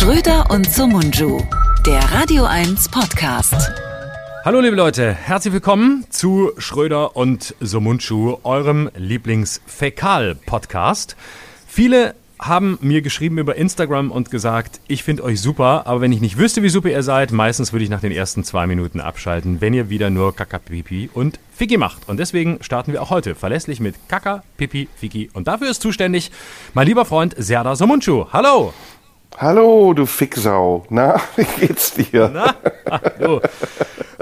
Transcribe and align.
Schröder 0.00 0.48
und 0.48 0.72
Sumunju, 0.72 1.42
der 1.84 2.00
Radio 2.10 2.46
1 2.46 2.88
Podcast. 2.88 3.70
Hallo 4.46 4.60
liebe 4.60 4.74
Leute, 4.74 5.12
herzlich 5.12 5.52
willkommen 5.52 6.06
zu 6.08 6.52
Schröder 6.56 7.16
und 7.16 7.54
Somunchu, 7.60 8.38
eurem 8.42 8.90
Lieblingsfäkal-Podcast. 8.96 11.16
Viele 11.66 12.14
haben 12.38 12.78
mir 12.80 13.02
geschrieben 13.02 13.36
über 13.36 13.56
Instagram 13.56 14.10
und 14.10 14.30
gesagt, 14.30 14.80
ich 14.88 15.04
finde 15.04 15.22
euch 15.22 15.42
super, 15.42 15.86
aber 15.86 16.00
wenn 16.00 16.12
ich 16.12 16.22
nicht 16.22 16.38
wüsste, 16.38 16.62
wie 16.62 16.70
super 16.70 16.88
ihr 16.88 17.02
seid, 17.02 17.30
meistens 17.30 17.74
würde 17.74 17.84
ich 17.84 17.90
nach 17.90 18.00
den 18.00 18.12
ersten 18.12 18.42
zwei 18.42 18.66
Minuten 18.66 19.00
abschalten, 19.00 19.60
wenn 19.60 19.74
ihr 19.74 19.90
wieder 19.90 20.08
nur 20.08 20.34
Kaka, 20.34 20.60
Pipi 20.60 21.10
und 21.12 21.38
Fiki 21.54 21.76
macht. 21.76 22.08
Und 22.08 22.16
deswegen 22.16 22.56
starten 22.62 22.94
wir 22.94 23.02
auch 23.02 23.10
heute 23.10 23.34
verlässlich 23.34 23.80
mit 23.80 23.96
Kaka, 24.08 24.44
Pipi, 24.56 24.88
Fiki. 24.96 25.28
Und 25.34 25.46
dafür 25.46 25.68
ist 25.68 25.82
zuständig 25.82 26.30
mein 26.72 26.86
lieber 26.86 27.04
Freund 27.04 27.34
Serda 27.36 27.76
Somunchu. 27.76 28.24
Hallo! 28.32 28.72
Hallo, 29.40 29.94
du 29.94 30.04
Ficksau. 30.04 30.84
Na, 30.90 31.18
wie 31.36 31.66
geht's 31.66 31.94
dir? 31.94 32.30
Na, 32.30 32.54
hallo. 32.90 33.40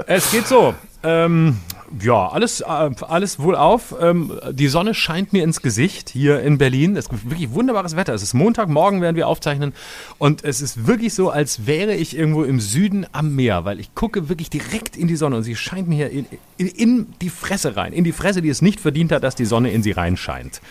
Es 0.07 0.31
geht 0.31 0.47
so. 0.47 0.73
Ähm, 1.03 1.57
ja, 2.01 2.29
alles, 2.29 2.61
äh, 2.61 2.65
alles 2.65 3.37
wohl 3.37 3.57
auf. 3.57 3.93
Ähm, 3.99 4.31
die 4.51 4.69
Sonne 4.69 4.93
scheint 4.93 5.33
mir 5.33 5.43
ins 5.43 5.61
Gesicht 5.61 6.07
hier 6.07 6.39
in 6.39 6.57
Berlin. 6.57 6.95
Es 6.95 7.07
ist 7.07 7.29
wirklich 7.29 7.51
wunderbares 7.51 7.97
Wetter. 7.97 8.13
Es 8.13 8.23
ist 8.23 8.33
Montagmorgen, 8.33 9.01
werden 9.01 9.17
wir 9.17 9.27
aufzeichnen. 9.27 9.73
Und 10.19 10.45
es 10.45 10.61
ist 10.61 10.87
wirklich 10.87 11.13
so, 11.13 11.29
als 11.29 11.67
wäre 11.67 11.95
ich 11.95 12.15
irgendwo 12.15 12.45
im 12.45 12.61
Süden 12.61 13.05
am 13.11 13.35
Meer, 13.35 13.65
weil 13.65 13.81
ich 13.81 13.93
gucke 13.95 14.29
wirklich 14.29 14.49
direkt 14.49 14.95
in 14.95 15.09
die 15.09 15.17
Sonne 15.17 15.35
und 15.35 15.43
sie 15.43 15.57
scheint 15.57 15.89
mir 15.89 15.95
hier 15.95 16.11
in, 16.11 16.27
in, 16.55 16.67
in 16.67 17.07
die 17.21 17.29
Fresse 17.29 17.75
rein. 17.75 17.91
In 17.91 18.05
die 18.05 18.13
Fresse, 18.13 18.41
die 18.41 18.49
es 18.49 18.61
nicht 18.61 18.79
verdient 18.79 19.11
hat, 19.11 19.23
dass 19.23 19.35
die 19.35 19.43
Sonne 19.43 19.69
in 19.71 19.83
sie 19.83 19.91
reinscheint. 19.91 20.61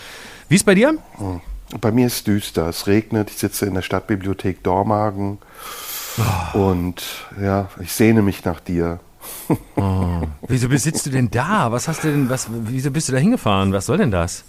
Wie 0.48 0.54
ist 0.54 0.64
bei 0.64 0.74
dir? 0.74 0.96
Hm. 1.18 1.42
Bei 1.80 1.92
mir 1.92 2.06
ist 2.06 2.14
es 2.14 2.24
düster. 2.24 2.68
Es 2.68 2.86
regnet. 2.86 3.30
Ich 3.30 3.36
sitze 3.36 3.66
in 3.66 3.74
der 3.74 3.82
Stadtbibliothek 3.82 4.62
Dormagen. 4.62 5.38
Oh. 6.54 6.70
Und 6.70 7.04
ja, 7.40 7.68
ich 7.80 7.92
sehne 7.92 8.22
mich 8.22 8.44
nach 8.44 8.60
dir. 8.60 9.00
Oh. 9.76 10.22
Wieso 10.46 10.68
sitzt 10.76 11.06
du 11.06 11.10
denn 11.10 11.30
da? 11.30 11.70
Was 11.70 11.88
hast 11.88 12.04
du 12.04 12.08
denn, 12.10 12.30
was, 12.30 12.48
wieso 12.50 12.90
bist 12.90 13.08
du 13.08 13.12
da 13.12 13.18
hingefahren? 13.18 13.72
Was 13.72 13.86
soll 13.86 13.98
denn 13.98 14.10
das? 14.10 14.44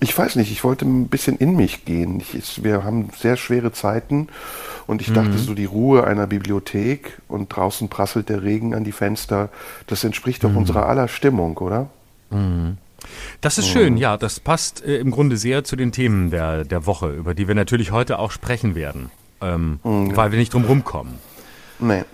Ich 0.00 0.16
weiß 0.16 0.36
nicht, 0.36 0.52
ich 0.52 0.62
wollte 0.62 0.84
ein 0.84 1.08
bisschen 1.08 1.36
in 1.36 1.56
mich 1.56 1.84
gehen. 1.84 2.20
Ich, 2.20 2.62
wir 2.62 2.84
haben 2.84 3.08
sehr 3.16 3.36
schwere 3.36 3.72
Zeiten 3.72 4.28
und 4.86 5.00
ich 5.00 5.08
mhm. 5.08 5.14
dachte, 5.14 5.38
so 5.38 5.54
die 5.54 5.64
Ruhe 5.64 6.04
einer 6.04 6.26
Bibliothek 6.26 7.18
und 7.28 7.48
draußen 7.48 7.88
prasselt 7.88 8.28
der 8.28 8.42
Regen 8.42 8.74
an 8.74 8.84
die 8.84 8.92
Fenster, 8.92 9.48
das 9.86 10.04
entspricht 10.04 10.44
doch 10.44 10.50
mhm. 10.50 10.58
unserer 10.58 10.86
aller 10.86 11.08
Stimmung, 11.08 11.56
oder? 11.56 11.88
Mhm. 12.30 12.76
Das 13.40 13.58
ist 13.58 13.68
schön, 13.68 13.96
ja, 13.96 14.16
das 14.16 14.40
passt 14.40 14.84
äh, 14.84 14.98
im 14.98 15.10
Grunde 15.10 15.36
sehr 15.36 15.64
zu 15.64 15.76
den 15.76 15.92
Themen 15.92 16.30
der, 16.30 16.64
der 16.64 16.86
Woche, 16.86 17.10
über 17.10 17.34
die 17.34 17.48
wir 17.48 17.54
natürlich 17.54 17.92
heute 17.92 18.18
auch 18.18 18.30
sprechen 18.30 18.74
werden, 18.74 19.10
ähm, 19.40 19.80
mhm. 19.82 20.16
weil 20.16 20.32
wir 20.32 20.38
nicht 20.38 20.54
drum 20.54 20.64
rumkommen. 20.64 21.14
Nee. 21.78 22.04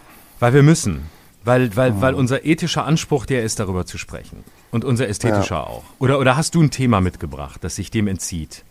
Weil 0.41 0.55
wir 0.55 0.63
müssen. 0.63 1.11
Weil, 1.45 1.75
weil, 1.77 1.93
mhm. 1.93 2.01
weil 2.01 2.15
unser 2.15 2.45
ethischer 2.45 2.85
Anspruch 2.85 3.27
der 3.27 3.43
ist, 3.43 3.59
darüber 3.59 3.87
zu 3.87 3.99
sprechen. 3.99 4.45
Und 4.71 4.85
unser 4.85 5.09
ästhetischer 5.09 5.57
ja. 5.57 5.65
auch. 5.65 5.85
Oder, 5.99 6.19
oder 6.19 6.37
hast 6.37 6.55
du 6.55 6.63
ein 6.63 6.71
Thema 6.71 7.01
mitgebracht, 7.01 7.63
das 7.65 7.77
sich 7.77 7.91
dem 7.91 8.07
entzieht? 8.07 8.65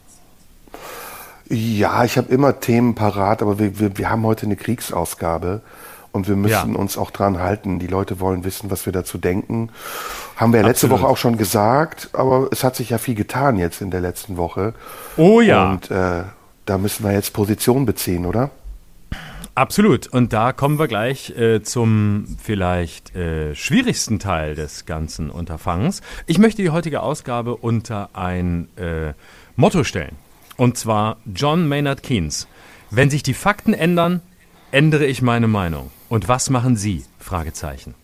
Ja, 1.49 2.05
ich 2.05 2.17
habe 2.17 2.31
immer 2.31 2.61
Themen 2.61 2.95
parat, 2.95 3.41
aber 3.41 3.59
wir, 3.59 3.77
wir, 3.79 3.97
wir 3.97 4.09
haben 4.09 4.23
heute 4.23 4.45
eine 4.45 4.55
Kriegsausgabe 4.55 5.61
und 6.11 6.27
wir 6.27 6.35
müssen 6.35 6.73
ja. 6.73 6.79
uns 6.79 6.97
auch 6.97 7.11
dran 7.11 7.39
halten. 7.39 7.79
Die 7.79 7.87
Leute 7.87 8.19
wollen 8.19 8.43
wissen, 8.43 8.71
was 8.71 8.85
wir 8.85 8.93
dazu 8.93 9.17
denken. 9.17 9.69
Haben 10.35 10.53
wir 10.53 10.61
ja 10.61 10.67
letzte 10.67 10.89
Woche 10.89 11.07
auch 11.07 11.17
schon 11.17 11.37
gesagt, 11.37 12.09
aber 12.13 12.49
es 12.51 12.63
hat 12.63 12.75
sich 12.75 12.89
ja 12.89 12.97
viel 12.97 13.15
getan 13.15 13.57
jetzt 13.57 13.81
in 13.81 13.91
der 13.91 14.01
letzten 14.01 14.37
Woche. 14.37 14.73
Oh 15.17 15.41
ja. 15.41 15.71
Und 15.71 15.91
äh, 15.91 16.23
da 16.65 16.77
müssen 16.77 17.03
wir 17.03 17.11
jetzt 17.11 17.33
Position 17.33 17.85
beziehen, 17.85 18.25
oder? 18.25 18.49
Absolut. 19.53 20.07
Und 20.07 20.31
da 20.31 20.53
kommen 20.53 20.79
wir 20.79 20.87
gleich 20.87 21.31
äh, 21.31 21.61
zum 21.61 22.37
vielleicht 22.41 23.15
äh, 23.15 23.53
schwierigsten 23.53 24.17
Teil 24.17 24.55
des 24.55 24.85
ganzen 24.85 25.29
Unterfangens. 25.29 26.01
Ich 26.25 26.39
möchte 26.39 26.61
die 26.61 26.69
heutige 26.69 27.01
Ausgabe 27.01 27.57
unter 27.57 28.09
ein 28.13 28.69
äh, 28.77 29.13
Motto 29.57 29.83
stellen. 29.83 30.15
Und 30.55 30.77
zwar 30.77 31.17
John 31.25 31.67
Maynard 31.67 32.01
Keynes. 32.01 32.47
Wenn 32.91 33.09
sich 33.09 33.23
die 33.23 33.33
Fakten 33.33 33.73
ändern, 33.73 34.21
ändere 34.71 35.05
ich 35.05 35.21
meine 35.21 35.47
Meinung. 35.47 35.91
Und 36.11 36.27
was 36.27 36.49
machen 36.49 36.75
Sie? 36.75 37.05
Fragezeichen. 37.19 37.95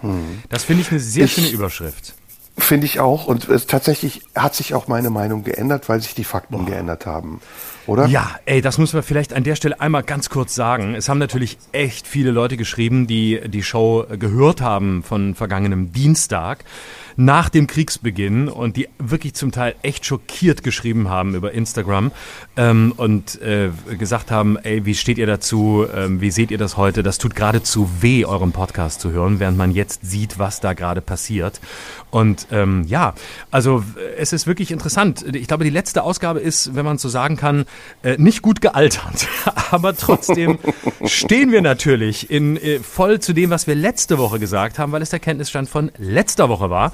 Hm. 0.00 0.42
Das 0.48 0.64
finde 0.64 0.82
ich 0.82 0.90
eine 0.90 0.98
sehr 0.98 1.26
ich, 1.26 1.34
schöne 1.34 1.50
Überschrift. 1.50 2.14
Finde 2.58 2.84
ich 2.84 2.98
auch. 2.98 3.28
Und 3.28 3.48
es, 3.48 3.68
tatsächlich 3.68 4.22
hat 4.34 4.56
sich 4.56 4.74
auch 4.74 4.88
meine 4.88 5.08
Meinung 5.10 5.44
geändert, 5.44 5.88
weil 5.88 6.00
sich 6.00 6.16
die 6.16 6.24
Fakten 6.24 6.56
Boah. 6.56 6.66
geändert 6.66 7.06
haben. 7.06 7.40
Oder? 7.86 8.06
Ja, 8.06 8.34
ey, 8.44 8.60
das 8.60 8.78
muss 8.78 8.92
man 8.92 9.04
vielleicht 9.04 9.34
an 9.34 9.44
der 9.44 9.54
Stelle 9.54 9.80
einmal 9.80 10.02
ganz 10.02 10.30
kurz 10.30 10.56
sagen. 10.56 10.96
Es 10.96 11.08
haben 11.08 11.18
natürlich 11.18 11.58
echt 11.70 12.08
viele 12.08 12.32
Leute 12.32 12.56
geschrieben, 12.56 13.06
die 13.06 13.40
die 13.46 13.62
Show 13.62 14.04
gehört 14.18 14.60
haben 14.60 15.04
von 15.04 15.36
vergangenem 15.36 15.92
Dienstag 15.92 16.64
nach 17.16 17.48
dem 17.48 17.66
Kriegsbeginn 17.66 18.48
und 18.48 18.76
die 18.76 18.88
wirklich 18.98 19.34
zum 19.34 19.52
Teil 19.52 19.74
echt 19.82 20.04
schockiert 20.04 20.62
geschrieben 20.62 21.08
haben 21.08 21.34
über 21.34 21.52
Instagram 21.52 22.12
ähm, 22.56 22.92
und 22.96 23.40
äh, 23.40 23.70
gesagt 23.98 24.30
haben, 24.30 24.58
ey, 24.58 24.84
wie 24.84 24.94
steht 24.94 25.18
ihr 25.18 25.26
dazu, 25.26 25.86
ähm, 25.94 26.20
wie 26.20 26.30
seht 26.30 26.50
ihr 26.50 26.58
das 26.58 26.76
heute? 26.76 27.02
Das 27.02 27.18
tut 27.18 27.34
geradezu 27.34 27.90
weh, 28.00 28.24
euren 28.24 28.52
Podcast 28.52 29.00
zu 29.00 29.10
hören, 29.10 29.40
während 29.40 29.56
man 29.56 29.70
jetzt 29.70 30.04
sieht, 30.04 30.38
was 30.38 30.60
da 30.60 30.74
gerade 30.74 31.00
passiert. 31.00 31.60
Und 32.10 32.48
ähm, 32.50 32.84
ja, 32.86 33.14
also 33.50 33.82
es 34.16 34.32
ist 34.32 34.46
wirklich 34.46 34.70
interessant. 34.70 35.24
Ich 35.34 35.48
glaube, 35.48 35.64
die 35.64 35.70
letzte 35.70 36.02
Ausgabe 36.02 36.40
ist, 36.40 36.74
wenn 36.74 36.84
man 36.84 36.98
so 36.98 37.08
sagen 37.08 37.36
kann, 37.36 37.66
äh, 38.02 38.16
nicht 38.18 38.42
gut 38.42 38.60
gealtert. 38.60 39.26
Aber 39.70 39.96
trotzdem 39.96 40.58
stehen 41.04 41.50
wir 41.50 41.62
natürlich 41.62 42.30
in, 42.30 42.56
äh, 42.56 42.78
voll 42.78 43.20
zu 43.20 43.32
dem, 43.32 43.50
was 43.50 43.66
wir 43.66 43.74
letzte 43.74 44.18
Woche 44.18 44.38
gesagt 44.38 44.78
haben, 44.78 44.92
weil 44.92 45.02
es 45.02 45.10
der 45.10 45.18
Kenntnisstand 45.18 45.68
von 45.68 45.90
letzter 45.98 46.48
Woche 46.48 46.70
war. 46.70 46.92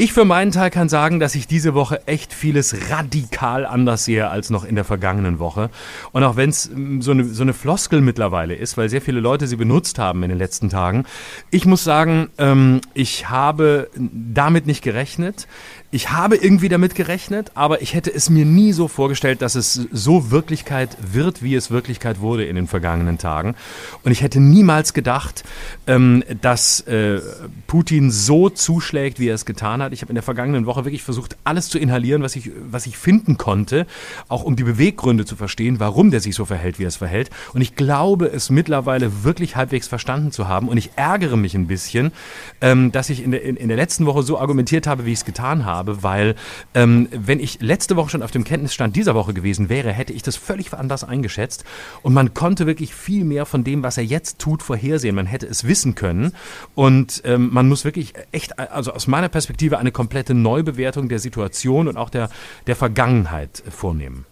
Ich 0.00 0.14
für 0.14 0.24
meinen 0.24 0.50
Teil 0.50 0.70
kann 0.70 0.88
sagen, 0.88 1.20
dass 1.20 1.34
ich 1.34 1.46
diese 1.46 1.74
Woche 1.74 2.06
echt 2.06 2.32
vieles 2.32 2.90
radikal 2.90 3.66
anders 3.66 4.06
sehe 4.06 4.30
als 4.30 4.48
noch 4.48 4.64
in 4.64 4.74
der 4.74 4.84
vergangenen 4.84 5.38
Woche. 5.38 5.68
Und 6.12 6.24
auch 6.24 6.36
wenn 6.36 6.48
es 6.48 6.70
mm, 6.74 7.02
so 7.02 7.10
eine, 7.10 7.24
so 7.24 7.42
eine 7.42 7.52
Floskel 7.52 8.00
mittlerweile 8.00 8.54
ist, 8.54 8.78
weil 8.78 8.88
sehr 8.88 9.02
viele 9.02 9.20
Leute 9.20 9.46
sie 9.46 9.56
benutzt 9.56 9.98
haben 9.98 10.22
in 10.22 10.30
den 10.30 10.38
letzten 10.38 10.70
Tagen, 10.70 11.04
ich 11.50 11.66
muss 11.66 11.84
sagen, 11.84 12.30
ähm, 12.38 12.80
ich 12.94 13.28
habe 13.28 13.90
damit 13.94 14.66
nicht 14.66 14.80
gerechnet 14.80 15.46
ich 15.92 16.12
habe 16.12 16.36
irgendwie 16.36 16.68
damit 16.68 16.94
gerechnet, 16.94 17.50
aber 17.54 17.82
ich 17.82 17.94
hätte 17.94 18.14
es 18.14 18.30
mir 18.30 18.44
nie 18.44 18.72
so 18.72 18.86
vorgestellt, 18.86 19.42
dass 19.42 19.56
es 19.56 19.74
so 19.90 20.30
Wirklichkeit 20.30 20.96
wird, 21.00 21.42
wie 21.42 21.56
es 21.56 21.72
Wirklichkeit 21.72 22.20
wurde 22.20 22.44
in 22.44 22.54
den 22.54 22.68
vergangenen 22.68 23.18
Tagen. 23.18 23.56
Und 24.04 24.12
ich 24.12 24.22
hätte 24.22 24.38
niemals 24.38 24.94
gedacht, 24.94 25.42
ähm, 25.88 26.22
dass 26.40 26.80
äh, 26.82 27.20
Putin 27.66 28.12
so 28.12 28.50
zuschlägt, 28.50 29.18
wie 29.18 29.28
er 29.28 29.34
es 29.34 29.44
getan 29.44 29.82
hat. 29.82 29.92
Ich 29.92 30.02
habe 30.02 30.10
in 30.10 30.14
der 30.14 30.22
vergangenen 30.22 30.64
Woche 30.64 30.84
wirklich 30.84 31.02
versucht, 31.02 31.36
alles 31.42 31.68
zu 31.68 31.78
inhalieren, 31.78 32.22
was 32.22 32.36
ich, 32.36 32.52
was 32.70 32.86
ich 32.86 32.96
finden 32.96 33.36
konnte, 33.36 33.84
auch 34.28 34.44
um 34.44 34.54
die 34.54 34.64
Beweggründe 34.64 35.24
zu 35.24 35.34
verstehen, 35.34 35.80
warum 35.80 36.12
der 36.12 36.20
sich 36.20 36.36
so 36.36 36.44
verhält, 36.44 36.78
wie 36.78 36.84
er 36.84 36.88
es 36.88 36.96
verhält. 36.96 37.30
Und 37.52 37.62
ich 37.62 37.74
glaube, 37.74 38.26
es 38.26 38.48
mittlerweile 38.48 39.24
wirklich 39.24 39.56
halbwegs 39.56 39.88
verstanden 39.88 40.30
zu 40.30 40.46
haben. 40.46 40.68
Und 40.68 40.76
ich 40.76 40.90
ärgere 40.94 41.36
mich 41.36 41.56
ein 41.56 41.66
bisschen, 41.66 42.12
ähm, 42.60 42.92
dass 42.92 43.10
ich 43.10 43.24
in 43.24 43.32
der, 43.32 43.42
in, 43.42 43.56
in 43.56 43.66
der 43.66 43.76
letzten 43.76 44.06
Woche 44.06 44.22
so 44.22 44.38
argumentiert 44.38 44.86
habe, 44.86 45.04
wie 45.04 45.12
ich 45.12 45.18
es 45.18 45.24
getan 45.24 45.64
habe 45.64 45.79
habe, 45.80 46.02
weil 46.02 46.34
ähm, 46.74 47.08
wenn 47.10 47.40
ich 47.40 47.60
letzte 47.60 47.96
Woche 47.96 48.10
schon 48.10 48.22
auf 48.22 48.30
dem 48.30 48.44
Kenntnisstand 48.44 48.94
dieser 48.94 49.14
Woche 49.14 49.32
gewesen 49.32 49.68
wäre, 49.68 49.90
hätte 49.90 50.12
ich 50.12 50.22
das 50.22 50.36
völlig 50.36 50.72
anders 50.72 51.04
eingeschätzt 51.04 51.64
und 52.02 52.12
man 52.12 52.34
konnte 52.34 52.66
wirklich 52.66 52.94
viel 52.94 53.24
mehr 53.24 53.46
von 53.46 53.64
dem, 53.64 53.82
was 53.82 53.96
er 53.96 54.04
jetzt 54.04 54.38
tut, 54.38 54.62
vorhersehen. 54.62 55.14
Man 55.14 55.26
hätte 55.26 55.46
es 55.46 55.66
wissen 55.66 55.94
können 55.94 56.32
und 56.74 57.22
ähm, 57.24 57.48
man 57.52 57.68
muss 57.68 57.84
wirklich 57.84 58.12
echt, 58.30 58.58
also 58.58 58.92
aus 58.92 59.06
meiner 59.06 59.28
Perspektive, 59.28 59.78
eine 59.78 59.92
komplette 59.92 60.34
Neubewertung 60.34 61.08
der 61.08 61.18
Situation 61.18 61.88
und 61.88 61.96
auch 61.96 62.10
der, 62.10 62.28
der 62.66 62.76
Vergangenheit 62.76 63.62
vornehmen. 63.70 64.26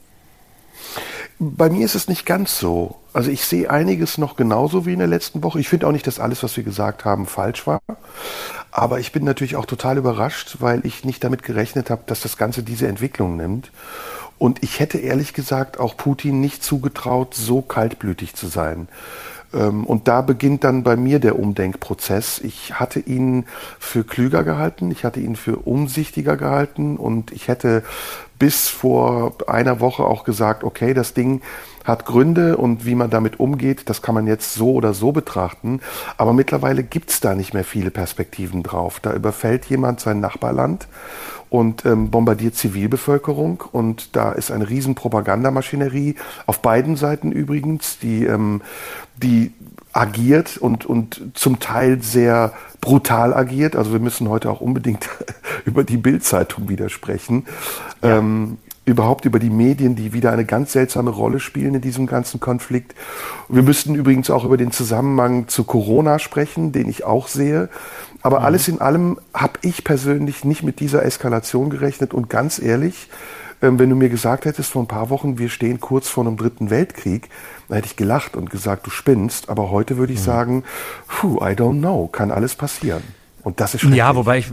Bei 1.41 1.71
mir 1.71 1.85
ist 1.85 1.95
es 1.95 2.09
nicht 2.09 2.27
ganz 2.27 2.59
so. 2.59 2.97
Also 3.13 3.31
ich 3.31 3.45
sehe 3.45 3.71
einiges 3.71 4.19
noch 4.19 4.35
genauso 4.35 4.87
wie 4.87 4.93
in 4.93 4.99
der 4.99 5.09
letzten 5.09 5.43
Woche. 5.43 5.61
Ich 5.61 5.69
finde 5.69 5.87
auch 5.87 5.93
nicht, 5.93 6.07
dass 6.07 6.19
alles, 6.19 6.43
was 6.43 6.57
wir 6.57 6.65
gesagt 6.65 7.05
haben, 7.05 7.27
falsch 7.27 7.67
war. 7.67 7.81
Aber 8.73 8.99
ich 8.99 9.13
bin 9.13 9.25
natürlich 9.25 9.57
auch 9.57 9.67
total 9.67 9.99
überrascht, 9.99 10.57
weil 10.61 10.85
ich 10.85 11.05
nicht 11.05 11.23
damit 11.23 11.43
gerechnet 11.43 11.91
habe, 11.91 12.03
dass 12.07 12.21
das 12.21 12.37
Ganze 12.37 12.63
diese 12.63 12.89
Entwicklung 12.89 13.37
nimmt. 13.37 13.71
Und 14.39 14.63
ich 14.63 14.81
hätte 14.81 14.99
ehrlich 14.99 15.33
gesagt 15.33 15.79
auch 15.79 15.97
Putin 15.97 16.41
nicht 16.41 16.63
zugetraut, 16.63 17.35
so 17.35 17.63
kaltblütig 17.63 18.35
zu 18.35 18.49
sein. 18.49 18.89
Ähm, 19.53 19.85
und 19.85 20.09
da 20.09 20.21
beginnt 20.21 20.65
dann 20.65 20.83
bei 20.83 20.97
mir 20.97 21.19
der 21.19 21.39
Umdenkprozess. 21.39 22.41
Ich 22.41 22.79
hatte 22.79 23.01
ihn 23.01 23.47
für 23.79 24.05
klüger 24.05 24.45
gehalten, 24.45 24.91
ich 24.91 25.05
hatte 25.05 25.21
ihn 25.21 25.37
für 25.37 25.57
umsichtiger 25.57 26.37
gehalten 26.37 26.97
und 26.97 27.33
ich 27.33 27.49
hätte 27.49 27.83
bis 28.39 28.69
vor 28.69 29.35
einer 29.47 29.81
Woche 29.81 30.05
auch 30.05 30.25
gesagt, 30.25 30.65
okay, 30.65 30.95
das 30.95 31.15
Ding 31.15 31.43
hat 31.85 32.05
Gründe 32.05 32.59
und 32.59 32.85
wie 32.85 32.95
man 32.95 33.09
damit 33.09 33.41
umgeht, 33.41 33.89
das 33.89 34.03
kann 34.03 34.15
man 34.15 34.27
jetzt 34.27 34.55
so 34.55 34.73
oder 34.73 34.93
so 34.93 35.11
betrachten. 35.11 35.81
Aber 36.19 36.35
mittlerweile 36.35 36.83
gibt's 36.83 37.21
da 37.21 37.35
nicht 37.35 37.55
mehr 37.55 37.65
viele 37.65 37.91
Perspektiven 37.91 38.63
drauf. 38.63 39.01
Da 39.01 39.15
überfällt 39.15 39.65
jemand 39.67 40.01
sein 40.01 40.21
Nachbarland 40.21 40.87
und 41.49 41.87
ähm, 41.87 42.11
bombardiert 42.11 42.55
Zivilbevölkerung. 42.57 43.65
Und 43.73 44.15
da 44.17 44.33
ist 44.33 44.51
eine 44.51 44.69
riesen 44.69 44.95
Propagandamaschinerie 44.95 46.17
auf 46.47 46.61
beiden 46.61 46.97
Seiten 46.97 47.33
übrigens, 47.33 47.99
die, 47.99 48.25
ähm, 48.25 48.61
die 49.17 49.53
agiert 49.93 50.57
und, 50.59 50.87
und 50.87 51.23
zum 51.35 51.61
Teil 51.61 52.03
sehr 52.03 52.53
brutal 52.81 53.35
agiert. 53.35 53.77
Also 53.77 53.93
wir 53.93 54.01
müssen 54.01 54.29
heute 54.29 54.51
auch 54.51 54.61
unbedingt 54.61 55.09
über 55.65 55.85
die 55.85 55.97
Bildzeitung 55.97 56.69
wieder 56.69 56.89
sprechen. 56.89 57.47
Ja. 58.03 58.19
Ähm, 58.19 58.59
überhaupt 58.89 59.27
über 59.27 59.39
die 59.39 59.51
Medien, 59.51 59.97
die 59.97 60.15
wieder 60.15 60.33
eine 60.33 60.47
ganz 60.47 60.73
seltsame 60.73 61.11
Rolle 61.11 61.41
spielen 61.41 61.75
in 61.75 61.81
diesem 61.83 62.07
ganzen 62.07 62.41
Konflikt. 62.41 62.95
Wir 63.49 63.63
müssten 63.63 63.95
übrigens 63.95 64.31
auch 64.31 64.45
über 64.45 64.57
den 64.57 64.73
Zusammenhang 64.73 65.47
zu 65.47 65.65
Corona 65.65 66.19
sprechen, 66.19 66.73
den 66.73 66.89
ich 66.89 67.05
auch 67.05 67.29
sehe. 67.29 67.69
Aber 68.23 68.41
mhm. 68.41 68.45
alles 68.47 68.69
in 68.69 68.81
allem 68.81 69.19
habe 69.35 69.59
ich 69.63 69.85
persönlich 69.85 70.45
nicht 70.45 70.63
mit 70.63 70.81
dieser 70.81 71.05
Eskalation 71.05 71.69
gerechnet 71.71 72.15
und 72.15 72.31
ganz 72.31 72.59
ehrlich, 72.59 73.11
ähm, 73.63 73.79
wenn 73.79 73.91
du 73.91 73.97
mir 73.97 74.09
gesagt 74.09 74.45
hättest 74.45 74.73
vor 74.73 74.83
ein 74.83 74.89
paar 74.89 75.11
Wochen, 75.11 75.39
wir 75.39 75.49
stehen 75.49 75.81
kurz 75.81 76.09
vor 76.09 76.27
einem 76.27 76.37
dritten 76.37 76.71
Weltkrieg, 76.71 77.29
dann 77.69 77.77
hätte 77.77 77.89
ich 77.89 77.97
gelacht 77.97 78.37
und 78.37 78.51
gesagt, 78.51 78.87
du 78.87 78.91
spinnst. 78.91 79.49
Aber 79.49 79.71
heute 79.71 79.97
würde 79.97 80.13
ich 80.13 80.21
mhm. 80.21 80.25
sagen, 80.25 80.65
puh, 81.07 81.39
I 81.39 81.53
don't 81.55 81.79
know, 81.79 82.07
kann 82.07 82.31
alles 82.31 82.55
passieren. 82.55 83.03
Und 83.45 83.61
das 83.61 83.75
ist 83.75 83.85
Ja, 83.85 84.17
wobei 84.17 84.39
ich, 84.39 84.47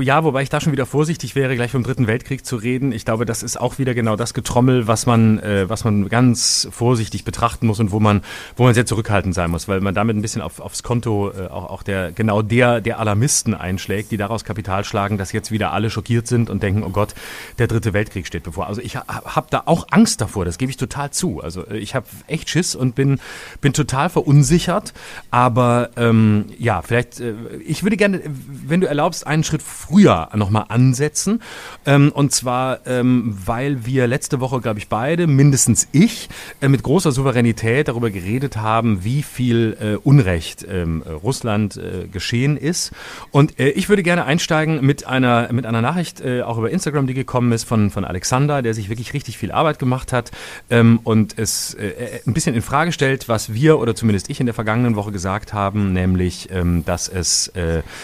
ja, 0.00 0.24
wobei 0.24 0.42
ich 0.42 0.48
da 0.48 0.60
schon 0.60 0.72
wieder 0.72 0.86
vorsichtig 0.86 1.34
wäre, 1.34 1.56
gleich 1.56 1.72
vom 1.72 1.82
Dritten 1.82 2.06
Weltkrieg 2.06 2.46
zu 2.46 2.56
reden. 2.56 2.92
Ich 2.92 3.04
glaube, 3.04 3.26
das 3.26 3.42
ist 3.42 3.60
auch 3.60 3.78
wieder 3.78 3.92
genau 3.94 4.16
das 4.16 4.34
Getrommel, 4.34 4.86
was 4.86 5.06
man, 5.06 5.38
äh, 5.40 5.68
was 5.68 5.84
man 5.84 6.08
ganz 6.08 6.68
vorsichtig 6.70 7.24
betrachten 7.24 7.66
muss 7.66 7.80
und 7.80 7.90
wo 7.90 7.98
man, 7.98 8.22
wo 8.56 8.64
man 8.64 8.74
sehr 8.74 8.86
zurückhaltend 8.86 9.34
sein 9.34 9.50
muss, 9.50 9.66
weil 9.68 9.80
man 9.80 9.94
damit 9.94 10.16
ein 10.16 10.22
bisschen 10.22 10.42
auf, 10.42 10.60
aufs 10.60 10.82
Konto 10.82 11.32
äh, 11.32 11.48
auch, 11.48 11.70
auch 11.70 11.82
der, 11.82 12.12
genau 12.12 12.42
der, 12.42 12.80
der 12.80 13.00
Alarmisten 13.00 13.54
einschlägt, 13.54 14.12
die 14.12 14.16
daraus 14.16 14.44
Kapital 14.44 14.84
schlagen, 14.84 15.18
dass 15.18 15.32
jetzt 15.32 15.50
wieder 15.50 15.72
alle 15.72 15.90
schockiert 15.90 16.28
sind 16.28 16.50
und 16.50 16.62
denken, 16.62 16.84
oh 16.84 16.90
Gott, 16.90 17.14
der 17.58 17.66
Dritte 17.66 17.92
Weltkrieg 17.92 18.26
steht 18.26 18.44
bevor. 18.44 18.68
Also 18.68 18.80
ich 18.80 18.96
habe 18.96 19.46
da 19.50 19.62
auch 19.66 19.88
Angst 19.90 20.20
davor, 20.20 20.44
das 20.44 20.56
gebe 20.56 20.70
ich 20.70 20.76
total 20.76 21.10
zu. 21.10 21.42
Also 21.42 21.66
äh, 21.66 21.78
ich 21.78 21.94
habe 21.94 22.06
echt 22.28 22.48
Schiss 22.48 22.76
und 22.76 22.94
bin, 22.94 23.18
bin 23.60 23.72
total 23.72 24.08
verunsichert, 24.08 24.92
aber 25.30 25.90
ähm, 25.96 26.46
ja, 26.58 26.80
vielleicht, 26.82 27.20
äh, 27.20 27.34
ich 27.66 27.82
würde 27.82 27.96
gerne 27.96 28.19
wenn 28.24 28.80
du 28.80 28.86
erlaubst, 28.86 29.26
einen 29.26 29.44
Schritt 29.44 29.62
früher 29.62 30.28
nochmal 30.34 30.66
ansetzen. 30.68 31.42
Ähm, 31.86 32.12
und 32.12 32.32
zwar, 32.32 32.86
ähm, 32.86 33.36
weil 33.44 33.86
wir 33.86 34.06
letzte 34.06 34.40
Woche, 34.40 34.60
glaube 34.60 34.78
ich, 34.78 34.88
beide, 34.88 35.26
mindestens 35.26 35.88
ich, 35.92 36.28
äh, 36.60 36.68
mit 36.68 36.82
großer 36.82 37.12
Souveränität 37.12 37.88
darüber 37.88 38.10
geredet 38.10 38.56
haben, 38.56 39.04
wie 39.04 39.22
viel 39.22 39.76
äh, 39.80 39.96
Unrecht 39.96 40.66
ähm, 40.68 41.02
Russland 41.02 41.76
äh, 41.76 42.08
geschehen 42.08 42.56
ist. 42.56 42.92
Und 43.30 43.58
äh, 43.58 43.70
ich 43.70 43.88
würde 43.88 44.02
gerne 44.02 44.24
einsteigen 44.24 44.84
mit 44.84 45.06
einer, 45.06 45.52
mit 45.52 45.66
einer 45.66 45.82
Nachricht, 45.82 46.20
äh, 46.20 46.42
auch 46.42 46.58
über 46.58 46.70
Instagram, 46.70 47.06
die 47.06 47.14
gekommen 47.14 47.52
ist 47.52 47.64
von, 47.64 47.90
von 47.90 48.04
Alexander, 48.04 48.62
der 48.62 48.74
sich 48.74 48.88
wirklich 48.88 49.14
richtig 49.14 49.38
viel 49.38 49.52
Arbeit 49.52 49.78
gemacht 49.78 50.12
hat 50.12 50.30
ähm, 50.70 51.00
und 51.04 51.38
es 51.38 51.74
äh, 51.74 52.20
ein 52.26 52.34
bisschen 52.34 52.54
in 52.54 52.62
Frage 52.62 52.92
stellt, 52.92 53.28
was 53.28 53.52
wir 53.52 53.78
oder 53.78 53.94
zumindest 53.94 54.30
ich 54.30 54.40
in 54.40 54.46
der 54.46 54.54
vergangenen 54.54 54.96
Woche 54.96 55.12
gesagt 55.12 55.52
haben, 55.52 55.92
nämlich, 55.92 56.48
ähm, 56.52 56.84
dass 56.84 57.08
es 57.08 57.52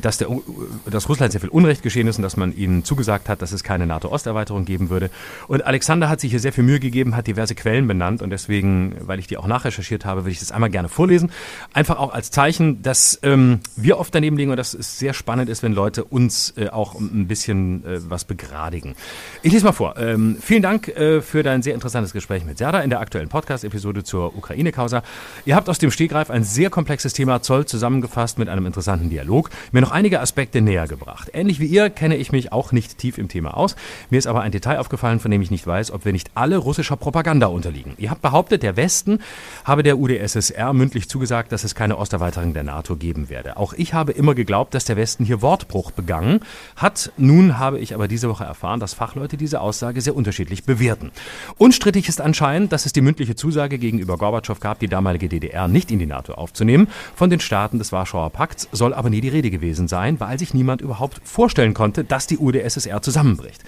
dass, 0.00 0.18
der, 0.18 0.28
dass 0.90 1.08
Russland 1.08 1.32
sehr 1.32 1.40
viel 1.40 1.50
Unrecht 1.50 1.82
geschehen 1.82 2.06
ist 2.06 2.16
und 2.16 2.22
dass 2.22 2.36
man 2.36 2.56
ihnen 2.56 2.84
zugesagt 2.84 3.28
hat, 3.28 3.42
dass 3.42 3.52
es 3.52 3.62
keine 3.64 3.86
NATO-Osterweiterung 3.86 4.64
geben 4.64 4.90
würde. 4.90 5.10
Und 5.48 5.64
Alexander 5.64 6.08
hat 6.08 6.20
sich 6.20 6.30
hier 6.30 6.40
sehr 6.40 6.52
viel 6.52 6.64
Mühe 6.64 6.80
gegeben, 6.80 7.16
hat 7.16 7.26
diverse 7.26 7.54
Quellen 7.54 7.86
benannt 7.86 8.22
und 8.22 8.30
deswegen, 8.30 8.94
weil 9.00 9.18
ich 9.18 9.26
die 9.26 9.36
auch 9.36 9.46
nachrecherchiert 9.46 10.04
habe, 10.04 10.22
würde 10.22 10.30
ich 10.30 10.40
das 10.40 10.52
einmal 10.52 10.70
gerne 10.70 10.88
vorlesen. 10.88 11.30
Einfach 11.72 11.98
auch 11.98 12.12
als 12.12 12.30
Zeichen, 12.30 12.82
dass 12.82 13.18
ähm, 13.22 13.60
wir 13.76 13.98
oft 13.98 14.14
daneben 14.14 14.36
liegen 14.36 14.50
und 14.50 14.56
dass 14.56 14.74
es 14.74 14.98
sehr 14.98 15.14
spannend 15.14 15.48
ist, 15.48 15.62
wenn 15.62 15.72
Leute 15.72 16.04
uns 16.04 16.54
äh, 16.56 16.68
auch 16.68 16.94
ein 16.98 17.26
bisschen 17.26 17.84
äh, 17.84 18.00
was 18.08 18.24
begradigen. 18.24 18.94
Ich 19.42 19.52
lese 19.52 19.64
mal 19.64 19.72
vor. 19.72 19.96
Ähm, 19.98 20.38
vielen 20.40 20.62
Dank 20.62 20.88
äh, 20.88 21.20
für 21.20 21.42
dein 21.42 21.62
sehr 21.62 21.74
interessantes 21.74 22.12
Gespräch 22.12 22.44
mit 22.44 22.58
Serda 22.58 22.80
in 22.80 22.90
der 22.90 23.00
aktuellen 23.00 23.28
Podcast-Episode 23.28 24.04
zur 24.04 24.36
Ukraine-Causa. 24.36 25.02
Ihr 25.44 25.56
habt 25.56 25.68
aus 25.68 25.78
dem 25.78 25.90
Stegreif 25.90 26.30
ein 26.30 26.44
sehr 26.44 26.70
komplexes 26.70 27.12
Thema 27.12 27.42
Zoll 27.42 27.66
zusammengefasst 27.66 28.38
mit 28.38 28.48
einem 28.48 28.66
interessanten 28.66 29.10
Dialog. 29.10 29.50
Mir 29.72 29.80
noch 29.80 29.90
einige 29.90 30.20
Aspekte 30.20 30.60
näher 30.60 30.86
gebracht. 30.86 31.30
Ähnlich 31.32 31.58
wie 31.58 31.64
ihr 31.64 31.88
kenne 31.88 32.16
ich 32.16 32.30
mich 32.30 32.52
auch 32.52 32.72
nicht 32.72 32.98
tief 32.98 33.16
im 33.16 33.28
Thema 33.28 33.56
aus. 33.56 33.74
Mir 34.10 34.18
ist 34.18 34.26
aber 34.26 34.42
ein 34.42 34.52
Detail 34.52 34.78
aufgefallen, 34.78 35.18
von 35.18 35.30
dem 35.30 35.40
ich 35.40 35.50
nicht 35.50 35.66
weiß, 35.66 35.92
ob 35.92 36.04
wir 36.04 36.12
nicht 36.12 36.30
alle 36.34 36.58
russischer 36.58 36.96
Propaganda 36.96 37.46
unterliegen. 37.46 37.94
Ihr 37.96 38.10
habt 38.10 38.20
behauptet, 38.20 38.62
der 38.62 38.76
Westen 38.76 39.20
habe 39.64 39.82
der 39.82 39.96
UdSSR 39.96 40.74
mündlich 40.74 41.08
zugesagt, 41.08 41.52
dass 41.52 41.64
es 41.64 41.74
keine 41.74 41.96
Osterweiterung 41.96 42.52
der 42.52 42.64
NATO 42.64 42.96
geben 42.96 43.30
werde. 43.30 43.56
Auch 43.56 43.72
ich 43.72 43.94
habe 43.94 44.12
immer 44.12 44.34
geglaubt, 44.34 44.74
dass 44.74 44.84
der 44.84 44.98
Westen 44.98 45.24
hier 45.24 45.40
Wortbruch 45.40 45.90
begangen 45.90 46.40
hat. 46.76 47.10
Nun 47.16 47.58
habe 47.58 47.78
ich 47.78 47.94
aber 47.94 48.08
diese 48.08 48.28
Woche 48.28 48.44
erfahren, 48.44 48.78
dass 48.78 48.92
Fachleute 48.92 49.38
diese 49.38 49.62
Aussage 49.62 50.02
sehr 50.02 50.14
unterschiedlich 50.14 50.64
bewerten. 50.64 51.12
Unstrittig 51.56 52.10
ist 52.10 52.20
anscheinend, 52.20 52.72
dass 52.72 52.84
es 52.84 52.92
die 52.92 53.00
mündliche 53.00 53.36
Zusage 53.36 53.78
gegenüber 53.78 54.18
Gorbatschow 54.18 54.60
gab, 54.60 54.80
die 54.80 54.88
damalige 54.88 55.30
DDR 55.30 55.66
nicht 55.66 55.90
in 55.90 55.98
die 55.98 56.04
NATO 56.04 56.34
aufzunehmen. 56.34 56.88
Von 57.16 57.30
den 57.30 57.40
Staaten 57.40 57.78
des 57.78 57.90
Warschauer 57.90 58.28
Pakts 58.28 58.68
soll 58.70 58.92
aber 58.92 59.08
nie 59.08 59.22
die 59.22 59.30
Rede 59.30 59.50
gewesen 59.50 59.61
gewesen 59.62 59.86
sein, 59.86 60.18
weil 60.18 60.38
sich 60.38 60.54
niemand 60.54 60.80
überhaupt 60.80 61.20
vorstellen 61.24 61.72
konnte, 61.72 62.02
dass 62.02 62.26
die 62.26 62.38
UdSSR 62.38 63.00
zusammenbricht. 63.00 63.62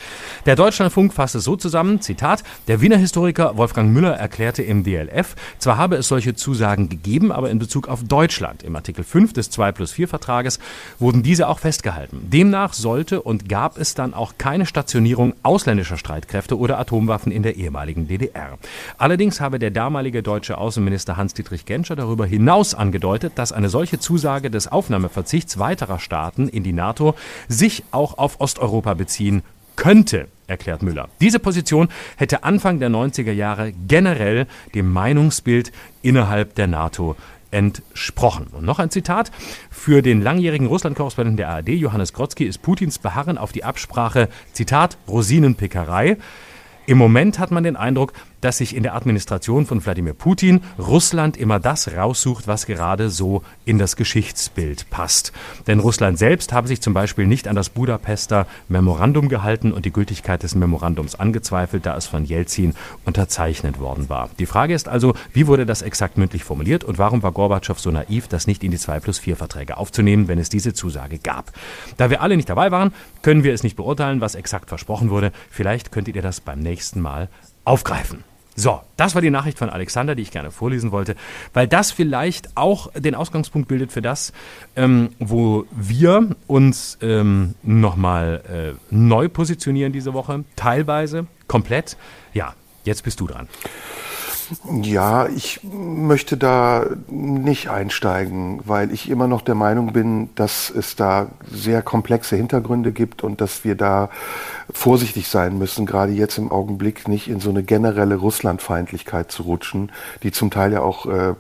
Der 0.45 0.57
Deutschlandfunk 0.57 1.13
fasste 1.13 1.39
so 1.39 1.55
zusammen, 1.55 2.01
Zitat, 2.01 2.43
der 2.67 2.81
Wiener 2.81 2.97
Historiker 2.97 3.57
Wolfgang 3.57 3.93
Müller 3.93 4.15
erklärte 4.15 4.65
im 4.65 4.83
DLF, 4.83 5.37
zwar 5.59 5.79
habe 5.79 5.95
es 5.97 6.09
solche 6.09 6.35
Zusagen 6.35 6.89
gegeben, 6.89 7.31
aber 7.31 7.51
in 7.51 7.61
Bezug 7.61 7.87
auf 7.87 8.03
Deutschland 8.03 8.65
im 8.65 8.75
Artikel 8.75 9.05
5 9.05 9.33
des 9.33 9.51
2 9.51 9.71
plus 9.71 9.93
4 9.93 10.09
Vertrages 10.09 10.59
wurden 10.99 11.23
diese 11.23 11.49
auch 11.49 11.61
festgehalten. 11.61 12.29
Demnach 12.31 12.73
sollte 12.73 13.23
und 13.23 13.49
gab 13.49 13.79
es 13.79 13.95
dann 13.95 14.15
auch 14.15 14.35
keine 14.37 14.67
Stationierung 14.67 15.35
ausländischer 15.45 15.97
Streitkräfte 15.97 16.59
oder 16.59 16.81
Atomwaffen 16.81 17.31
in 17.31 17.45
der 17.45 17.55
ehemaligen 17.55 18.09
DDR. 18.09 18.59
Allerdings 18.99 19.41
habe 19.41 19.61
der 19.61 19.71
damalige 19.71 20.25
deutsche 20.25 20.59
Außenminister 20.59 21.17
Hans-Dietrich 21.17 21.67
Genscher 21.67 21.95
darüber 21.95 22.27
hinaus 22.27 22.75
angedeutet, 22.75 23.35
dass 23.37 23.53
eine 23.53 23.69
solche 23.69 24.01
Zusage 24.01 24.51
des 24.51 24.67
Aufnahmeverzichts 24.67 25.59
weiterer 25.85 25.99
Staaten 25.99 26.49
in 26.49 26.63
die 26.63 26.73
NATO 26.73 27.15
sich 27.49 27.85
auch 27.91 28.19
auf 28.19 28.41
Osteuropa 28.41 28.95
beziehen 28.95 29.43
könnte, 29.77 30.29
erklärt 30.47 30.83
Müller. 30.83 31.09
Diese 31.21 31.39
Position 31.39 31.89
hätte 32.17 32.45
Anfang 32.45 32.79
der 32.79 32.91
90er 32.91 33.33
Jahre 33.33 33.73
generell 33.87 34.47
dem 34.75 34.93
Meinungsbild 34.93 35.73
innerhalb 36.03 36.55
der 36.55 36.69
NATO 36.69 37.17
entsprochen. 37.51 38.49
Und 38.53 38.65
noch 38.65 38.79
ein 38.79 38.91
Zitat. 38.91 39.31
Für 39.71 40.03
den 40.03 40.23
langjährigen 40.23 40.67
Russland-Korrespondenten 40.67 41.37
der 41.37 41.51
ARD, 41.51 41.69
Johannes 41.71 42.13
Grotzky, 42.13 42.45
ist 42.45 42.63
Putins 42.63 42.99
Beharren 42.99 43.39
auf 43.39 43.53
die 43.53 43.65
Absprache, 43.65 44.29
Zitat, 44.53 44.97
Rosinenpickerei. 45.07 46.17
Im 46.87 46.99
Moment 46.99 47.39
hat 47.39 47.51
man 47.51 47.65
den 47.65 47.77
Eindruck, 47.77 48.13
dass 48.45 48.59
sich 48.59 48.77
in 48.77 48.83
der 48.83 48.95
Administration 48.95 49.65
von 49.65 49.83
Wladimir 49.85 50.13
Putin 50.13 50.61
Russland 50.79 51.39
immer 51.39 51.59
das 51.59 51.97
raussucht, 51.97 52.47
was 52.47 52.67
gerade 52.67 53.09
so 53.09 53.43
in 53.65 53.79
das 53.79 53.97
Geschichtsbild 53.97 54.91
passt. 54.91 55.33
Denn 55.67 55.81
Russland 55.81 56.19
selbst 56.19 56.53
habe 56.53 56.69
sich 56.69 56.83
zum 56.83 56.93
Beispiel 56.93 57.27
nicht 57.27 57.49
an 57.49 57.57
das 57.57 57.71
Budapester 57.71 58.47
Memorandum 58.69 59.31
gehalten 59.31 59.73
und 59.73 59.87
die 59.87 59.93
Gültigkeit 59.93 60.43
des 60.43 60.55
Memorandums 60.55 61.15
angezweifelt, 61.15 61.87
da 61.87 61.97
es 61.97 62.05
von 62.05 62.27
Jelzin 62.27 62.75
unterzeichnet 63.07 63.81
worden 63.81 64.11
war. 64.11 64.29
Die 64.39 64.45
Frage 64.45 64.75
ist 64.75 64.89
also, 64.89 65.15
wie 65.33 65.47
wurde 65.47 65.65
das 65.65 65.81
exakt 65.81 66.19
mündlich 66.19 66.45
formuliert 66.45 66.85
und 66.85 66.99
warum 66.99 67.23
war 67.23 67.33
Gorbatschow 67.33 67.81
so 67.81 67.91
naiv, 67.91 68.29
das 68.29 68.47
nicht 68.47 68.63
in 68.63 68.73
die 68.73 68.79
2 68.79 69.01
plus 69.01 69.19
4 69.19 69.37
Verträge 69.37 69.79
aufzunehmen, 69.79 70.29
wenn 70.29 70.39
es 70.39 70.51
diese 70.51 70.75
Zusage 70.75 71.19
gab? 71.19 71.51
Da 71.97 72.11
wir 72.11 72.21
alle 72.21 72.37
nicht 72.37 72.51
dabei 72.51 72.71
waren, 72.71 72.93
können 73.23 73.43
wir 73.43 73.55
es 73.55 73.63
nicht 73.63 73.77
beurteilen, 73.77 74.21
was 74.21 74.35
exakt 74.35 74.69
versprochen 74.69 75.09
wurde. 75.09 75.33
Vielleicht 75.49 75.93
könntet 75.93 76.15
ihr 76.15 76.23
das 76.23 76.43
beim 76.43 76.59
nächsten 76.59 77.01
Mal 77.01 77.31
aufgreifen. 77.65 78.23
So, 78.57 78.81
das 78.97 79.15
war 79.15 79.23
die 79.23 79.31
Nachricht 79.31 79.59
von 79.59 79.69
Alexander, 79.69 80.15
die 80.15 80.23
ich 80.23 80.31
gerne 80.31 80.51
vorlesen 80.51 80.93
wollte, 80.93 81.17
weil 81.53 81.67
das 81.67 81.91
vielleicht 81.91 82.57
auch 82.57 82.91
den 82.93 83.15
Ausgangspunkt 83.15 83.69
bildet 83.69 83.91
für 83.91 84.03
das, 84.03 84.33
ähm, 84.77 85.11
wo 85.19 85.65
wir 85.73 86.31
uns 86.47 86.99
ähm, 87.03 87.55
nochmal 87.63 88.77
äh, 88.81 88.95
neu 88.95 89.29
positionieren 89.29 89.93
diese 89.93 90.15
Woche, 90.15 90.45
teilweise, 90.55 91.27
komplett. 91.49 91.97
Ja, 92.33 92.55
jetzt 92.85 93.03
bist 93.03 93.21
du 93.21 93.27
dran. 93.27 93.49
Ja, 94.83 95.27
ich 95.27 95.61
möchte 95.63 96.37
da 96.37 96.87
nicht 97.09 97.69
einsteigen, 97.69 98.61
weil 98.65 98.93
ich 98.93 99.09
immer 99.09 99.27
noch 99.27 99.43
der 99.43 99.55
Meinung 99.55 99.93
bin, 99.93 100.31
dass 100.35 100.71
es 100.71 100.97
da 100.97 101.29
sehr 101.51 101.83
komplexe 101.83 102.37
Hintergründe 102.37 102.93
gibt 102.93 103.23
und 103.23 103.41
dass 103.41 103.65
wir 103.65 103.75
da 103.75 104.11
vorsichtig 104.73 105.29
sein 105.29 105.59
müssen, 105.59 105.87
gerade 105.87 106.13
jetzt 106.13 106.39
im 106.39 106.51
Augenblick 106.51 107.09
nicht 107.09 107.29
in 107.29 107.41
so 107.41 107.51
eine 107.51 107.63
generelle 107.63 108.17
Russlandfeindlichkeit 108.17 109.31
zu 109.31 109.45
rutschen, 109.45 109.93
die 110.23 110.33
zum 110.33 110.51
Teil 110.51 110.73
ja 110.73 110.83
auch 110.83 111.07
äh, 111.07 111.35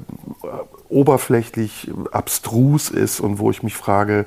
oberflächlich 0.89 1.91
abstrus 2.13 2.91
ist 2.91 3.21
und 3.21 3.39
wo 3.39 3.51
ich 3.51 3.63
mich 3.63 3.75
frage, 3.75 4.27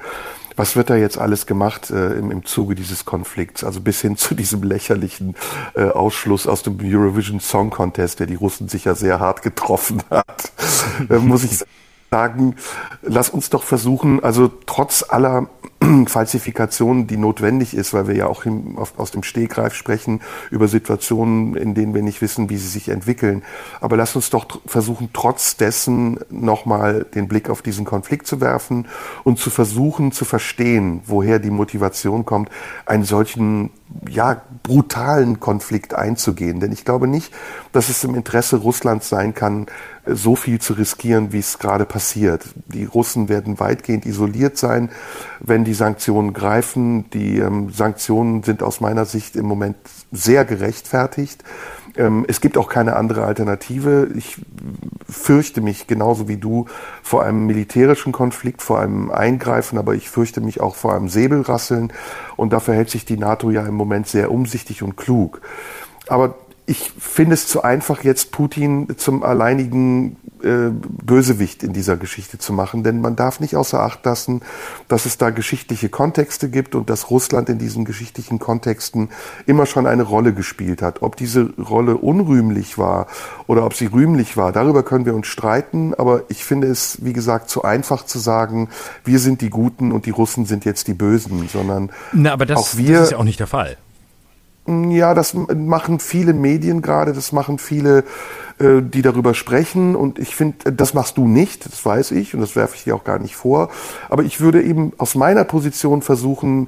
was 0.57 0.75
wird 0.75 0.89
da 0.89 0.95
jetzt 0.95 1.17
alles 1.17 1.45
gemacht 1.45 1.91
äh, 1.91 2.13
im, 2.13 2.31
im 2.31 2.43
Zuge 2.43 2.75
dieses 2.75 3.05
Konflikts? 3.05 3.63
Also 3.63 3.79
bis 3.79 4.01
hin 4.01 4.17
zu 4.17 4.35
diesem 4.35 4.63
lächerlichen 4.63 5.35
äh, 5.75 5.85
Ausschluss 5.85 6.47
aus 6.47 6.63
dem 6.63 6.77
Eurovision 6.81 7.39
Song 7.39 7.69
Contest, 7.69 8.19
der 8.19 8.27
die 8.27 8.35
Russen 8.35 8.67
sicher 8.67 8.95
sehr 8.95 9.19
hart 9.19 9.43
getroffen 9.43 10.03
hat, 10.09 10.51
äh, 11.09 11.17
muss 11.17 11.43
ich 11.43 11.63
sagen, 12.09 12.55
lass 13.01 13.29
uns 13.29 13.49
doch 13.49 13.63
versuchen, 13.63 14.23
also 14.23 14.51
trotz 14.65 15.05
aller 15.07 15.47
Falsifikation, 16.08 17.08
die 17.08 17.17
notwendig 17.17 17.74
ist, 17.74 17.94
weil 17.94 18.08
wir 18.08 18.15
ja 18.15 18.27
auch 18.27 18.46
im, 18.46 18.77
auf, 18.77 18.98
aus 18.98 19.12
dem 19.12 19.24
Stehgreif 19.24 19.74
sprechen 19.74 20.22
über 20.51 20.67
Situationen, 20.67 21.56
in 21.56 21.74
denen 21.74 21.94
wir 21.94 22.01
nicht 22.01 22.22
wissen, 22.22 22.50
wie 22.50 22.58
sie 22.58 22.67
sich 22.67 22.89
entwickeln. 22.89 23.44
Aber 23.82 23.98
lass 23.98 24.15
uns 24.15 24.29
doch 24.29 24.46
versuchen, 24.65 25.10
trotz 25.13 25.58
dessen 25.58 26.20
nochmal 26.29 27.06
den 27.15 27.27
Blick 27.27 27.50
auf 27.50 27.62
diesen 27.62 27.86
Konflikt 27.86 28.27
zu 28.27 28.41
werfen 28.41 28.88
und 29.24 29.39
zu 29.39 29.50
versuchen 29.50 30.12
zu 30.12 30.25
verstehen, 30.25 31.01
woher 31.06 31.39
die 31.39 31.51
Motivation 31.51 32.25
kommt, 32.25 32.50
einen 32.86 33.03
solchen 33.03 33.72
ja, 34.10 34.41
brutalen 34.63 35.39
Konflikt 35.39 35.94
einzugehen. 35.94 36.60
Denn 36.60 36.72
ich 36.72 36.86
glaube 36.86 37.08
nicht, 37.08 37.34
dass 37.72 37.89
es 37.89 38.03
im 38.03 38.15
Interesse 38.15 38.58
Russlands 38.58 39.10
sein 39.10 39.34
kann, 39.34 39.67
so 40.06 40.36
viel 40.36 40.60
zu 40.60 40.74
riskieren, 40.74 41.34
wie 41.34 41.39
es 41.39 41.60
gerade 41.60 41.86
passiert. 41.86 42.44
Die 42.67 42.86
Russen 42.86 43.29
werden 43.29 43.60
weitgehend 43.60 44.06
isoliert 44.06 44.58
sein, 44.58 44.89
wenn 45.39 45.63
die 45.63 45.74
Sanktionen 45.77 46.34
greifen. 46.34 47.10
Die 47.12 47.38
ähm, 47.38 47.69
Sanktionen 47.72 48.43
sind 48.43 48.62
aus 48.62 48.81
meiner 48.81 49.05
Sicht 49.05 49.36
im 49.36 49.46
Moment 49.46 49.77
sehr 50.12 50.43
gerechtfertigt. 50.43 51.43
Ähm, 51.96 52.25
es 52.27 52.41
gibt 52.41 52.57
auch 52.57 52.69
keine 52.69 52.96
andere 52.96 53.24
Alternative. 53.24 54.10
Ich 54.15 54.41
fürchte 55.10 55.62
mich 55.62 55.88
genauso 55.88 56.27
wie 56.27 56.38
du 56.38 56.65
vor 57.01 57.24
einem 57.24 57.46
militärischen 57.46 58.12
Konflikt, 58.12 58.62
vor 58.62 58.79
einem 58.79 59.12
Eingreifen, 59.12 59.77
aber 59.77 59.96
ich 59.96 60.10
fürchte 60.10 60.41
mich 60.41 60.60
auch 60.60 60.75
vor 60.75 60.93
einem 60.93 61.07
Säbelrasseln. 61.07 61.93
Und 62.36 62.51
da 62.53 62.60
verhält 62.60 62.89
sich 62.89 63.05
die 63.05 63.17
NATO 63.17 63.50
ja 63.50 63.65
im 63.65 63.75
Moment 63.75 64.07
sehr 64.07 64.31
umsichtig 64.31 64.84
und 64.84 64.98
klug. 64.98 65.41
Aber 66.07 66.36
ich 66.69 66.91
finde 67.00 67.33
es 67.33 67.47
zu 67.47 67.63
einfach, 67.63 68.03
jetzt 68.03 68.33
Putin 68.33 68.89
zum 68.97 69.24
alleinigen 69.24 70.17
äh, 70.43 70.69
Bösewicht 70.69 71.63
in 71.63 71.71
dieser 71.71 71.95
Geschichte 71.95 72.39
zu 72.39 72.51
machen, 72.51 72.83
denn 72.83 73.00
man 73.00 73.15
darf 73.15 73.39
nicht 73.39 73.55
außer 73.55 73.79
Acht 73.79 74.05
lassen, 74.05 74.41
dass 74.89 75.05
es 75.05 75.17
da 75.17 75.29
geschichtliche 75.29 75.88
Kontexte 75.88 76.50
gibt 76.50 76.75
und 76.75 76.89
dass 76.89 77.09
Russland 77.09 77.47
in 77.47 77.57
diesen 77.57 77.86
geschichtlichen 77.86 78.38
Kontexten 78.38 79.07
immer 79.45 79.65
schon 79.65 79.88
eine 79.88 80.03
Rolle 80.03 80.33
gespielt 80.33 80.81
hat. 80.81 81.01
Ob 81.01 81.15
diese 81.15 81.53
Rolle 81.57 81.95
unrühmlich 81.95 82.77
war 82.77 83.07
oder 83.47 83.65
ob 83.65 83.74
sie 83.74 83.86
rühmlich 83.86 84.36
war, 84.36 84.51
darüber 84.51 84.83
können 84.83 85.05
wir 85.05 85.15
uns 85.15 85.27
streiten, 85.27 85.93
aber 85.93 86.24
ich 86.27 86.43
finde 86.43 86.67
es, 86.67 86.97
wie 87.01 87.13
gesagt, 87.13 87.50
zu 87.50 87.63
einfach 87.63 88.05
zu 88.05 88.19
sagen, 88.19 88.67
wir 89.05 89.19
sind 89.19 89.39
die 89.39 89.50
Guten 89.50 89.93
und 89.93 90.05
die 90.05 90.12
Russen 90.12 90.45
sind 90.45 90.65
jetzt 90.65 90.89
die 90.89 90.93
Bösen, 90.93 91.47
sondern 91.47 91.91
Na, 92.12 92.33
aber 92.33 92.45
das, 92.45 92.59
auch 92.59 92.77
wir, 92.77 92.95
das 92.95 93.03
ist 93.05 93.12
ja 93.12 93.17
auch 93.19 93.24
nicht 93.24 93.39
der 93.39 93.47
Fall. 93.47 93.77
Ja, 94.67 95.13
das 95.13 95.33
machen 95.33 96.00
viele 96.00 96.33
Medien 96.33 96.81
gerade, 96.81 97.13
das 97.13 97.31
machen 97.31 97.57
viele, 97.57 98.03
äh, 98.59 98.81
die 98.81 99.01
darüber 99.01 99.33
sprechen. 99.33 99.95
Und 99.95 100.19
ich 100.19 100.36
finde, 100.36 100.74
das 100.74 100.93
machst 100.93 101.17
du 101.17 101.25
nicht, 101.25 101.65
das 101.65 101.86
weiß 101.86 102.12
ich 102.12 102.33
und 102.33 102.41
das 102.41 102.55
werfe 102.57 102.75
ich 102.75 102.83
dir 102.83 102.95
auch 102.95 103.05
gar 103.05 103.19
nicht 103.19 103.38
vor. 103.38 103.69
Aber 104.09 104.24
ich 104.24 104.41
würde 104.41 104.62
eben 104.62 104.91
aus 104.97 105.15
meiner 105.15 105.45
Position 105.45 106.01
versuchen, 106.01 106.67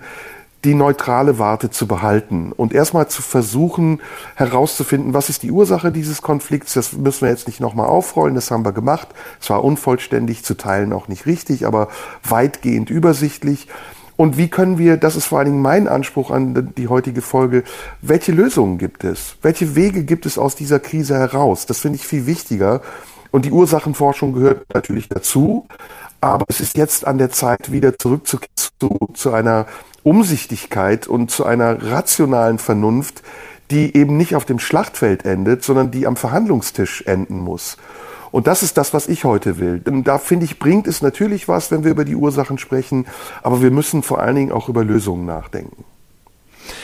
die 0.65 0.73
neutrale 0.73 1.39
Warte 1.39 1.69
zu 1.69 1.87
behalten 1.87 2.51
und 2.51 2.73
erstmal 2.73 3.07
zu 3.07 3.21
versuchen 3.21 4.01
herauszufinden, 4.35 5.13
was 5.13 5.29
ist 5.29 5.43
die 5.43 5.51
Ursache 5.51 5.91
dieses 5.91 6.21
Konflikts. 6.21 6.73
Das 6.73 6.93
müssen 6.93 7.21
wir 7.21 7.29
jetzt 7.29 7.47
nicht 7.47 7.61
nochmal 7.61 7.87
aufrollen, 7.87 8.35
das 8.35 8.51
haben 8.51 8.65
wir 8.65 8.73
gemacht. 8.73 9.07
Es 9.39 9.49
war 9.49 9.63
unvollständig, 9.63 10.43
zu 10.43 10.55
Teilen 10.55 10.91
auch 10.91 11.07
nicht 11.07 11.25
richtig, 11.25 11.65
aber 11.65 11.87
weitgehend 12.23 12.89
übersichtlich. 12.89 13.67
Und 14.19 14.35
wie 14.35 14.49
können 14.49 14.77
wir, 14.77 14.97
das 14.97 15.15
ist 15.15 15.27
vor 15.27 15.39
allen 15.39 15.45
Dingen 15.45 15.61
mein 15.61 15.87
Anspruch 15.87 16.29
an 16.29 16.73
die 16.75 16.89
heutige 16.89 17.21
Folge, 17.21 17.63
welche 18.01 18.33
Lösungen 18.33 18.77
gibt 18.77 19.05
es? 19.05 19.37
Welche 19.41 19.77
Wege 19.77 20.03
gibt 20.03 20.25
es 20.25 20.37
aus 20.37 20.57
dieser 20.57 20.81
Krise 20.81 21.17
heraus? 21.17 21.65
Das 21.67 21.79
finde 21.79 21.95
ich 21.95 22.05
viel 22.05 22.25
wichtiger. 22.25 22.81
Und 23.31 23.45
die 23.45 23.51
Ursachenforschung 23.51 24.33
gehört 24.33 24.65
natürlich 24.73 25.07
dazu. 25.07 25.67
Aber 26.19 26.43
es 26.49 26.59
ist 26.59 26.75
jetzt 26.75 27.07
an 27.07 27.17
der 27.17 27.29
Zeit, 27.29 27.71
wieder 27.71 27.97
zurück 27.97 28.27
zu, 28.27 28.39
zu, 28.57 28.89
zu 29.13 29.31
einer 29.31 29.67
Umsichtigkeit 30.03 31.07
und 31.07 31.31
zu 31.31 31.45
einer 31.45 31.81
rationalen 31.81 32.57
Vernunft, 32.57 33.23
die 33.71 33.95
eben 33.95 34.17
nicht 34.17 34.35
auf 34.35 34.43
dem 34.43 34.59
Schlachtfeld 34.59 35.23
endet, 35.23 35.63
sondern 35.63 35.91
die 35.91 36.05
am 36.05 36.17
Verhandlungstisch 36.17 37.03
enden 37.03 37.39
muss. 37.39 37.77
Und 38.31 38.47
das 38.47 38.63
ist 38.63 38.77
das, 38.77 38.93
was 38.93 39.07
ich 39.07 39.23
heute 39.23 39.59
will. 39.59 39.81
Da 40.03 40.17
finde 40.17 40.45
ich, 40.45 40.59
bringt 40.59 40.87
es 40.87 41.01
natürlich 41.01 41.47
was, 41.47 41.71
wenn 41.71 41.83
wir 41.83 41.91
über 41.91 42.05
die 42.05 42.15
Ursachen 42.15 42.57
sprechen, 42.57 43.05
aber 43.43 43.61
wir 43.61 43.71
müssen 43.71 44.03
vor 44.03 44.19
allen 44.19 44.35
Dingen 44.35 44.51
auch 44.51 44.69
über 44.69 44.83
Lösungen 44.83 45.25
nachdenken. 45.25 45.85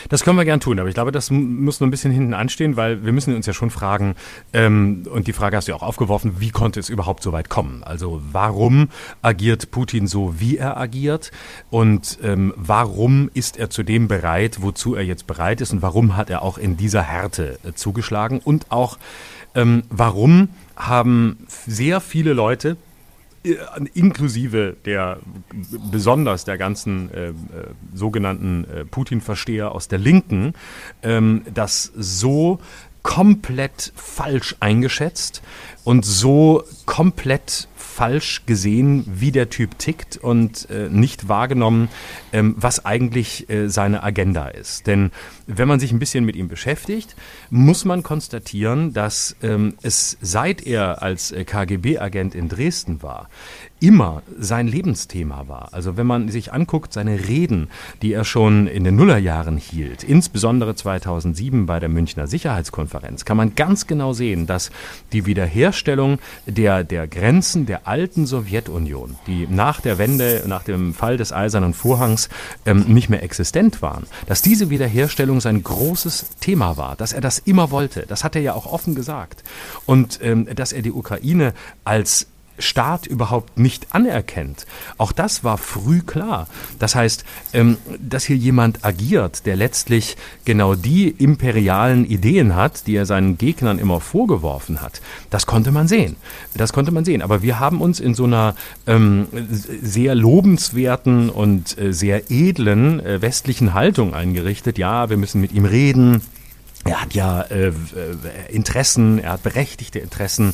Das 0.09 0.23
können 0.23 0.37
wir 0.37 0.45
gern 0.45 0.59
tun, 0.59 0.79
aber 0.79 0.89
ich 0.89 0.95
glaube, 0.95 1.11
das 1.11 1.31
muss 1.31 1.79
noch 1.79 1.87
ein 1.87 1.91
bisschen 1.91 2.11
hinten 2.11 2.33
anstehen, 2.33 2.77
weil 2.77 3.05
wir 3.05 3.13
müssen 3.13 3.35
uns 3.35 3.45
ja 3.45 3.53
schon 3.53 3.69
fragen, 3.69 4.15
ähm, 4.53 5.05
und 5.09 5.27
die 5.27 5.33
Frage 5.33 5.57
hast 5.57 5.67
du 5.67 5.71
ja 5.71 5.75
auch 5.77 5.83
aufgeworfen, 5.83 6.39
wie 6.39 6.51
konnte 6.51 6.79
es 6.79 6.89
überhaupt 6.89 7.23
so 7.23 7.31
weit 7.31 7.49
kommen? 7.49 7.83
Also 7.83 8.21
warum 8.31 8.89
agiert 9.21 9.71
Putin 9.71 10.07
so, 10.07 10.39
wie 10.39 10.57
er 10.57 10.77
agiert? 10.77 11.31
Und 11.69 12.19
ähm, 12.23 12.53
warum 12.55 13.29
ist 13.33 13.57
er 13.57 13.69
zu 13.69 13.83
dem 13.83 14.07
bereit, 14.07 14.61
wozu 14.61 14.95
er 14.95 15.03
jetzt 15.03 15.27
bereit 15.27 15.61
ist? 15.61 15.73
Und 15.73 15.81
warum 15.81 16.15
hat 16.15 16.29
er 16.29 16.41
auch 16.41 16.57
in 16.57 16.77
dieser 16.77 17.01
Härte 17.01 17.59
äh, 17.63 17.73
zugeschlagen? 17.73 18.41
Und 18.43 18.71
auch, 18.71 18.97
ähm, 19.55 19.83
warum 19.89 20.49
haben 20.75 21.45
sehr 21.67 22.01
viele 22.01 22.33
Leute, 22.33 22.77
äh, 23.43 23.55
inklusive 23.93 24.75
der 24.85 25.19
besonders 25.91 26.45
der 26.45 26.57
ganzen 26.57 27.11
äh, 27.11 27.27
äh, 27.27 27.33
sogenannten 27.93 28.65
äh, 28.65 28.85
Putin-Versteher 28.85 29.71
aus 29.71 29.87
der 29.87 29.99
Linken, 29.99 30.53
ähm, 31.03 31.43
das 31.53 31.91
so 31.95 32.59
komplett 33.03 33.93
falsch 33.95 34.55
eingeschätzt 34.59 35.43
und 35.83 36.05
so 36.05 36.63
komplett 36.87 37.67
falsch 37.95 38.41
gesehen, 38.45 39.05
wie 39.07 39.31
der 39.31 39.49
Typ 39.49 39.79
tickt 39.79 40.17
und 40.17 40.69
äh, 40.69 40.89
nicht 40.89 41.29
wahrgenommen, 41.29 41.87
ähm, 42.33 42.53
was 42.57 42.83
eigentlich 42.83 43.49
äh, 43.49 43.69
seine 43.69 44.03
Agenda 44.03 44.49
ist. 44.49 44.85
Denn 44.85 45.11
wenn 45.47 45.69
man 45.69 45.79
sich 45.79 45.93
ein 45.93 45.99
bisschen 45.99 46.25
mit 46.25 46.35
ihm 46.35 46.49
beschäftigt, 46.49 47.15
muss 47.49 47.85
man 47.85 48.03
konstatieren, 48.03 48.91
dass 48.91 49.37
ähm, 49.41 49.75
es 49.81 50.17
seit 50.19 50.67
er 50.67 51.03
als 51.03 51.31
äh, 51.31 51.45
KGB-Agent 51.45 52.35
in 52.35 52.49
Dresden 52.49 53.01
war, 53.01 53.29
immer 53.85 54.23
sein 54.39 54.67
Lebensthema 54.67 55.47
war. 55.47 55.69
Also 55.71 55.95
wenn 55.95 56.07
man 56.07 56.29
sich 56.29 56.51
anguckt, 56.51 56.91
seine 56.91 57.27
Reden, 57.27 57.69
die 58.01 58.13
er 58.13 58.25
schon 58.25 58.65
in 58.65 58.83
den 58.83 58.95
Nullerjahren 58.95 59.57
hielt, 59.57 60.03
insbesondere 60.03 60.73
2007 60.73 61.67
bei 61.67 61.79
der 61.79 61.89
Münchner 61.89 62.25
Sicherheitskonferenz, 62.25 63.25
kann 63.25 63.37
man 63.37 63.53
ganz 63.53 63.85
genau 63.85 64.13
sehen, 64.13 64.47
dass 64.47 64.71
die 65.13 65.27
Wiederherstellung 65.27 66.17
der, 66.47 66.83
der 66.83 67.07
Grenzen 67.07 67.67
der 67.67 67.87
alten 67.87 68.25
Sowjetunion, 68.25 69.17
die 69.27 69.45
nach 69.47 69.81
der 69.81 69.99
Wende, 69.99 70.43
nach 70.47 70.63
dem 70.63 70.95
Fall 70.95 71.17
des 71.17 71.31
Eisernen 71.31 71.75
Vorhangs 71.75 72.29
ähm, 72.65 72.85
nicht 72.87 73.09
mehr 73.09 73.21
existent 73.21 73.83
waren, 73.83 74.07
dass 74.25 74.41
diese 74.41 74.71
Wiederherstellung 74.71 75.41
sein 75.41 75.61
großes 75.61 76.37
Thema 76.39 76.75
war, 76.75 76.95
dass 76.95 77.13
er 77.13 77.21
das 77.21 77.37
immer 77.37 77.69
wollte. 77.69 78.05
Das 78.07 78.23
hat 78.23 78.35
er 78.35 78.41
ja 78.41 78.53
auch 78.53 78.65
offen 78.65 78.95
gesagt. 78.95 79.43
Und 79.85 80.19
ähm, 80.23 80.47
dass 80.55 80.71
er 80.71 80.81
die 80.81 80.91
Ukraine 80.91 81.53
als 81.83 82.25
Staat 82.57 83.05
überhaupt 83.05 83.57
nicht 83.57 83.87
anerkennt. 83.91 84.65
Auch 84.97 85.11
das 85.11 85.43
war 85.43 85.57
früh 85.57 86.01
klar. 86.01 86.47
Das 86.79 86.95
heißt, 86.95 87.25
ähm, 87.53 87.77
dass 87.99 88.25
hier 88.25 88.37
jemand 88.37 88.85
agiert, 88.85 89.45
der 89.45 89.55
letztlich 89.55 90.17
genau 90.45 90.75
die 90.75 91.09
imperialen 91.09 92.05
Ideen 92.05 92.55
hat, 92.55 92.87
die 92.87 92.95
er 92.95 93.05
seinen 93.05 93.37
Gegnern 93.37 93.79
immer 93.79 93.99
vorgeworfen 93.99 94.81
hat, 94.81 95.01
das 95.29 95.45
konnte 95.45 95.71
man 95.71 95.87
sehen. 95.87 96.15
Das 96.55 96.73
konnte 96.73 96.91
man 96.91 97.05
sehen. 97.05 97.21
Aber 97.21 97.41
wir 97.41 97.59
haben 97.59 97.81
uns 97.81 97.99
in 97.99 98.13
so 98.13 98.25
einer 98.25 98.55
ähm, 98.87 99.27
sehr 99.31 100.15
lobenswerten 100.15 101.29
und 101.29 101.77
äh, 101.77 101.93
sehr 101.93 102.31
edlen 102.31 102.99
äh, 102.99 103.21
westlichen 103.21 103.73
Haltung 103.73 104.13
eingerichtet. 104.13 104.77
Ja, 104.77 105.09
wir 105.09 105.17
müssen 105.17 105.41
mit 105.41 105.51
ihm 105.51 105.65
reden. 105.65 106.21
Er 106.85 107.01
hat 107.01 107.15
ja 107.15 107.41
äh, 107.41 107.71
Interessen, 108.49 109.17
er 109.17 109.33
hat 109.33 109.43
berechtigte 109.43 109.97
Interessen. 109.97 110.53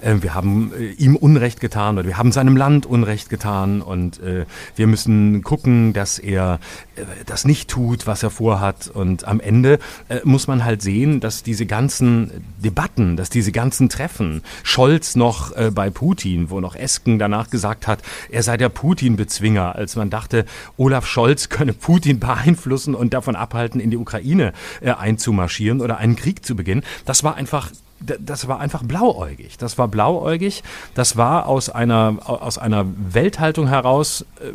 Äh, 0.00 0.16
wir 0.20 0.34
haben 0.34 0.72
äh, 0.78 0.92
ihm 0.92 1.16
Unrecht 1.16 1.60
getan 1.60 1.98
oder 1.98 2.06
wir 2.06 2.18
haben 2.18 2.32
seinem 2.32 2.56
Land 2.56 2.86
Unrecht 2.86 3.28
getan 3.28 3.82
und 3.82 4.20
äh, 4.20 4.46
wir 4.76 4.86
müssen 4.86 5.42
gucken, 5.42 5.92
dass 5.92 6.18
er 6.18 6.60
das 7.26 7.44
nicht 7.44 7.70
tut, 7.70 8.06
was 8.08 8.24
er 8.24 8.30
vorhat. 8.30 8.88
Und 8.88 9.26
am 9.28 9.38
Ende 9.38 9.78
muss 10.24 10.48
man 10.48 10.64
halt 10.64 10.82
sehen, 10.82 11.20
dass 11.20 11.44
diese 11.44 11.64
ganzen 11.64 12.44
Debatten, 12.58 13.16
dass 13.16 13.30
diese 13.30 13.52
ganzen 13.52 13.88
Treffen, 13.88 14.42
Scholz 14.64 15.14
noch 15.14 15.52
bei 15.72 15.90
Putin, 15.90 16.50
wo 16.50 16.60
noch 16.60 16.74
Esken 16.74 17.20
danach 17.20 17.50
gesagt 17.50 17.86
hat, 17.86 18.02
er 18.30 18.42
sei 18.42 18.56
der 18.56 18.68
Putin-Bezwinger, 18.68 19.76
als 19.76 19.94
man 19.94 20.10
dachte, 20.10 20.44
Olaf 20.76 21.06
Scholz 21.06 21.50
könne 21.50 21.72
Putin 21.72 22.18
beeinflussen 22.18 22.96
und 22.96 23.14
davon 23.14 23.36
abhalten, 23.36 23.80
in 23.80 23.92
die 23.92 23.96
Ukraine 23.96 24.52
einzumarschieren 24.82 25.80
oder 25.80 25.98
einen 25.98 26.16
Krieg 26.16 26.44
zu 26.44 26.56
beginnen. 26.56 26.82
Das 27.04 27.22
war 27.22 27.36
einfach 27.36 27.70
das 28.00 28.46
war 28.48 28.60
einfach 28.60 28.82
blauäugig. 28.84 29.58
Das 29.58 29.78
war 29.78 29.88
blauäugig. 29.88 30.62
Das 30.94 31.16
war 31.16 31.46
aus 31.46 31.68
einer, 31.68 32.16
aus 32.24 32.58
einer 32.58 32.86
Welthaltung 32.86 33.68
heraus 33.68 34.24
äh, 34.40 34.52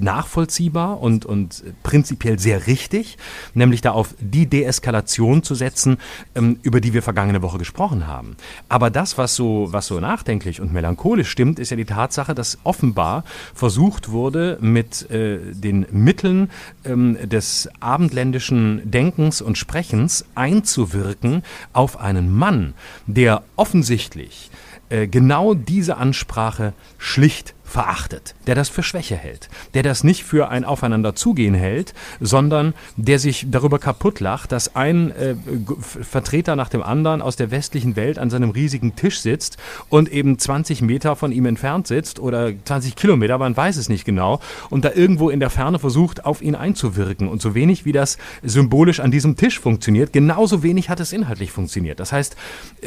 nachvollziehbar 0.00 1.00
und, 1.00 1.24
und 1.24 1.62
prinzipiell 1.82 2.38
sehr 2.38 2.66
richtig, 2.66 3.16
nämlich 3.54 3.80
da 3.80 3.92
auf 3.92 4.14
die 4.18 4.46
Deeskalation 4.46 5.42
zu 5.42 5.54
setzen, 5.54 5.98
ähm, 6.34 6.58
über 6.62 6.80
die 6.80 6.92
wir 6.92 7.02
vergangene 7.02 7.42
Woche 7.42 7.58
gesprochen 7.58 8.06
haben. 8.06 8.36
Aber 8.68 8.90
das, 8.90 9.18
was 9.18 9.36
so, 9.36 9.68
was 9.70 9.86
so 9.86 10.00
nachdenklich 10.00 10.60
und 10.60 10.72
melancholisch 10.72 11.30
stimmt, 11.30 11.58
ist 11.58 11.70
ja 11.70 11.76
die 11.76 11.84
Tatsache, 11.84 12.34
dass 12.34 12.58
offenbar 12.64 13.24
versucht 13.54 14.10
wurde, 14.10 14.58
mit 14.60 15.10
äh, 15.10 15.38
den 15.52 15.86
Mitteln 15.92 16.50
ähm, 16.84 17.16
des 17.28 17.68
abendländischen 17.80 18.90
Denkens 18.90 19.40
und 19.40 19.58
Sprechens 19.58 20.24
einzuwirken 20.34 21.42
auf 21.72 22.00
einen 22.00 22.34
Mann, 22.34 22.74
der 23.06 23.42
offensichtlich 23.56 24.50
äh, 24.88 25.06
genau 25.06 25.54
diese 25.54 25.96
Ansprache 25.96 26.72
schlicht 26.98 27.54
verachtet, 27.70 28.34
der 28.48 28.56
das 28.56 28.68
für 28.68 28.82
Schwäche 28.82 29.14
hält, 29.14 29.48
der 29.74 29.84
das 29.84 30.02
nicht 30.02 30.24
für 30.24 30.48
ein 30.48 30.64
Aufeinanderzugehen 30.64 31.54
hält, 31.54 31.94
sondern 32.18 32.74
der 32.96 33.20
sich 33.20 33.46
darüber 33.48 33.78
kaputtlacht, 33.78 34.50
dass 34.50 34.74
ein 34.74 35.12
äh, 35.12 35.36
Vertreter 35.80 36.56
nach 36.56 36.68
dem 36.68 36.82
anderen 36.82 37.22
aus 37.22 37.36
der 37.36 37.52
westlichen 37.52 37.94
Welt 37.94 38.18
an 38.18 38.28
seinem 38.28 38.50
riesigen 38.50 38.96
Tisch 38.96 39.20
sitzt 39.20 39.56
und 39.88 40.10
eben 40.10 40.36
20 40.36 40.82
Meter 40.82 41.14
von 41.14 41.30
ihm 41.30 41.46
entfernt 41.46 41.86
sitzt 41.86 42.18
oder 42.18 42.52
20 42.64 42.96
Kilometer, 42.96 43.38
man 43.38 43.56
weiß 43.56 43.76
es 43.76 43.88
nicht 43.88 44.04
genau, 44.04 44.40
und 44.68 44.84
da 44.84 44.90
irgendwo 44.92 45.30
in 45.30 45.38
der 45.38 45.50
Ferne 45.50 45.78
versucht, 45.78 46.24
auf 46.24 46.42
ihn 46.42 46.56
einzuwirken. 46.56 47.28
Und 47.28 47.40
so 47.40 47.54
wenig 47.54 47.84
wie 47.84 47.92
das 47.92 48.18
symbolisch 48.42 48.98
an 48.98 49.12
diesem 49.12 49.36
Tisch 49.36 49.60
funktioniert, 49.60 50.12
genauso 50.12 50.64
wenig 50.64 50.88
hat 50.88 50.98
es 50.98 51.12
inhaltlich 51.12 51.52
funktioniert. 51.52 52.00
Das 52.00 52.10
heißt, 52.10 52.34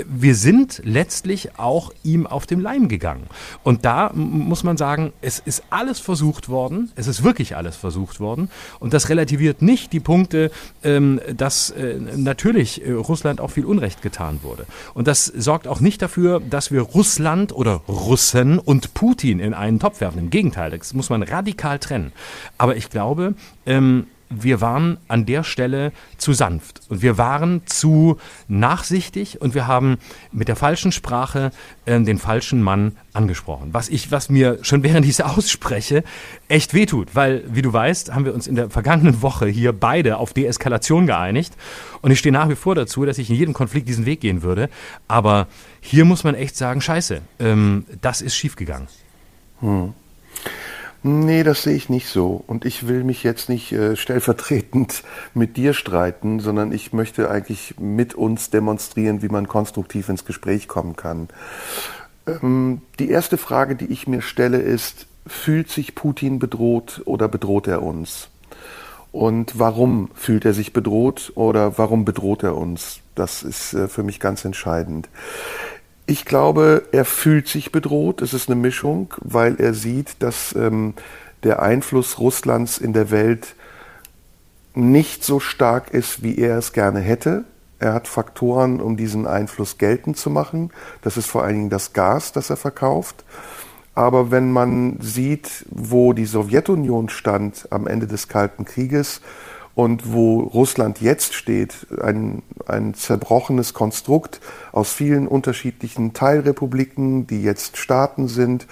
wir 0.06 0.36
sind 0.36 0.82
letztlich 0.84 1.58
auch 1.58 1.94
ihm 2.04 2.28
auf 2.28 2.46
dem 2.46 2.60
Leim 2.60 2.90
gegangen. 2.90 3.28
Und 3.64 3.86
da 3.86 4.12
muss 4.14 4.64
man 4.64 4.73
man 4.74 4.78
sagen, 4.78 5.14
es 5.22 5.40
ist 5.40 5.64
alles 5.70 6.00
versucht 6.00 6.50
worden, 6.50 6.92
es 6.96 7.08
ist 7.08 7.24
wirklich 7.24 7.56
alles 7.56 7.76
versucht 7.76 8.20
worden 8.20 8.50
und 8.80 8.94
das 8.94 9.10
relativiert 9.10 9.62
nicht 9.62 9.94
die 9.94 10.00
Punkte, 10.00 10.52
ähm, 10.84 11.22
dass 11.36 11.70
äh, 11.70 12.00
natürlich 12.16 12.84
äh, 12.86 12.92
Russland 12.92 13.40
auch 13.40 13.52
viel 13.52 13.66
Unrecht 13.66 14.02
getan 14.02 14.40
wurde. 14.42 14.66
Und 14.96 15.08
das 15.08 15.26
sorgt 15.26 15.68
auch 15.68 15.80
nicht 15.80 16.02
dafür, 16.02 16.40
dass 16.40 16.72
wir 16.72 16.82
Russland 16.82 17.54
oder 17.54 17.82
Russen 17.88 18.58
und 18.58 18.94
Putin 18.96 19.40
in 19.40 19.54
einen 19.54 19.80
Topf 19.80 20.02
werfen. 20.02 20.20
Im 20.20 20.30
Gegenteil, 20.32 20.72
das 20.72 20.94
muss 20.94 21.10
man 21.10 21.22
radikal 21.22 21.78
trennen. 21.78 22.12
Aber 22.58 22.76
ich 22.76 22.90
glaube, 22.90 23.36
ähm, 23.66 24.08
wir 24.42 24.62
waren 24.62 24.98
an 25.08 25.26
der 25.26 25.44
Stelle 25.44 25.92
zu 26.18 26.34
sanft 26.34 26.82
und 26.90 27.02
wir 27.02 27.18
waren 27.18 27.62
zu 27.66 28.18
nachsichtig 28.48 29.42
und 29.42 29.56
wir 29.56 29.68
haben 29.68 29.98
mit 30.32 30.48
der 30.48 30.56
falschen 30.56 30.92
Sprache 30.92 31.52
äh, 31.86 32.00
den 32.02 32.18
falschen 32.18 32.62
Mann 32.62 32.98
angesprochen. 33.14 33.70
Was 33.72 33.90
ich, 33.90 34.12
was 34.12 34.30
mir 34.30 34.60
schon 34.62 34.84
während 34.84 35.06
ich 35.06 35.12
es 35.12 35.22
ausspreche, 35.22 36.04
echt 36.48 36.74
wehtut, 36.74 37.10
weil, 37.14 37.44
wie 37.48 37.62
du 37.62 37.72
weißt, 37.72 38.14
haben 38.14 38.26
wir 38.26 38.34
uns 38.34 38.48
in 38.48 38.56
der 38.56 38.70
vergangenen 38.70 39.22
Woche 39.22 39.48
hier 39.48 39.74
beide 39.74 40.18
auf 40.18 40.34
Deeskalation 40.34 41.08
geeinigt 41.08 41.54
und 42.02 42.12
ich 42.12 42.20
stehe 42.20 42.34
nach 42.34 42.50
wie 42.50 42.56
vor 42.56 42.76
dazu, 42.76 43.06
dass 43.06 43.18
ich 43.18 43.30
in 43.30 43.36
jedem 43.36 43.54
Konflikt 43.54 43.88
diesen 43.88 44.06
Weg 44.06 44.22
gehen 44.22 44.42
würde. 44.42 44.70
Aber 45.08 45.48
hier 45.82 46.06
muss 46.06 46.24
man 46.24 46.36
echt 46.36 46.56
sagen, 46.56 46.82
scheiße, 46.82 47.22
ähm, 47.40 47.86
das 48.02 48.22
ist 48.22 48.36
schiefgegangen. 48.36 48.88
Hm. 49.60 49.94
Nee, 51.06 51.44
das 51.44 51.64
sehe 51.64 51.76
ich 51.76 51.90
nicht 51.90 52.08
so. 52.08 52.42
Und 52.48 52.64
ich 52.64 52.88
will 52.88 53.04
mich 53.04 53.24
jetzt 53.24 53.50
nicht 53.50 53.74
äh, 53.74 53.98
stellvertretend 53.98 55.04
mit 55.34 55.58
dir 55.58 55.74
streiten, 55.74 56.40
sondern 56.40 56.72
ich 56.72 56.94
möchte 56.94 57.30
eigentlich 57.30 57.76
mit 57.78 58.16
uns 58.16 58.50
demonstrieren, 58.50 59.22
wie 59.22 59.28
man 59.28 59.50
konstruktiv 59.50 60.08
ins 60.08 60.24
Gespräch 60.24 60.70
kommen 60.70 60.96
kann. 60.96 61.28
Ähm, 62.26 62.82
die 63.00 63.10
erste 63.10 63.38
Frage, 63.38 63.76
die 63.76 63.88
ich 63.88 64.08
mir 64.08 64.22
stelle, 64.22 64.60
ist, 64.60 65.08
fühlt 65.28 65.70
sich 65.70 65.94
Putin 65.94 66.40
bedroht 66.40 67.02
oder 67.04 67.28
bedroht 67.28 67.68
er 67.68 67.84
uns? 67.84 68.30
Und 69.12 69.60
warum 69.60 70.10
fühlt 70.16 70.46
er 70.46 70.54
sich 70.54 70.74
bedroht 70.74 71.34
oder 71.36 71.78
warum 71.78 72.06
bedroht 72.06 72.44
er 72.44 72.56
uns? 72.56 73.02
Das 73.14 73.44
ist 73.44 73.74
äh, 73.74 73.90
für 73.90 74.04
mich 74.04 74.22
ganz 74.22 74.46
entscheidend. 74.46 75.10
Ich 76.06 76.26
glaube, 76.26 76.84
er 76.92 77.06
fühlt 77.06 77.48
sich 77.48 77.72
bedroht. 77.72 78.22
Es 78.22 78.34
ist 78.34 78.50
eine 78.50 78.60
Mischung, 78.60 79.14
weil 79.22 79.56
er 79.56 79.74
sieht, 79.74 80.16
dass 80.20 80.54
ähm, 80.56 80.96
der 81.44 81.62
Einfluss 81.62 82.20
Russlands 82.20 82.78
in 82.78 82.94
der 82.94 83.10
Welt 83.10 83.56
nicht 84.76 85.24
so 85.24 85.40
stark 85.40 85.92
ist, 85.92 86.24
wie 86.24 86.38
er 86.38 86.58
es 86.58 86.74
gerne 86.74 87.00
hätte. 87.00 87.46
Er 87.80 87.94
hat 87.94 88.08
Faktoren, 88.08 88.82
um 88.82 88.98
diesen 88.98 89.28
Einfluss 89.28 89.78
geltend 89.78 90.18
zu 90.18 90.30
machen. 90.30 90.72
Das 91.02 91.18
ist 91.18 91.28
vor 91.28 91.44
allen 91.44 91.56
Dingen 91.56 91.70
das 91.70 91.94
Gas, 91.94 92.32
das 92.32 92.50
er 92.50 92.58
verkauft. 92.58 93.24
Aber 93.96 94.32
wenn 94.32 94.52
man 94.52 94.98
sieht, 95.00 95.66
wo 95.70 96.14
die 96.14 96.26
Sowjetunion 96.26 97.10
stand 97.10 97.68
am 97.72 97.86
Ende 97.88 98.08
des 98.08 98.28
Kalten 98.28 98.66
Krieges, 98.66 99.22
und 99.76 100.14
wo 100.14 100.42
Russland 100.42 101.02
jetzt 101.02 101.34
steht, 101.34 101.88
ein, 102.02 102.44
ein 102.68 102.94
zerbrochenes 102.94 103.74
Konstrukt 103.74 104.40
aus 104.72 104.94
vielen 104.94 105.28
unterschiedlichen 105.28 106.14
Teilrepubliken, 106.14 107.26
die 107.26 107.42
jetzt 107.42 107.78
Staaten 107.78 108.28
sind 108.28 108.68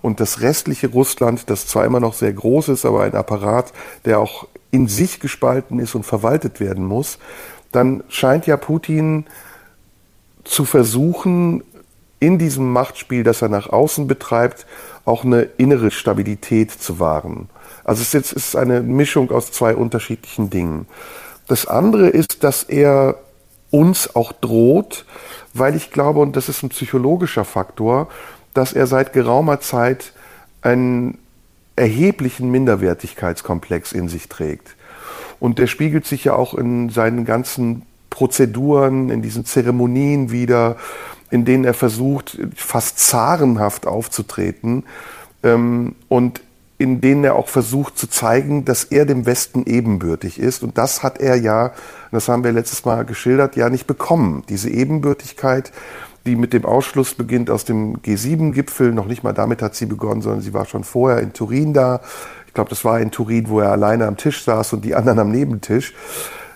und 0.00 0.20
das 0.20 0.40
restliche 0.40 0.88
Russland, 0.88 1.50
das 1.50 1.66
zwar 1.66 1.84
immer 1.84 2.00
noch 2.00 2.14
sehr 2.14 2.32
groß 2.32 2.68
ist, 2.68 2.86
aber 2.86 3.02
ein 3.02 3.14
Apparat, 3.14 3.72
der 4.04 4.20
auch 4.20 4.48
in 4.70 4.88
sich 4.88 5.20
gespalten 5.20 5.78
ist 5.78 5.94
und 5.94 6.04
verwaltet 6.04 6.60
werden 6.60 6.84
muss, 6.84 7.18
dann 7.72 8.02
scheint 8.08 8.46
ja 8.46 8.56
Putin 8.56 9.26
zu 10.44 10.64
versuchen, 10.64 11.62
in 12.20 12.38
diesem 12.38 12.72
Machtspiel, 12.72 13.22
das 13.22 13.42
er 13.42 13.48
nach 13.48 13.68
außen 13.68 14.08
betreibt, 14.08 14.66
auch 15.04 15.24
eine 15.24 15.42
innere 15.42 15.90
Stabilität 15.90 16.72
zu 16.72 16.98
wahren. 16.98 17.48
Also 17.88 18.02
es 18.02 18.12
ist 18.12 18.32
jetzt 18.32 18.54
eine 18.54 18.82
Mischung 18.82 19.30
aus 19.30 19.50
zwei 19.50 19.74
unterschiedlichen 19.74 20.50
Dingen. 20.50 20.86
Das 21.46 21.66
andere 21.66 22.08
ist, 22.08 22.44
dass 22.44 22.62
er 22.64 23.14
uns 23.70 24.14
auch 24.14 24.32
droht, 24.32 25.06
weil 25.54 25.74
ich 25.74 25.90
glaube, 25.90 26.20
und 26.20 26.36
das 26.36 26.50
ist 26.50 26.62
ein 26.62 26.68
psychologischer 26.68 27.46
Faktor, 27.46 28.08
dass 28.52 28.74
er 28.74 28.86
seit 28.86 29.14
geraumer 29.14 29.60
Zeit 29.60 30.12
einen 30.60 31.16
erheblichen 31.76 32.50
Minderwertigkeitskomplex 32.50 33.92
in 33.92 34.10
sich 34.10 34.28
trägt. 34.28 34.76
Und 35.40 35.58
der 35.58 35.66
spiegelt 35.66 36.04
sich 36.04 36.24
ja 36.24 36.34
auch 36.34 36.52
in 36.52 36.90
seinen 36.90 37.24
ganzen 37.24 37.86
Prozeduren, 38.10 39.08
in 39.08 39.22
diesen 39.22 39.46
Zeremonien 39.46 40.30
wieder, 40.30 40.76
in 41.30 41.46
denen 41.46 41.64
er 41.64 41.72
versucht, 41.72 42.36
fast 42.54 42.98
zarenhaft 42.98 43.86
aufzutreten. 43.86 44.84
Ähm, 45.42 45.94
und 46.08 46.42
in 46.78 47.00
denen 47.00 47.24
er 47.24 47.34
auch 47.34 47.48
versucht 47.48 47.98
zu 47.98 48.08
zeigen, 48.08 48.64
dass 48.64 48.84
er 48.84 49.04
dem 49.04 49.26
Westen 49.26 49.64
ebenbürtig 49.66 50.38
ist. 50.38 50.62
Und 50.62 50.78
das 50.78 51.02
hat 51.02 51.18
er 51.18 51.34
ja, 51.34 51.72
das 52.12 52.28
haben 52.28 52.44
wir 52.44 52.52
letztes 52.52 52.84
Mal 52.84 53.04
geschildert, 53.04 53.56
ja 53.56 53.68
nicht 53.68 53.88
bekommen. 53.88 54.44
Diese 54.48 54.70
Ebenbürtigkeit, 54.70 55.72
die 56.24 56.36
mit 56.36 56.52
dem 56.52 56.64
Ausschluss 56.64 57.14
beginnt 57.14 57.50
aus 57.50 57.64
dem 57.64 57.96
G7-Gipfel, 57.98 58.92
noch 58.92 59.06
nicht 59.06 59.24
mal 59.24 59.32
damit 59.32 59.60
hat 59.60 59.74
sie 59.74 59.86
begonnen, 59.86 60.22
sondern 60.22 60.40
sie 60.40 60.54
war 60.54 60.66
schon 60.66 60.84
vorher 60.84 61.18
in 61.18 61.32
Turin 61.32 61.74
da. 61.74 62.00
Ich 62.46 62.54
glaube, 62.54 62.70
das 62.70 62.84
war 62.84 63.00
in 63.00 63.10
Turin, 63.10 63.48
wo 63.48 63.58
er 63.58 63.72
alleine 63.72 64.06
am 64.06 64.16
Tisch 64.16 64.44
saß 64.44 64.72
und 64.74 64.84
die 64.84 64.94
anderen 64.94 65.18
am 65.18 65.32
Nebentisch. 65.32 65.94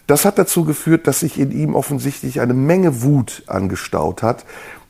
Das 0.06 0.24
hat 0.24 0.38
dazu 0.38 0.64
geführt, 0.64 1.06
dass 1.06 1.20
sich 1.20 1.38
in 1.38 1.50
ihm 1.50 1.74
offensichtlich 1.74 2.40
eine 2.40 2.54
Menge 2.54 3.02
Wut 3.02 3.44
angestaut 3.46 4.22
hat, 4.22 4.44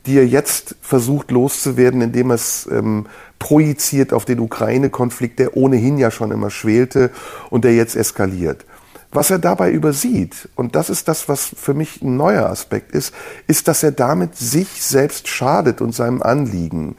die 0.07 0.19
er 0.19 0.27
jetzt 0.27 0.77
versucht 0.81 1.31
loszuwerden, 1.31 2.01
indem 2.01 2.31
er 2.31 2.35
es 2.35 2.69
ähm, 2.71 3.07
projiziert 3.39 4.13
auf 4.13 4.25
den 4.25 4.41
Ukraine-Konflikt, 4.41 5.39
der 5.39 5.57
ohnehin 5.57 5.99
ja 5.99 6.11
schon 6.11 6.31
immer 6.31 6.51
schwelte 6.51 7.11
und 7.51 7.65
der 7.65 7.75
jetzt 7.75 7.97
eskaliert. 7.97 8.65
Was 9.11 9.31
er 9.31 9.39
dabei 9.39 9.71
übersieht, 9.71 10.49
und 10.55 10.75
das 10.75 10.89
ist 10.89 11.07
das, 11.07 11.29
was 11.29 11.55
für 11.55 11.75
mich 11.75 12.01
ein 12.01 12.17
neuer 12.17 12.47
Aspekt 12.47 12.93
ist, 12.93 13.13
ist, 13.47 13.69
dass 13.69 13.83
er 13.83 13.93
damit 13.93 14.37
sich 14.37 14.69
selbst 14.83 15.29
schadet 15.29 15.83
und 15.83 15.95
seinem 15.95 16.23
Anliegen. 16.23 16.97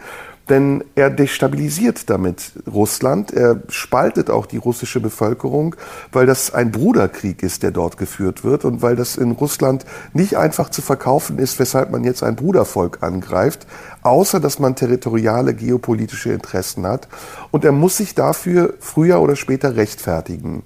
Denn 0.53 0.83
er 0.93 1.09
destabilisiert 1.09 2.11
damit 2.11 2.51
Russland, 2.71 3.33
er 3.33 3.63
spaltet 3.69 4.29
auch 4.29 4.45
die 4.45 4.57
russische 4.57 4.99
Bevölkerung, 4.99 5.75
weil 6.11 6.27
das 6.27 6.53
ein 6.53 6.69
Bruderkrieg 6.69 7.41
ist, 7.41 7.63
der 7.63 7.71
dort 7.71 7.97
geführt 7.97 8.43
wird 8.43 8.63
und 8.63 8.83
weil 8.83 8.95
das 8.95 9.15
in 9.15 9.31
Russland 9.31 9.83
nicht 10.13 10.37
einfach 10.37 10.69
zu 10.69 10.83
verkaufen 10.83 11.39
ist, 11.39 11.57
weshalb 11.57 11.89
man 11.89 12.03
jetzt 12.03 12.21
ein 12.21 12.35
Brudervolk 12.35 13.01
angreift, 13.01 13.65
außer 14.03 14.39
dass 14.39 14.59
man 14.59 14.75
territoriale 14.75 15.55
geopolitische 15.55 16.31
Interessen 16.31 16.85
hat. 16.85 17.07
Und 17.49 17.65
er 17.65 17.71
muss 17.71 17.97
sich 17.97 18.13
dafür 18.13 18.75
früher 18.79 19.21
oder 19.21 19.35
später 19.35 19.75
rechtfertigen. 19.75 20.61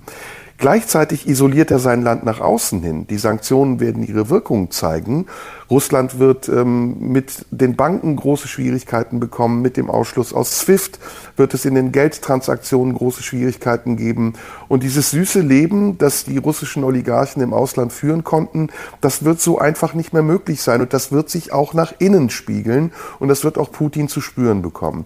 Gleichzeitig 0.59 1.27
isoliert 1.27 1.69
er 1.69 1.77
sein 1.77 2.01
Land 2.01 2.25
nach 2.25 2.39
außen 2.39 2.81
hin. 2.81 3.05
Die 3.05 3.19
Sanktionen 3.19 3.79
werden 3.79 4.01
ihre 4.01 4.31
Wirkung 4.31 4.71
zeigen. 4.71 5.27
Russland 5.69 6.17
wird 6.17 6.49
ähm, 6.49 6.97
mit 6.99 7.45
den 7.51 7.75
Banken 7.75 8.15
große 8.15 8.47
Schwierigkeiten 8.47 9.19
bekommen. 9.19 9.61
Mit 9.61 9.77
dem 9.77 9.91
Ausschluss 9.91 10.33
aus 10.33 10.61
SWIFT 10.61 10.97
wird 11.35 11.53
es 11.53 11.65
in 11.65 11.75
den 11.75 11.91
Geldtransaktionen 11.91 12.95
große 12.95 13.21
Schwierigkeiten 13.21 13.97
geben. 13.97 14.33
Und 14.67 14.81
dieses 14.81 15.11
süße 15.11 15.41
Leben, 15.41 15.99
das 15.99 16.23
die 16.23 16.39
russischen 16.39 16.83
Oligarchen 16.83 17.43
im 17.43 17.53
Ausland 17.53 17.93
führen 17.93 18.23
konnten, 18.23 18.69
das 18.99 19.23
wird 19.23 19.39
so 19.39 19.59
einfach 19.59 19.93
nicht 19.93 20.11
mehr 20.11 20.23
möglich 20.23 20.63
sein. 20.63 20.81
Und 20.81 20.91
das 20.91 21.11
wird 21.11 21.29
sich 21.29 21.53
auch 21.53 21.75
nach 21.75 21.93
innen 21.99 22.31
spiegeln. 22.31 22.93
Und 23.19 23.27
das 23.27 23.43
wird 23.43 23.59
auch 23.59 23.71
Putin 23.71 24.07
zu 24.07 24.21
spüren 24.21 24.63
bekommen. 24.63 25.05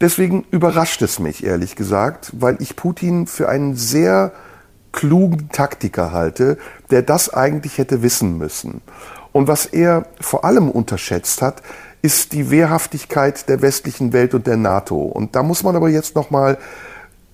Deswegen 0.00 0.44
überrascht 0.52 1.02
es 1.02 1.18
mich, 1.18 1.44
ehrlich 1.44 1.74
gesagt, 1.74 2.30
weil 2.38 2.58
ich 2.60 2.76
Putin 2.76 3.26
für 3.26 3.48
einen 3.48 3.74
sehr 3.74 4.32
klugen 4.94 5.50
Taktiker 5.50 6.12
halte, 6.12 6.56
der 6.90 7.02
das 7.02 7.32
eigentlich 7.32 7.76
hätte 7.76 8.02
wissen 8.02 8.38
müssen. 8.38 8.80
Und 9.32 9.48
was 9.48 9.66
er 9.66 10.06
vor 10.20 10.44
allem 10.44 10.70
unterschätzt 10.70 11.42
hat, 11.42 11.62
ist 12.00 12.32
die 12.32 12.50
Wehrhaftigkeit 12.50 13.48
der 13.48 13.62
westlichen 13.62 14.12
Welt 14.12 14.34
und 14.34 14.46
der 14.46 14.56
NATO. 14.56 14.96
Und 14.96 15.34
da 15.36 15.42
muss 15.42 15.62
man 15.62 15.74
aber 15.74 15.88
jetzt 15.88 16.14
noch 16.14 16.30
mal 16.30 16.58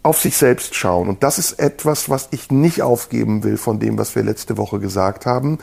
auf 0.03 0.18
sich 0.18 0.37
selbst 0.37 0.75
schauen. 0.75 1.09
Und 1.09 1.23
das 1.23 1.38
ist 1.38 1.59
etwas, 1.59 2.09
was 2.09 2.29
ich 2.31 2.51
nicht 2.51 2.81
aufgeben 2.81 3.44
will 3.44 3.59
von 3.59 3.79
dem, 3.79 3.99
was 3.99 4.16
wir 4.16 4.23
letzte 4.23 4.57
Woche 4.57 4.79
gesagt 4.79 5.27
haben. 5.27 5.59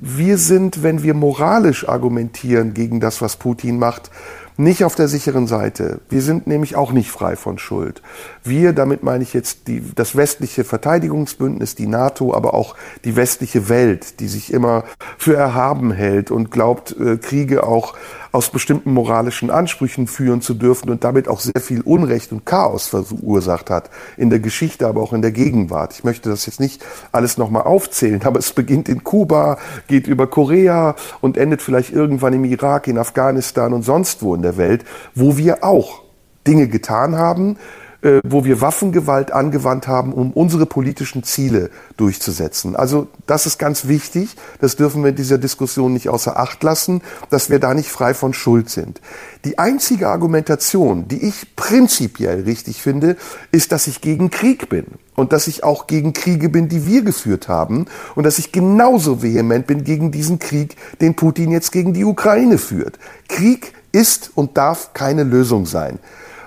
Wir 0.00 0.38
sind, 0.38 0.82
wenn 0.82 1.02
wir 1.02 1.14
moralisch 1.14 1.86
argumentieren 1.86 2.72
gegen 2.72 3.00
das, 3.00 3.20
was 3.20 3.36
Putin 3.36 3.78
macht, 3.78 4.10
nicht 4.56 4.84
auf 4.84 4.94
der 4.94 5.08
sicheren 5.08 5.46
Seite. 5.46 6.00
Wir 6.08 6.22
sind 6.22 6.46
nämlich 6.46 6.76
auch 6.76 6.92
nicht 6.92 7.10
frei 7.10 7.36
von 7.36 7.58
Schuld. 7.58 8.02
Wir, 8.44 8.72
damit 8.72 9.02
meine 9.02 9.24
ich 9.24 9.34
jetzt 9.34 9.66
die, 9.66 9.82
das 9.94 10.16
westliche 10.16 10.64
Verteidigungsbündnis, 10.64 11.74
die 11.74 11.86
NATO, 11.86 12.34
aber 12.34 12.54
auch 12.54 12.76
die 13.04 13.16
westliche 13.16 13.68
Welt, 13.68 14.20
die 14.20 14.28
sich 14.28 14.52
immer 14.52 14.84
für 15.18 15.36
erhaben 15.36 15.90
hält 15.90 16.30
und 16.30 16.50
glaubt, 16.50 16.96
äh, 16.98 17.16
Kriege 17.16 17.64
auch 17.64 17.94
aus 18.34 18.50
bestimmten 18.50 18.92
moralischen 18.92 19.48
Ansprüchen 19.48 20.08
führen 20.08 20.40
zu 20.40 20.54
dürfen 20.54 20.90
und 20.90 21.04
damit 21.04 21.28
auch 21.28 21.38
sehr 21.38 21.60
viel 21.60 21.82
Unrecht 21.82 22.32
und 22.32 22.44
Chaos 22.44 22.88
verursacht 22.88 23.70
hat. 23.70 23.90
In 24.16 24.28
der 24.28 24.40
Geschichte, 24.40 24.88
aber 24.88 25.02
auch 25.02 25.12
in 25.12 25.22
der 25.22 25.30
Gegenwart. 25.30 25.92
Ich 25.92 26.02
möchte 26.02 26.30
das 26.30 26.44
jetzt 26.46 26.58
nicht 26.58 26.84
alles 27.12 27.38
nochmal 27.38 27.62
aufzählen, 27.62 28.20
aber 28.24 28.40
es 28.40 28.52
beginnt 28.52 28.88
in 28.88 29.04
Kuba, 29.04 29.58
geht 29.86 30.08
über 30.08 30.26
Korea 30.26 30.96
und 31.20 31.36
endet 31.36 31.62
vielleicht 31.62 31.92
irgendwann 31.92 32.32
im 32.32 32.44
Irak, 32.44 32.88
in 32.88 32.98
Afghanistan 32.98 33.72
und 33.72 33.84
sonst 33.84 34.20
wo 34.20 34.34
in 34.34 34.42
der 34.42 34.56
Welt, 34.56 34.84
wo 35.14 35.36
wir 35.36 35.62
auch 35.62 36.02
Dinge 36.44 36.66
getan 36.66 37.14
haben, 37.14 37.56
äh, 38.04 38.20
wo 38.22 38.44
wir 38.44 38.60
Waffengewalt 38.60 39.32
angewandt 39.32 39.88
haben, 39.88 40.12
um 40.12 40.32
unsere 40.32 40.66
politischen 40.66 41.24
Ziele 41.24 41.70
durchzusetzen. 41.96 42.76
Also 42.76 43.08
das 43.26 43.46
ist 43.46 43.58
ganz 43.58 43.88
wichtig. 43.88 44.36
Das 44.60 44.76
dürfen 44.76 45.02
wir 45.02 45.10
in 45.10 45.16
dieser 45.16 45.38
Diskussion 45.38 45.94
nicht 45.94 46.10
außer 46.10 46.38
Acht 46.38 46.62
lassen, 46.62 47.00
dass 47.30 47.48
wir 47.48 47.58
da 47.58 47.72
nicht 47.72 47.88
frei 47.88 48.12
von 48.12 48.34
Schuld 48.34 48.68
sind. 48.68 49.00
Die 49.46 49.58
einzige 49.58 50.08
Argumentation, 50.08 51.08
die 51.08 51.26
ich 51.26 51.56
prinzipiell 51.56 52.42
richtig 52.42 52.82
finde, 52.82 53.16
ist, 53.52 53.72
dass 53.72 53.86
ich 53.86 54.02
gegen 54.02 54.30
Krieg 54.30 54.68
bin 54.68 54.84
und 55.16 55.32
dass 55.32 55.46
ich 55.46 55.64
auch 55.64 55.86
gegen 55.86 56.12
Kriege 56.12 56.50
bin, 56.50 56.68
die 56.68 56.86
wir 56.86 57.02
geführt 57.02 57.48
haben 57.48 57.86
und 58.14 58.24
dass 58.24 58.38
ich 58.38 58.52
genauso 58.52 59.22
vehement 59.22 59.66
bin 59.66 59.82
gegen 59.82 60.10
diesen 60.10 60.38
Krieg, 60.38 60.76
den 61.00 61.14
Putin 61.14 61.50
jetzt 61.50 61.72
gegen 61.72 61.94
die 61.94 62.04
Ukraine 62.04 62.58
führt. 62.58 62.98
Krieg 63.28 63.72
ist 63.92 64.30
und 64.34 64.58
darf 64.58 64.92
keine 64.92 65.22
Lösung 65.22 65.64
sein. 65.64 65.98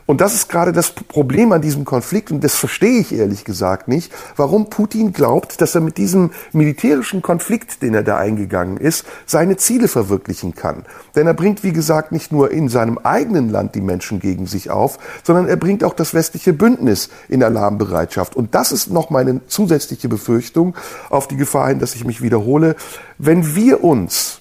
Und 0.08 0.22
das 0.22 0.34
ist 0.34 0.48
gerade 0.48 0.72
das 0.72 0.92
Problem 0.92 1.52
an 1.52 1.62
diesem 1.62 1.84
Konflikt, 1.84 2.32
und 2.32 2.42
das 2.42 2.56
verstehe 2.56 3.02
ich 3.02 3.14
ehrlich 3.14 3.44
gesagt 3.44 3.90
nicht, 3.90 4.12
warum 4.38 4.70
Putin 4.70 5.12
glaubt, 5.12 5.60
dass 5.60 5.76
er 5.76 5.82
mit 5.82 5.98
diesem 5.98 6.32
militärischen 6.54 7.22
Konflikt, 7.22 7.82
den 7.82 7.94
er 7.94 8.04
da 8.04 8.18
eingegangen 8.18 8.78
ist, 8.78 9.06
seine 9.26 9.58
Ziele 9.58 9.90
verwirklichen 9.90 10.56
kann. 10.56 10.86
Denn 11.14 11.28
er 11.28 11.34
bringt, 11.34 11.62
wie 11.66 11.74
gesagt, 11.74 12.14
nicht 12.14 12.32
nur 12.32 12.52
in 12.52 12.70
seinem 12.70 12.98
eigenen 13.00 13.50
Land 13.50 13.76
die 13.76 13.82
Menschen 13.82 14.22
gegen 14.22 14.48
sich 14.48 14.70
auf, 14.70 14.98
sondern 15.24 15.50
er 15.50 15.58
bringt 15.58 15.84
auch 15.84 15.94
das 15.94 16.14
westliche 16.14 16.54
Bündnis 16.54 17.10
in 17.28 17.44
Alarmbereitschaft. 17.44 18.38
Und 18.38 18.56
das 18.56 18.72
ist 18.72 18.90
noch 18.90 19.10
meine 19.10 19.46
zusätzliche 19.48 20.08
Befürchtung 20.08 20.74
auf 21.10 21.28
die 21.28 21.36
Gefahr 21.36 21.68
hin, 21.68 21.80
dass 21.80 21.96
ich 21.96 22.06
mich 22.06 22.22
wiederhole. 22.22 22.78
Wenn 23.18 23.56
wir 23.56 23.84
uns, 23.84 24.40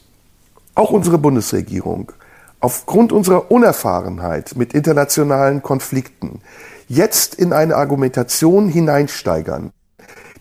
auch 0.76 0.90
unsere 0.90 1.18
Bundesregierung, 1.18 2.12
aufgrund 2.60 3.12
unserer 3.12 3.50
Unerfahrenheit 3.50 4.56
mit 4.56 4.72
internationalen 4.74 5.62
Konflikten 5.62 6.40
jetzt 6.88 7.34
in 7.34 7.52
eine 7.52 7.76
Argumentation 7.76 8.68
hineinsteigern, 8.68 9.72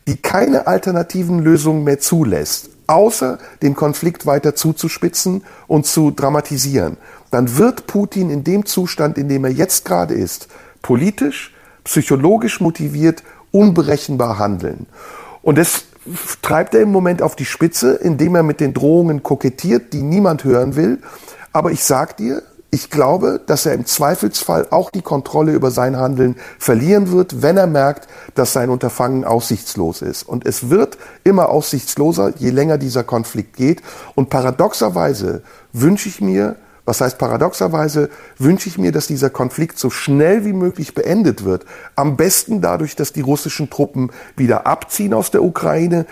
die 0.08 0.18
keine 0.18 0.68
alternativen 0.68 1.40
Lösungen 1.40 1.84
mehr 1.84 2.00
zulässt, 2.00 2.70
außer 2.88 3.40
den 3.62 3.76
Konflikt 3.76 4.26
weiter 4.26 4.56
zuzuspitzen 4.56 5.44
und 5.68 5.86
zu 5.86 6.12
dramatisieren, 6.12 6.98
dann 7.32 7.58
wird 7.58 7.88
Putin 7.88 8.30
in 8.30 8.44
dem 8.44 8.66
Zustand, 8.66 9.18
in 9.18 9.28
dem 9.28 9.44
er 9.44 9.52
jetzt 9.52 9.86
gerade 9.86 10.14
ist, 10.14 10.48
politisch, 10.82 11.54
psychologisch 11.84 12.62
motiviert, 12.62 13.24
unberechenbar 13.52 14.38
handeln. 14.38 14.86
Und 15.42 15.58
das 15.58 15.86
treibt 16.44 16.76
er 16.76 16.82
im 16.82 16.92
Moment 16.92 17.24
auf 17.24 17.36
die 17.36 17.46
Spitze, 17.46 17.94
indem 17.96 18.36
er 18.36 18.44
mit 18.44 18.60
den 18.60 18.74
Drohungen 18.74 19.24
kokettiert, 19.24 19.94
die 19.94 20.04
niemand 20.04 20.44
hören 20.44 20.76
will 20.76 21.00
aber 21.56 21.72
ich 21.72 21.86
sag 21.86 22.18
dir, 22.18 22.44
ich 22.70 22.90
glaube, 22.90 23.40
dass 23.46 23.66
er 23.66 23.72
im 23.72 23.86
Zweifelsfall 23.86 24.68
auch 24.72 24.90
die 24.90 25.02
Kontrolle 25.02 25.54
über 25.54 25.72
sein 25.72 25.96
Handeln 25.96 26.36
verlieren 26.60 27.14
wird, 27.14 27.42
wenn 27.42 27.56
er 27.56 27.66
merkt, 27.66 28.10
dass 28.34 28.52
sein 28.52 28.70
Unterfangen 28.70 29.24
aussichtslos 29.24 30.02
ist. 30.02 30.24
Und 30.24 30.46
es 30.46 30.70
wird 30.70 30.98
immer 31.24 31.48
aussichtsloser, 31.48 32.34
je 32.38 32.50
länger 32.50 32.78
dieser 32.78 33.06
Konflikt 33.06 33.56
geht. 33.56 33.82
Und 34.16 34.30
paradoxerweise 34.30 35.44
wünsche 35.72 36.10
ich 36.10 36.20
mir, 36.20 36.58
was 36.84 37.00
heißt 37.00 37.18
paradoxerweise, 37.18 38.10
wünsche 38.38 38.68
ich 38.68 38.78
mir, 38.78 38.92
dass 38.92 39.08
dieser 39.08 39.30
Konflikt 39.30 39.80
so 39.80 39.90
schnell 39.90 40.44
wie 40.44 40.52
möglich 40.52 40.94
beendet 40.94 41.46
wird. 41.46 41.66
Am 41.96 42.18
besten 42.18 42.60
dadurch, 42.60 42.98
dass 42.98 43.14
die 43.14 43.22
russischen 43.22 43.70
Truppen 43.70 44.12
wieder 44.36 44.68
abziehen 44.68 45.14
aus 45.14 45.32
der 45.32 45.42
Ukraine, 45.42 46.06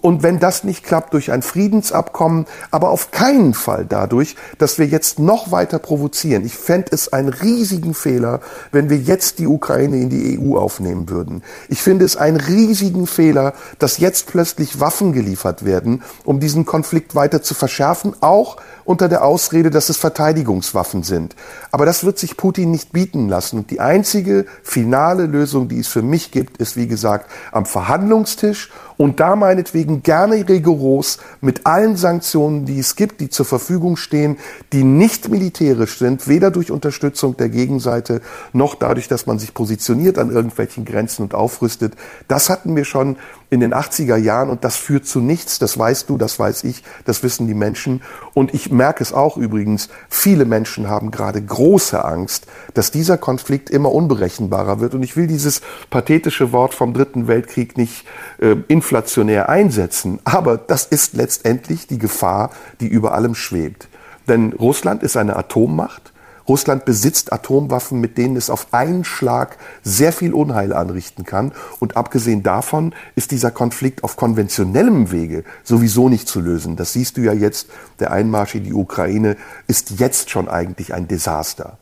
und 0.00 0.22
wenn 0.22 0.38
das 0.38 0.64
nicht 0.64 0.84
klappt, 0.84 1.14
durch 1.14 1.30
ein 1.32 1.42
Friedensabkommen, 1.42 2.46
aber 2.70 2.90
auf 2.90 3.10
keinen 3.10 3.54
Fall 3.54 3.86
dadurch, 3.88 4.36
dass 4.58 4.78
wir 4.78 4.86
jetzt 4.86 5.18
noch 5.18 5.52
weiter 5.52 5.78
provozieren. 5.78 6.44
Ich 6.44 6.56
fände 6.56 6.88
es 6.92 7.12
einen 7.12 7.28
riesigen 7.28 7.94
Fehler, 7.94 8.40
wenn 8.72 8.90
wir 8.90 8.98
jetzt 8.98 9.38
die 9.38 9.46
Ukraine 9.46 9.96
in 9.96 10.10
die 10.10 10.38
EU 10.38 10.56
aufnehmen 10.56 11.08
würden. 11.08 11.42
Ich 11.68 11.82
finde 11.82 12.04
es 12.04 12.16
einen 12.16 12.38
riesigen 12.38 13.06
Fehler, 13.06 13.54
dass 13.78 13.98
jetzt 13.98 14.26
plötzlich 14.26 14.80
Waffen 14.80 15.12
geliefert 15.12 15.64
werden, 15.64 16.02
um 16.24 16.40
diesen 16.40 16.64
Konflikt 16.64 17.14
weiter 17.14 17.42
zu 17.42 17.54
verschärfen, 17.54 18.14
auch 18.20 18.56
unter 18.90 19.08
der 19.08 19.24
Ausrede, 19.24 19.70
dass 19.70 19.88
es 19.88 19.98
Verteidigungswaffen 19.98 21.04
sind. 21.04 21.36
Aber 21.70 21.86
das 21.86 22.02
wird 22.02 22.18
sich 22.18 22.36
Putin 22.36 22.72
nicht 22.72 22.90
bieten 22.90 23.28
lassen. 23.28 23.56
Und 23.58 23.70
die 23.70 23.78
einzige 23.78 24.46
finale 24.64 25.26
Lösung, 25.26 25.68
die 25.68 25.78
es 25.78 25.86
für 25.86 26.02
mich 26.02 26.32
gibt, 26.32 26.56
ist, 26.56 26.76
wie 26.76 26.88
gesagt, 26.88 27.30
am 27.52 27.66
Verhandlungstisch 27.66 28.68
und 28.96 29.20
da 29.20 29.36
meinetwegen 29.36 30.02
gerne 30.02 30.46
rigoros 30.48 31.20
mit 31.40 31.66
allen 31.66 31.96
Sanktionen, 31.96 32.66
die 32.66 32.80
es 32.80 32.96
gibt, 32.96 33.20
die 33.20 33.30
zur 33.30 33.46
Verfügung 33.46 33.96
stehen, 33.96 34.38
die 34.72 34.82
nicht 34.82 35.28
militärisch 35.28 35.96
sind, 35.96 36.26
weder 36.26 36.50
durch 36.50 36.72
Unterstützung 36.72 37.36
der 37.36 37.48
Gegenseite 37.48 38.20
noch 38.52 38.74
dadurch, 38.74 39.06
dass 39.06 39.24
man 39.24 39.38
sich 39.38 39.54
positioniert 39.54 40.18
an 40.18 40.32
irgendwelchen 40.32 40.84
Grenzen 40.84 41.22
und 41.22 41.34
aufrüstet. 41.34 41.94
Das 42.26 42.50
hatten 42.50 42.74
wir 42.74 42.84
schon 42.84 43.16
in 43.50 43.60
den 43.60 43.74
80er 43.74 44.16
Jahren 44.16 44.48
und 44.48 44.64
das 44.64 44.76
führt 44.76 45.06
zu 45.06 45.20
nichts. 45.20 45.58
Das 45.58 45.76
weißt 45.76 46.08
du, 46.08 46.16
das 46.16 46.38
weiß 46.38 46.64
ich, 46.64 46.84
das 47.04 47.22
wissen 47.22 47.48
die 47.48 47.54
Menschen. 47.54 48.02
Und 48.32 48.54
ich 48.54 48.70
merke 48.70 49.02
es 49.02 49.12
auch 49.12 49.36
übrigens, 49.36 49.88
viele 50.08 50.44
Menschen 50.44 50.88
haben 50.88 51.10
gerade 51.10 51.42
große 51.42 52.04
Angst, 52.04 52.46
dass 52.74 52.92
dieser 52.92 53.18
Konflikt 53.18 53.68
immer 53.68 53.92
unberechenbarer 53.92 54.80
wird. 54.80 54.94
Und 54.94 55.02
ich 55.02 55.16
will 55.16 55.26
dieses 55.26 55.62
pathetische 55.90 56.52
Wort 56.52 56.74
vom 56.74 56.94
Dritten 56.94 57.26
Weltkrieg 57.26 57.76
nicht 57.76 58.06
äh, 58.38 58.56
inflationär 58.68 59.48
einsetzen, 59.48 60.20
aber 60.24 60.56
das 60.56 60.86
ist 60.86 61.14
letztendlich 61.14 61.88
die 61.88 61.98
Gefahr, 61.98 62.50
die 62.80 62.86
über 62.86 63.12
allem 63.14 63.34
schwebt. 63.34 63.88
Denn 64.28 64.52
Russland 64.52 65.02
ist 65.02 65.16
eine 65.16 65.36
Atommacht. 65.36 66.09
Russland 66.50 66.84
besitzt 66.84 67.32
Atomwaffen, 67.32 68.00
mit 68.00 68.18
denen 68.18 68.34
es 68.34 68.50
auf 68.50 68.74
einen 68.74 69.04
Schlag 69.04 69.56
sehr 69.84 70.12
viel 70.12 70.34
Unheil 70.34 70.72
anrichten 70.72 71.24
kann. 71.24 71.52
Und 71.78 71.96
abgesehen 71.96 72.42
davon 72.42 72.92
ist 73.14 73.30
dieser 73.30 73.52
Konflikt 73.52 74.02
auf 74.02 74.16
konventionellem 74.16 75.12
Wege 75.12 75.44
sowieso 75.62 76.08
nicht 76.08 76.26
zu 76.26 76.40
lösen. 76.40 76.74
Das 76.74 76.92
siehst 76.92 77.16
du 77.16 77.20
ja 77.20 77.32
jetzt. 77.32 77.68
Der 78.00 78.10
Einmarsch 78.10 78.56
in 78.56 78.64
die 78.64 78.74
Ukraine 78.74 79.36
ist 79.68 80.00
jetzt 80.00 80.30
schon 80.30 80.48
eigentlich 80.48 80.92
ein 80.92 81.06
Desaster. 81.06 81.78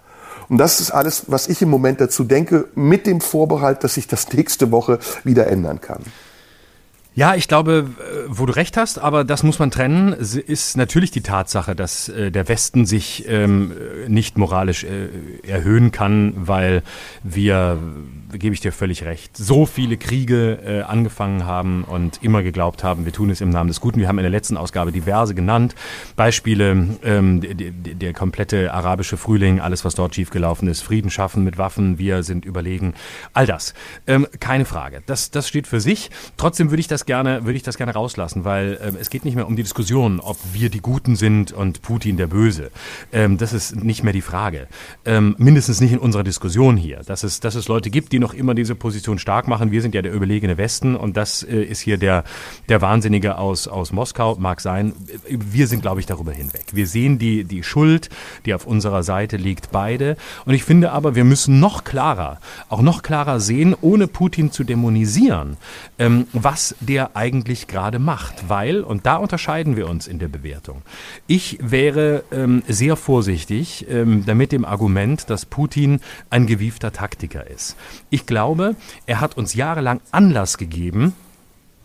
Und 0.50 0.58
das 0.58 0.80
ist 0.80 0.90
alles, 0.90 1.24
was 1.28 1.48
ich 1.48 1.62
im 1.62 1.70
Moment 1.70 2.02
dazu 2.02 2.24
denke, 2.24 2.68
mit 2.74 3.06
dem 3.06 3.22
Vorbehalt, 3.22 3.84
dass 3.84 3.94
sich 3.94 4.06
das 4.06 4.30
nächste 4.34 4.70
Woche 4.70 4.98
wieder 5.24 5.46
ändern 5.46 5.80
kann. 5.80 6.02
Ja, 7.18 7.34
ich 7.34 7.48
glaube, 7.48 7.88
wo 8.28 8.46
du 8.46 8.52
recht 8.52 8.76
hast, 8.76 9.00
aber 9.00 9.24
das 9.24 9.42
muss 9.42 9.58
man 9.58 9.72
trennen, 9.72 10.12
ist 10.12 10.76
natürlich 10.76 11.10
die 11.10 11.20
Tatsache, 11.20 11.74
dass 11.74 12.08
äh, 12.08 12.30
der 12.30 12.46
Westen 12.46 12.86
sich 12.86 13.24
ähm, 13.26 13.72
nicht 14.06 14.38
moralisch 14.38 14.84
äh, 14.84 15.08
erhöhen 15.44 15.90
kann, 15.90 16.32
weil 16.36 16.84
wir, 17.24 17.80
gebe 18.30 18.54
ich 18.54 18.60
dir 18.60 18.70
völlig 18.70 19.02
recht, 19.02 19.36
so 19.36 19.66
viele 19.66 19.96
Kriege 19.96 20.60
äh, 20.64 20.82
angefangen 20.82 21.44
haben 21.44 21.82
und 21.82 22.22
immer 22.22 22.44
geglaubt 22.44 22.84
haben, 22.84 23.04
wir 23.04 23.12
tun 23.12 23.30
es 23.30 23.40
im 23.40 23.50
Namen 23.50 23.66
des 23.66 23.80
Guten. 23.80 23.98
Wir 23.98 24.06
haben 24.06 24.18
in 24.18 24.22
der 24.22 24.30
letzten 24.30 24.56
Ausgabe 24.56 24.92
diverse 24.92 25.34
genannt, 25.34 25.74
Beispiele, 26.14 26.86
ähm, 27.02 27.40
der, 27.40 27.72
der 27.72 28.12
komplette 28.12 28.72
arabische 28.72 29.16
Frühling, 29.16 29.58
alles, 29.58 29.84
was 29.84 29.96
dort 29.96 30.14
schiefgelaufen 30.14 30.68
ist, 30.68 30.82
Frieden 30.82 31.10
schaffen 31.10 31.42
mit 31.42 31.58
Waffen, 31.58 31.98
wir 31.98 32.22
sind 32.22 32.44
überlegen, 32.44 32.94
all 33.32 33.46
das. 33.46 33.74
Ähm, 34.06 34.28
keine 34.38 34.64
Frage, 34.64 35.02
das, 35.06 35.32
das 35.32 35.48
steht 35.48 35.66
für 35.66 35.80
sich. 35.80 36.12
Trotzdem 36.36 36.70
würde 36.70 36.78
ich 36.78 36.86
das 36.86 37.07
gerne, 37.08 37.44
würde 37.46 37.56
ich 37.56 37.62
das 37.62 37.78
gerne 37.78 37.94
rauslassen, 37.94 38.44
weil 38.44 38.78
ähm, 38.84 38.96
es 39.00 39.08
geht 39.08 39.24
nicht 39.24 39.34
mehr 39.34 39.48
um 39.48 39.56
die 39.56 39.62
Diskussion, 39.62 40.20
ob 40.20 40.36
wir 40.52 40.68
die 40.68 40.80
Guten 40.80 41.16
sind 41.16 41.52
und 41.52 41.80
Putin 41.80 42.18
der 42.18 42.26
Böse. 42.26 42.70
Ähm, 43.12 43.38
das 43.38 43.52
ist 43.52 43.82
nicht 43.82 44.04
mehr 44.04 44.12
die 44.12 44.20
Frage. 44.20 44.68
Ähm, 45.06 45.34
mindestens 45.38 45.80
nicht 45.80 45.92
in 45.92 45.98
unserer 45.98 46.22
Diskussion 46.22 46.76
hier. 46.76 47.00
Dass 47.06 47.24
es, 47.24 47.40
dass 47.40 47.54
es 47.54 47.66
Leute 47.66 47.88
gibt, 47.88 48.12
die 48.12 48.18
noch 48.18 48.34
immer 48.34 48.54
diese 48.54 48.74
Position 48.74 49.18
stark 49.18 49.48
machen. 49.48 49.70
Wir 49.70 49.80
sind 49.80 49.94
ja 49.94 50.02
der 50.02 50.12
überlegene 50.12 50.58
Westen 50.58 50.94
und 50.96 51.16
das 51.16 51.42
äh, 51.42 51.62
ist 51.62 51.80
hier 51.80 51.96
der, 51.96 52.24
der 52.68 52.82
Wahnsinnige 52.82 53.38
aus, 53.38 53.68
aus 53.68 53.90
Moskau, 53.90 54.36
mag 54.38 54.60
sein. 54.60 54.92
Wir 55.28 55.66
sind, 55.66 55.80
glaube 55.80 56.00
ich, 56.00 56.06
darüber 56.06 56.32
hinweg. 56.32 56.66
Wir 56.72 56.86
sehen 56.86 57.18
die, 57.18 57.44
die 57.44 57.62
Schuld, 57.62 58.10
die 58.44 58.52
auf 58.52 58.66
unserer 58.66 59.02
Seite 59.02 59.38
liegt, 59.38 59.72
beide. 59.72 60.18
Und 60.44 60.52
ich 60.52 60.62
finde 60.62 60.92
aber, 60.92 61.14
wir 61.14 61.24
müssen 61.24 61.58
noch 61.58 61.84
klarer, 61.84 62.38
auch 62.68 62.82
noch 62.82 63.02
klarer 63.02 63.40
sehen, 63.40 63.74
ohne 63.80 64.08
Putin 64.08 64.52
zu 64.52 64.62
dämonisieren, 64.62 65.56
ähm, 65.98 66.26
was 66.34 66.74
der 66.80 66.97
eigentlich 67.14 67.66
gerade 67.66 67.98
macht. 67.98 68.48
Weil, 68.48 68.82
und 68.82 69.06
da 69.06 69.16
unterscheiden 69.16 69.76
wir 69.76 69.88
uns 69.88 70.06
in 70.06 70.18
der 70.18 70.28
Bewertung, 70.28 70.82
ich 71.26 71.58
wäre 71.60 72.24
ähm, 72.32 72.62
sehr 72.68 72.96
vorsichtig 72.96 73.86
ähm, 73.88 74.24
damit 74.26 74.52
dem 74.52 74.64
Argument, 74.64 75.30
dass 75.30 75.46
Putin 75.46 76.00
ein 76.30 76.46
gewiefter 76.46 76.92
Taktiker 76.92 77.46
ist. 77.46 77.76
Ich 78.10 78.26
glaube, 78.26 78.76
er 79.06 79.20
hat 79.20 79.36
uns 79.36 79.54
jahrelang 79.54 80.00
Anlass 80.10 80.58
gegeben, 80.58 81.14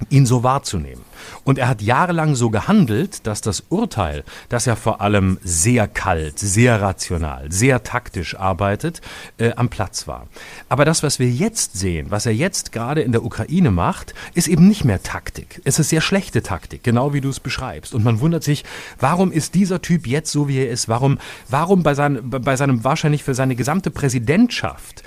ihn 0.10 0.26
so 0.26 0.44
wahrzunehmen. 0.44 1.04
Und 1.44 1.58
er 1.58 1.68
hat 1.68 1.82
jahrelang 1.82 2.36
so 2.36 2.50
gehandelt, 2.50 3.26
dass 3.28 3.42
das 3.42 3.64
Urteil, 3.70 4.24
dass 4.50 4.68
er 4.68 4.76
vor 4.76 5.02
allem 5.02 5.40
sehr 5.44 5.88
kalt, 5.88 6.40
sehr 6.40 6.82
rational, 6.82 7.52
sehr 7.52 7.84
taktisch 7.84 8.36
arbeitet, 8.36 9.02
äh, 9.38 9.54
am 9.56 9.70
Platz 9.70 10.08
war. 10.08 10.28
Aber 10.70 10.86
das, 10.86 11.04
was 11.04 11.20
wir 11.20 11.30
jetzt 11.30 11.78
sehen, 11.78 12.08
was 12.10 12.26
er 12.26 12.34
jetzt 12.34 12.72
gerade 12.72 13.02
in 13.02 13.12
der 13.12 13.24
Ukraine 13.24 13.72
macht, 13.72 14.14
ist 14.34 14.48
eben 14.48 14.68
nicht 14.68 14.86
mehr 14.86 15.04
Taktik. 15.04 15.62
Es 15.64 15.80
ist 15.80 15.90
sehr 15.90 16.02
schlechte 16.02 16.44
Taktik, 16.44 16.84
genau 16.84 17.14
wie 17.14 17.22
du 17.22 17.30
es 17.30 17.40
beschreibst. 17.40 17.94
Und 17.94 18.04
man 18.04 18.20
wundert 18.20 18.44
sich, 18.44 18.64
warum 19.00 19.32
ist 19.32 19.56
dieser 19.56 19.82
Typ 19.82 20.08
jetzt 20.08 20.32
so, 20.32 20.48
wie 20.48 20.60
er 20.60 20.70
ist? 20.70 20.88
Warum, 20.90 21.20
warum 21.50 21.84
bei, 21.84 21.94
sein, 21.94 22.20
bei 22.24 22.56
seinem 22.56 22.84
wahrscheinlich 22.84 23.24
für 23.24 23.34
seine 23.34 23.56
gesamte 23.56 23.92
Präsidentschaft 23.92 25.04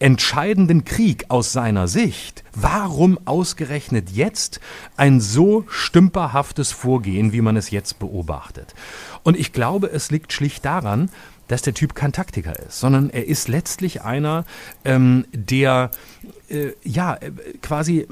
entscheidenden 0.00 0.84
Krieg 0.84 1.26
aus 1.28 1.52
seiner 1.52 1.86
Sicht, 1.86 2.42
warum 2.54 3.18
ausgerechnet 3.26 4.10
jetzt 4.10 4.60
ein 4.96 5.20
so 5.20 5.64
stümperhaftes 5.68 6.72
Vorgehen, 6.72 7.32
wie 7.32 7.42
man 7.42 7.56
es 7.56 7.70
jetzt 7.70 7.98
beobachtet? 7.98 8.74
Und 9.22 9.38
ich 9.38 9.52
glaube, 9.52 9.90
es 9.92 10.10
liegt 10.10 10.32
schlicht 10.32 10.64
daran, 10.64 11.10
dass 11.48 11.62
der 11.62 11.74
Typ 11.74 11.94
kein 11.94 12.12
Taktiker 12.12 12.58
ist, 12.58 12.80
sondern 12.80 13.10
er 13.10 13.26
ist 13.26 13.48
letztlich 13.48 14.02
einer, 14.02 14.44
ähm, 14.84 15.26
der 15.32 15.90
äh, 16.48 16.70
ja 16.82 17.14
äh, 17.14 17.32
quasi 17.60 18.06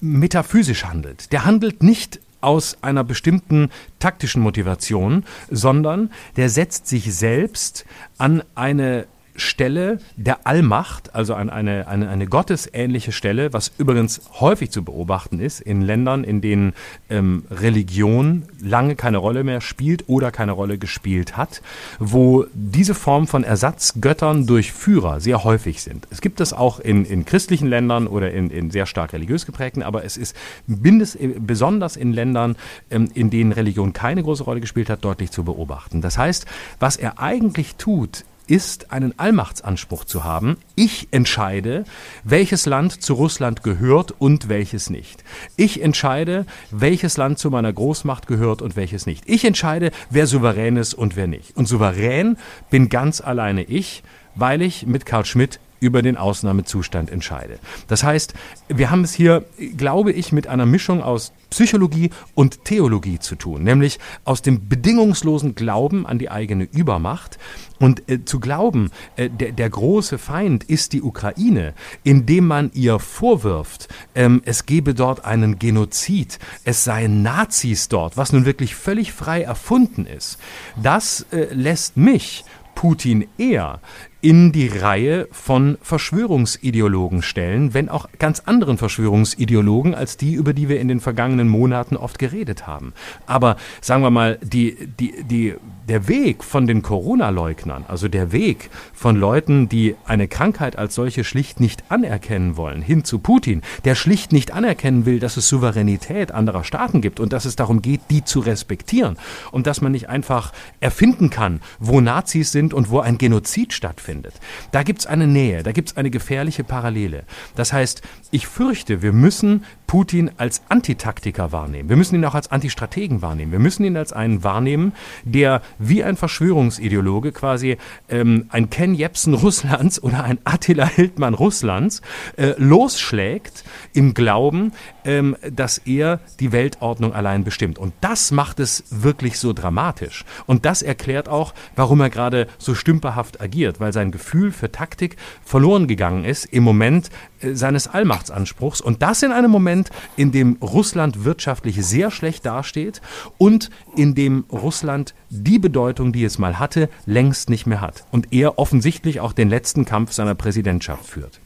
metaphysisch 0.00 0.84
handelt. 0.84 1.32
Der 1.32 1.44
handelt 1.44 1.82
nicht 1.82 2.20
aus 2.42 2.76
einer 2.82 3.02
bestimmten 3.02 3.70
taktischen 3.98 4.42
Motivation, 4.42 5.24
sondern 5.50 6.10
der 6.36 6.50
setzt 6.50 6.86
sich 6.86 7.14
selbst 7.14 7.86
an 8.18 8.42
eine 8.54 9.06
Stelle 9.36 9.98
der 10.16 10.46
Allmacht, 10.46 11.14
also 11.14 11.34
an 11.34 11.50
eine, 11.50 11.88
eine, 11.88 12.08
eine 12.08 12.26
gottesähnliche 12.26 13.12
Stelle, 13.12 13.52
was 13.52 13.72
übrigens 13.78 14.20
häufig 14.40 14.70
zu 14.70 14.84
beobachten 14.84 15.40
ist 15.40 15.60
in 15.60 15.82
Ländern, 15.82 16.24
in 16.24 16.40
denen 16.40 16.72
ähm, 17.10 17.44
Religion 17.50 18.44
lange 18.60 18.96
keine 18.96 19.18
Rolle 19.18 19.44
mehr 19.44 19.60
spielt 19.60 20.08
oder 20.08 20.30
keine 20.30 20.52
Rolle 20.52 20.78
gespielt 20.78 21.36
hat, 21.36 21.62
wo 21.98 22.46
diese 22.52 22.94
Form 22.94 23.26
von 23.26 23.44
Ersatzgöttern 23.44 24.46
durch 24.46 24.72
Führer 24.72 25.20
sehr 25.20 25.44
häufig 25.44 25.82
sind. 25.82 26.06
Es 26.10 26.20
gibt 26.20 26.40
das 26.40 26.52
auch 26.52 26.78
in, 26.78 27.04
in 27.04 27.24
christlichen 27.24 27.68
Ländern 27.68 28.06
oder 28.06 28.32
in, 28.32 28.50
in 28.50 28.70
sehr 28.70 28.86
stark 28.86 29.12
religiös 29.12 29.46
geprägten, 29.46 29.82
aber 29.82 30.04
es 30.04 30.16
ist 30.16 30.36
mindest, 30.66 31.18
besonders 31.38 31.96
in 31.96 32.12
Ländern, 32.12 32.56
ähm, 32.90 33.10
in 33.14 33.30
denen 33.30 33.52
Religion 33.52 33.92
keine 33.92 34.22
große 34.22 34.44
Rolle 34.44 34.60
gespielt 34.60 34.90
hat, 34.90 35.04
deutlich 35.04 35.30
zu 35.30 35.44
beobachten. 35.44 36.00
Das 36.00 36.18
heißt, 36.18 36.46
was 36.78 36.96
er 36.96 37.18
eigentlich 37.18 37.76
tut, 37.76 38.24
ist, 38.46 38.92
einen 38.92 39.18
Allmachtsanspruch 39.18 40.04
zu 40.04 40.24
haben. 40.24 40.56
Ich 40.74 41.08
entscheide, 41.10 41.84
welches 42.24 42.66
Land 42.66 43.02
zu 43.02 43.14
Russland 43.14 43.62
gehört 43.62 44.12
und 44.18 44.48
welches 44.48 44.90
nicht. 44.90 45.24
Ich 45.56 45.82
entscheide, 45.82 46.46
welches 46.70 47.16
Land 47.16 47.38
zu 47.38 47.50
meiner 47.50 47.72
Großmacht 47.72 48.26
gehört 48.26 48.62
und 48.62 48.76
welches 48.76 49.06
nicht. 49.06 49.24
Ich 49.26 49.44
entscheide, 49.44 49.90
wer 50.10 50.26
souverän 50.26 50.76
ist 50.76 50.94
und 50.94 51.16
wer 51.16 51.26
nicht. 51.26 51.56
Und 51.56 51.68
souverän 51.68 52.36
bin 52.70 52.88
ganz 52.88 53.20
alleine 53.20 53.64
ich, 53.64 54.02
weil 54.34 54.62
ich 54.62 54.86
mit 54.86 55.06
Karl 55.06 55.24
Schmidt 55.24 55.60
über 55.84 56.00
den 56.00 56.16
Ausnahmezustand 56.16 57.10
entscheide. 57.10 57.58
Das 57.88 58.02
heißt, 58.02 58.32
wir 58.68 58.90
haben 58.90 59.04
es 59.04 59.12
hier, 59.12 59.44
glaube 59.76 60.12
ich, 60.12 60.32
mit 60.32 60.46
einer 60.46 60.64
Mischung 60.64 61.02
aus 61.02 61.32
Psychologie 61.50 62.10
und 62.34 62.64
Theologie 62.64 63.18
zu 63.18 63.36
tun, 63.36 63.62
nämlich 63.62 63.98
aus 64.24 64.40
dem 64.40 64.66
bedingungslosen 64.66 65.54
Glauben 65.54 66.06
an 66.06 66.18
die 66.18 66.30
eigene 66.30 66.64
Übermacht 66.64 67.38
und 67.78 68.08
äh, 68.10 68.24
zu 68.24 68.40
glauben, 68.40 68.90
äh, 69.16 69.28
der, 69.28 69.52
der 69.52 69.68
große 69.68 70.16
Feind 70.16 70.64
ist 70.64 70.94
die 70.94 71.02
Ukraine, 71.02 71.74
indem 72.02 72.46
man 72.46 72.70
ihr 72.72 72.98
vorwirft, 72.98 73.88
ähm, 74.14 74.40
es 74.46 74.64
gebe 74.64 74.94
dort 74.94 75.24
einen 75.26 75.58
Genozid, 75.58 76.38
es 76.64 76.82
seien 76.82 77.22
Nazis 77.22 77.88
dort, 77.88 78.16
was 78.16 78.32
nun 78.32 78.46
wirklich 78.46 78.74
völlig 78.74 79.12
frei 79.12 79.42
erfunden 79.42 80.06
ist, 80.06 80.38
das 80.82 81.26
äh, 81.30 81.52
lässt 81.52 81.98
mich 81.98 82.44
Putin 82.74 83.26
eher 83.38 83.80
in 84.24 84.52
die 84.52 84.68
Reihe 84.68 85.28
von 85.32 85.76
Verschwörungsideologen 85.82 87.20
stellen, 87.20 87.74
wenn 87.74 87.90
auch 87.90 88.08
ganz 88.18 88.40
anderen 88.40 88.78
Verschwörungsideologen 88.78 89.94
als 89.94 90.16
die, 90.16 90.32
über 90.32 90.54
die 90.54 90.70
wir 90.70 90.80
in 90.80 90.88
den 90.88 91.00
vergangenen 91.00 91.46
Monaten 91.46 91.94
oft 91.94 92.18
geredet 92.18 92.66
haben. 92.66 92.94
Aber 93.26 93.56
sagen 93.82 94.02
wir 94.02 94.08
mal, 94.08 94.38
die, 94.42 94.88
die, 94.98 95.22
die, 95.24 95.56
der 95.90 96.08
Weg 96.08 96.42
von 96.42 96.66
den 96.66 96.80
Corona-Leugnern, 96.80 97.84
also 97.86 98.08
der 98.08 98.32
Weg 98.32 98.70
von 98.94 99.16
Leuten, 99.16 99.68
die 99.68 99.94
eine 100.06 100.26
Krankheit 100.26 100.78
als 100.78 100.94
solche 100.94 101.22
schlicht 101.22 101.60
nicht 101.60 101.84
anerkennen 101.90 102.56
wollen, 102.56 102.80
hin 102.80 103.04
zu 103.04 103.18
Putin, 103.18 103.60
der 103.84 103.94
schlicht 103.94 104.32
nicht 104.32 104.52
anerkennen 104.52 105.04
will, 105.04 105.18
dass 105.18 105.36
es 105.36 105.50
Souveränität 105.50 106.32
anderer 106.32 106.64
Staaten 106.64 107.02
gibt 107.02 107.20
und 107.20 107.34
dass 107.34 107.44
es 107.44 107.56
darum 107.56 107.82
geht, 107.82 108.00
die 108.08 108.24
zu 108.24 108.40
respektieren 108.40 109.18
und 109.52 109.66
dass 109.66 109.82
man 109.82 109.92
nicht 109.92 110.08
einfach 110.08 110.54
erfinden 110.80 111.28
kann, 111.28 111.60
wo 111.78 112.00
Nazis 112.00 112.52
sind 112.52 112.72
und 112.72 112.88
wo 112.88 113.00
ein 113.00 113.18
Genozid 113.18 113.74
stattfindet 113.74 114.13
stattfindet. 114.14 114.34
Da 114.70 114.82
gibt 114.82 115.00
es 115.00 115.06
eine 115.06 115.26
Nähe, 115.26 115.62
da 115.62 115.72
gibt 115.72 115.90
es 115.90 115.96
eine 115.96 116.10
gefährliche 116.10 116.64
Parallele. 116.64 117.24
Das 117.56 117.72
heißt, 117.72 118.02
ich 118.30 118.46
fürchte, 118.46 119.02
wir 119.02 119.12
müssen 119.12 119.64
Putin 119.86 120.30
als 120.36 120.62
Antitaktiker 120.68 121.52
wahrnehmen. 121.52 121.88
Wir 121.88 121.96
müssen 121.96 122.14
ihn 122.16 122.24
auch 122.24 122.34
als 122.34 122.50
Antistrategen 122.50 123.22
wahrnehmen. 123.22 123.52
Wir 123.52 123.58
müssen 123.58 123.84
ihn 123.84 123.96
als 123.96 124.12
einen 124.12 124.42
wahrnehmen, 124.42 124.92
der 125.24 125.62
wie 125.78 126.02
ein 126.02 126.16
Verschwörungsideologe 126.16 127.32
quasi 127.32 127.76
ähm, 128.08 128.46
ein 128.48 128.70
Ken 128.70 128.94
Jebsen 128.94 129.34
Russlands 129.34 130.02
oder 130.02 130.24
ein 130.24 130.38
Attila 130.44 130.86
Hildmann 130.86 131.34
Russlands 131.34 132.02
äh, 132.36 132.54
losschlägt 132.56 133.64
im 133.92 134.14
Glauben, 134.14 134.72
ähm, 135.04 135.36
dass 135.50 135.78
er 135.78 136.20
die 136.40 136.52
Weltordnung 136.52 137.14
allein 137.14 137.44
bestimmt. 137.44 137.78
Und 137.78 137.92
das 138.00 138.30
macht 138.30 138.60
es 138.60 138.84
wirklich 138.90 139.38
so 139.38 139.52
dramatisch. 139.52 140.24
Und 140.46 140.64
das 140.64 140.82
erklärt 140.82 141.28
auch, 141.28 141.54
warum 141.76 142.00
er 142.00 142.10
gerade 142.10 142.46
so 142.58 142.74
stümperhaft 142.74 143.40
agiert, 143.40 143.80
weil 143.80 143.92
sein 143.92 144.10
Gefühl 144.10 144.52
für 144.52 144.72
Taktik 144.72 145.16
verloren 145.44 145.86
gegangen 145.88 146.24
ist 146.24 146.46
im 146.46 146.64
Moment 146.64 147.10
äh, 147.40 147.54
seines 147.54 147.88
Allmachtsanspruchs. 147.88 148.80
Und 148.80 149.02
das 149.02 149.22
in 149.22 149.32
einem 149.32 149.50
Moment, 149.50 149.90
in 150.16 150.32
dem 150.32 150.56
Russland 150.60 151.24
wirtschaftlich 151.24 151.84
sehr 151.84 152.10
schlecht 152.10 152.46
dasteht 152.46 153.00
und 153.38 153.70
in 153.96 154.14
dem 154.14 154.44
Russland 154.50 155.14
die 155.30 155.58
Bedeutung, 155.58 156.12
die 156.12 156.24
es 156.24 156.38
mal 156.38 156.58
hatte, 156.58 156.88
längst 157.06 157.50
nicht 157.50 157.66
mehr 157.66 157.80
hat. 157.80 158.04
Und 158.10 158.32
er 158.32 158.58
offensichtlich 158.58 159.20
auch 159.20 159.32
den 159.32 159.48
letzten 159.48 159.84
Kampf 159.84 160.12
seiner 160.12 160.34
Präsidentschaft 160.34 161.06
führt. 161.06 161.40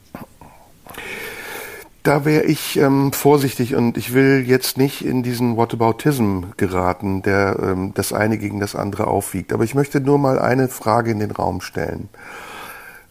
Da 2.02 2.24
wäre 2.24 2.44
ich 2.44 2.78
ähm, 2.78 3.12
vorsichtig 3.12 3.74
und 3.74 3.96
ich 3.96 4.14
will 4.14 4.44
jetzt 4.46 4.78
nicht 4.78 5.04
in 5.04 5.22
diesen 5.22 5.56
Whataboutism 5.56 6.44
geraten, 6.56 7.22
der 7.22 7.58
ähm, 7.60 7.92
das 7.94 8.12
eine 8.12 8.38
gegen 8.38 8.60
das 8.60 8.76
andere 8.76 9.08
aufwiegt. 9.08 9.52
Aber 9.52 9.64
ich 9.64 9.74
möchte 9.74 10.00
nur 10.00 10.18
mal 10.18 10.38
eine 10.38 10.68
Frage 10.68 11.10
in 11.10 11.18
den 11.18 11.32
Raum 11.32 11.60
stellen. 11.60 12.08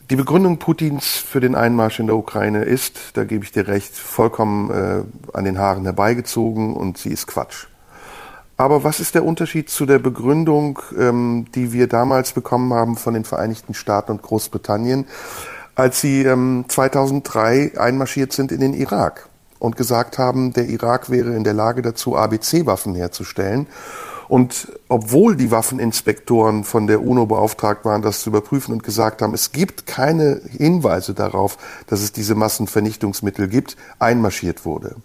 Die 0.10 0.16
Begründung 0.16 0.58
Putins 0.58 1.18
für 1.18 1.42
den 1.42 1.54
Einmarsch 1.54 2.00
in 2.00 2.08
der 2.08 2.16
Ukraine 2.16 2.64
ist, 2.64 3.18
da 3.18 3.26
gebe 3.26 3.44
ich 3.44 3.52
dir 3.52 3.68
recht, 3.68 3.94
vollkommen 3.94 4.72
äh, 4.72 5.04
an 5.34 5.44
den 5.44 5.60
Haaren 5.60 5.84
herbeigezogen 5.84 6.74
und 6.74 6.98
sie 6.98 7.10
ist 7.10 7.28
Quatsch. 7.28 7.68
Aber 8.56 8.86
was 8.86 9.02
ist 9.02 9.16
der 9.16 9.26
Unterschied 9.26 9.70
zu 9.70 9.86
der 9.86 10.00
Begründung, 10.00 10.80
ähm, 10.98 11.46
die 11.54 11.74
wir 11.74 11.88
damals 11.88 12.32
bekommen 12.32 12.74
haben 12.74 12.96
von 12.96 13.14
den 13.14 13.26
Vereinigten 13.26 13.74
Staaten 13.74 14.14
und 14.14 14.22
Großbritannien, 14.22 15.06
als 15.78 16.02
sie 16.02 16.24
ähm, 16.24 16.66
2003 16.68 17.74
einmarschiert 17.78 18.34
sind 18.34 18.52
in 18.52 18.60
den 18.60 18.74
Irak 18.74 19.30
und 19.60 19.78
gesagt 19.78 20.18
haben, 20.18 20.52
der 20.52 20.68
Irak 20.68 21.12
wäre 21.12 21.36
in 21.36 21.44
der 21.44 21.54
Lage 21.54 21.84
dazu, 21.84 22.18
ABC-Waffen 22.18 22.96
herzustellen 22.96 23.68
und 24.28 24.74
obwohl 24.90 25.36
die 25.36 25.52
Waffeninspektoren 25.52 26.64
von 26.64 26.88
der 26.88 27.02
UNO 27.02 27.28
beauftragt 27.28 27.86
waren, 27.86 28.02
das 28.02 28.22
zu 28.22 28.32
überprüfen 28.32 28.74
und 28.74 28.84
gesagt 28.84 29.22
haben, 29.22 29.36
es 29.36 29.52
gibt 29.52 29.86
keine 29.86 30.42
Hinweise 30.50 31.14
darauf, 31.14 31.58
dass 31.86 32.02
es 32.02 32.12
diese 32.12 32.34
Massenvernichtungsmittel 32.34 33.48
gibt, 33.48 33.78
einmarschiert 34.00 34.66
wurde. 34.66 34.96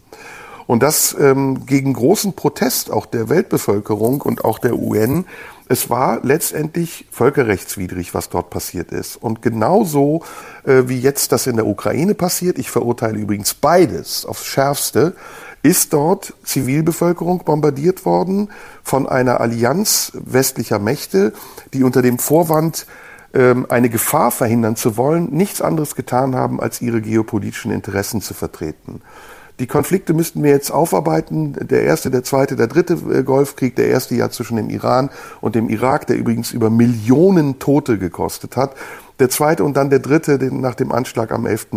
Und 0.67 0.83
das 0.83 1.15
ähm, 1.21 1.67
gegen 1.67 1.93
großen 1.93 2.33
Protest 2.33 2.91
auch 2.91 3.05
der 3.05 3.29
Weltbevölkerung 3.29 4.23
und 4.23 4.45
auch 4.45 4.59
der 4.59 4.79
UN. 4.79 5.27
Es 5.73 5.89
war 5.89 6.21
letztendlich 6.23 7.07
völkerrechtswidrig, 7.11 8.13
was 8.13 8.29
dort 8.29 8.51
passiert 8.51 8.93
ist. 8.93 9.17
Und 9.17 9.41
genauso 9.41 10.23
äh, 10.65 10.83
wie 10.85 11.01
jetzt 11.01 11.33
das 11.33 11.47
in 11.47 11.57
der 11.57 11.67
Ukraine 11.67 12.15
passiert, 12.15 12.59
ich 12.59 12.71
verurteile 12.71 13.19
übrigens 13.19 13.55
beides 13.55 14.27
aufs 14.27 14.45
Schärfste, 14.45 15.15
ist 15.63 15.95
dort 15.95 16.35
Zivilbevölkerung 16.45 17.45
bombardiert 17.45 18.05
worden 18.05 18.51
von 18.83 19.09
einer 19.09 19.41
Allianz 19.41 20.13
westlicher 20.13 20.79
Mächte, 20.79 21.33
die 21.73 21.85
unter 21.85 22.03
dem 22.03 22.19
Vorwand, 22.19 22.85
ähm, 23.33 23.65
eine 23.71 23.89
Gefahr 23.89 24.31
verhindern 24.31 24.77
zu 24.77 24.99
wollen, 24.99 25.31
nichts 25.31 25.63
anderes 25.63 25.95
getan 25.95 26.35
haben, 26.35 26.61
als 26.61 26.83
ihre 26.83 27.01
geopolitischen 27.01 27.73
Interessen 27.73 28.21
zu 28.21 28.35
vertreten. 28.35 29.01
Die 29.63 29.69
Konflikte 29.69 30.13
müssten 30.13 30.43
wir 30.43 30.51
jetzt 30.51 30.73
aufarbeiten. 30.73 31.53
Der 31.53 31.85
erste, 31.85 32.11
der 32.11 32.25
zweite, 32.25 32.57
der 32.57 32.67
dritte 32.67 32.95
äh, 32.95 33.23
Golfkrieg, 33.23 33.77
der 33.77 33.87
erste 33.87 34.17
ja 34.17 34.29
zwischen 34.29 34.57
dem 34.57 34.69
Iran 34.69 35.09
und 35.41 35.55
dem 35.55 35.69
Irak, 35.69 36.09
der 36.09 36.17
übrigens 36.17 36.51
über 36.51 36.69
Millionen 36.69 37.61
Tote 37.61 37.97
gekostet 37.97 38.57
hat. 38.57 38.75
Der 39.21 39.31
zweite 39.31 39.63
und 39.63 39.77
dann 39.77 39.89
der 39.89 40.01
dritte 40.01 40.37
nach 40.53 40.75
dem 40.75 40.91
Anschlag 40.91 41.31
am 41.31 41.47
11. 41.47 41.69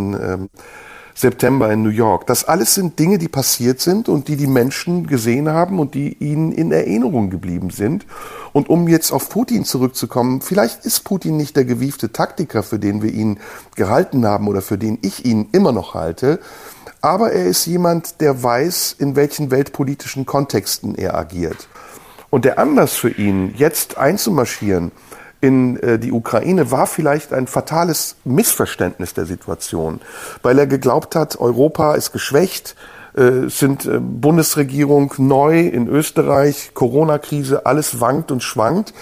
September 1.13 1.71
in 1.71 1.83
New 1.83 1.89
York. 1.89 2.25
Das 2.25 2.43
alles 2.45 2.73
sind 2.73 2.97
Dinge, 2.97 3.19
die 3.19 3.27
passiert 3.27 3.79
sind 3.79 4.09
und 4.09 4.29
die 4.29 4.35
die 4.35 4.47
Menschen 4.47 5.05
gesehen 5.05 5.47
haben 5.47 5.77
und 5.77 5.93
die 5.93 6.17
ihnen 6.19 6.51
in 6.51 6.71
Erinnerung 6.71 7.29
geblieben 7.29 7.69
sind. 7.69 8.07
Und 8.51 8.67
um 8.67 8.87
jetzt 8.87 9.11
auf 9.11 9.29
Putin 9.29 9.63
zurückzukommen, 9.63 10.41
vielleicht 10.41 10.85
ist 10.85 11.05
Putin 11.05 11.37
nicht 11.37 11.55
der 11.55 11.65
gewiefte 11.65 12.11
Taktiker, 12.11 12.63
für 12.63 12.79
den 12.79 13.03
wir 13.03 13.13
ihn 13.13 13.39
gehalten 13.75 14.25
haben 14.25 14.47
oder 14.47 14.63
für 14.63 14.79
den 14.79 14.97
ich 15.03 15.23
ihn 15.23 15.49
immer 15.51 15.71
noch 15.71 15.93
halte. 15.93 16.39
Aber 17.05 17.33
er 17.33 17.45
ist 17.45 17.67
jemand, 17.67 18.19
der 18.19 18.41
weiß, 18.41 18.95
in 18.97 19.15
welchen 19.15 19.51
weltpolitischen 19.51 20.25
Kontexten 20.25 20.95
er 20.95 21.13
agiert. 21.13 21.67
Und 22.31 22.45
der 22.45 22.57
Anlass 22.57 22.93
für 22.93 23.11
ihn, 23.11 23.53
jetzt 23.55 23.99
einzumarschieren, 23.99 24.91
in 25.39 25.77
äh, 25.81 25.99
die 25.99 26.11
Ukraine 26.11 26.71
war 26.71 26.87
vielleicht 26.87 27.31
ein 27.31 27.45
fatales 27.45 28.15
Missverständnis 28.23 29.13
der 29.13 29.27
Situation, 29.27 30.01
weil 30.41 30.57
er 30.57 30.65
geglaubt 30.65 31.15
hat, 31.15 31.39
Europa 31.39 31.93
ist 31.93 32.11
geschwächt, 32.11 32.75
äh, 33.15 33.49
sind 33.49 33.85
äh, 33.85 33.99
Bundesregierung 33.99 35.13
neu 35.19 35.59
in 35.59 35.87
Österreich, 35.87 36.71
Corona-Krise, 36.73 37.67
alles 37.67 37.99
wankt 37.99 38.31
und 38.31 38.41
schwankt. 38.41 38.95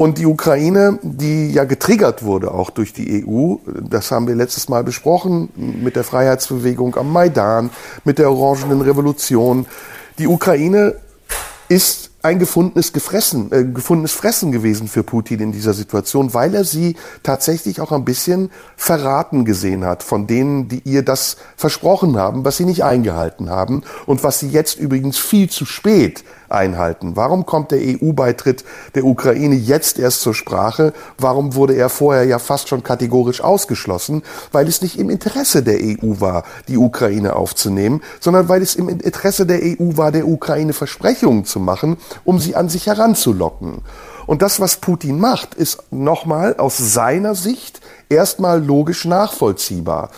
Und 0.00 0.16
die 0.16 0.24
Ukraine, 0.24 0.98
die 1.02 1.52
ja 1.52 1.64
getriggert 1.64 2.22
wurde 2.22 2.54
auch 2.54 2.70
durch 2.70 2.94
die 2.94 3.22
EU, 3.22 3.56
das 3.66 4.10
haben 4.10 4.26
wir 4.28 4.34
letztes 4.34 4.70
Mal 4.70 4.82
besprochen, 4.82 5.50
mit 5.56 5.94
der 5.94 6.04
Freiheitsbewegung 6.04 6.96
am 6.96 7.12
Maidan, 7.12 7.68
mit 8.04 8.18
der 8.18 8.32
Orangenen 8.32 8.80
Revolution. 8.80 9.66
Die 10.16 10.26
Ukraine 10.26 10.94
ist 11.68 12.12
ein 12.22 12.38
gefundenes, 12.38 12.94
Gefressen, 12.94 13.52
äh, 13.52 13.62
gefundenes 13.64 14.12
Fressen 14.12 14.52
gewesen 14.52 14.88
für 14.88 15.02
Putin 15.02 15.40
in 15.40 15.52
dieser 15.52 15.74
Situation, 15.74 16.32
weil 16.32 16.54
er 16.54 16.64
sie 16.64 16.96
tatsächlich 17.22 17.82
auch 17.82 17.92
ein 17.92 18.06
bisschen 18.06 18.50
verraten 18.76 19.44
gesehen 19.44 19.84
hat 19.84 20.02
von 20.02 20.26
denen, 20.26 20.68
die 20.68 20.80
ihr 20.84 21.02
das 21.02 21.36
versprochen 21.56 22.16
haben, 22.16 22.46
was 22.46 22.56
sie 22.56 22.64
nicht 22.64 22.84
eingehalten 22.84 23.50
haben 23.50 23.82
und 24.06 24.24
was 24.24 24.38
sie 24.38 24.48
jetzt 24.48 24.78
übrigens 24.78 25.18
viel 25.18 25.50
zu 25.50 25.66
spät 25.66 26.24
einhalten. 26.52 27.16
Warum 27.16 27.46
kommt 27.46 27.70
der 27.70 27.80
EU-Beitritt 27.80 28.64
der 28.94 29.04
Ukraine 29.04 29.54
jetzt 29.54 29.98
erst 29.98 30.22
zur 30.22 30.34
Sprache? 30.34 30.92
Warum 31.18 31.54
wurde 31.54 31.74
er 31.74 31.88
vorher 31.88 32.24
ja 32.24 32.38
fast 32.38 32.68
schon 32.68 32.82
kategorisch 32.82 33.40
ausgeschlossen? 33.40 34.22
Weil 34.52 34.68
es 34.68 34.82
nicht 34.82 34.98
im 34.98 35.10
Interesse 35.10 35.62
der 35.62 35.78
EU 35.80 36.20
war, 36.20 36.44
die 36.68 36.76
Ukraine 36.76 37.36
aufzunehmen, 37.36 38.02
sondern 38.20 38.48
weil 38.48 38.62
es 38.62 38.74
im 38.74 38.88
Interesse 38.88 39.46
der 39.46 39.60
EU 39.62 39.96
war, 39.96 40.12
der 40.12 40.26
Ukraine 40.26 40.72
Versprechungen 40.72 41.44
zu 41.44 41.60
machen, 41.60 41.96
um 42.24 42.38
sie 42.38 42.56
an 42.56 42.68
sich 42.68 42.86
heranzulocken. 42.86 43.82
Und 44.26 44.42
das, 44.42 44.60
was 44.60 44.76
Putin 44.76 45.18
macht, 45.18 45.54
ist 45.54 45.82
nochmal 45.90 46.56
aus 46.56 46.76
seiner 46.76 47.34
Sicht 47.34 47.80
erstmal 48.08 48.62
logisch 48.62 49.04
nachvollziehbar. 49.04 50.10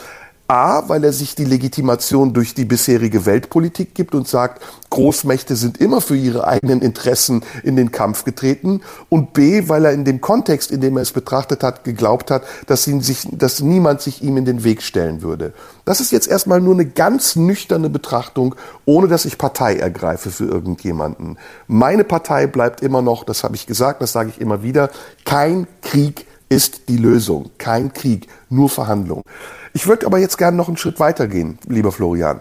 A, 0.52 0.86
weil 0.86 1.02
er 1.02 1.14
sich 1.14 1.34
die 1.34 1.46
Legitimation 1.46 2.34
durch 2.34 2.52
die 2.52 2.66
bisherige 2.66 3.24
Weltpolitik 3.24 3.94
gibt 3.94 4.14
und 4.14 4.28
sagt, 4.28 4.62
Großmächte 4.90 5.56
sind 5.56 5.78
immer 5.78 6.02
für 6.02 6.14
ihre 6.14 6.46
eigenen 6.46 6.82
Interessen 6.82 7.42
in 7.62 7.74
den 7.74 7.90
Kampf 7.90 8.24
getreten. 8.24 8.82
Und 9.08 9.32
B, 9.32 9.70
weil 9.70 9.86
er 9.86 9.92
in 9.92 10.04
dem 10.04 10.20
Kontext, 10.20 10.70
in 10.70 10.82
dem 10.82 10.98
er 10.98 11.04
es 11.04 11.12
betrachtet 11.12 11.62
hat, 11.62 11.84
geglaubt 11.84 12.30
hat, 12.30 12.42
dass, 12.66 12.86
ihn 12.86 13.00
sich, 13.00 13.26
dass 13.32 13.60
niemand 13.60 14.02
sich 14.02 14.22
ihm 14.22 14.36
in 14.36 14.44
den 14.44 14.62
Weg 14.62 14.82
stellen 14.82 15.22
würde. 15.22 15.54
Das 15.86 16.00
ist 16.00 16.12
jetzt 16.12 16.28
erstmal 16.28 16.60
nur 16.60 16.74
eine 16.74 16.84
ganz 16.84 17.34
nüchterne 17.34 17.88
Betrachtung, 17.88 18.54
ohne 18.84 19.08
dass 19.08 19.24
ich 19.24 19.38
Partei 19.38 19.76
ergreife 19.76 20.30
für 20.30 20.44
irgendjemanden. 20.44 21.38
Meine 21.66 22.04
Partei 22.04 22.46
bleibt 22.46 22.82
immer 22.82 23.00
noch, 23.00 23.24
das 23.24 23.42
habe 23.42 23.54
ich 23.54 23.66
gesagt, 23.66 24.02
das 24.02 24.12
sage 24.12 24.28
ich 24.28 24.38
immer 24.38 24.62
wieder, 24.62 24.90
kein 25.24 25.66
Krieg 25.80 26.26
ist 26.52 26.88
die 26.90 26.98
Lösung. 26.98 27.50
Kein 27.56 27.94
Krieg, 27.94 28.28
nur 28.50 28.68
Verhandlung. 28.68 29.22
Ich 29.72 29.86
würde 29.86 30.04
aber 30.04 30.18
jetzt 30.18 30.36
gerne 30.36 30.56
noch 30.56 30.68
einen 30.68 30.76
Schritt 30.76 31.00
weitergehen, 31.00 31.58
lieber 31.66 31.92
Florian. 31.92 32.40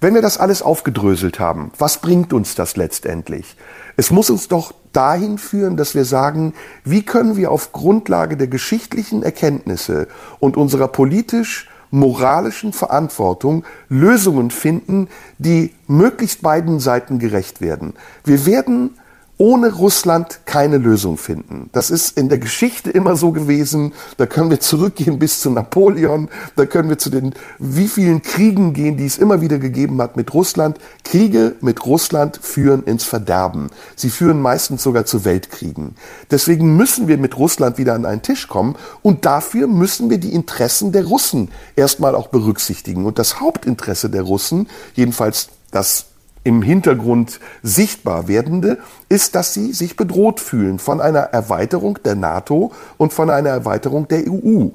Wenn 0.00 0.14
wir 0.14 0.22
das 0.22 0.38
alles 0.38 0.62
aufgedröselt 0.62 1.38
haben, 1.38 1.72
was 1.78 1.98
bringt 1.98 2.32
uns 2.32 2.54
das 2.54 2.76
letztendlich? 2.76 3.56
Es 3.98 4.10
muss 4.10 4.30
uns 4.30 4.48
doch 4.48 4.72
dahin 4.94 5.36
führen, 5.36 5.76
dass 5.76 5.94
wir 5.94 6.06
sagen, 6.06 6.54
wie 6.84 7.02
können 7.02 7.36
wir 7.36 7.50
auf 7.50 7.72
Grundlage 7.72 8.38
der 8.38 8.46
geschichtlichen 8.46 9.22
Erkenntnisse 9.22 10.08
und 10.38 10.56
unserer 10.56 10.88
politisch 10.88 11.68
moralischen 11.90 12.72
Verantwortung 12.72 13.64
Lösungen 13.90 14.50
finden, 14.50 15.08
die 15.36 15.74
möglichst 15.86 16.40
beiden 16.40 16.80
Seiten 16.80 17.18
gerecht 17.18 17.60
werden. 17.60 17.92
Wir 18.24 18.46
werden 18.46 18.94
ohne 19.40 19.72
Russland 19.72 20.40
keine 20.44 20.76
Lösung 20.76 21.16
finden. 21.16 21.70
Das 21.72 21.90
ist 21.90 22.18
in 22.18 22.28
der 22.28 22.36
Geschichte 22.36 22.90
immer 22.90 23.16
so 23.16 23.32
gewesen. 23.32 23.94
Da 24.18 24.26
können 24.26 24.50
wir 24.50 24.60
zurückgehen 24.60 25.18
bis 25.18 25.40
zu 25.40 25.48
Napoleon. 25.48 26.28
Da 26.56 26.66
können 26.66 26.90
wir 26.90 26.98
zu 26.98 27.08
den 27.08 27.32
wie 27.58 27.88
vielen 27.88 28.20
Kriegen 28.20 28.74
gehen, 28.74 28.98
die 28.98 29.06
es 29.06 29.16
immer 29.16 29.40
wieder 29.40 29.58
gegeben 29.58 30.02
hat 30.02 30.14
mit 30.14 30.34
Russland. 30.34 30.76
Kriege 31.04 31.56
mit 31.62 31.86
Russland 31.86 32.38
führen 32.42 32.84
ins 32.84 33.04
Verderben. 33.04 33.70
Sie 33.96 34.10
führen 34.10 34.42
meistens 34.42 34.82
sogar 34.82 35.06
zu 35.06 35.24
Weltkriegen. 35.24 35.94
Deswegen 36.30 36.76
müssen 36.76 37.08
wir 37.08 37.16
mit 37.16 37.38
Russland 37.38 37.78
wieder 37.78 37.94
an 37.94 38.04
einen 38.04 38.20
Tisch 38.20 38.46
kommen 38.46 38.76
und 39.00 39.24
dafür 39.24 39.68
müssen 39.68 40.10
wir 40.10 40.18
die 40.18 40.34
Interessen 40.34 40.92
der 40.92 41.06
Russen 41.06 41.48
erstmal 41.76 42.14
auch 42.14 42.28
berücksichtigen. 42.28 43.06
Und 43.06 43.18
das 43.18 43.40
Hauptinteresse 43.40 44.10
der 44.10 44.20
Russen, 44.20 44.68
jedenfalls 44.94 45.48
das 45.70 46.09
im 46.44 46.62
Hintergrund 46.62 47.40
sichtbar 47.62 48.28
werdende, 48.28 48.78
ist, 49.08 49.34
dass 49.34 49.54
sie 49.54 49.72
sich 49.72 49.96
bedroht 49.96 50.40
fühlen 50.40 50.78
von 50.78 51.00
einer 51.00 51.20
Erweiterung 51.20 51.98
der 52.04 52.14
NATO 52.14 52.72
und 52.96 53.12
von 53.12 53.30
einer 53.30 53.50
Erweiterung 53.50 54.08
der 54.08 54.24
EU. 54.26 54.68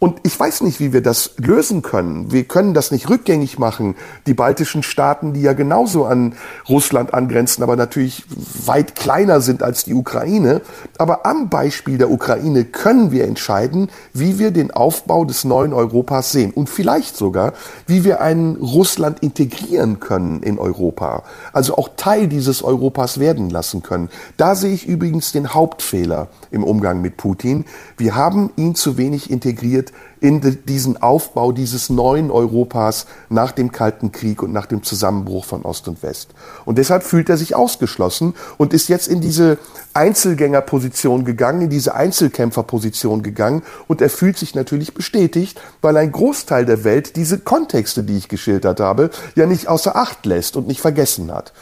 Und 0.00 0.20
ich 0.22 0.38
weiß 0.38 0.60
nicht, 0.60 0.78
wie 0.78 0.92
wir 0.92 1.02
das 1.02 1.32
lösen 1.38 1.82
können. 1.82 2.30
Wir 2.30 2.44
können 2.44 2.72
das 2.72 2.92
nicht 2.92 3.10
rückgängig 3.10 3.58
machen. 3.58 3.96
Die 4.28 4.34
baltischen 4.34 4.84
Staaten, 4.84 5.32
die 5.32 5.42
ja 5.42 5.54
genauso 5.54 6.04
an 6.04 6.34
Russland 6.68 7.12
angrenzen, 7.12 7.64
aber 7.64 7.74
natürlich 7.74 8.24
weit 8.64 8.94
kleiner 8.94 9.40
sind 9.40 9.64
als 9.64 9.84
die 9.84 9.94
Ukraine. 9.94 10.60
Aber 10.98 11.26
am 11.26 11.48
Beispiel 11.48 11.98
der 11.98 12.12
Ukraine 12.12 12.64
können 12.64 13.10
wir 13.10 13.24
entscheiden, 13.24 13.90
wie 14.14 14.38
wir 14.38 14.52
den 14.52 14.70
Aufbau 14.70 15.24
des 15.24 15.42
neuen 15.42 15.72
Europas 15.72 16.30
sehen. 16.30 16.52
Und 16.52 16.70
vielleicht 16.70 17.16
sogar, 17.16 17.54
wie 17.88 18.04
wir 18.04 18.20
ein 18.20 18.56
Russland 18.60 19.18
integrieren 19.20 19.98
können 19.98 20.44
in 20.44 20.60
Europa. 20.60 21.24
Also 21.52 21.76
auch 21.76 21.88
Teil 21.96 22.28
dieses 22.28 22.62
Europas 22.62 23.18
werden 23.18 23.50
lassen 23.50 23.82
können. 23.82 24.10
Da 24.36 24.54
sehe 24.54 24.74
ich 24.74 24.86
übrigens 24.86 25.32
den 25.32 25.54
Hauptfehler 25.54 26.28
im 26.52 26.62
Umgang 26.62 27.00
mit 27.00 27.16
Putin. 27.16 27.64
Wir 27.96 28.14
haben 28.14 28.50
ihn 28.54 28.76
zu 28.76 28.96
wenig 28.96 29.28
integriert 29.28 29.87
in 30.20 30.58
diesen 30.66 31.00
Aufbau 31.00 31.52
dieses 31.52 31.90
neuen 31.90 32.30
Europas 32.30 33.06
nach 33.28 33.52
dem 33.52 33.72
Kalten 33.72 34.12
Krieg 34.12 34.42
und 34.42 34.52
nach 34.52 34.66
dem 34.66 34.82
Zusammenbruch 34.82 35.44
von 35.44 35.62
Ost 35.62 35.88
und 35.88 36.02
West. 36.02 36.30
Und 36.64 36.78
deshalb 36.78 37.02
fühlt 37.02 37.28
er 37.28 37.36
sich 37.36 37.54
ausgeschlossen 37.54 38.34
und 38.56 38.74
ist 38.74 38.88
jetzt 38.88 39.08
in 39.08 39.20
diese 39.20 39.58
Einzelgängerposition 39.94 41.24
gegangen, 41.24 41.62
in 41.62 41.70
diese 41.70 41.94
Einzelkämpferposition 41.94 43.22
gegangen 43.22 43.62
und 43.86 44.00
er 44.00 44.10
fühlt 44.10 44.38
sich 44.38 44.54
natürlich 44.54 44.94
bestätigt, 44.94 45.60
weil 45.82 45.96
ein 45.96 46.12
Großteil 46.12 46.66
der 46.66 46.84
Welt 46.84 47.16
diese 47.16 47.38
Kontexte, 47.38 48.02
die 48.02 48.16
ich 48.16 48.28
geschildert 48.28 48.80
habe, 48.80 49.10
ja 49.34 49.46
nicht 49.46 49.68
außer 49.68 49.96
Acht 49.96 50.26
lässt 50.26 50.56
und 50.56 50.66
nicht 50.66 50.80
vergessen 50.80 51.32
hat. 51.32 51.52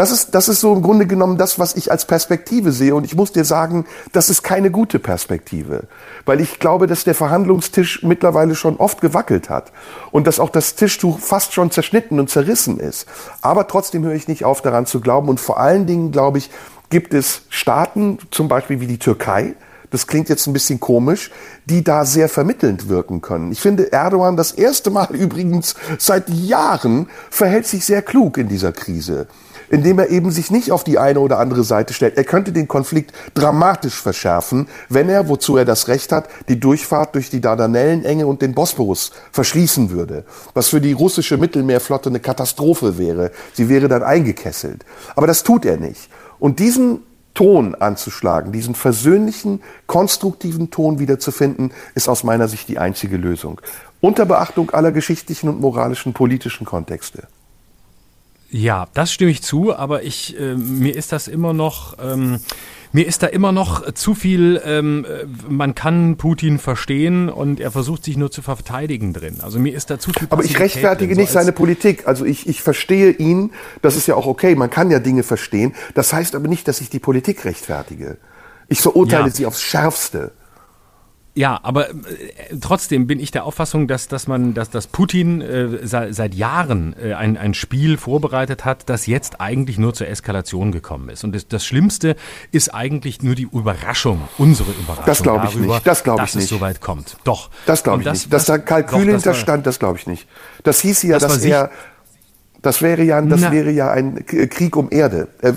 Das 0.00 0.12
ist, 0.12 0.34
das 0.34 0.48
ist 0.48 0.60
so 0.60 0.72
im 0.72 0.80
Grunde 0.80 1.06
genommen 1.06 1.36
das, 1.36 1.58
was 1.58 1.76
ich 1.76 1.92
als 1.92 2.06
Perspektive 2.06 2.72
sehe. 2.72 2.94
Und 2.94 3.04
ich 3.04 3.14
muss 3.14 3.32
dir 3.32 3.44
sagen, 3.44 3.84
das 4.12 4.30
ist 4.30 4.42
keine 4.42 4.70
gute 4.70 4.98
Perspektive. 4.98 5.82
Weil 6.24 6.40
ich 6.40 6.58
glaube, 6.58 6.86
dass 6.86 7.04
der 7.04 7.14
Verhandlungstisch 7.14 8.02
mittlerweile 8.02 8.54
schon 8.54 8.78
oft 8.78 9.02
gewackelt 9.02 9.50
hat. 9.50 9.72
Und 10.10 10.26
dass 10.26 10.40
auch 10.40 10.48
das 10.48 10.74
Tischtuch 10.74 11.18
fast 11.18 11.52
schon 11.52 11.70
zerschnitten 11.70 12.18
und 12.18 12.30
zerrissen 12.30 12.80
ist. 12.80 13.06
Aber 13.42 13.68
trotzdem 13.68 14.02
höre 14.02 14.14
ich 14.14 14.26
nicht 14.26 14.42
auf, 14.42 14.62
daran 14.62 14.86
zu 14.86 15.00
glauben. 15.00 15.28
Und 15.28 15.38
vor 15.38 15.60
allen 15.60 15.84
Dingen, 15.84 16.12
glaube 16.12 16.38
ich, 16.38 16.48
gibt 16.88 17.12
es 17.12 17.42
Staaten, 17.50 18.16
zum 18.30 18.48
Beispiel 18.48 18.80
wie 18.80 18.86
die 18.86 18.98
Türkei, 18.98 19.54
das 19.90 20.06
klingt 20.06 20.30
jetzt 20.30 20.46
ein 20.46 20.54
bisschen 20.54 20.80
komisch, 20.80 21.30
die 21.66 21.84
da 21.84 22.06
sehr 22.06 22.30
vermittelnd 22.30 22.88
wirken 22.88 23.20
können. 23.20 23.52
Ich 23.52 23.60
finde, 23.60 23.92
Erdogan 23.92 24.38
das 24.38 24.52
erste 24.52 24.88
Mal 24.88 25.08
übrigens 25.14 25.74
seit 25.98 26.30
Jahren 26.30 27.10
verhält 27.28 27.66
sich 27.66 27.84
sehr 27.84 28.00
klug 28.00 28.38
in 28.38 28.48
dieser 28.48 28.72
Krise 28.72 29.26
indem 29.70 29.98
er 29.98 30.10
eben 30.10 30.30
sich 30.30 30.50
nicht 30.50 30.72
auf 30.72 30.84
die 30.84 30.98
eine 30.98 31.20
oder 31.20 31.38
andere 31.38 31.64
Seite 31.64 31.94
stellt. 31.94 32.16
Er 32.18 32.24
könnte 32.24 32.52
den 32.52 32.68
Konflikt 32.68 33.12
dramatisch 33.34 33.94
verschärfen, 33.94 34.68
wenn 34.88 35.08
er, 35.08 35.28
wozu 35.28 35.56
er 35.56 35.64
das 35.64 35.88
Recht 35.88 36.12
hat, 36.12 36.28
die 36.48 36.60
Durchfahrt 36.60 37.14
durch 37.14 37.30
die 37.30 37.40
Dardanellenenge 37.40 38.26
und 38.26 38.42
den 38.42 38.54
Bosporus 38.54 39.12
verschließen 39.32 39.90
würde. 39.90 40.24
Was 40.52 40.68
für 40.68 40.80
die 40.80 40.92
russische 40.92 41.38
Mittelmeerflotte 41.38 42.10
eine 42.10 42.20
Katastrophe 42.20 42.98
wäre. 42.98 43.30
Sie 43.54 43.68
wäre 43.68 43.88
dann 43.88 44.02
eingekesselt. 44.02 44.84
Aber 45.16 45.26
das 45.26 45.42
tut 45.44 45.64
er 45.64 45.78
nicht. 45.78 46.10
Und 46.38 46.58
diesen 46.58 47.00
Ton 47.34 47.76
anzuschlagen, 47.76 48.50
diesen 48.50 48.74
versöhnlichen, 48.74 49.62
konstruktiven 49.86 50.70
Ton 50.70 50.98
wiederzufinden, 50.98 51.72
ist 51.94 52.08
aus 52.08 52.24
meiner 52.24 52.48
Sicht 52.48 52.68
die 52.68 52.78
einzige 52.78 53.16
Lösung. 53.16 53.60
Unter 54.00 54.26
Beachtung 54.26 54.70
aller 54.70 54.90
geschichtlichen 54.90 55.48
und 55.48 55.60
moralischen 55.60 56.12
politischen 56.12 56.66
Kontexte. 56.66 57.28
Ja, 58.50 58.88
das 58.94 59.12
stimme 59.12 59.30
ich 59.30 59.42
zu, 59.42 59.74
aber 59.74 60.02
ich, 60.02 60.38
äh, 60.38 60.54
mir 60.56 60.96
ist 60.96 61.12
das 61.12 61.28
immer 61.28 61.52
noch, 61.52 61.96
ähm, 62.02 62.40
mir 62.92 63.06
ist 63.06 63.22
da 63.22 63.28
immer 63.28 63.52
noch 63.52 63.92
zu 63.92 64.14
viel, 64.14 64.60
ähm, 64.64 65.06
man 65.48 65.76
kann 65.76 66.16
Putin 66.16 66.58
verstehen 66.58 67.28
und 67.28 67.60
er 67.60 67.70
versucht 67.70 68.04
sich 68.04 68.16
nur 68.16 68.32
zu 68.32 68.42
verteidigen 68.42 69.12
drin. 69.12 69.38
Also 69.42 69.60
mir 69.60 69.72
ist 69.74 69.90
da 69.90 70.00
zu 70.00 70.10
viel. 70.10 70.26
Aber 70.30 70.44
ich 70.44 70.58
rechtfertige 70.58 71.14
drin, 71.14 71.20
nicht 71.20 71.28
so 71.28 71.34
seine 71.34 71.52
Politik. 71.52 72.08
Also 72.08 72.24
ich, 72.24 72.48
ich 72.48 72.62
verstehe 72.62 73.12
ihn, 73.12 73.52
das 73.82 73.94
ist 73.94 74.08
ja 74.08 74.16
auch 74.16 74.26
okay, 74.26 74.56
man 74.56 74.70
kann 74.70 74.90
ja 74.90 74.98
Dinge 74.98 75.22
verstehen. 75.22 75.72
Das 75.94 76.12
heißt 76.12 76.34
aber 76.34 76.48
nicht, 76.48 76.66
dass 76.66 76.80
ich 76.80 76.90
die 76.90 76.98
Politik 76.98 77.44
rechtfertige. 77.44 78.16
Ich 78.68 78.80
verurteile 78.80 79.26
ja. 79.26 79.30
sie 79.30 79.46
aufs 79.46 79.62
Schärfste. 79.62 80.32
Ja, 81.34 81.60
aber 81.62 81.90
äh, 81.90 81.94
trotzdem 82.60 83.06
bin 83.06 83.20
ich 83.20 83.30
der 83.30 83.44
Auffassung, 83.44 83.86
dass, 83.86 84.08
dass 84.08 84.26
man, 84.26 84.52
dass, 84.52 84.70
dass 84.70 84.88
Putin 84.88 85.40
äh, 85.40 85.86
seit, 85.86 86.14
seit 86.14 86.34
Jahren 86.34 86.96
äh, 87.00 87.14
ein, 87.14 87.36
ein 87.36 87.54
Spiel 87.54 87.98
vorbereitet 87.98 88.64
hat, 88.64 88.88
das 88.88 89.06
jetzt 89.06 89.40
eigentlich 89.40 89.78
nur 89.78 89.94
zur 89.94 90.08
Eskalation 90.08 90.72
gekommen 90.72 91.08
ist. 91.08 91.22
Und 91.22 91.32
das, 91.34 91.46
das 91.46 91.64
Schlimmste 91.64 92.16
ist 92.50 92.74
eigentlich 92.74 93.22
nur 93.22 93.36
die 93.36 93.48
Überraschung, 93.52 94.22
unsere 94.38 94.72
Überraschung. 94.72 95.06
Das 95.06 95.22
glaube 95.22 95.46
ich 95.46 95.52
darüber, 95.52 95.74
nicht. 95.74 95.86
Das 95.86 96.02
glaube 96.02 96.24
ich 96.24 96.34
nicht. 96.34 96.36
Dass 96.36 96.42
es 96.42 96.48
soweit 96.48 96.80
kommt. 96.80 97.16
Doch. 97.22 97.50
Das 97.64 97.84
glaube 97.84 98.00
ich 98.00 98.04
das, 98.06 98.18
nicht. 98.18 98.32
Dass 98.32 98.46
da 98.46 98.58
Kalkül 98.58 99.06
hinterstand, 99.06 99.66
das 99.66 99.78
glaube 99.78 99.98
ich 99.98 100.08
nicht. 100.08 100.26
Das 100.64 100.80
hieß 100.80 101.04
ja, 101.04 101.18
das 101.18 101.34
dass 101.34 101.44
er 101.44 101.70
das 102.62 102.82
wäre 102.82 103.02
ja, 103.02 103.20
das 103.20 103.40
Na. 103.40 103.52
wäre 103.52 103.70
ja 103.70 103.90
ein 103.90 104.24
Krieg 104.26 104.76
um 104.76 104.88
Erde. 104.90 105.28
Äh, 105.40 105.52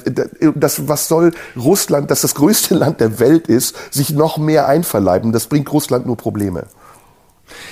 das, 0.55 0.87
was 0.87 1.07
soll 1.07 1.31
Russland, 1.55 2.11
das 2.11 2.21
das 2.21 2.35
größte 2.35 2.75
Land 2.75 3.01
der 3.01 3.19
Welt 3.19 3.47
ist, 3.47 3.75
sich 3.93 4.11
noch 4.11 4.37
mehr 4.37 4.67
einverleiben? 4.67 5.31
Das 5.31 5.47
bringt 5.47 5.71
Russland 5.71 6.05
nur 6.05 6.17
Probleme. 6.17 6.65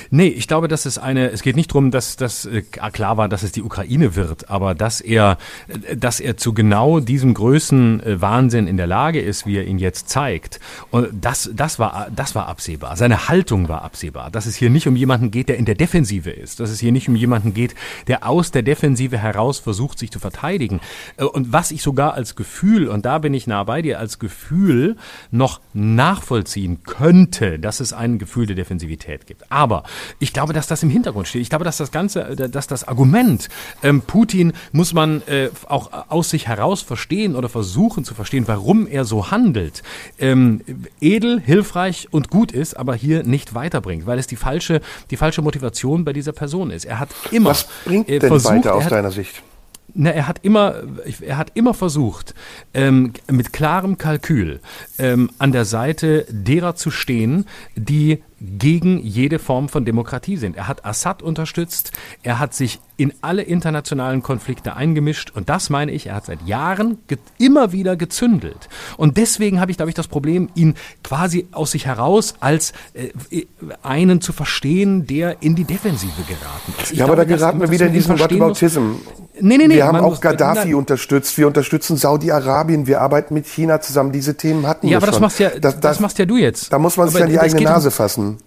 Nee, 0.09 0.27
ich 0.27 0.47
glaube, 0.47 0.67
dass 0.67 0.85
es 0.85 0.97
eine, 0.97 1.31
es 1.31 1.41
geht 1.41 1.55
nicht 1.55 1.71
darum, 1.71 1.91
dass 1.91 2.17
das 2.17 2.45
äh, 2.45 2.61
klar 2.61 3.17
war, 3.17 3.29
dass 3.29 3.43
es 3.43 3.51
die 3.51 3.63
Ukraine 3.63 4.15
wird, 4.15 4.49
aber 4.49 4.75
dass 4.75 5.01
er, 5.01 5.37
äh, 5.67 5.95
dass 5.95 6.19
er 6.19 6.37
zu 6.37 6.53
genau 6.53 6.99
diesem 6.99 7.33
Größenwahnsinn 7.33 8.67
in 8.67 8.77
der 8.77 8.87
Lage 8.87 9.21
ist, 9.21 9.45
wie 9.45 9.57
er 9.57 9.65
ihn 9.65 9.79
jetzt 9.79 10.09
zeigt. 10.09 10.59
Und 10.89 11.09
das, 11.21 11.49
das 11.53 11.79
war, 11.79 12.07
das 12.13 12.35
war 12.35 12.47
absehbar. 12.47 12.95
Seine 12.97 13.29
Haltung 13.29 13.69
war 13.69 13.83
absehbar. 13.83 14.31
Dass 14.31 14.45
es 14.45 14.55
hier 14.55 14.69
nicht 14.69 14.87
um 14.87 14.95
jemanden 14.95 15.31
geht, 15.31 15.49
der 15.49 15.57
in 15.57 15.65
der 15.65 15.75
Defensive 15.75 16.29
ist. 16.29 16.59
Dass 16.59 16.69
es 16.69 16.79
hier 16.79 16.91
nicht 16.91 17.07
um 17.07 17.15
jemanden 17.15 17.53
geht, 17.53 17.75
der 18.07 18.27
aus 18.27 18.51
der 18.51 18.63
Defensive 18.63 19.17
heraus 19.17 19.59
versucht, 19.59 19.99
sich 19.99 20.11
zu 20.11 20.19
verteidigen. 20.19 20.81
Äh, 21.17 21.23
und 21.23 21.53
was 21.53 21.71
ich 21.71 21.81
sogar 21.81 22.13
als 22.13 22.35
Gefühl, 22.35 22.87
und 22.89 23.05
da 23.05 23.19
bin 23.19 23.33
ich 23.33 23.47
nah 23.47 23.63
bei 23.63 23.81
dir, 23.81 23.99
als 23.99 24.19
Gefühl 24.19 24.97
noch 25.31 25.61
nachvollziehen 25.73 26.83
könnte, 26.83 27.59
dass 27.59 27.79
es 27.79 27.93
ein 27.93 28.19
Gefühl 28.19 28.45
der 28.45 28.55
Defensivität 28.55 29.25
gibt. 29.25 29.49
Aber 29.61 29.83
ich 30.17 30.33
glaube, 30.33 30.53
dass 30.53 30.65
das 30.65 30.81
im 30.81 30.89
Hintergrund 30.89 31.27
steht. 31.27 31.43
Ich 31.43 31.49
glaube, 31.49 31.63
dass 31.65 31.77
das 31.77 31.91
Ganze, 31.91 32.29
äh, 32.29 32.49
dass 32.49 32.65
das 32.65 32.87
Argument, 32.87 33.47
ähm, 33.83 34.01
Putin 34.01 34.53
muss 34.71 34.93
man 34.93 35.21
äh, 35.27 35.49
auch 35.67 35.91
aus 36.09 36.31
sich 36.31 36.47
heraus 36.47 36.81
verstehen 36.81 37.35
oder 37.35 37.47
versuchen 37.47 38.03
zu 38.03 38.15
verstehen, 38.15 38.47
warum 38.47 38.87
er 38.87 39.05
so 39.05 39.29
handelt, 39.29 39.83
ähm, 40.17 40.61
edel, 40.99 41.39
hilfreich 41.39 42.07
und 42.09 42.31
gut 42.31 42.51
ist, 42.51 42.73
aber 42.73 42.95
hier 42.95 43.21
nicht 43.21 43.53
weiterbringt, 43.53 44.07
weil 44.07 44.17
es 44.17 44.25
die 44.25 44.35
falsche, 44.35 44.81
die 45.11 45.17
falsche 45.17 45.43
Motivation 45.43 46.05
bei 46.05 46.13
dieser 46.13 46.31
Person 46.31 46.71
ist. 46.71 46.85
Er 46.85 46.99
hat 46.99 47.09
immer 47.29 47.51
Was 47.51 47.67
bringt 47.85 48.09
äh, 48.09 48.17
denn 48.17 48.29
versucht, 48.29 48.55
weiter 48.55 48.73
aus 48.73 48.85
hat, 48.85 48.93
deiner 48.93 49.11
Sicht? 49.11 49.43
Na, 49.93 50.11
er 50.11 50.27
hat 50.27 50.39
immer, 50.43 50.75
er 51.21 51.37
hat 51.37 51.51
immer 51.53 51.73
versucht, 51.73 52.33
ähm, 52.73 53.13
mit 53.29 53.53
klarem 53.53 53.97
Kalkül 53.97 54.59
ähm, 54.97 55.29
an 55.37 55.51
der 55.51 55.65
Seite 55.65 56.25
derer 56.29 56.75
zu 56.75 56.91
stehen, 56.91 57.45
die 57.75 58.21
gegen 58.41 58.99
jede 58.99 59.37
Form 59.37 59.69
von 59.69 59.85
Demokratie 59.85 60.37
sind. 60.37 60.57
Er 60.57 60.67
hat 60.67 60.83
Assad 60.83 61.21
unterstützt, 61.21 61.91
er 62.23 62.39
hat 62.39 62.55
sich 62.55 62.79
in 62.97 63.13
alle 63.21 63.43
internationalen 63.43 64.23
Konflikte 64.23 64.75
eingemischt 64.75 65.31
und 65.31 65.49
das 65.49 65.69
meine 65.69 65.91
ich, 65.91 66.07
er 66.07 66.15
hat 66.15 66.25
seit 66.25 66.41
Jahren 66.47 66.97
immer 67.37 67.71
wieder 67.71 67.95
gezündelt. 67.95 68.69
Und 68.97 69.17
deswegen 69.17 69.59
habe 69.59 69.71
ich, 69.71 69.77
glaube 69.77 69.89
ich, 69.89 69.95
das 69.95 70.07
Problem, 70.07 70.49
ihn 70.55 70.75
quasi 71.03 71.47
aus 71.51 71.71
sich 71.71 71.85
heraus 71.85 72.35
als 72.39 72.73
äh, 72.93 73.45
einen 73.83 74.21
zu 74.21 74.33
verstehen, 74.33 75.05
der 75.05 75.41
in 75.41 75.55
die 75.55 75.65
Defensive 75.65 76.23
geraten 76.27 76.73
ist. 76.81 76.91
Ich 76.91 76.97
ja, 76.97 77.05
glaube, 77.05 77.21
aber 77.21 77.29
da 77.29 77.35
geraten 77.35 77.61
wir 77.61 77.69
wieder 77.69 77.87
in 77.87 77.93
diesen 77.93 78.19
Whataboutism. 78.19 78.93
Nee, 79.41 79.57
nee, 79.57 79.67
nee, 79.67 79.75
wir 79.75 79.87
haben 79.87 79.97
auch 79.97 80.21
Gaddafi 80.21 80.69
muss, 80.69 80.79
unterstützt, 80.79 81.37
wir 81.37 81.47
unterstützen 81.47 81.97
Saudi-Arabien, 81.97 82.87
wir 82.87 83.01
arbeiten 83.01 83.33
mit 83.33 83.47
China 83.47 83.81
zusammen. 83.81 84.11
Diese 84.11 84.37
Themen 84.37 84.67
hatten 84.67 84.87
ja, 84.87 85.01
wir 85.01 85.01
schon. 85.01 85.01
Ja, 85.01 85.07
aber 85.07 85.11
das 85.11 85.19
machst 85.19 85.39
ja, 85.39 85.49
das, 85.49 85.59
das, 85.59 85.79
das 85.79 85.99
machst 85.99 86.19
ja 86.19 86.25
du 86.25 86.37
jetzt. 86.37 86.71
Da 86.71 86.79
muss 86.79 86.97
man 86.97 87.09
sich 87.09 87.17
aber 87.17 87.25
an 87.25 87.31
die 87.31 87.39
eigene 87.39 87.63
Nase 87.63 87.91
fassen. 87.91 88.37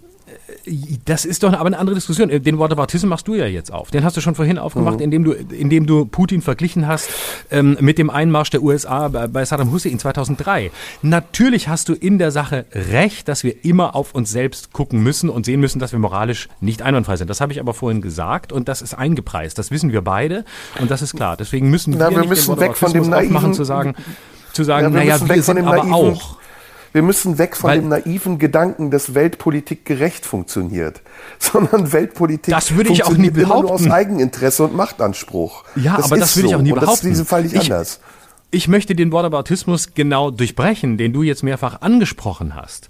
Das 1.07 1.25
ist 1.25 1.43
doch 1.43 1.53
aber 1.53 1.67
eine 1.67 1.79
andere 1.79 1.95
Diskussion. 1.95 2.29
Den 2.29 2.59
Whataboutism 2.59 3.09
machst 3.09 3.27
du 3.29 3.35
ja 3.35 3.47
jetzt 3.47 3.73
auf. 3.73 3.91
Den 3.91 4.05
hast 4.05 4.17
du 4.17 4.21
schon 4.21 4.35
vorhin 4.35 4.59
aufgemacht, 4.59 4.97
mhm. 4.97 5.05
indem 5.05 5.25
du, 5.25 5.33
indem 5.33 5.87
du 5.87 6.05
Putin 6.05 6.43
verglichen 6.43 6.87
hast 6.87 7.09
ähm, 7.51 7.79
mit 7.81 7.97
dem 7.97 8.11
Einmarsch 8.11 8.51
der 8.51 8.63
USA 8.63 9.09
bei, 9.09 9.45
Saddam 9.45 9.73
Hussein 9.73 9.99
2003. 9.99 10.71
Natürlich 11.03 11.69
hast 11.69 11.89
du 11.89 11.95
in 11.95 12.19
der 12.19 12.31
Sache 12.31 12.67
recht, 12.73 13.29
dass 13.29 13.43
wir 13.43 13.65
immer 13.65 13.95
auf 13.95 14.15
uns 14.15 14.31
selbst 14.31 14.73
gucken 14.73 15.03
müssen 15.03 15.31
und 15.31 15.47
sehen 15.47 15.61
müssen, 15.61 15.79
dass 15.79 15.93
wir 15.93 15.99
moralisch 15.99 16.49
nicht 16.61 16.83
einwandfrei 16.83 17.17
sind. 17.17 17.31
Das 17.31 17.41
habe 17.41 17.53
ich 17.53 17.61
aber 17.61 17.73
vorhin 17.73 18.03
gesagt 18.03 18.53
und 18.53 18.69
das 18.69 18.83
ist 18.83 18.95
eingepreist. 18.95 19.59
Das 19.59 19.71
wissen 19.71 19.93
wir 19.93 20.03
beide 20.03 20.45
und 20.79 20.91
das 20.91 21.01
ist 21.01 21.17
klar. 21.17 21.37
Deswegen 21.39 21.71
müssen 21.71 21.95
Na, 21.97 22.11
wir, 22.11 22.21
wir 22.21 22.29
müssen 22.29 22.59
weg 22.61 22.77
von 22.77 22.93
dem 22.93 23.09
naiven, 23.09 23.35
aufmachen, 23.35 23.55
zu 23.55 23.65
sagen, 23.65 23.95
zu 24.53 24.63
sagen, 24.63 24.89
ja, 24.89 24.93
wir 24.93 24.99
naja, 24.99 25.29
wir 25.29 25.43
sind 25.43 25.59
aber 25.67 25.93
auch 25.93 26.37
wir 26.95 27.03
müssen 27.03 27.39
weg 27.39 27.57
von 27.57 27.71
Weil, 27.71 27.81
dem 27.81 27.89
naiven 27.89 28.39
Gedanken, 28.39 28.93
dass 28.93 29.15
Weltpolitik 29.15 29.85
gerecht 29.85 30.25
funktioniert, 30.25 31.03
sondern 31.41 31.93
Weltpolitik 31.93 32.55
das 32.55 32.77
würde 32.77 32.93
ich 32.93 33.05
auch 33.05 33.11
nie 33.11 33.31
behaupten. 33.31 33.51
immer 33.51 33.63
nur 33.63 33.73
aus 33.73 33.91
Eigeninteresse 33.91 34.63
und 34.63 34.77
Machtanspruch. 34.77 35.65
Ja, 35.75 35.97
das 35.97 36.07
aber 36.07 36.19
das 36.19 36.37
würde 36.37 36.49
so. 36.49 36.55
ich 36.55 36.57
auch 36.57 36.63
nie 36.63 36.71
behaupten. 36.71 36.85
Und 36.85 36.93
das 36.93 36.99
ist 37.01 37.05
in 37.05 37.11
diesem 37.11 37.27
Fall 37.27 37.43
nicht 37.43 37.57
ich, 37.57 37.73
anders. 37.73 37.99
Ich 38.53 38.69
möchte 38.69 38.95
den 38.95 39.11
Whataboutismus 39.11 39.95
genau 39.95 40.31
durchbrechen, 40.31 40.97
den 40.97 41.13
du 41.13 41.25
jetzt 41.25 41.43
mehrfach 41.43 41.81
angesprochen 41.81 42.55
hast. 42.55 42.89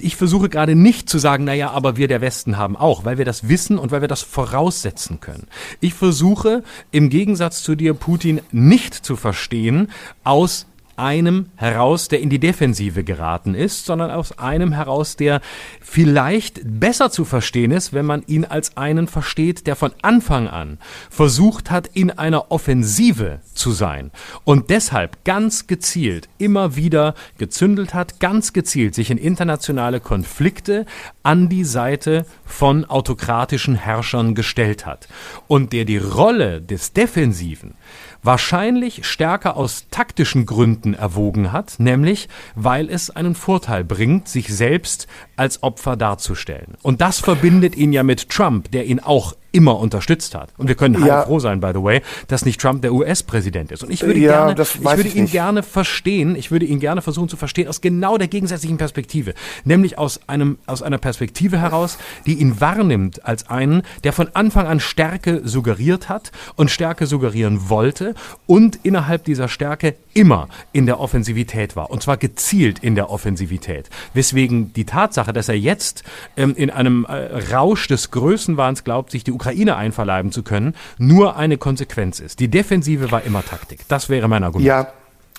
Ich 0.00 0.16
versuche 0.16 0.48
gerade 0.48 0.74
nicht 0.74 1.10
zu 1.10 1.18
sagen, 1.18 1.44
naja, 1.44 1.72
aber 1.72 1.98
wir 1.98 2.08
der 2.08 2.22
Westen 2.22 2.56
haben 2.56 2.74
auch, 2.78 3.04
weil 3.04 3.18
wir 3.18 3.26
das 3.26 3.46
wissen 3.46 3.76
und 3.76 3.90
weil 3.90 4.00
wir 4.00 4.08
das 4.08 4.22
voraussetzen 4.22 5.20
können. 5.20 5.48
Ich 5.80 5.92
versuche 5.92 6.62
im 6.90 7.10
Gegensatz 7.10 7.62
zu 7.62 7.74
dir 7.74 7.92
Putin 7.92 8.40
nicht 8.50 8.94
zu 8.94 9.16
verstehen 9.16 9.90
aus 10.24 10.64
einem 11.02 11.46
heraus, 11.56 12.06
der 12.06 12.20
in 12.20 12.30
die 12.30 12.38
Defensive 12.38 13.02
geraten 13.02 13.56
ist, 13.56 13.86
sondern 13.86 14.12
aus 14.12 14.38
einem 14.38 14.70
heraus, 14.70 15.16
der 15.16 15.40
vielleicht 15.80 16.60
besser 16.64 17.10
zu 17.10 17.24
verstehen 17.24 17.72
ist, 17.72 17.92
wenn 17.92 18.06
man 18.06 18.22
ihn 18.28 18.44
als 18.44 18.76
einen 18.76 19.08
versteht, 19.08 19.66
der 19.66 19.74
von 19.74 19.90
Anfang 20.02 20.46
an 20.46 20.78
versucht 21.10 21.72
hat, 21.72 21.88
in 21.92 22.12
einer 22.12 22.52
Offensive 22.52 23.40
zu 23.52 23.72
sein 23.72 24.12
und 24.44 24.70
deshalb 24.70 25.24
ganz 25.24 25.66
gezielt 25.66 26.28
immer 26.38 26.76
wieder 26.76 27.14
gezündelt 27.36 27.94
hat, 27.94 28.20
ganz 28.20 28.52
gezielt 28.52 28.94
sich 28.94 29.10
in 29.10 29.18
internationale 29.18 29.98
Konflikte 29.98 30.86
an 31.24 31.48
die 31.48 31.64
Seite 31.64 32.26
von 32.44 32.84
autokratischen 32.84 33.74
Herrschern 33.74 34.36
gestellt 34.36 34.86
hat 34.86 35.08
und 35.48 35.72
der 35.72 35.84
die 35.84 35.98
Rolle 35.98 36.62
des 36.62 36.92
Defensiven 36.92 37.74
wahrscheinlich 38.22 39.06
stärker 39.06 39.56
aus 39.56 39.86
taktischen 39.90 40.46
Gründen 40.46 40.94
erwogen 40.94 41.52
hat, 41.52 41.74
nämlich 41.78 42.28
weil 42.54 42.88
es 42.88 43.10
einen 43.10 43.34
Vorteil 43.34 43.84
bringt, 43.84 44.28
sich 44.28 44.54
selbst 44.54 45.06
als 45.36 45.62
Opfer 45.62 45.96
darzustellen. 45.96 46.76
Und 46.82 47.00
das 47.00 47.18
verbindet 47.18 47.76
ihn 47.76 47.92
ja 47.92 48.02
mit 48.02 48.28
Trump, 48.28 48.70
der 48.70 48.86
ihn 48.86 49.00
auch 49.00 49.34
immer 49.52 49.78
unterstützt 49.78 50.34
hat. 50.34 50.50
Und 50.56 50.68
wir 50.68 50.74
können 50.74 51.04
ja. 51.04 51.22
froh 51.22 51.38
sein, 51.38 51.60
by 51.60 51.70
the 51.74 51.82
way, 51.82 52.02
dass 52.28 52.44
nicht 52.44 52.60
Trump 52.60 52.82
der 52.82 52.92
US-Präsident 52.92 53.70
ist. 53.70 53.84
Und 53.84 53.90
ich 53.90 54.02
würde, 54.02 54.18
ja, 54.18 54.46
gerne, 54.46 54.62
ich 54.62 54.82
würde 54.82 55.02
ich 55.02 55.14
ihn 55.14 55.22
nicht. 55.22 55.32
gerne 55.32 55.62
verstehen, 55.62 56.34
ich 56.36 56.50
würde 56.50 56.66
ihn 56.66 56.80
gerne 56.80 57.02
versuchen 57.02 57.28
zu 57.28 57.36
verstehen 57.36 57.68
aus 57.68 57.80
genau 57.80 58.18
der 58.18 58.28
gegensätzlichen 58.28 58.78
Perspektive. 58.78 59.34
Nämlich 59.64 59.98
aus 59.98 60.20
einem, 60.26 60.58
aus 60.66 60.82
einer 60.82 60.98
Perspektive 60.98 61.58
heraus, 61.58 61.98
die 62.26 62.34
ihn 62.34 62.60
wahrnimmt 62.60 63.24
als 63.26 63.48
einen, 63.48 63.82
der 64.04 64.12
von 64.12 64.28
Anfang 64.34 64.66
an 64.66 64.80
Stärke 64.80 65.42
suggeriert 65.44 66.08
hat 66.08 66.32
und 66.56 66.70
Stärke 66.70 67.06
suggerieren 67.06 67.68
wollte 67.68 68.14
und 68.46 68.80
innerhalb 68.82 69.24
dieser 69.24 69.48
Stärke 69.48 69.94
immer 70.14 70.48
in 70.72 70.86
der 70.86 70.98
Offensivität 70.98 71.76
war. 71.76 71.90
Und 71.90 72.02
zwar 72.02 72.16
gezielt 72.16 72.78
in 72.78 72.94
der 72.94 73.10
Offensivität. 73.10 73.90
Weswegen 74.14 74.72
die 74.72 74.84
Tatsache, 74.84 75.32
dass 75.32 75.48
er 75.48 75.58
jetzt 75.58 76.04
ähm, 76.36 76.54
in 76.56 76.70
einem 76.70 77.04
äh, 77.04 77.52
Rausch 77.52 77.86
des 77.88 78.10
Größenwahns 78.10 78.84
glaubt, 78.84 79.10
sich 79.10 79.24
die 79.24 79.32
Ukraine 79.42 79.76
einverleiben 79.76 80.30
zu 80.30 80.44
können, 80.44 80.74
nur 80.98 81.36
eine 81.36 81.58
Konsequenz 81.58 82.20
ist. 82.20 82.38
Die 82.38 82.48
Defensive 82.48 83.10
war 83.10 83.24
immer 83.24 83.44
Taktik. 83.44 83.80
Das 83.88 84.08
wäre 84.08 84.28
mein 84.28 84.44
Argument. 84.44 84.66
Ja, 84.66 84.92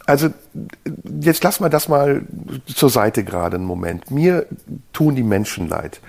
also 0.05 0.29
jetzt 1.21 1.41
lass 1.43 1.61
mal 1.61 1.69
das 1.69 1.87
mal 1.87 2.23
zur 2.65 2.89
Seite 2.89 3.23
gerade 3.23 3.55
einen 3.55 3.65
Moment. 3.65 4.11
Mir 4.11 4.45
tun 4.91 5.15
die 5.15 5.23
Menschen 5.23 5.69
leid. 5.69 6.01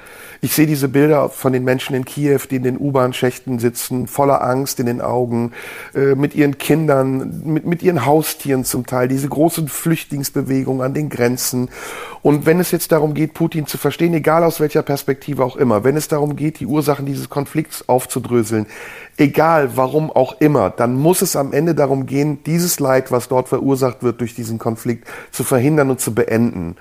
Ich 0.44 0.54
sehe 0.54 0.66
diese 0.66 0.88
Bilder 0.88 1.30
von 1.30 1.54
den 1.54 1.64
Menschen 1.64 1.96
in 1.96 2.04
Kiew, 2.04 2.40
die 2.50 2.56
in 2.56 2.64
den 2.64 2.78
U-Bahn-Schächten 2.78 3.58
sitzen, 3.58 4.06
voller 4.06 4.42
Angst 4.44 4.78
in 4.78 4.84
den 4.84 5.00
Augen, 5.00 5.52
äh, 5.94 6.14
mit 6.16 6.34
ihren 6.34 6.58
Kindern, 6.58 7.40
mit, 7.46 7.64
mit 7.64 7.82
ihren 7.82 8.04
Haustieren 8.04 8.62
zum 8.62 8.84
Teil, 8.84 9.08
diese 9.08 9.26
großen 9.26 9.68
Flüchtlingsbewegungen 9.68 10.82
an 10.82 10.92
den 10.92 11.08
Grenzen. 11.08 11.70
Und 12.20 12.44
wenn 12.44 12.60
es 12.60 12.72
jetzt 12.72 12.92
darum 12.92 13.14
geht, 13.14 13.32
Putin 13.32 13.66
zu 13.66 13.78
verstehen, 13.78 14.12
egal 14.12 14.44
aus 14.44 14.60
welcher 14.60 14.82
Perspektive 14.82 15.42
auch 15.42 15.56
immer, 15.56 15.82
wenn 15.82 15.96
es 15.96 16.08
darum 16.08 16.36
geht, 16.36 16.60
die 16.60 16.66
Ursachen 16.66 17.06
dieses 17.06 17.30
Konflikts 17.30 17.88
aufzudröseln, 17.88 18.66
egal 19.16 19.78
warum 19.78 20.10
auch 20.10 20.42
immer, 20.42 20.68
dann 20.68 20.94
muss 20.94 21.22
es 21.22 21.36
am 21.36 21.54
Ende 21.54 21.74
darum 21.74 22.04
gehen, 22.04 22.44
dieses 22.44 22.80
Leid, 22.80 23.10
was 23.10 23.28
dort 23.28 23.48
verursacht 23.48 24.02
wird 24.02 24.20
durch 24.20 24.34
diesen 24.34 24.58
Konflikt, 24.58 25.08
zu 25.32 25.42
verhindern 25.42 25.88
und 25.88 26.00
zu 26.00 26.14
beenden. 26.14 26.76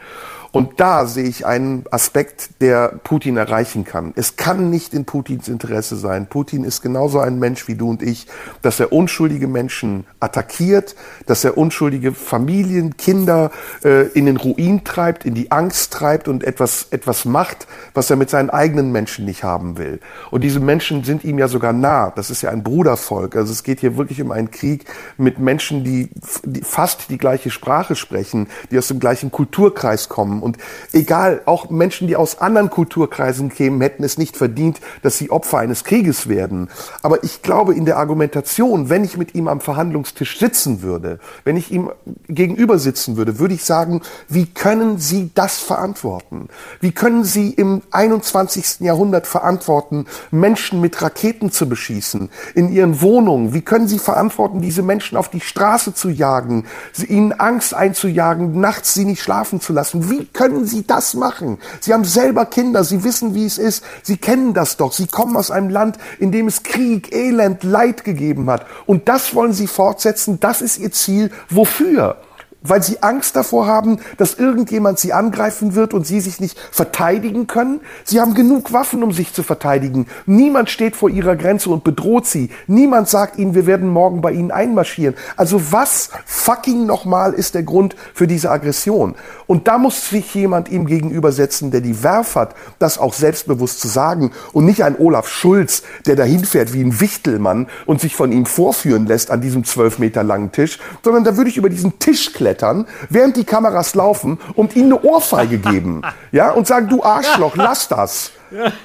Und 0.53 0.79
da 0.79 1.07
sehe 1.07 1.23
ich 1.23 1.47
einen 1.47 1.83
Aspekt, 1.89 2.61
der 2.61 2.89
Putin 3.03 3.37
erreichen 3.37 3.85
kann. 3.85 4.13
Es 4.15 4.35
kann 4.35 4.69
nicht 4.69 4.93
in 4.93 5.03
Putins 5.03 5.47
Interesse 5.47 5.95
sein. 5.95 6.27
Putin 6.27 6.63
ist 6.63 6.83
genauso 6.83 7.19
ein 7.19 7.39
Mensch 7.39 7.67
wie 7.67 7.73
du 7.73 7.89
und 7.89 8.03
ich, 8.03 8.27
dass 8.61 8.79
er 8.79 8.93
unschuldige 8.93 9.47
Menschen 9.47 10.05
attackiert, 10.19 10.95
dass 11.25 11.43
er 11.43 11.57
unschuldige 11.57 12.11
Familien, 12.11 12.97
Kinder 12.97 13.49
äh, 13.83 14.09
in 14.09 14.27
den 14.27 14.37
Ruin 14.37 14.83
treibt, 14.83 15.25
in 15.25 15.33
die 15.33 15.49
Angst 15.49 15.91
treibt 15.91 16.27
und 16.27 16.43
etwas, 16.43 16.85
etwas 16.91 17.25
macht, 17.25 17.65
was 17.95 18.11
er 18.11 18.15
mit 18.15 18.29
seinen 18.29 18.51
eigenen 18.51 18.91
Menschen 18.91 19.25
nicht 19.25 19.43
haben 19.43 19.79
will. 19.79 20.01
Und 20.29 20.43
diese 20.43 20.59
Menschen 20.59 21.03
sind 21.03 21.23
ihm 21.23 21.39
ja 21.39 21.47
sogar 21.47 21.73
nah. 21.73 22.11
Das 22.15 22.29
ist 22.29 22.43
ja 22.43 22.51
ein 22.51 22.61
Brudervolk. 22.61 23.35
Also 23.35 23.51
es 23.51 23.63
geht 23.63 23.79
hier 23.79 23.97
wirklich 23.97 24.21
um 24.21 24.29
einen 24.29 24.51
Krieg 24.51 24.85
mit 25.17 25.39
Menschen, 25.39 25.83
die, 25.83 26.11
die 26.43 26.61
fast 26.61 27.09
die 27.09 27.17
gleiche 27.17 27.49
Sprache 27.49 27.95
sprechen, 27.95 28.49
die 28.69 28.77
aus 28.77 28.87
dem 28.89 28.99
gleichen 28.99 29.31
Kulturkreis 29.31 30.09
kommen 30.09 30.42
und 30.43 30.57
egal, 30.91 31.41
auch 31.45 31.69
Menschen, 31.69 32.07
die 32.07 32.15
aus 32.15 32.39
anderen 32.39 32.69
Kulturkreisen 32.69 33.49
kämen, 33.49 33.81
hätten 33.81 34.03
es 34.03 34.17
nicht 34.17 34.37
verdient, 34.37 34.79
dass 35.01 35.17
sie 35.17 35.31
Opfer 35.31 35.57
eines 35.59 35.83
Krieges 35.83 36.27
werden. 36.29 36.69
Aber 37.01 37.23
ich 37.23 37.41
glaube, 37.41 37.73
in 37.73 37.85
der 37.85 37.97
Argumentation, 37.97 38.89
wenn 38.89 39.03
ich 39.03 39.17
mit 39.17 39.33
ihm 39.35 39.47
am 39.47 39.61
Verhandlungstisch 39.61 40.37
sitzen 40.37 40.81
würde, 40.81 41.19
wenn 41.43 41.57
ich 41.57 41.71
ihm 41.71 41.91
gegenüber 42.27 42.77
sitzen 42.77 43.17
würde, 43.17 43.39
würde 43.39 43.53
ich 43.55 43.63
sagen, 43.63 44.01
wie 44.27 44.45
können 44.45 44.97
Sie 44.97 45.31
das 45.33 45.59
verantworten? 45.59 46.49
Wie 46.79 46.91
können 46.91 47.23
Sie 47.23 47.49
im 47.49 47.81
21. 47.91 48.81
Jahrhundert 48.81 49.27
verantworten, 49.27 50.05
Menschen 50.31 50.81
mit 50.81 51.01
Raketen 51.01 51.51
zu 51.51 51.67
beschießen, 51.67 52.29
in 52.55 52.71
ihren 52.71 53.01
Wohnungen? 53.01 53.53
Wie 53.53 53.61
können 53.61 53.87
Sie 53.87 53.99
verantworten, 53.99 54.61
diese 54.61 54.83
Menschen 54.83 55.17
auf 55.17 55.29
die 55.29 55.41
Straße 55.41 55.93
zu 55.93 56.09
jagen, 56.09 56.65
ihnen 57.07 57.31
Angst 57.33 57.73
einzujagen, 57.73 58.59
nachts 58.59 58.93
sie 58.93 59.05
nicht 59.05 59.21
schlafen 59.21 59.61
zu 59.61 59.73
lassen? 59.73 60.09
Wie 60.09 60.25
können 60.33 60.65
Sie 60.65 60.85
das 60.85 61.13
machen? 61.13 61.59
Sie 61.79 61.93
haben 61.93 62.05
selber 62.05 62.45
Kinder, 62.45 62.83
Sie 62.83 63.03
wissen, 63.03 63.35
wie 63.35 63.45
es 63.45 63.57
ist. 63.57 63.83
Sie 64.01 64.17
kennen 64.17 64.53
das 64.53 64.77
doch. 64.77 64.91
Sie 64.91 65.07
kommen 65.07 65.37
aus 65.37 65.51
einem 65.51 65.69
Land, 65.69 65.97
in 66.19 66.31
dem 66.31 66.47
es 66.47 66.63
Krieg, 66.63 67.13
Elend, 67.13 67.63
Leid 67.63 68.03
gegeben 68.03 68.49
hat. 68.49 68.65
Und 68.85 69.07
das 69.07 69.35
wollen 69.35 69.53
Sie 69.53 69.67
fortsetzen. 69.67 70.39
Das 70.39 70.61
ist 70.61 70.79
Ihr 70.79 70.91
Ziel. 70.91 71.31
Wofür? 71.49 72.17
Weil 72.63 72.81
sie 72.81 73.03
Angst 73.03 73.35
davor 73.35 73.67
haben, 73.67 73.99
dass 74.17 74.35
irgendjemand 74.35 74.99
sie 74.99 75.13
angreifen 75.13 75.75
wird 75.75 75.93
und 75.93 76.07
sie 76.07 76.21
sich 76.21 76.39
nicht 76.39 76.57
verteidigen 76.71 77.47
können. 77.47 77.81
Sie 78.03 78.21
haben 78.21 78.33
genug 78.33 78.73
Waffen, 78.73 79.03
um 79.03 79.11
sich 79.11 79.33
zu 79.33 79.43
verteidigen. 79.43 80.07
Niemand 80.25 80.69
steht 80.69 80.95
vor 80.95 81.09
ihrer 81.09 81.35
Grenze 81.35 81.69
und 81.69 81.83
bedroht 81.83 82.25
sie. 82.25 82.49
Niemand 82.67 83.09
sagt 83.09 83.37
ihnen, 83.37 83.53
wir 83.53 83.65
werden 83.65 83.89
morgen 83.89 84.21
bei 84.21 84.31
ihnen 84.31 84.51
einmarschieren. 84.51 85.15
Also 85.35 85.71
was 85.71 86.09
fucking 86.25 86.85
nochmal 86.85 87.33
ist 87.33 87.55
der 87.55 87.63
Grund 87.63 87.95
für 88.13 88.27
diese 88.27 88.49
Aggression? 88.49 89.15
Und 89.45 89.67
da 89.67 89.77
muss 89.77 90.09
sich 90.09 90.33
jemand 90.33 90.69
ihm 90.69 90.85
gegenübersetzen, 90.85 91.71
der 91.71 91.81
die 91.81 92.01
Werf 92.03 92.35
hat, 92.35 92.55
das 92.79 92.97
auch 92.97 93.13
selbstbewusst 93.13 93.81
zu 93.81 93.87
sagen 93.87 94.31
und 94.53 94.65
nicht 94.65 94.83
ein 94.83 94.97
Olaf 94.97 95.27
Schulz, 95.27 95.83
der 96.05 96.15
dahin 96.15 96.45
fährt 96.45 96.73
wie 96.73 96.83
ein 96.83 96.99
Wichtelmann 97.01 97.67
und 97.85 97.99
sich 97.99 98.15
von 98.15 98.31
ihm 98.31 98.45
vorführen 98.45 99.05
lässt 99.05 99.31
an 99.31 99.41
diesem 99.41 99.65
zwölf 99.65 99.99
Meter 99.99 100.23
langen 100.23 100.51
Tisch, 100.51 100.79
sondern 101.03 101.23
da 101.23 101.35
würde 101.35 101.49
ich 101.49 101.57
über 101.57 101.69
diesen 101.69 101.99
Tisch 101.99 102.31
klettern 102.31 102.52
hochklettern, 102.53 102.85
während 103.09 103.35
die 103.37 103.43
Kameras 103.43 103.95
laufen 103.95 104.39
und 104.55 104.75
ihnen 104.75 104.93
eine 104.93 105.03
Ohrfeige 105.03 105.57
geben. 105.57 106.01
ja, 106.31 106.51
und 106.51 106.67
sagen, 106.67 106.87
du 106.89 107.03
Arschloch, 107.03 107.55
lass 107.55 107.87
das. 107.87 108.31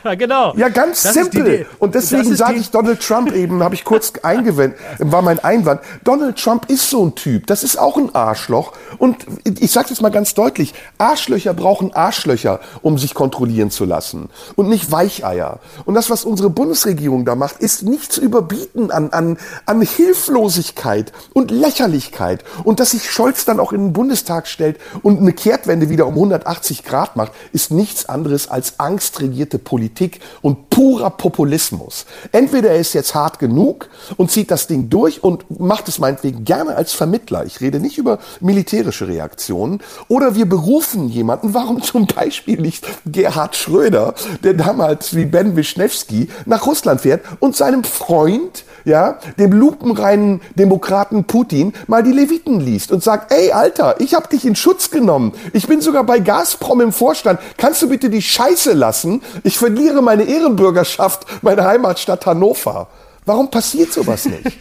Ja, 0.04 0.14
genau. 0.14 0.54
Ja, 0.56 0.68
ganz 0.68 1.02
das 1.02 1.14
simpel. 1.14 1.66
Und 1.78 1.94
deswegen 1.94 2.34
sage 2.34 2.58
ich 2.58 2.70
Donald 2.70 3.00
Trump 3.00 3.32
eben, 3.32 3.62
habe 3.62 3.74
ich 3.74 3.84
kurz 3.84 4.12
eingewendet, 4.22 4.78
war 4.98 5.22
mein 5.22 5.38
Einwand. 5.40 5.80
Donald 6.04 6.38
Trump 6.38 6.70
ist 6.70 6.88
so 6.88 7.04
ein 7.04 7.14
Typ. 7.14 7.46
Das 7.46 7.62
ist 7.62 7.78
auch 7.78 7.96
ein 7.96 8.14
Arschloch. 8.14 8.72
Und 8.98 9.26
ich 9.44 9.70
sage 9.70 9.88
jetzt 9.90 10.00
mal 10.00 10.08
ganz 10.10 10.34
deutlich, 10.34 10.74
Arschlöcher 10.96 11.52
brauchen 11.52 11.92
Arschlöcher, 11.92 12.60
um 12.82 12.98
sich 12.98 13.14
kontrollieren 13.14 13.70
zu 13.70 13.84
lassen. 13.84 14.30
Und 14.56 14.68
nicht 14.68 14.90
Weicheier. 14.90 15.60
Und 15.84 15.94
das, 15.94 16.08
was 16.08 16.24
unsere 16.24 16.50
Bundesregierung 16.50 17.24
da 17.24 17.34
macht, 17.34 17.58
ist 17.58 17.82
nicht 17.82 18.12
zu 18.12 18.20
überbieten 18.22 18.90
an, 18.90 19.10
an, 19.10 19.38
an 19.66 19.82
Hilflosigkeit 19.82 21.12
und 21.34 21.50
Lächerlichkeit. 21.50 22.44
Und 22.64 22.80
dass 22.80 22.92
sich 22.92 23.10
Scholz 23.10 23.44
dann 23.44 23.60
auch 23.60 23.72
in 23.72 23.88
den 23.88 23.92
Bundestag 23.92 24.46
stellt 24.46 24.78
und 25.02 25.18
eine 25.18 25.32
Kehrtwende 25.32 25.90
wieder 25.90 26.06
um 26.06 26.14
180 26.14 26.84
Grad 26.84 27.16
macht, 27.16 27.32
ist 27.52 27.70
nichts 27.70 28.08
anderes 28.08 28.48
als 28.48 28.80
angstregierte 28.80 29.57
ausgerichtete 29.58 29.68
Politik 29.68 30.20
und 30.42 30.70
purer 30.70 31.10
Populismus. 31.10 32.06
Entweder 32.32 32.70
er 32.70 32.78
ist 32.78 32.94
jetzt 32.94 33.14
hart 33.14 33.38
genug 33.38 33.88
und 34.16 34.30
zieht 34.30 34.50
das 34.50 34.66
Ding 34.66 34.88
durch 34.88 35.22
und 35.22 35.60
macht 35.60 35.88
es 35.88 35.98
meinetwegen 35.98 36.44
gerne 36.44 36.76
als 36.76 36.92
Vermittler. 36.92 37.44
Ich 37.44 37.60
rede 37.60 37.80
nicht 37.80 37.98
über 37.98 38.18
militärische 38.40 39.08
Reaktionen. 39.08 39.80
Oder 40.08 40.34
wir 40.34 40.46
berufen 40.46 41.08
jemanden, 41.08 41.54
warum 41.54 41.82
zum 41.82 42.06
Beispiel 42.06 42.60
nicht 42.60 42.86
Gerhard 43.06 43.56
Schröder, 43.56 44.14
der 44.42 44.54
damals 44.54 45.14
wie 45.14 45.26
Ben 45.26 45.56
Wischnewski 45.56 46.28
nach 46.46 46.66
Russland 46.66 47.00
fährt 47.00 47.22
und 47.40 47.56
seinem 47.56 47.84
Freund 47.84 48.64
ja, 48.84 49.18
dem 49.38 49.52
lupenreinen 49.52 50.40
Demokraten 50.54 51.24
Putin 51.24 51.72
mal 51.86 52.02
die 52.02 52.12
Leviten 52.12 52.60
liest 52.60 52.90
und 52.90 53.02
sagt, 53.02 53.32
ey 53.32 53.52
Alter, 53.52 53.96
ich 54.00 54.14
habe 54.14 54.28
dich 54.28 54.44
in 54.44 54.56
Schutz 54.56 54.90
genommen. 54.90 55.32
Ich 55.52 55.66
bin 55.66 55.80
sogar 55.80 56.04
bei 56.04 56.18
Gazprom 56.18 56.80
im 56.80 56.92
Vorstand. 56.92 57.38
Kannst 57.56 57.82
du 57.82 57.88
bitte 57.88 58.10
die 58.10 58.22
Scheiße 58.22 58.72
lassen? 58.72 59.22
Ich 59.44 59.58
verliere 59.58 60.02
meine 60.02 60.24
Ehrenbürgerschaft, 60.24 61.26
meine 61.42 61.64
Heimatstadt 61.64 62.26
Hannover. 62.26 62.88
Warum 63.24 63.50
passiert 63.50 63.92
sowas 63.92 64.24
nicht? 64.26 64.44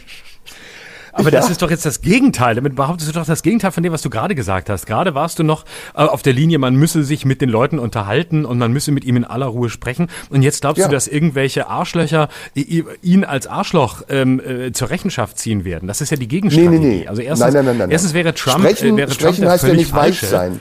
Aber 1.18 1.32
ja. 1.32 1.40
das 1.40 1.50
ist 1.50 1.62
doch 1.62 1.70
jetzt 1.70 1.84
das 1.84 2.00
Gegenteil. 2.00 2.54
Damit 2.54 2.76
behauptest 2.76 3.08
du 3.08 3.18
doch 3.18 3.26
das 3.26 3.42
Gegenteil 3.42 3.72
von 3.72 3.82
dem, 3.82 3.92
was 3.92 4.02
du 4.02 4.10
gerade 4.10 4.34
gesagt 4.34 4.70
hast. 4.70 4.86
Gerade 4.86 5.14
warst 5.14 5.38
du 5.38 5.42
noch 5.42 5.64
äh, 5.94 6.02
auf 6.02 6.22
der 6.22 6.32
Linie, 6.32 6.58
man 6.58 6.76
müsse 6.76 7.02
sich 7.02 7.24
mit 7.24 7.40
den 7.40 7.48
Leuten 7.48 7.78
unterhalten 7.78 8.44
und 8.44 8.58
man 8.58 8.72
müsse 8.72 8.92
mit 8.92 9.04
ihm 9.04 9.16
in 9.16 9.24
aller 9.24 9.46
Ruhe 9.46 9.68
sprechen. 9.68 10.08
Und 10.30 10.42
jetzt 10.42 10.60
glaubst 10.60 10.78
ja. 10.78 10.86
du, 10.86 10.92
dass 10.92 11.08
irgendwelche 11.08 11.68
Arschlöcher 11.68 12.28
ihn 12.54 13.24
als 13.24 13.46
Arschloch 13.46 14.02
ähm, 14.08 14.40
äh, 14.40 14.72
zur 14.72 14.90
Rechenschaft 14.90 15.38
ziehen 15.38 15.64
werden. 15.64 15.88
Das 15.88 16.00
ist 16.00 16.10
ja 16.10 16.16
die 16.16 16.28
Gegenstrategie. 16.28 16.78
Nee, 16.78 16.78
nee, 16.78 16.96
nee. 17.00 17.08
Also 17.08 17.22
erstens, 17.22 17.52
nein, 17.52 17.64
nein, 17.64 17.78
nein, 17.78 17.90
erstens 17.90 18.14
wäre 18.14 18.34
Trump, 18.34 18.60
sprechen, 18.60 18.94
äh, 18.94 18.96
wäre 18.98 19.08
Trump 19.08 19.34
sprechen 19.34 19.48
heißt 19.48 19.64
ja 19.64 19.74
nicht 19.74 19.92
weich 19.92 20.20
sein. 20.20 20.60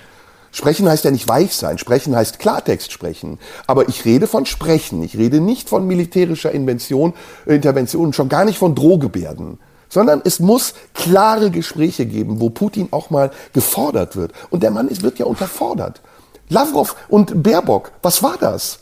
Sprechen 0.52 0.90
heißt 0.90 1.04
ja 1.06 1.12
nicht 1.12 1.28
weich 1.28 1.56
sein. 1.56 1.78
Sprechen 1.78 2.16
heißt 2.16 2.40
Klartext 2.40 2.92
sprechen. 2.92 3.40
Aber 3.68 3.90
ich 3.90 4.06
rede 4.06 4.28
von 4.28 4.46
Sprechen. 4.46 5.04
Ich 5.04 5.18
rede 5.18 5.40
nicht 5.40 5.70
von 5.70 5.88
militärischer 5.88 6.52
Invention, 6.52 7.14
Intervention, 7.46 8.14
schon 8.14 8.30
gar 8.30 8.46
nicht 8.46 8.58
von 8.58 8.76
Drohgebärden. 8.76 9.60
Sondern 9.90 10.22
es 10.26 10.40
muss 10.40 10.74
klare 10.94 11.52
Gespräche 11.52 12.06
geben, 12.06 12.42
wo 12.42 12.50
Putin 12.50 12.90
auch 12.92 13.10
mal 13.10 13.32
gefordert 13.54 14.16
wird. 14.16 14.34
Und 14.50 14.64
der 14.64 14.72
Mann 14.72 14.88
ist, 14.88 15.04
wird 15.04 15.20
ja 15.20 15.26
unterfordert. 15.26 16.02
Lavrov 16.50 16.96
und 17.10 17.44
Baerbock, 17.44 17.92
was 18.02 18.24
war 18.24 18.38
das? 18.40 18.80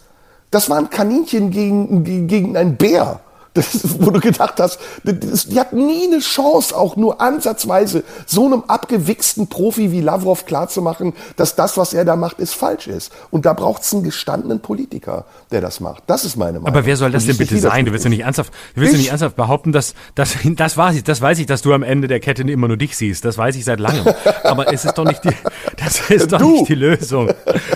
Das 0.51 0.69
waren 0.69 0.89
Kaninchen 0.89 1.51
gegen, 1.51 2.27
gegen 2.27 2.55
einen 2.55 2.77
Bär. 2.77 3.19
Das 3.55 3.99
wo 3.99 4.11
du 4.11 4.19
gedacht 4.19 4.59
hast, 4.59 4.79
das, 5.03 5.47
die 5.47 5.59
hat 5.59 5.73
nie 5.73 6.07
eine 6.07 6.19
Chance, 6.19 6.75
auch 6.77 6.97
nur 6.97 7.21
ansatzweise 7.21 8.03
so 8.25 8.45
einem 8.45 8.63
abgewichsten 8.67 9.47
Profi 9.47 9.91
wie 9.91 10.01
Lavrov 10.01 10.45
klarzumachen, 10.45 11.13
dass 11.37 11.55
das, 11.55 11.77
was 11.77 11.93
er 11.93 12.05
da 12.05 12.15
macht, 12.15 12.39
ist 12.39 12.53
falsch 12.53 12.87
ist. 12.87 13.13
Und 13.31 13.45
da 13.45 13.53
braucht 13.53 13.83
es 13.83 13.93
einen 13.93 14.03
gestandenen 14.03 14.59
Politiker, 14.59 15.25
der 15.51 15.61
das 15.61 15.79
macht. 15.79 16.03
Das 16.07 16.25
ist 16.25 16.35
meine 16.35 16.59
Meinung. 16.59 16.67
Aber 16.67 16.85
wer 16.85 16.97
soll 16.97 17.11
das 17.11 17.25
denn 17.25 17.37
bitte 17.37 17.57
sein? 17.57 17.85
Du 17.85 17.91
willst 17.91 18.03
ja 18.03 18.09
nicht 18.09 18.23
ernsthaft, 18.23 18.53
du 18.75 18.81
willst 18.81 18.93
ja 18.93 18.99
nicht 18.99 19.09
ernsthaft 19.09 19.35
behaupten, 19.35 19.71
dass, 19.71 19.95
dass 20.15 20.35
das 20.43 20.77
weiß 20.77 20.97
ich, 20.97 21.03
das 21.03 21.21
weiß 21.21 21.39
ich, 21.39 21.45
dass 21.45 21.61
du 21.61 21.73
am 21.73 21.83
Ende 21.83 22.07
der 22.07 22.19
Kette 22.19 22.43
immer 22.43 22.67
nur 22.67 22.77
dich 22.77 22.97
siehst. 22.97 23.23
Das 23.23 23.37
weiß 23.37 23.55
ich 23.55 23.65
seit 23.65 23.79
langem. 23.79 24.05
Aber 24.43 24.71
es 24.71 24.85
ist 24.85 24.97
doch 24.97 25.05
nicht 25.05 25.23
die, 25.23 25.29
das 25.77 26.09
ist 26.09 26.31
doch 26.31 26.39
du. 26.39 26.51
nicht 26.51 26.69
die 26.69 26.75
Lösung. 26.75 27.31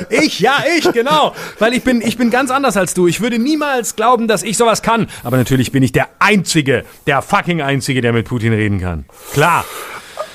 Ich, 0.10 0.40
ja, 0.40 0.58
ich, 0.78 0.92
genau. 0.92 1.34
Weil 1.58 1.74
ich 1.74 1.84
bin, 1.84 2.02
ich 2.02 2.18
bin 2.18 2.30
ganz 2.30 2.52
anders 2.52 2.76
als 2.78 2.94
du. 2.94 3.08
Ich 3.08 3.22
würde 3.22 3.40
niemals 3.40 3.96
glauben, 3.96 4.28
dass 4.28 4.44
ich 4.44 4.58
sowas 4.58 4.82
kann. 4.82 5.08
Aber 5.24 5.38
natürlich 5.38 5.69
bin 5.72 5.84
ich 5.84 5.92
der 5.92 6.10
Einzige, 6.20 6.86
der 7.08 7.22
fucking 7.22 7.62
Einzige, 7.62 8.02
der 8.02 8.14
mit 8.14 8.28
Putin 8.28 8.54
reden 8.54 8.80
kann. 8.80 9.06
Klar. 9.34 9.66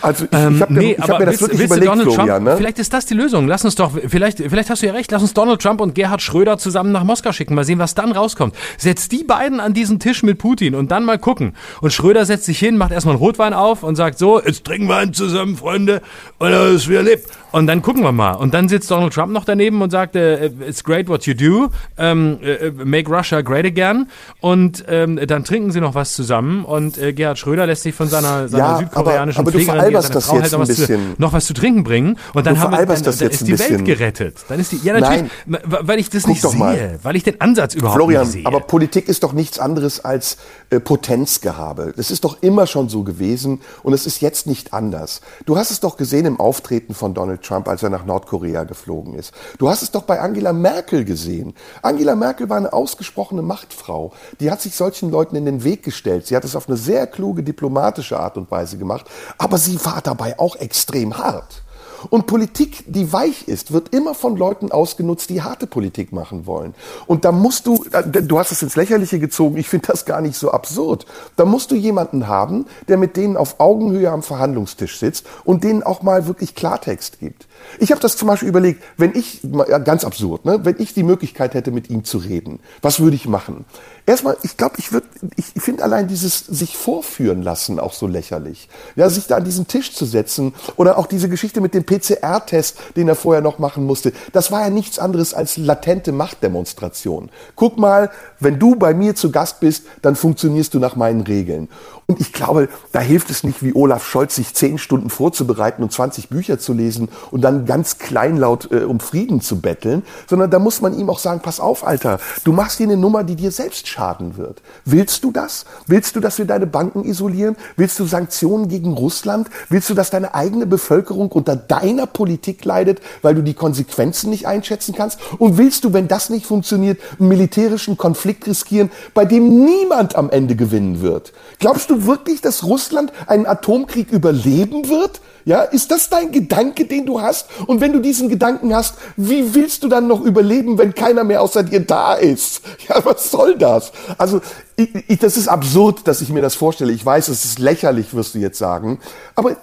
Also 0.05 0.25
ich, 0.27 0.31
ähm, 0.33 0.57
ich 0.57 0.61
habe 0.61 0.75
nee, 0.75 0.97
hab 1.01 1.19
mir 1.19 1.27
das 1.27 1.41
willst, 1.41 1.41
wirklich 1.41 1.65
überlegt, 1.65 1.89
Donald 1.89 2.13
Florian, 2.13 2.29
Trump, 2.29 2.45
ne? 2.45 2.57
Vielleicht 2.57 2.79
ist 2.79 2.93
das 2.93 3.07
die 3.07 3.15
Lösung. 3.15 3.49
Lass 3.49 3.65
uns 3.65 3.75
doch, 3.75 3.93
vielleicht, 4.07 4.39
vielleicht 4.39 4.69
hast 4.69 4.83
du 4.83 4.87
ja 4.87 4.93
recht, 4.93 5.11
lass 5.11 5.23
uns 5.23 5.33
Donald 5.33 5.63
Trump 5.63 5.81
und 5.81 5.95
Gerhard 5.95 6.21
Schröder 6.21 6.59
zusammen 6.59 6.93
nach 6.93 7.05
Moskau 7.05 7.33
schicken. 7.33 7.55
Mal 7.55 7.65
sehen, 7.65 7.79
was 7.79 7.95
dann 7.95 8.13
rauskommt. 8.13 8.55
Setz 8.77 9.09
die 9.09 9.25
beiden 9.25 9.61
an 9.61 9.73
diesen 9.73 9.99
Tisch 10.01 10.23
mit 10.23 10.39
Putin 10.39 10.75
und 10.75 10.91
dann 10.91 11.05
mal 11.05 11.19
gucken. 11.19 11.55
Und 11.81 11.93
Schröder 11.93 12.27
setzt 12.27 12.45
sich 12.45 12.59
hin, 12.59 12.77
macht 12.77 12.93
erstmal 12.93 13.15
einen 13.15 13.23
Rotwein 13.23 13.55
auf 13.55 13.83
und 13.83 13.97
sagt 13.97 14.19
so, 14.19 14.43
jetzt 14.43 14.65
trinken 14.65 14.89
wir 14.89 14.97
einen 14.97 15.15
zusammen, 15.15 15.57
Freunde, 15.57 16.03
und 16.39 16.51
das 16.51 16.73
ist 16.73 16.89
wieder 16.89 17.03
lieb. 17.03 17.21
Und 17.53 17.69
dann 17.69 17.83
gucken 17.83 18.03
wir 18.03 18.11
mal. 18.11 18.33
Und 18.33 18.53
dann 18.53 18.69
sitzt 18.69 18.91
Donald 18.91 19.15
Trump 19.15 19.33
noch 19.33 19.45
daneben 19.45 19.81
und 19.81 19.91
sagt, 19.91 20.17
äh, 20.17 20.47
it's 20.67 20.83
great 20.83 21.09
what 21.09 21.25
you 21.25 21.35
do, 21.35 21.71
ähm, 21.97 22.39
äh, 22.43 22.71
make 22.71 23.09
Russia 23.09 23.43
great 23.43 23.65
again. 23.65 24.09
Und 24.41 24.85
ähm, 24.89 25.21
dann 25.27 25.45
trinken 25.45 25.71
sie 25.71 25.81
noch 25.81 25.95
was 25.95 26.15
zusammen 26.15 26.65
und 26.65 26.99
äh, 26.99 27.13
Gerhard 27.13 27.39
Schröder 27.39 27.67
lässt 27.67 27.85
sich 27.85 27.95
von 27.95 28.09
seiner, 28.09 28.49
seiner 28.49 28.65
ja, 28.65 28.79
südkoreanischen 28.79 29.41
aber, 29.41 29.51
aber 29.51 29.59
Pflegerin, 29.59 29.94
die 30.01 30.07
seine 30.09 30.21
Frau 30.21 30.41
halt 30.41 30.53
noch 30.53 30.61
was, 30.61 30.75
zu, 30.75 30.99
noch 31.19 31.33
was, 31.33 31.47
zu, 31.47 31.55
trinken 31.55 31.85
bringen. 31.85 32.19
Und 32.35 32.47
dann, 32.47 32.59
haben 32.59 32.73
wir, 32.73 32.85
dann, 32.85 33.03
dann 33.03 33.31
ist 33.31 33.47
die 33.47 33.59
Welt 33.59 33.85
gerettet. 33.85 34.39
Dann 34.49 34.61
ist 34.61 34.73
die, 34.73 34.79
ja 34.83 34.99
natürlich, 34.99 35.31
Nein. 35.47 35.63
weil 35.65 35.99
ich 35.99 36.11
das 36.11 36.23
Guck 36.25 36.31
nicht 36.31 36.43
sehe, 36.43 36.59
mal. 36.59 36.99
weil 37.03 37.17
ich 37.17 37.23
den 37.23 37.41
Ansatz 37.41 37.75
überhaupt 37.75 37.97
Florian, 37.97 38.23
nicht 38.23 38.33
sehe. 38.33 38.47
aber 38.47 38.61
Politik 38.61 39.09
ist 39.09 39.23
doch 39.23 39.33
nichts 39.33 39.59
anderes 39.59 40.05
als 40.05 40.39
äh, 40.71 40.81
Potenzgehabe. 40.81 41.93
Das 41.97 42.11
ist 42.11 42.25
doch 42.25 42.43
immer 42.43 42.67
schon 42.67 42.89
so 42.89 43.05
gewesen 43.05 43.61
und 43.83 43.93
es 43.93 44.07
ist 44.07 44.21
jetzt 44.21 44.47
nicht 44.47 44.73
anders. 44.73 45.21
Du 45.47 45.57
hast 45.57 45.71
es 45.71 45.81
doch 45.81 45.97
gesehen 45.97 46.27
im 46.27 46.41
Auftreten 46.41 46.95
von 46.95 47.15
Donald 47.15 47.43
Trump, 47.43 47.69
als 47.69 47.83
er 47.83 47.91
nach 47.91 48.05
Nord 48.05 48.25
Nordkorea 48.25 48.65
geflogen 48.65 49.15
ist. 49.15 49.33
Du 49.59 49.69
hast 49.69 49.83
es 49.83 49.91
doch 49.91 50.03
bei 50.03 50.21
Angela 50.21 50.53
Merkel 50.53 51.05
gesehen. 51.05 51.55
Angela 51.83 52.17
Merkel 52.17 52.49
war 52.49 52.57
eine 52.57 52.73
ausgesprochene 52.73 53.43
Machtfrau. 53.43 54.13
Die 54.41 54.51
hat 54.51 54.61
sich 54.61 54.75
solchen 54.75 55.11
Leuten 55.11 55.37
in 55.37 55.45
den 55.45 55.65
Weg 55.65 55.83
gestellt. 55.83 56.27
Sie 56.27 56.37
hat 56.37 56.45
es 56.45 56.57
auf 56.57 56.69
eine 56.69 56.77
sehr 56.77 57.07
kluge 57.07 57.43
diplomatische 57.43 58.19
Art 58.19 58.37
und 58.37 58.51
Weise 58.51 58.79
gemacht, 58.79 59.07
aber 59.39 59.59
sie 59.59 59.79
war 59.85 60.01
dabei 60.03 60.39
auch 60.39 60.57
extrem 60.57 61.19
hart. 61.19 61.65
Und 62.11 62.27
Politik, 62.27 62.85
die 62.87 63.13
weich 63.13 63.49
ist, 63.49 63.73
wird 63.73 63.95
immer 63.95 64.15
von 64.15 64.37
Leuten 64.37 64.73
ausgenutzt, 64.73 65.31
die 65.31 65.43
harte 65.43 65.67
Politik 65.67 66.13
machen 66.13 66.47
wollen. 66.47 66.75
Und 67.07 67.25
da 67.25 67.33
musst 67.33 67.67
du, 67.67 67.85
du 67.85 68.39
hast 68.39 68.53
es 68.53 68.63
ins 68.63 68.77
Lächerliche 68.77 69.19
gezogen, 69.19 69.57
ich 69.57 69.69
finde 69.69 69.89
das 69.89 70.05
gar 70.05 70.21
nicht 70.21 70.37
so 70.37 70.51
absurd. 70.51 71.07
Da 71.37 71.45
musst 71.45 71.71
du 71.71 71.75
jemanden 71.75 72.29
haben, 72.29 72.67
der 72.89 72.97
mit 72.97 73.17
denen 73.17 73.37
auf 73.37 73.61
Augenhöhe 73.61 74.11
am 74.11 74.23
Verhandlungstisch 74.23 74.99
sitzt 74.99 75.27
und 75.45 75.65
denen 75.65 75.83
auch 75.83 76.03
mal 76.03 76.27
wirklich 76.27 76.55
Klartext 76.55 77.21
gibt. 77.21 77.47
Ich 77.79 77.91
habe 77.91 78.01
das 78.01 78.17
zum 78.17 78.29
Beispiel 78.29 78.49
überlegt, 78.49 78.83
wenn 78.97 79.15
ich, 79.15 79.41
ganz 79.85 80.05
absurd, 80.05 80.45
ne, 80.45 80.61
wenn 80.65 80.77
ich 80.79 80.95
die 80.95 81.03
Möglichkeit 81.03 81.55
hätte, 81.55 81.71
mit 81.71 81.89
ihm 81.91 82.05
zu 82.05 82.19
reden, 82.19 82.61
was 82.83 83.01
würde 83.01 83.17
ich 83.17 83.27
machen? 83.27 83.65
Erstmal, 84.07 84.37
ich 84.43 84.59
glaube, 84.59 84.75
ich 84.79 84.93
würde, 84.93 85.07
ich 85.37 85.47
finde 85.57 85.83
allein 85.83 86.09
dieses 86.09 86.39
sich 86.41 86.77
vorführen 86.77 87.41
lassen 87.41 87.81
auch 87.81 87.95
so 87.95 88.07
lächerlich. 88.07 88.69
Ja, 88.97 89.09
sich 89.09 89.27
da 89.27 89.37
an 89.37 89.45
diesen 89.45 89.67
Tisch 89.67 89.95
zu 89.95 90.05
setzen 90.05 90.53
oder 90.77 90.99
auch 90.99 91.07
diese 91.07 91.31
Geschichte 91.31 91.63
mit 91.63 91.73
dem 91.73 91.85
PCR-Test, 91.85 92.77
den 92.97 93.09
er 93.09 93.15
vorher 93.15 93.41
noch 93.41 93.59
machen 93.59 93.85
musste, 93.85 94.13
das 94.33 94.53
war 94.53 94.61
ja 94.61 94.69
nichts 94.69 94.99
anderes 94.99 95.33
als 95.33 95.57
latente 95.57 96.13
Machtdemonstration. 96.13 97.31
Guck 97.57 97.79
mal, 97.79 98.11
wenn 98.41 98.59
du 98.59 98.77
bei 98.77 98.93
mir 98.93 99.15
zu 99.15 99.31
Gast 99.31 99.61
bist, 99.61 99.85
dann 100.03 100.17
funktionierst 100.17 100.75
du 100.75 100.79
nach 100.79 100.97
meinen 100.97 101.23
Regeln. 101.23 101.71
Und 102.07 102.21
ich 102.21 102.33
glaube, 102.33 102.69
da 102.93 103.01
hilft 103.01 103.31
es 103.31 103.45
nicht, 103.45 103.63
wie 103.63 103.75
Olaf 103.75 104.07
Scholz, 104.07 104.35
sich 104.35 104.55
zehn 104.55 104.77
Stunden 104.77 105.09
vorzubereiten 105.09 105.83
und 105.83 105.91
20 105.91 106.29
Bücher 106.29 106.59
zu 106.59 106.75
lesen 106.75 107.09
und 107.31 107.41
dann 107.41 107.65
ganz 107.65 107.99
kleinlaut 107.99 108.71
äh, 108.71 108.85
um 108.85 109.01
Frieden 109.01 109.41
zu 109.41 109.61
betteln, 109.61 110.03
sondern 110.29 110.51
da 110.51 110.59
muss 110.59 110.83
man 110.83 110.99
ihm 110.99 111.09
auch 111.09 111.19
sagen, 111.19 111.41
pass 111.43 111.61
auf, 111.61 111.87
Alter, 111.87 112.21
du 112.45 112.53
machst 112.53 112.77
hier 112.77 112.87
eine 112.87 112.99
Nummer, 112.99 113.25
die 113.25 113.37
dir 113.37 113.51
selbst 113.51 113.89
schaden 113.89 114.37
wird. 114.37 114.61
Willst 114.85 115.25
du 115.25 115.33
das? 115.33 115.65
Willst 115.87 116.15
du, 116.15 116.21
dass 116.21 116.39
wir 116.39 116.45
deine 116.45 116.67
Banken 116.67 117.05
isolieren? 117.05 117.57
Willst 117.77 117.99
du 117.99 118.05
Sanktionen 118.05 118.69
gegen 118.69 118.93
Russland? 118.93 119.49
Willst 119.71 119.89
du, 119.89 119.95
dass 119.95 120.11
deine 120.11 120.35
eigene 120.35 120.67
Bevölkerung 120.67 121.33
unter 121.33 121.57
deiner 121.57 122.07
Politik 122.07 122.65
leidet, 122.67 123.01
weil 123.23 123.35
du 123.35 123.43
die 123.43 123.55
Konsequenzen 123.55 124.29
nicht 124.29 124.47
einschätzen 124.47 124.95
kannst? 124.95 125.19
Und 125.39 125.57
willst 125.57 125.85
du, 125.85 125.95
wenn 125.95 126.09
das 126.09 126.29
nicht 126.29 126.45
funktioniert, 126.45 127.01
einen 127.19 127.29
militärischen 127.29 127.97
Konflikt 127.97 128.47
riskieren, 128.47 128.91
bei 129.15 129.25
dem 129.25 129.65
niemand 129.65 130.17
am 130.17 130.29
Ende 130.29 130.55
gewinnen 130.55 131.01
wird? 131.01 131.33
Glaubst 131.59 131.89
du 131.91 131.94
wirklich, 132.07 132.41
dass 132.41 132.65
Russland 132.65 133.13
einen 133.27 133.47
Atomkrieg 133.47 134.11
überleben 134.11 134.89
wird? 134.89 135.21
Ja, 135.45 135.61
ist 135.61 135.91
das 135.91 136.09
dein 136.09 136.33
Gedanke, 136.33 136.87
den 136.87 137.05
du 137.05 137.21
hast? 137.21 137.49
Und 137.67 137.81
wenn 137.81 137.93
du 137.93 138.01
diesen 138.01 138.29
Gedanken 138.29 138.75
hast, 138.75 138.97
wie 139.17 139.55
willst 139.55 139.83
du 139.83 139.89
dann 139.89 140.07
noch 140.07 140.23
überleben, 140.23 140.79
wenn 140.79 140.95
keiner 140.95 141.23
mehr 141.23 141.43
außer 141.43 141.63
dir 141.63 141.81
da 141.81 142.15
ist? 142.15 142.63
Ja, 142.89 143.03
was 143.05 143.31
soll 143.31 143.57
das? 143.57 143.93
Also, 144.19 144.41
ich, 144.77 144.91
ich, 145.09 145.19
das 145.19 145.39
ist 145.39 145.49
absurd, 145.49 146.07
dass 146.07 146.21
ich 146.21 146.29
mir 146.29 146.43
das 146.43 146.55
vorstelle. 146.55 146.93
Ich 146.93 147.05
weiß, 147.05 147.29
es 147.29 147.45
ist 147.45 147.59
lächerlich, 147.59 148.13
wirst 148.13 148.35
du 148.35 148.39
jetzt 148.39 148.59
sagen. 148.59 148.99
Aber 149.35 149.57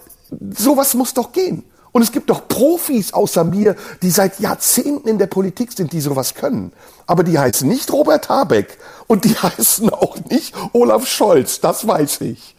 sowas 0.58 0.94
muss 0.96 1.14
doch 1.14 1.32
gehen. 1.32 1.64
Und 1.92 2.02
es 2.02 2.12
gibt 2.12 2.30
doch 2.30 2.48
Profis 2.48 3.14
außer 3.14 3.44
mir, 3.44 3.76
die 4.02 4.12
seit 4.12 4.40
Jahrzehnten 4.40 5.08
in 5.10 5.18
der 5.18 5.28
Politik 5.28 5.74
sind, 5.74 5.92
die 5.92 6.02
sowas 6.02 6.36
können. 6.36 6.72
Aber 7.06 7.24
die 7.24 7.38
heißen 7.38 7.68
nicht 7.68 7.92
Robert 7.92 8.30
Habeck 8.30 8.78
und 9.08 9.26
die 9.26 9.36
heißen 9.42 9.90
auch 9.90 10.18
nicht 10.30 10.56
Olaf 10.74 11.08
Scholz, 11.08 11.60
das 11.60 11.88
weiß 11.88 12.22
ich. 12.22 12.56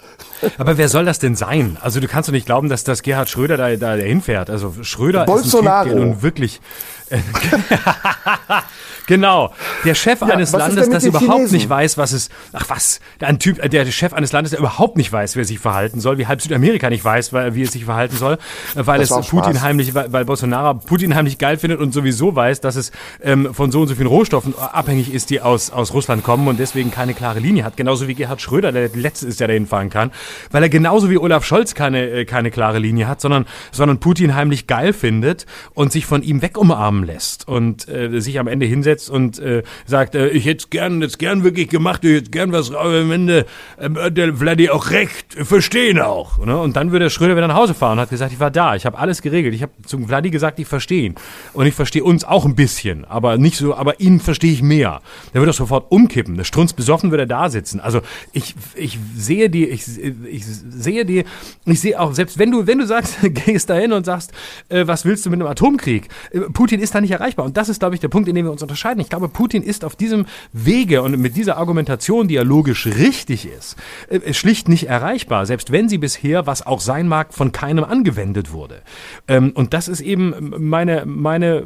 Aber 0.58 0.78
wer 0.78 0.88
soll 0.88 1.04
das 1.04 1.18
denn 1.18 1.34
sein? 1.36 1.76
Also 1.80 2.00
du 2.00 2.08
kannst 2.08 2.28
doch 2.28 2.32
nicht 2.32 2.46
glauben, 2.46 2.68
dass 2.68 2.84
das 2.84 3.02
Gerhard 3.02 3.28
Schröder 3.28 3.56
da, 3.56 3.74
da 3.76 3.94
hinfährt. 3.94 4.50
Also 4.50 4.74
Schröder 4.82 5.24
Bolsonaro. 5.24 5.84
ist 5.84 5.90
ein 5.90 5.90
Typ, 5.90 5.98
der 5.98 6.06
nun 6.06 6.22
wirklich 6.22 6.60
genau. 9.06 9.52
Der 9.84 9.94
Chef 9.94 10.20
ja, 10.20 10.28
eines 10.28 10.52
Landes, 10.52 10.88
das 10.88 11.04
überhaupt 11.04 11.30
Chinesen? 11.30 11.56
nicht 11.56 11.68
weiß, 11.68 11.98
was 11.98 12.12
es. 12.12 12.30
Ach 12.52 12.64
was, 12.68 13.00
ein 13.20 13.38
Typ, 13.38 13.60
der 13.70 13.86
Chef 13.86 14.12
eines 14.12 14.32
Landes, 14.32 14.50
der 14.50 14.60
überhaupt 14.60 14.96
nicht 14.96 15.12
weiß, 15.12 15.36
wie 15.36 15.40
er 15.40 15.44
sich 15.44 15.58
verhalten 15.58 16.00
soll, 16.00 16.18
wie 16.18 16.26
halb 16.26 16.40
Südamerika 16.40 16.90
nicht 16.90 17.04
weiß, 17.04 17.32
wie 17.32 17.62
es 17.62 17.72
sich 17.72 17.84
verhalten 17.84 18.16
soll, 18.16 18.38
weil 18.74 19.00
das 19.00 19.10
es 19.10 19.28
Putin 19.28 19.52
Spaß. 19.52 19.62
heimlich, 19.62 19.94
weil 19.94 20.24
Bolsonaro 20.24 20.74
Putin 20.74 21.14
heimlich 21.14 21.38
geil 21.38 21.56
findet 21.56 21.80
und 21.80 21.92
sowieso 21.92 22.34
weiß, 22.34 22.60
dass 22.60 22.76
es 22.76 22.92
ähm, 23.22 23.52
von 23.54 23.72
so 23.72 23.82
und 23.82 23.88
so 23.88 23.94
vielen 23.94 24.06
Rohstoffen 24.06 24.54
abhängig 24.58 25.12
ist, 25.12 25.30
die 25.30 25.40
aus, 25.40 25.70
aus 25.70 25.92
Russland 25.92 26.24
kommen 26.24 26.48
und 26.48 26.58
deswegen 26.58 26.90
keine 26.90 27.14
klare 27.14 27.40
Linie 27.40 27.64
hat. 27.64 27.76
Genauso 27.76 28.08
wie 28.08 28.14
Gerhard 28.14 28.40
Schröder, 28.40 28.72
der 28.72 28.88
der 28.88 29.00
letzte 29.00 29.26
ist, 29.26 29.40
der 29.40 29.48
dahin 29.48 29.66
fahren 29.66 29.90
kann, 29.90 30.12
weil 30.50 30.62
er 30.62 30.68
genauso 30.68 31.08
wie 31.08 31.18
Olaf 31.18 31.44
Scholz 31.44 31.74
keine, 31.74 32.10
äh, 32.10 32.24
keine 32.24 32.50
klare 32.50 32.78
Linie 32.78 33.08
hat, 33.08 33.20
sondern, 33.20 33.46
sondern 33.70 34.00
Putin 34.00 34.34
heimlich 34.34 34.66
geil 34.66 34.92
findet 34.92 35.46
und 35.74 35.92
sich 35.92 36.04
von 36.04 36.22
ihm 36.22 36.42
wegumarmen 36.42 37.04
lässt 37.04 37.48
und 37.48 37.88
äh, 37.88 38.20
sich 38.20 38.38
am 38.38 38.48
Ende 38.48 38.66
hinsetzt 38.66 39.10
und 39.10 39.38
äh, 39.38 39.62
sagt, 39.86 40.14
äh, 40.14 40.28
ich 40.28 40.44
hätte 40.46 40.66
gern, 40.68 41.00
jetzt 41.00 41.18
gern 41.18 41.44
wirklich 41.44 41.68
gemacht, 41.68 42.04
ich 42.04 42.16
hätte 42.16 42.30
gern 42.30 42.52
was, 42.52 42.70
aber 42.72 43.00
am 43.00 43.12
Ende 43.12 43.46
äh, 43.78 44.10
der 44.10 44.34
Vladi 44.34 44.68
auch 44.70 44.90
recht, 44.90 45.34
verstehen 45.34 46.00
auch. 46.00 46.44
Ne? 46.44 46.56
Und 46.56 46.76
dann 46.76 46.92
würde 46.92 47.08
Schröder 47.10 47.36
wieder 47.36 47.48
nach 47.48 47.56
Hause 47.56 47.74
fahren 47.74 47.92
und 47.92 48.00
hat 48.00 48.10
gesagt, 48.10 48.32
ich 48.32 48.40
war 48.40 48.50
da, 48.50 48.74
ich 48.74 48.84
habe 48.86 48.98
alles 48.98 49.22
geregelt, 49.22 49.54
ich 49.54 49.62
habe 49.62 49.72
zum 49.86 50.06
Vladi 50.06 50.30
gesagt, 50.30 50.58
ich 50.58 50.66
verstehe 50.66 51.04
ihn 51.04 51.14
und 51.52 51.66
ich 51.66 51.74
verstehe 51.74 52.04
uns 52.04 52.24
auch 52.24 52.44
ein 52.44 52.54
bisschen, 52.54 53.04
aber 53.04 53.38
nicht 53.38 53.56
so, 53.56 53.74
aber 53.74 54.00
ihn 54.00 54.20
verstehe 54.20 54.52
ich 54.52 54.62
mehr. 54.62 55.00
Der 55.32 55.40
würde 55.40 55.50
doch 55.50 55.56
sofort 55.56 55.90
umkippen 55.90 56.36
Ne, 56.42 56.44
strunzbesoffen 56.44 57.10
würde 57.10 57.24
er 57.24 57.26
da 57.26 57.48
sitzen. 57.48 57.80
Also 57.80 58.00
ich, 58.32 58.54
ich 58.74 58.98
sehe 59.16 59.50
die, 59.50 59.66
ich, 59.66 59.84
ich 60.26 60.44
sehe 60.46 61.04
die, 61.04 61.24
ich 61.64 61.80
sehe 61.80 61.98
auch, 61.98 62.14
selbst 62.14 62.38
wenn 62.38 62.50
du, 62.50 62.66
wenn 62.66 62.78
du 62.78 62.86
sagst, 62.86 63.18
gehst 63.22 63.70
da 63.70 63.74
hin 63.74 63.92
und 63.92 64.04
sagst, 64.04 64.32
äh, 64.68 64.86
was 64.86 65.04
willst 65.04 65.26
du 65.26 65.30
mit 65.30 65.40
einem 65.40 65.48
Atomkrieg? 65.48 66.08
Äh, 66.30 66.40
Putin 66.52 66.80
ist 66.80 66.94
da 66.94 67.00
nicht 67.00 67.12
erreichbar. 67.12 67.44
Und 67.44 67.56
das 67.56 67.68
ist, 67.68 67.80
glaube 67.80 67.94
ich, 67.94 68.00
der 68.00 68.08
Punkt, 68.08 68.28
in 68.28 68.34
dem 68.34 68.46
wir 68.46 68.52
uns 68.52 68.62
unterscheiden. 68.62 69.00
Ich 69.00 69.08
glaube, 69.08 69.28
Putin 69.28 69.62
ist 69.62 69.84
auf 69.84 69.96
diesem 69.96 70.26
Wege 70.52 71.02
und 71.02 71.18
mit 71.18 71.36
dieser 71.36 71.56
Argumentation, 71.56 72.28
die 72.28 72.34
ja 72.34 72.42
logisch 72.42 72.86
richtig 72.86 73.46
ist, 73.46 73.76
äh, 74.08 74.32
schlicht 74.32 74.68
nicht 74.68 74.88
erreichbar, 74.88 75.46
selbst 75.46 75.72
wenn 75.72 75.88
sie 75.88 75.98
bisher, 75.98 76.46
was 76.46 76.66
auch 76.66 76.80
sein 76.80 77.08
mag, 77.08 77.34
von 77.34 77.52
keinem 77.52 77.84
angewendet 77.84 78.52
wurde. 78.52 78.82
Ähm, 79.28 79.52
und 79.54 79.74
das 79.74 79.88
ist 79.88 80.00
eben 80.00 80.54
meine, 80.58 81.04
meine 81.06 81.64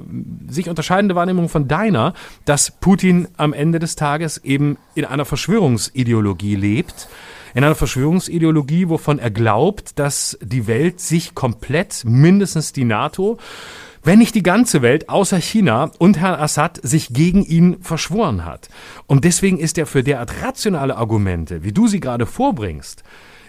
sich 0.48 0.68
unterscheidende 0.68 1.14
Wahrnehmung 1.14 1.48
von 1.48 1.68
deiner, 1.68 2.14
dass 2.44 2.70
Putin 2.70 3.28
am 3.36 3.52
Ende 3.52 3.78
des 3.78 3.96
Tages 3.96 4.38
eben 4.38 4.76
in 4.94 5.04
einer 5.04 5.24
Verschwörungsideologie 5.24 6.54
lebt, 6.54 7.08
in 7.56 7.64
einer 7.64 7.74
Verschwörungsideologie, 7.74 8.90
wovon 8.90 9.18
er 9.18 9.30
glaubt, 9.30 9.98
dass 9.98 10.36
die 10.42 10.66
Welt 10.66 11.00
sich 11.00 11.34
komplett, 11.34 12.04
mindestens 12.04 12.74
die 12.74 12.84
NATO, 12.84 13.38
wenn 14.02 14.18
nicht 14.18 14.34
die 14.34 14.42
ganze 14.42 14.82
Welt 14.82 15.08
außer 15.08 15.38
China 15.38 15.90
und 15.98 16.18
Herrn 16.18 16.38
Assad 16.38 16.78
sich 16.82 17.14
gegen 17.14 17.42
ihn 17.42 17.78
verschworen 17.80 18.44
hat. 18.44 18.68
Und 19.06 19.24
deswegen 19.24 19.58
ist 19.58 19.78
er 19.78 19.86
für 19.86 20.04
derart 20.04 20.42
rationale 20.42 20.98
Argumente, 20.98 21.64
wie 21.64 21.72
du 21.72 21.88
sie 21.88 21.98
gerade 21.98 22.26
vorbringst, 22.26 23.04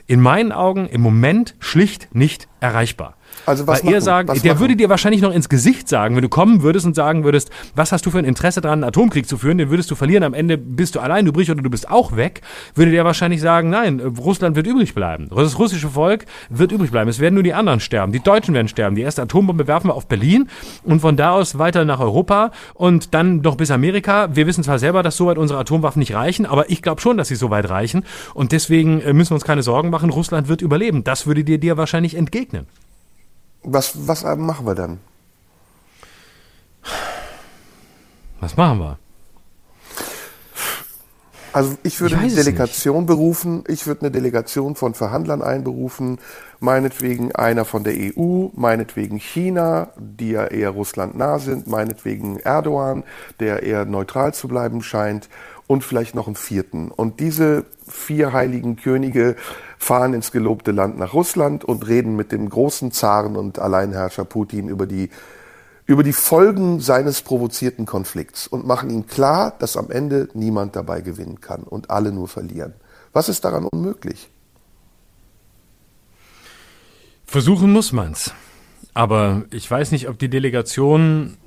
in 0.05 0.21
meinen 0.21 0.53
Augen 0.53 0.87
im 0.87 1.01
Moment 1.01 1.55
schlicht 1.59 2.15
nicht 2.15 2.47
erreichbar. 2.61 3.16
Also 3.47 3.65
was 3.65 3.83
Weil 3.85 3.93
er 3.93 4.01
sagt, 4.01 4.27
was 4.27 4.41
der 4.41 4.53
machen? 4.53 4.59
würde 4.61 4.75
dir 4.75 4.89
wahrscheinlich 4.89 5.21
noch 5.21 5.31
ins 5.31 5.47
Gesicht 5.47 5.87
sagen, 5.87 6.15
wenn 6.17 6.21
du 6.21 6.27
kommen 6.27 6.63
würdest 6.63 6.85
und 6.85 6.95
sagen 6.95 7.23
würdest, 7.23 7.49
was 7.75 7.93
hast 7.93 8.05
du 8.05 8.11
für 8.11 8.19
ein 8.19 8.25
Interesse 8.25 8.59
daran, 8.59 8.83
einen 8.83 8.89
Atomkrieg 8.89 9.25
zu 9.25 9.37
führen, 9.37 9.57
den 9.57 9.69
würdest 9.69 9.89
du 9.89 9.95
verlieren, 9.95 10.23
am 10.23 10.33
Ende 10.33 10.57
bist 10.57 10.95
du 10.95 10.99
allein 10.99 11.25
übrig 11.25 11.49
oder 11.49 11.61
du 11.61 11.69
bist 11.69 11.89
auch 11.89 12.17
weg, 12.17 12.41
würde 12.75 12.91
der 12.91 13.05
wahrscheinlich 13.05 13.39
sagen, 13.39 13.69
nein, 13.69 14.01
Russland 14.01 14.57
wird 14.57 14.67
übrig 14.67 14.93
bleiben. 14.93 15.29
Das 15.33 15.57
russische 15.57 15.87
Volk 15.87 16.25
wird 16.49 16.73
übrig 16.73 16.91
bleiben. 16.91 17.09
Es 17.09 17.19
werden 17.19 17.35
nur 17.35 17.43
die 17.43 17.53
anderen 17.53 17.79
sterben. 17.79 18.11
Die 18.11 18.19
Deutschen 18.19 18.53
werden 18.53 18.67
sterben. 18.67 18.97
Die 18.97 19.01
erste 19.01 19.21
Atombombe 19.21 19.65
werfen 19.65 19.87
wir 19.87 19.95
auf 19.95 20.07
Berlin 20.07 20.49
und 20.83 20.99
von 20.99 21.15
da 21.15 21.31
aus 21.31 21.57
weiter 21.57 21.85
nach 21.85 22.01
Europa 22.01 22.51
und 22.73 23.13
dann 23.13 23.39
noch 23.39 23.55
bis 23.55 23.71
Amerika. 23.71 24.27
Wir 24.35 24.45
wissen 24.45 24.65
zwar 24.65 24.77
selber, 24.77 25.03
dass 25.03 25.15
soweit 25.15 25.37
unsere 25.37 25.57
Atomwaffen 25.61 25.99
nicht 25.99 26.13
reichen, 26.13 26.45
aber 26.45 26.69
ich 26.69 26.81
glaube 26.81 26.99
schon, 26.99 27.15
dass 27.15 27.29
sie 27.29 27.35
so 27.35 27.49
weit 27.49 27.69
reichen 27.69 28.03
und 28.33 28.51
deswegen 28.51 28.99
äh, 28.99 29.13
müssen 29.13 29.31
wir 29.31 29.35
uns 29.35 29.45
keine 29.45 29.63
Sorgen 29.63 29.89
machen. 29.89 30.09
Russland 30.09 30.49
wird 30.49 30.61
überleben. 30.61 31.05
Das 31.05 31.27
würde 31.27 31.45
dir 31.45 31.59
dir 31.59 31.77
wahrscheinlich 31.77 32.15
entgegnen. 32.15 32.67
Was, 33.63 34.07
was 34.07 34.23
machen 34.23 34.65
wir 34.65 34.75
dann? 34.75 34.99
Was 38.39 38.55
machen 38.55 38.79
wir? 38.79 38.99
Also 41.57 41.75
ich 41.81 41.99
würde 42.01 42.13
ich 42.13 42.21
eine 42.21 42.35
Delegation 42.35 43.07
berufen, 43.07 43.63
ich 43.67 43.87
würde 43.87 44.01
eine 44.01 44.11
Delegation 44.11 44.75
von 44.75 44.93
Verhandlern 44.93 45.41
einberufen, 45.41 46.19
meinetwegen 46.59 47.33
einer 47.33 47.65
von 47.65 47.83
der 47.83 47.95
EU, 47.95 48.49
meinetwegen 48.53 49.17
China, 49.17 49.89
die 49.97 50.31
ja 50.31 50.45
eher 50.45 50.69
Russland 50.69 51.17
nah 51.17 51.39
sind, 51.39 51.65
meinetwegen 51.65 52.37
Erdogan, 52.37 53.03
der 53.39 53.63
eher 53.63 53.85
neutral 53.85 54.35
zu 54.35 54.47
bleiben 54.47 54.83
scheint 54.83 55.29
und 55.65 55.83
vielleicht 55.83 56.13
noch 56.13 56.27
einen 56.27 56.35
vierten. 56.35 56.91
Und 56.91 57.19
diese 57.19 57.65
vier 57.87 58.33
heiligen 58.33 58.75
Könige 58.75 59.35
fahren 59.77 60.13
ins 60.13 60.31
gelobte 60.31 60.71
Land 60.71 60.97
nach 60.97 61.13
Russland 61.13 61.63
und 61.63 61.87
reden 61.87 62.15
mit 62.15 62.31
dem 62.31 62.49
großen 62.49 62.91
Zaren 62.91 63.35
und 63.35 63.59
Alleinherrscher 63.59 64.25
Putin 64.25 64.67
über 64.69 64.87
die, 64.87 65.09
über 65.85 66.03
die 66.03 66.13
Folgen 66.13 66.79
seines 66.79 67.21
provozierten 67.21 67.85
Konflikts 67.85 68.47
und 68.47 68.65
machen 68.65 68.89
ihm 68.89 69.07
klar, 69.07 69.53
dass 69.59 69.77
am 69.77 69.91
Ende 69.91 70.29
niemand 70.33 70.75
dabei 70.75 71.01
gewinnen 71.01 71.41
kann 71.41 71.63
und 71.63 71.89
alle 71.89 72.11
nur 72.11 72.27
verlieren. 72.27 72.73
Was 73.13 73.29
ist 73.29 73.45
daran 73.45 73.65
unmöglich? 73.65 74.29
Versuchen 77.25 77.71
muss 77.71 77.91
man's. 77.91 78.33
Aber 78.93 79.43
ich 79.51 79.69
weiß 79.69 79.91
nicht, 79.91 80.09
ob 80.09 80.17
die 80.17 80.29
Delegation 80.29 81.37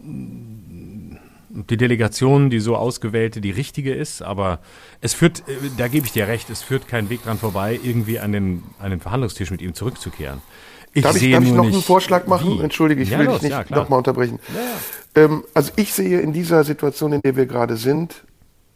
die 1.51 1.77
Delegation, 1.77 2.49
die 2.49 2.61
so 2.61 2.77
ausgewählte, 2.77 3.41
die 3.41 3.51
richtige 3.51 3.93
ist, 3.93 4.23
aber 4.23 4.61
es 5.01 5.15
führt, 5.15 5.41
äh, 5.49 5.53
da 5.77 5.89
gebe 5.89 6.07
ich 6.07 6.13
dir 6.13 6.29
recht, 6.29 6.49
es 6.51 6.63
führt 6.63 6.89
keinen 6.89 7.11
Weg 7.11 7.25
dran 7.25 7.39
vorbei, 7.39 7.79
irgendwie 7.83 8.21
an 8.21 8.33
den, 8.33 8.63
an 8.79 8.91
den 8.91 9.01
Verhandlungstisch 9.01 9.51
mit 9.51 9.61
ihm 9.61 9.75
zurückzukehren. 9.75 10.41
Ich 10.93 11.03
darf 11.03 11.21
ich, 11.21 11.31
darf 11.33 11.45
ich 11.45 11.53
noch 11.53 11.65
einen 11.65 11.83
Vorschlag 11.83 12.27
machen? 12.27 12.59
Wie? 12.59 12.63
Entschuldige, 12.63 13.03
ich 13.03 13.11
ja, 13.11 13.19
will 13.19 13.27
los, 13.27 13.41
dich 13.41 13.51
nicht 13.51 13.71
ja, 13.71 13.77
nochmal 13.77 13.99
unterbrechen. 13.99 14.41
Ja. 14.55 15.23
Ähm, 15.23 15.45
also 15.55 15.73
ich 15.77 15.93
sehe 15.93 16.21
in 16.21 16.33
dieser 16.33 16.65
Situation, 16.65 17.13
in 17.13 17.23
der 17.23 17.37
wir 17.37 17.47
gerade 17.47 17.77
sind, 17.77 18.25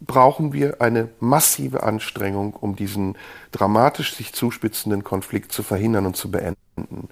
brauchen 0.01 0.53
wir 0.53 0.81
eine 0.81 1.09
massive 1.21 1.83
Anstrengung, 1.83 2.55
um 2.55 2.77
diesen 2.77 3.17
dramatisch 3.53 4.15
sich 4.15 4.33
zuspitzenden 4.33 5.03
Konflikt 5.03 5.53
zu 5.53 5.63
verhindern 5.63 6.07
und 6.07 6.17
zu 6.17 6.31
beenden. 6.31 7.09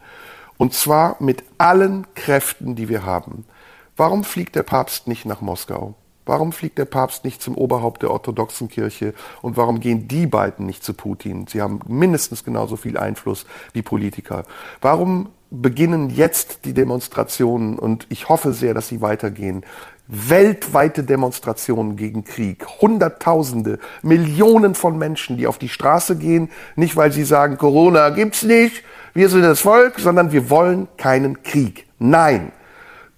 Und 0.59 0.75
zwar 0.75 1.17
mit 1.21 1.43
allen 1.59 2.07
Kräften, 2.15 2.77
die 2.77 2.89
wir 2.89 3.05
haben. 3.05 3.45
Warum 3.97 4.25
fliegt 4.25 4.57
der 4.57 4.63
Papst 4.63 5.07
nicht 5.07 5.27
nach 5.27 5.41
Moskau? 5.41 5.95
Warum 6.25 6.53
fliegt 6.53 6.79
der 6.79 6.85
Papst 6.85 7.25
nicht 7.25 7.43
zum 7.43 7.57
Oberhaupt 7.57 8.03
der 8.03 8.11
orthodoxen 8.11 8.69
Kirche? 8.69 9.13
Und 9.43 9.57
warum 9.57 9.81
gehen 9.81 10.07
die 10.07 10.27
beiden 10.27 10.67
nicht 10.67 10.85
zu 10.85 10.95
Putin? 10.95 11.47
Sie 11.49 11.61
haben 11.61 11.81
mindestens 11.89 12.45
genauso 12.45 12.77
viel 12.77 12.97
Einfluss 12.97 13.45
wie 13.73 13.83
Politiker. 13.83 14.45
Warum 14.81 15.31
beginnen 15.51 16.11
jetzt 16.11 16.65
die 16.65 16.75
Demonstrationen? 16.75 17.79
Und 17.79 18.07
ich 18.09 18.29
hoffe 18.29 18.53
sehr, 18.53 18.73
dass 18.73 18.89
sie 18.89 19.01
weitergehen. 19.01 19.65
Weltweite 20.07 21.03
Demonstrationen 21.03 21.97
gegen 21.97 22.23
Krieg. 22.25 22.67
Hunderttausende, 22.81 23.81
Millionen 24.03 24.75
von 24.75 24.97
Menschen, 24.97 25.37
die 25.37 25.49
auf 25.49 25.59
die 25.59 25.69
Straße 25.69 26.17
gehen. 26.17 26.51
Nicht, 26.77 26.97
weil 26.97 27.11
sie 27.11 27.25
sagen, 27.25 27.59
Corona 27.59 28.11
gibt's 28.11 28.45
nicht. 28.45 28.85
Wir 29.13 29.29
sind 29.29 29.43
das 29.43 29.61
Volk, 29.61 29.99
sondern 29.99 30.31
wir 30.31 30.51
wollen 30.51 30.87
keinen 30.97 31.43
Krieg. 31.43 31.87
Nein. 31.99 32.53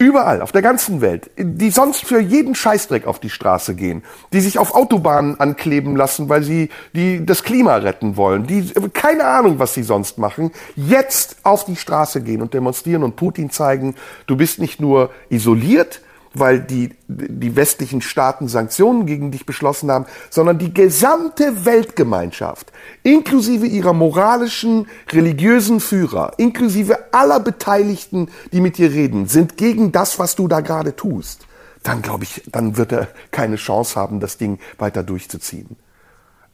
Überall, 0.04 0.42
auf 0.42 0.52
der 0.52 0.60
ganzen 0.60 1.00
Welt, 1.00 1.30
die 1.38 1.70
sonst 1.70 2.04
für 2.04 2.20
jeden 2.20 2.54
Scheißdreck 2.54 3.06
auf 3.06 3.20
die 3.20 3.30
Straße 3.30 3.74
gehen, 3.74 4.02
die 4.34 4.42
sich 4.42 4.58
auf 4.58 4.74
Autobahnen 4.74 5.40
ankleben 5.40 5.96
lassen, 5.96 6.28
weil 6.28 6.42
sie 6.42 6.68
die, 6.92 7.24
das 7.24 7.42
Klima 7.42 7.76
retten 7.76 8.18
wollen, 8.18 8.46
die 8.46 8.70
keine 8.92 9.24
Ahnung, 9.24 9.58
was 9.58 9.72
sie 9.72 9.82
sonst 9.82 10.18
machen, 10.18 10.50
jetzt 10.76 11.36
auf 11.42 11.64
die 11.64 11.76
Straße 11.76 12.20
gehen 12.20 12.42
und 12.42 12.52
demonstrieren 12.52 13.02
und 13.02 13.16
Putin 13.16 13.48
zeigen, 13.48 13.94
du 14.26 14.36
bist 14.36 14.58
nicht 14.58 14.78
nur 14.78 15.08
isoliert, 15.30 16.02
weil 16.34 16.60
die, 16.60 16.90
die 17.08 17.56
westlichen 17.56 18.00
Staaten 18.00 18.48
Sanktionen 18.48 19.06
gegen 19.06 19.30
dich 19.30 19.46
beschlossen 19.46 19.90
haben, 19.90 20.06
sondern 20.30 20.58
die 20.58 20.74
gesamte 20.74 21.64
Weltgemeinschaft, 21.64 22.72
inklusive 23.02 23.66
ihrer 23.66 23.92
moralischen, 23.92 24.88
religiösen 25.10 25.80
Führer, 25.80 26.32
inklusive 26.36 27.12
aller 27.12 27.40
Beteiligten, 27.40 28.28
die 28.52 28.60
mit 28.60 28.78
dir 28.78 28.90
reden, 28.90 29.26
sind 29.26 29.56
gegen 29.56 29.92
das, 29.92 30.18
was 30.18 30.36
du 30.36 30.48
da 30.48 30.60
gerade 30.60 30.96
tust. 30.96 31.46
Dann 31.82 32.02
glaube 32.02 32.24
ich, 32.24 32.42
dann 32.50 32.76
wird 32.76 32.92
er 32.92 33.08
keine 33.30 33.56
Chance 33.56 33.98
haben, 33.98 34.18
das 34.18 34.38
Ding 34.38 34.58
weiter 34.78 35.02
durchzuziehen. 35.02 35.76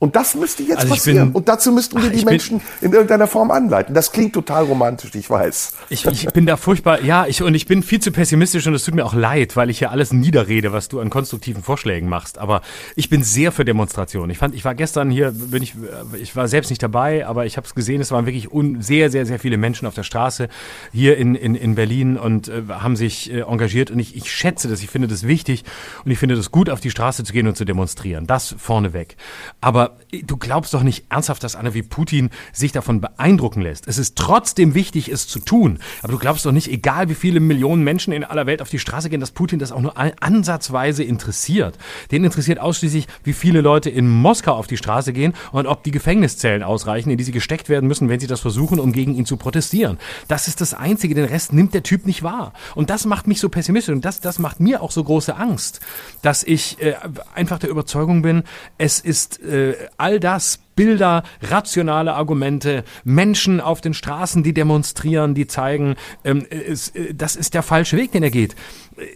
Und 0.01 0.17
das 0.17 0.35
müsste 0.35 0.63
jetzt 0.63 0.79
also 0.79 0.95
passieren. 0.95 1.29
Bin, 1.29 1.37
und 1.37 1.47
dazu 1.47 1.73
müssten 1.73 2.03
wir 2.03 2.09
die 2.09 2.25
Menschen 2.25 2.63
in 2.81 2.91
irgendeiner 2.91 3.27
Form 3.27 3.51
anleiten. 3.51 3.95
Das 3.95 4.13
klingt 4.13 4.33
total 4.33 4.65
romantisch, 4.65 5.15
ich 5.15 5.29
weiß. 5.29 5.75
Ich, 5.91 6.07
ich 6.07 6.27
bin 6.29 6.47
da 6.47 6.57
furchtbar, 6.57 7.03
ja, 7.03 7.27
ich, 7.27 7.43
und 7.43 7.55
ich 7.55 7.67
bin 7.67 7.83
viel 7.83 8.01
zu 8.01 8.11
pessimistisch 8.11 8.67
und 8.67 8.73
es 8.73 8.83
tut 8.83 8.95
mir 8.95 9.05
auch 9.05 9.13
leid, 9.13 9.57
weil 9.57 9.69
ich 9.69 9.79
hier 9.79 9.91
alles 9.91 10.11
niederrede, 10.11 10.73
was 10.73 10.89
du 10.89 11.01
an 11.01 11.11
konstruktiven 11.11 11.63
Vorschlägen 11.63 12.09
machst. 12.09 12.39
Aber 12.39 12.63
ich 12.97 13.11
bin 13.11 13.23
sehr 13.23 13.53
für 13.53 13.67
Demonstrationen. 13.67 14.31
Ich 14.31 14.39
fand, 14.39 14.55
ich 14.55 14.65
war 14.65 14.75
gestern 14.75 15.11
hier, 15.11 15.33
bin 15.33 15.63
ich, 15.63 15.75
ich 16.19 16.35
war 16.35 16.49
selbst 16.49 16.71
nicht 16.71 16.83
dabei, 16.83 17.27
aber 17.27 17.45
ich 17.45 17.59
habe 17.59 17.67
es 17.67 17.75
gesehen, 17.75 18.01
es 18.01 18.11
waren 18.11 18.25
wirklich 18.25 18.51
un, 18.51 18.81
sehr, 18.81 19.11
sehr, 19.11 19.27
sehr 19.27 19.39
viele 19.39 19.59
Menschen 19.59 19.87
auf 19.87 19.95
der 19.95 20.05
Straße 20.05 20.49
hier 20.95 21.19
in, 21.19 21.35
in, 21.35 21.55
in 21.55 21.75
Berlin 21.75 22.17
und 22.17 22.49
äh, 22.49 22.63
haben 22.71 22.97
sich 22.97 23.31
äh, 23.31 23.41
engagiert. 23.41 23.91
Und 23.91 23.99
ich, 23.99 24.17
ich 24.17 24.33
schätze 24.33 24.67
das, 24.67 24.83
ich 24.83 24.89
finde 24.89 25.09
das 25.09 25.27
wichtig 25.27 25.63
und 26.07 26.11
ich 26.11 26.19
finde 26.19 26.37
das 26.37 26.51
gut, 26.51 26.71
auf 26.71 26.81
die 26.81 26.91
Straße 26.91 27.23
zu 27.23 27.35
gehen 27.35 27.47
und 27.47 27.59
zu 27.59 27.67
demonstrieren. 27.67 28.27
Das 28.27 28.55
vorneweg. 28.57 29.17
Aber 29.61 29.90
du 30.25 30.37
glaubst 30.37 30.75
doch 30.75 30.83
nicht 30.83 31.05
ernsthaft, 31.09 31.45
dass 31.45 31.57
einer 31.57 31.75
wie 31.75 31.83
Putin 31.83 32.31
sich 32.53 32.73
davon 32.73 33.01
beeindrucken 33.01 33.61
lässt. 33.61 33.87
Es 33.87 33.99
ist 33.99 34.17
trotzdem 34.17 34.75
wichtig, 34.75 35.09
es 35.09 35.29
zu 35.29 35.39
tun. 35.39 35.79
Aber 36.03 36.13
du 36.13 36.19
glaubst 36.19 36.45
doch 36.47 36.53
nicht, 36.53 36.69
egal 36.69 37.09
wie 37.09 37.15
viele 37.15 37.41
Millionen 37.41 37.85
Menschen 37.85 38.13
in 38.13 38.25
aller 38.25 38.47
Welt 38.47 38.63
auf 38.63 38.69
die 38.69 38.79
Straße 38.79 39.09
gehen, 39.09 39.21
dass 39.21 39.31
Putin 39.31 39.59
das 39.59 39.73
auch 39.73 39.81
nur 39.81 39.95
ansatzweise 39.97 41.05
interessiert. 41.05 41.79
Den 42.11 42.25
interessiert 42.25 42.59
ausschließlich, 42.59 43.07
wie 43.25 43.33
viele 43.33 43.61
Leute 43.61 43.91
in 43.91 44.09
Moskau 44.09 44.53
auf 44.53 44.67
die 44.67 44.77
Straße 44.77 45.13
gehen 45.13 45.35
und 45.53 45.67
ob 45.67 45.85
die 45.85 45.91
Gefängniszellen 45.91 46.63
ausreichen, 46.63 47.11
in 47.11 47.19
die 47.19 47.25
sie 47.25 47.33
gesteckt 47.33 47.69
werden 47.69 47.87
müssen, 47.87 48.09
wenn 48.09 48.21
sie 48.21 48.27
das 48.27 48.41
versuchen, 48.41 48.81
um 48.81 48.93
gegen 48.93 49.15
ihn 49.15 49.27
zu 49.27 49.37
protestieren. 49.37 49.99
Das 50.29 50.49
ist 50.49 50.61
das 50.61 50.75
Einzige. 50.75 51.15
Den 51.15 51.25
Rest 51.27 51.53
nimmt 51.53 51.75
der 51.75 51.83
Typ 51.83 52.07
nicht 52.07 52.23
wahr. 52.23 52.53
Und 52.75 52.91
das 52.91 53.07
macht 53.07 53.27
mich 53.27 53.41
so 53.41 53.49
pessimistisch 53.49 53.95
und 53.95 54.05
das, 54.05 54.21
das 54.21 54.39
macht 54.39 54.61
mir 54.61 54.83
auch 54.83 54.91
so 54.91 55.05
große 55.05 55.37
Angst, 55.37 55.81
dass 56.23 56.43
ich 56.43 56.81
äh, 56.81 56.95
einfach 57.35 57.59
der 57.59 57.71
Überzeugung 57.71 58.23
bin, 58.23 58.45
es 58.79 59.01
ist 59.01 59.41
äh, 59.43 59.75
all 59.97 60.21
das 60.21 60.61
Bilder, 60.81 61.25
rationale 61.43 62.15
Argumente, 62.15 62.85
Menschen 63.05 63.61
auf 63.61 63.83
den 63.83 63.93
Straßen, 63.93 64.43
die 64.43 64.55
demonstrieren, 64.55 65.35
die 65.35 65.47
zeigen, 65.47 65.97
ähm, 66.25 66.47
es, 66.49 66.89
äh, 66.95 67.13
das 67.13 67.37
ist 67.37 67.53
der 67.53 67.63
falsche 67.63 67.99
Weg, 67.99 68.13
den 68.13 68.23
er 68.23 68.31
geht. 68.31 68.57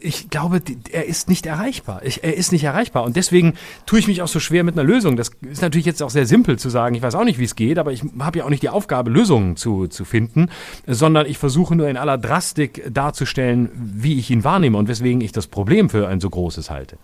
Ich 0.02 0.28
glaube, 0.28 0.60
er 0.92 1.06
ist 1.06 1.30
nicht 1.30 1.46
erreichbar. 1.46 2.02
Ich, 2.04 2.22
er 2.22 2.36
ist 2.36 2.52
nicht 2.52 2.64
erreichbar. 2.64 3.04
Und 3.04 3.16
deswegen 3.16 3.54
tue 3.86 3.98
ich 3.98 4.06
mich 4.06 4.20
auch 4.20 4.28
so 4.28 4.40
schwer 4.40 4.62
mit 4.62 4.74
einer 4.74 4.86
Lösung. 4.86 5.16
Das 5.16 5.30
ist 5.40 5.62
natürlich 5.62 5.86
jetzt 5.86 6.02
auch 6.02 6.10
sehr 6.10 6.26
simpel 6.26 6.58
zu 6.58 6.68
sagen. 6.68 6.94
Ich 6.96 7.02
weiß 7.02 7.14
auch 7.14 7.24
nicht, 7.24 7.38
wie 7.38 7.44
es 7.44 7.56
geht, 7.56 7.78
aber 7.78 7.92
ich 7.92 8.02
habe 8.18 8.38
ja 8.38 8.44
auch 8.44 8.50
nicht 8.50 8.62
die 8.62 8.68
Aufgabe, 8.68 9.10
Lösungen 9.10 9.56
zu, 9.56 9.86
zu 9.86 10.04
finden, 10.04 10.50
sondern 10.86 11.24
ich 11.24 11.38
versuche 11.38 11.74
nur 11.74 11.88
in 11.88 11.96
aller 11.96 12.18
Drastik 12.18 12.82
darzustellen, 12.92 13.70
wie 13.74 14.18
ich 14.18 14.30
ihn 14.30 14.44
wahrnehme 14.44 14.76
und 14.76 14.88
weswegen 14.88 15.22
ich 15.22 15.32
das 15.32 15.46
Problem 15.46 15.88
für 15.88 16.08
ein 16.08 16.20
so 16.20 16.28
großes 16.28 16.68
halte. 16.68 16.98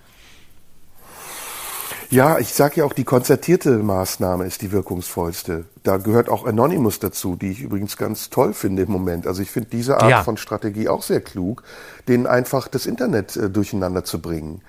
Ja, 2.11 2.39
ich 2.39 2.53
sage 2.53 2.77
ja 2.77 2.85
auch, 2.85 2.93
die 2.93 3.05
konzertierte 3.05 3.79
Maßnahme 3.79 4.45
ist 4.45 4.63
die 4.63 4.73
wirkungsvollste. 4.73 5.65
Da 5.85 5.97
gehört 5.99 6.29
auch 6.29 6.45
Anonymous 6.45 6.99
dazu, 6.99 7.37
die 7.37 7.53
ich 7.53 7.61
übrigens 7.61 7.97
ganz 7.97 8.31
toll 8.31 8.53
finde 8.53 8.83
im 8.83 8.91
Moment. 8.91 9.29
Also 9.29 9.43
ich 9.43 9.51
finde 9.51 9.71
diese 9.71 10.01
Art 10.01 10.11
ja. 10.11 10.23
von 10.25 10.37
Strategie 10.37 10.89
auch 10.89 11.03
sehr 11.03 11.21
klug, 11.21 11.63
denen 12.09 12.27
einfach 12.27 12.67
das 12.67 12.87
Internet 12.87 13.37
äh, 13.37 13.49
durcheinander 13.49 14.03
zu 14.05 14.21
bringen. 14.21 14.61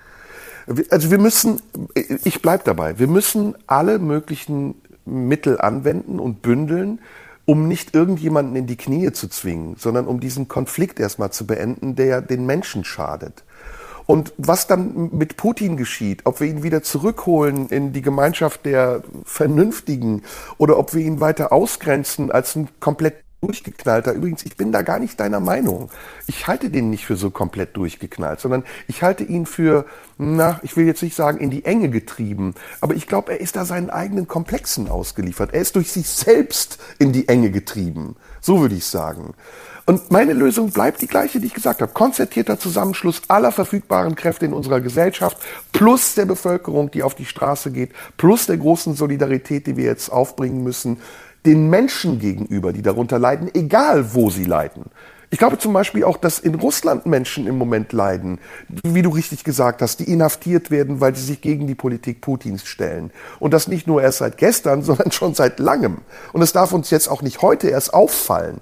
Also 0.91 1.09
wir 1.09 1.17
müssen, 1.17 1.59
ich 1.95 2.43
bleib 2.43 2.63
dabei, 2.65 2.99
wir 2.99 3.07
müssen 3.07 3.55
alle 3.65 3.97
möglichen 3.97 4.75
Mittel 5.05 5.59
anwenden 5.59 6.19
und 6.19 6.43
bündeln, 6.43 6.99
um 7.45 7.67
nicht 7.67 7.95
irgendjemanden 7.95 8.55
in 8.55 8.67
die 8.67 8.77
Knie 8.77 9.11
zu 9.11 9.27
zwingen, 9.27 9.75
sondern 9.77 10.05
um 10.05 10.19
diesen 10.19 10.47
Konflikt 10.47 10.99
erstmal 10.99 11.31
zu 11.31 11.47
beenden, 11.47 11.95
der 11.95 12.21
den 12.21 12.45
Menschen 12.45 12.83
schadet. 12.83 13.43
Und 14.05 14.33
was 14.37 14.67
dann 14.67 15.09
mit 15.13 15.37
Putin 15.37 15.77
geschieht, 15.77 16.21
ob 16.25 16.39
wir 16.39 16.47
ihn 16.47 16.63
wieder 16.63 16.83
zurückholen 16.83 17.69
in 17.69 17.93
die 17.93 18.01
Gemeinschaft 18.01 18.65
der 18.65 19.03
Vernünftigen 19.23 20.23
oder 20.57 20.77
ob 20.77 20.93
wir 20.93 21.01
ihn 21.01 21.19
weiter 21.21 21.51
ausgrenzen 21.51 22.31
als 22.31 22.55
ein 22.55 22.67
komplett 22.79 23.15
durchgeknallter. 23.41 24.13
Übrigens, 24.13 24.45
ich 24.45 24.55
bin 24.55 24.71
da 24.71 24.83
gar 24.83 24.99
nicht 24.99 25.19
deiner 25.19 25.39
Meinung. 25.39 25.89
Ich 26.27 26.47
halte 26.47 26.69
den 26.69 26.91
nicht 26.91 27.05
für 27.05 27.15
so 27.15 27.31
komplett 27.31 27.75
durchgeknallt, 27.75 28.39
sondern 28.39 28.63
ich 28.87 29.01
halte 29.01 29.23
ihn 29.23 29.47
für, 29.47 29.85
na, 30.17 30.59
ich 30.61 30.77
will 30.77 30.85
jetzt 30.85 31.01
nicht 31.01 31.15
sagen, 31.15 31.39
in 31.39 31.49
die 31.49 31.65
Enge 31.65 31.89
getrieben, 31.89 32.53
aber 32.81 32.93
ich 32.93 33.07
glaube, 33.07 33.31
er 33.31 33.41
ist 33.41 33.55
da 33.55 33.65
seinen 33.65 33.89
eigenen 33.89 34.27
Komplexen 34.27 34.87
ausgeliefert. 34.87 35.53
Er 35.53 35.61
ist 35.61 35.75
durch 35.75 35.91
sich 35.91 36.07
selbst 36.07 36.77
in 36.99 37.13
die 37.13 37.27
Enge 37.27 37.49
getrieben. 37.49 38.15
So 38.41 38.61
würde 38.61 38.75
ich 38.75 38.85
sagen. 38.85 39.33
Und 39.85 40.11
meine 40.11 40.33
Lösung 40.33 40.71
bleibt 40.71 41.01
die 41.01 41.07
gleiche, 41.07 41.39
die 41.39 41.47
ich 41.47 41.53
gesagt 41.53 41.81
habe. 41.81 41.91
Konzertierter 41.91 42.59
Zusammenschluss 42.59 43.21
aller 43.27 43.51
verfügbaren 43.51 44.15
Kräfte 44.15 44.45
in 44.45 44.53
unserer 44.53 44.81
Gesellschaft, 44.81 45.37
plus 45.71 46.15
der 46.15 46.25
Bevölkerung, 46.25 46.91
die 46.91 47.03
auf 47.03 47.15
die 47.15 47.25
Straße 47.25 47.71
geht, 47.71 47.91
plus 48.17 48.45
der 48.45 48.57
großen 48.57 48.95
Solidarität, 48.95 49.67
die 49.67 49.77
wir 49.77 49.85
jetzt 49.85 50.09
aufbringen 50.09 50.63
müssen, 50.63 50.97
den 51.45 51.69
Menschen 51.69 52.19
gegenüber, 52.19 52.71
die 52.71 52.83
darunter 52.83 53.17
leiden, 53.17 53.49
egal 53.53 54.13
wo 54.13 54.29
sie 54.29 54.45
leiden. 54.45 54.85
Ich 55.33 55.39
glaube 55.39 55.57
zum 55.57 55.71
Beispiel 55.71 56.03
auch, 56.03 56.17
dass 56.17 56.39
in 56.39 56.55
Russland 56.55 57.05
Menschen 57.05 57.47
im 57.47 57.57
Moment 57.57 57.93
leiden, 57.93 58.39
wie 58.83 59.01
du 59.01 59.09
richtig 59.09 59.45
gesagt 59.45 59.81
hast, 59.81 60.01
die 60.01 60.11
inhaftiert 60.11 60.71
werden, 60.71 60.99
weil 60.99 61.15
sie 61.15 61.23
sich 61.23 61.39
gegen 61.39 61.67
die 61.67 61.75
Politik 61.75 62.19
Putins 62.19 62.65
stellen. 62.65 63.11
Und 63.39 63.53
das 63.53 63.69
nicht 63.69 63.87
nur 63.87 64.01
erst 64.01 64.17
seit 64.17 64.37
gestern, 64.37 64.81
sondern 64.83 65.11
schon 65.13 65.33
seit 65.33 65.59
langem. 65.59 65.99
Und 66.33 66.41
es 66.41 66.51
darf 66.51 66.73
uns 66.73 66.89
jetzt 66.89 67.07
auch 67.07 67.21
nicht 67.21 67.41
heute 67.41 67.69
erst 67.69 67.93
auffallen. 67.93 68.59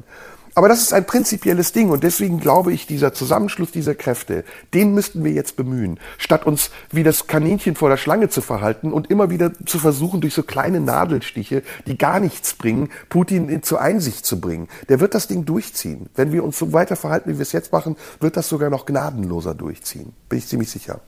Aber 0.55 0.67
das 0.67 0.81
ist 0.81 0.93
ein 0.93 1.05
prinzipielles 1.05 1.71
Ding 1.71 1.89
und 1.89 2.03
deswegen 2.03 2.39
glaube 2.39 2.73
ich, 2.73 2.87
dieser 2.87 3.13
Zusammenschluss 3.13 3.71
dieser 3.71 3.95
Kräfte, 3.95 4.43
den 4.73 4.93
müssten 4.93 5.23
wir 5.23 5.31
jetzt 5.31 5.55
bemühen, 5.55 5.99
statt 6.17 6.45
uns 6.45 6.71
wie 6.91 7.03
das 7.03 7.27
Kaninchen 7.27 7.75
vor 7.75 7.89
der 7.89 7.97
Schlange 7.97 8.29
zu 8.29 8.41
verhalten 8.41 8.91
und 8.91 9.09
immer 9.09 9.29
wieder 9.29 9.51
zu 9.65 9.79
versuchen, 9.79 10.21
durch 10.21 10.33
so 10.33 10.43
kleine 10.43 10.79
Nadelstiche, 10.79 11.63
die 11.85 11.97
gar 11.97 12.19
nichts 12.19 12.53
bringen, 12.53 12.89
Putin 13.09 13.63
zur 13.63 13.81
Einsicht 13.81 14.25
zu 14.25 14.39
bringen. 14.39 14.67
Der 14.89 14.99
wird 14.99 15.13
das 15.13 15.27
Ding 15.27 15.45
durchziehen. 15.45 16.09
Wenn 16.15 16.31
wir 16.31 16.43
uns 16.43 16.57
so 16.57 16.73
weiter 16.73 16.95
verhalten, 16.95 17.29
wie 17.29 17.37
wir 17.37 17.43
es 17.43 17.51
jetzt 17.51 17.71
machen, 17.71 17.95
wird 18.19 18.37
das 18.37 18.49
sogar 18.49 18.69
noch 18.69 18.85
gnadenloser 18.85 19.53
durchziehen. 19.53 20.13
Bin 20.27 20.39
ich 20.39 20.47
ziemlich 20.47 20.69
sicher. 20.69 21.01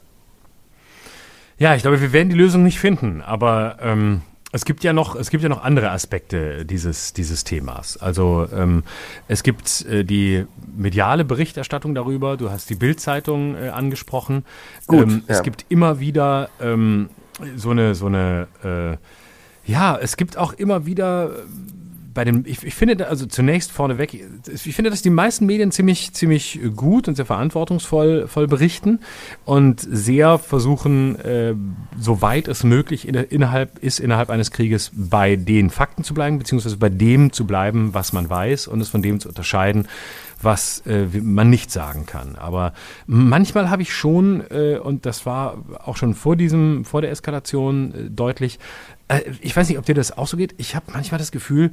Ja, 1.57 1.75
ich 1.75 1.83
glaube, 1.83 2.01
wir 2.01 2.11
werden 2.11 2.29
die 2.29 2.35
Lösung 2.35 2.63
nicht 2.63 2.79
finden, 2.79 3.21
aber 3.21 3.77
ähm, 3.81 4.21
es 4.51 4.65
gibt 4.65 4.83
ja 4.83 4.93
noch, 4.93 5.15
es 5.15 5.29
gibt 5.29 5.43
ja 5.43 5.49
noch 5.49 5.63
andere 5.63 5.91
Aspekte 5.91 6.65
dieses, 6.65 7.13
dieses 7.13 7.43
Themas. 7.43 7.97
Also 7.97 8.47
ähm, 8.53 8.83
es 9.27 9.43
gibt 9.43 9.85
äh, 9.85 10.03
die 10.03 10.45
mediale 10.75 11.23
Berichterstattung 11.23 11.95
darüber. 11.95 12.37
Du 12.37 12.49
hast 12.49 12.69
die 12.69 12.75
Bildzeitung 12.75 13.55
äh, 13.55 13.69
angesprochen. 13.69 14.43
Gut, 14.87 15.03
ähm, 15.03 15.23
ja. 15.27 15.35
Es 15.35 15.43
gibt 15.43 15.65
immer 15.69 15.99
wieder 15.99 16.49
ähm, 16.59 17.09
so 17.55 17.69
eine, 17.71 17.95
so 17.95 18.07
eine, 18.07 18.47
äh, 18.63 19.71
ja, 19.71 19.97
es 19.97 20.17
gibt 20.17 20.37
auch 20.37 20.53
immer 20.53 20.85
wieder 20.85 21.31
bei 22.13 22.25
dem, 22.25 22.43
ich, 22.45 22.63
ich 22.63 22.75
finde, 22.75 23.07
also 23.07 23.25
zunächst 23.25 23.71
vorneweg, 23.71 24.13
ich 24.13 24.75
finde, 24.75 24.89
dass 24.89 25.01
die 25.01 25.09
meisten 25.09 25.45
Medien 25.45 25.71
ziemlich, 25.71 26.13
ziemlich 26.13 26.59
gut 26.75 27.07
und 27.07 27.15
sehr 27.15 27.25
verantwortungsvoll 27.25 28.27
voll 28.27 28.47
berichten 28.47 28.99
und 29.45 29.79
sehr 29.81 30.37
versuchen, 30.37 31.19
äh, 31.19 31.53
soweit 31.99 32.47
es 32.47 32.63
möglich 32.63 33.07
in, 33.07 33.15
innerhalb 33.15 33.79
ist, 33.79 33.99
innerhalb 33.99 34.29
eines 34.29 34.51
Krieges 34.51 34.91
bei 34.93 35.35
den 35.35 35.69
Fakten 35.69 36.03
zu 36.03 36.13
bleiben, 36.13 36.39
beziehungsweise 36.39 36.77
bei 36.77 36.89
dem 36.89 37.31
zu 37.33 37.45
bleiben, 37.45 37.93
was 37.93 38.13
man 38.13 38.29
weiß 38.29 38.67
und 38.67 38.81
es 38.81 38.89
von 38.89 39.01
dem 39.01 39.19
zu 39.19 39.29
unterscheiden, 39.29 39.87
was 40.43 40.83
äh, 40.85 41.05
man 41.21 41.49
nicht 41.49 41.71
sagen 41.71 42.05
kann. 42.05 42.35
Aber 42.35 42.73
manchmal 43.05 43.69
habe 43.69 43.81
ich 43.81 43.93
schon, 43.93 44.43
äh, 44.49 44.77
und 44.77 45.05
das 45.05 45.25
war 45.25 45.57
auch 45.83 45.97
schon 45.97 46.13
vor 46.13 46.35
diesem, 46.35 46.85
vor 46.85 47.01
der 47.01 47.11
Eskalation 47.11 47.93
äh, 47.93 48.09
deutlich, 48.09 48.59
ich 49.41 49.55
weiß 49.55 49.69
nicht, 49.69 49.77
ob 49.77 49.85
dir 49.85 49.95
das 49.95 50.17
auch 50.17 50.27
so 50.27 50.37
geht. 50.37 50.55
Ich 50.57 50.75
habe 50.75 50.91
manchmal 50.93 51.19
das 51.19 51.31
Gefühl, 51.31 51.71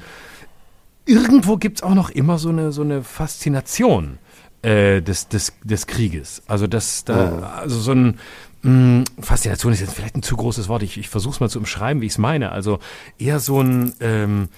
irgendwo 1.04 1.56
gibt 1.56 1.78
es 1.78 1.82
auch 1.82 1.94
noch 1.94 2.10
immer 2.10 2.38
so 2.38 2.48
eine, 2.50 2.72
so 2.72 2.82
eine 2.82 3.02
Faszination 3.02 4.18
äh, 4.62 5.00
des, 5.00 5.28
des, 5.28 5.52
des 5.62 5.86
Krieges. 5.86 6.42
Also 6.46 6.66
das, 6.66 7.04
da, 7.04 7.60
also 7.60 7.78
so 7.80 7.92
ein 7.92 8.18
mh, 8.62 8.70
hm, 8.70 9.04
Faszination 9.20 9.72
ist 9.72 9.80
jetzt 9.80 9.94
vielleicht 9.94 10.16
ein 10.16 10.22
zu 10.22 10.36
großes 10.36 10.68
Wort. 10.68 10.82
Ich, 10.82 10.98
ich 10.98 11.08
versuche 11.08 11.34
es 11.34 11.40
mal 11.40 11.48
zu 11.48 11.58
umschreiben, 11.58 12.02
wie 12.02 12.06
ich 12.06 12.12
es 12.12 12.18
meine. 12.18 12.52
Also 12.52 12.78
eher 13.18 13.40
so 13.40 13.60
ein 13.60 13.94
ähm, 14.00 14.48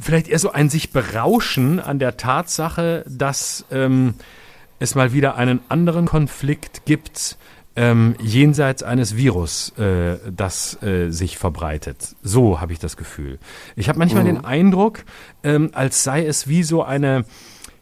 vielleicht 0.00 0.28
eher 0.28 0.38
so 0.38 0.52
ein 0.52 0.70
sich 0.70 0.92
berauschen 0.92 1.78
an 1.78 1.98
der 1.98 2.16
Tatsache, 2.16 3.04
dass 3.06 3.64
ähm, 3.70 4.14
es 4.78 4.94
mal 4.94 5.12
wieder 5.12 5.36
einen 5.36 5.60
anderen 5.68 6.06
Konflikt 6.06 6.86
gibt, 6.86 7.36
ähm, 7.76 8.14
jenseits 8.20 8.82
eines 8.82 9.16
Virus, 9.16 9.70
äh, 9.78 10.18
das 10.30 10.82
äh, 10.82 11.10
sich 11.10 11.38
verbreitet. 11.38 12.16
So 12.22 12.60
habe 12.60 12.72
ich 12.72 12.78
das 12.78 12.96
Gefühl. 12.96 13.38
Ich 13.76 13.88
habe 13.88 13.98
manchmal 13.98 14.24
mhm. 14.24 14.28
den 14.28 14.44
Eindruck, 14.44 15.04
ähm, 15.44 15.70
als 15.72 16.04
sei 16.04 16.26
es 16.26 16.48
wie 16.48 16.62
so 16.62 16.82
eine 16.82 17.24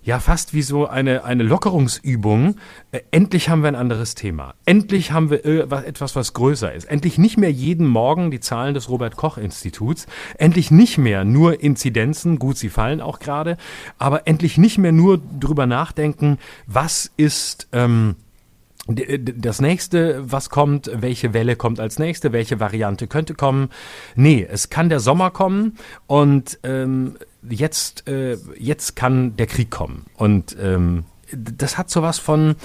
ja 0.08 0.20
fast 0.20 0.54
wie 0.54 0.62
so 0.62 0.86
eine, 0.86 1.24
eine 1.24 1.42
Lockerungsübung. 1.42 2.56
Äh, 2.92 3.00
endlich 3.10 3.50
haben 3.50 3.60
wir 3.60 3.68
ein 3.68 3.74
anderes 3.74 4.14
Thema. 4.14 4.54
Endlich 4.64 5.12
haben 5.12 5.30
wir 5.30 5.44
etwas, 5.44 6.16
was 6.16 6.32
größer 6.32 6.72
ist. 6.72 6.86
Endlich 6.86 7.18
nicht 7.18 7.36
mehr 7.36 7.52
jeden 7.52 7.86
Morgen 7.86 8.30
die 8.30 8.40
Zahlen 8.40 8.72
des 8.72 8.88
Robert 8.88 9.16
Koch 9.16 9.36
Instituts. 9.36 10.06
Endlich 10.38 10.70
nicht 10.70 10.96
mehr 10.96 11.24
nur 11.24 11.60
Inzidenzen. 11.60 12.38
Gut, 12.38 12.56
sie 12.56 12.70
fallen 12.70 13.02
auch 13.02 13.18
gerade. 13.18 13.58
Aber 13.98 14.26
endlich 14.26 14.56
nicht 14.56 14.78
mehr 14.78 14.92
nur 14.92 15.20
drüber 15.38 15.66
nachdenken, 15.66 16.38
was 16.66 17.10
ist, 17.18 17.68
ähm, 17.72 18.16
das 18.88 19.60
nächste, 19.60 20.30
was 20.32 20.48
kommt, 20.48 20.90
welche 20.94 21.34
Welle 21.34 21.56
kommt 21.56 21.78
als 21.78 21.98
nächste, 21.98 22.32
welche 22.32 22.58
Variante 22.58 23.06
könnte 23.06 23.34
kommen. 23.34 23.68
Nee, 24.14 24.46
es 24.50 24.70
kann 24.70 24.88
der 24.88 25.00
Sommer 25.00 25.30
kommen 25.30 25.76
und 26.06 26.58
ähm, 26.62 27.18
jetzt, 27.48 28.08
äh, 28.08 28.38
jetzt 28.58 28.96
kann 28.96 29.36
der 29.36 29.46
Krieg 29.46 29.70
kommen. 29.70 30.06
Und 30.14 30.56
ähm, 30.60 31.04
das 31.32 31.76
hat 31.76 31.90
sowas 31.90 32.18
von, 32.18 32.56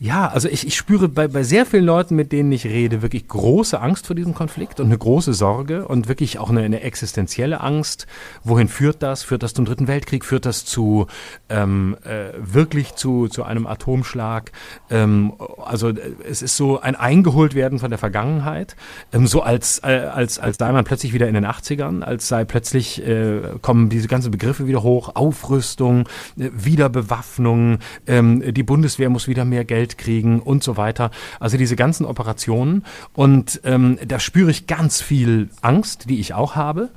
ja, 0.00 0.28
also 0.28 0.48
ich, 0.48 0.64
ich 0.64 0.76
spüre 0.76 1.08
bei, 1.08 1.26
bei 1.26 1.42
sehr 1.42 1.66
vielen 1.66 1.84
Leuten, 1.84 2.14
mit 2.14 2.30
denen 2.30 2.52
ich 2.52 2.64
rede, 2.66 3.02
wirklich 3.02 3.26
große 3.26 3.80
Angst 3.80 4.06
vor 4.06 4.14
diesem 4.14 4.32
Konflikt 4.32 4.78
und 4.78 4.86
eine 4.86 4.98
große 4.98 5.32
Sorge 5.32 5.88
und 5.88 6.06
wirklich 6.06 6.38
auch 6.38 6.50
eine, 6.50 6.60
eine 6.60 6.82
existenzielle 6.82 7.60
Angst. 7.60 8.06
Wohin 8.44 8.68
führt 8.68 9.02
das? 9.02 9.24
Führt 9.24 9.42
das 9.42 9.54
zum 9.54 9.64
Dritten 9.64 9.88
Weltkrieg? 9.88 10.24
Führt 10.24 10.46
das 10.46 10.64
zu 10.64 11.08
ähm, 11.48 11.96
äh, 12.04 12.30
wirklich 12.38 12.94
zu, 12.94 13.26
zu 13.26 13.42
einem 13.42 13.66
Atomschlag? 13.66 14.52
Ähm, 14.88 15.32
also 15.64 15.88
äh, 15.88 16.12
es 16.28 16.42
ist 16.42 16.56
so 16.56 16.80
ein 16.80 16.94
Eingeholtwerden 16.94 17.80
von 17.80 17.90
der 17.90 17.98
Vergangenheit, 17.98 18.76
ähm, 19.12 19.26
so 19.26 19.42
als, 19.42 19.80
äh, 19.82 20.08
als, 20.12 20.38
als 20.38 20.58
sei 20.58 20.70
man 20.70 20.84
plötzlich 20.84 21.12
wieder 21.12 21.26
in 21.26 21.34
den 21.34 21.46
80ern, 21.46 22.02
als 22.02 22.28
sei 22.28 22.44
plötzlich 22.44 23.04
äh, 23.04 23.40
kommen 23.62 23.88
diese 23.88 24.06
ganzen 24.06 24.30
Begriffe 24.30 24.68
wieder 24.68 24.84
hoch, 24.84 25.16
Aufrüstung, 25.16 26.08
äh, 26.38 26.50
Wiederbewaffnung, 26.52 27.78
ähm, 28.06 28.54
die 28.54 28.62
Bundeswehr 28.62 29.10
muss 29.10 29.26
wieder 29.26 29.44
mehr 29.44 29.64
Geld 29.64 29.87
Geld 29.88 29.98
kriegen 29.98 30.40
und 30.40 30.62
so 30.62 30.76
weiter. 30.76 31.10
Also 31.40 31.56
diese 31.56 31.76
ganzen 31.76 32.04
Operationen. 32.04 32.84
Und 33.14 33.60
ähm, 33.64 33.98
da 34.06 34.20
spüre 34.20 34.50
ich 34.50 34.66
ganz 34.66 35.00
viel 35.00 35.48
Angst, 35.62 36.10
die 36.10 36.20
ich 36.20 36.34
auch 36.34 36.56
habe. 36.56 36.90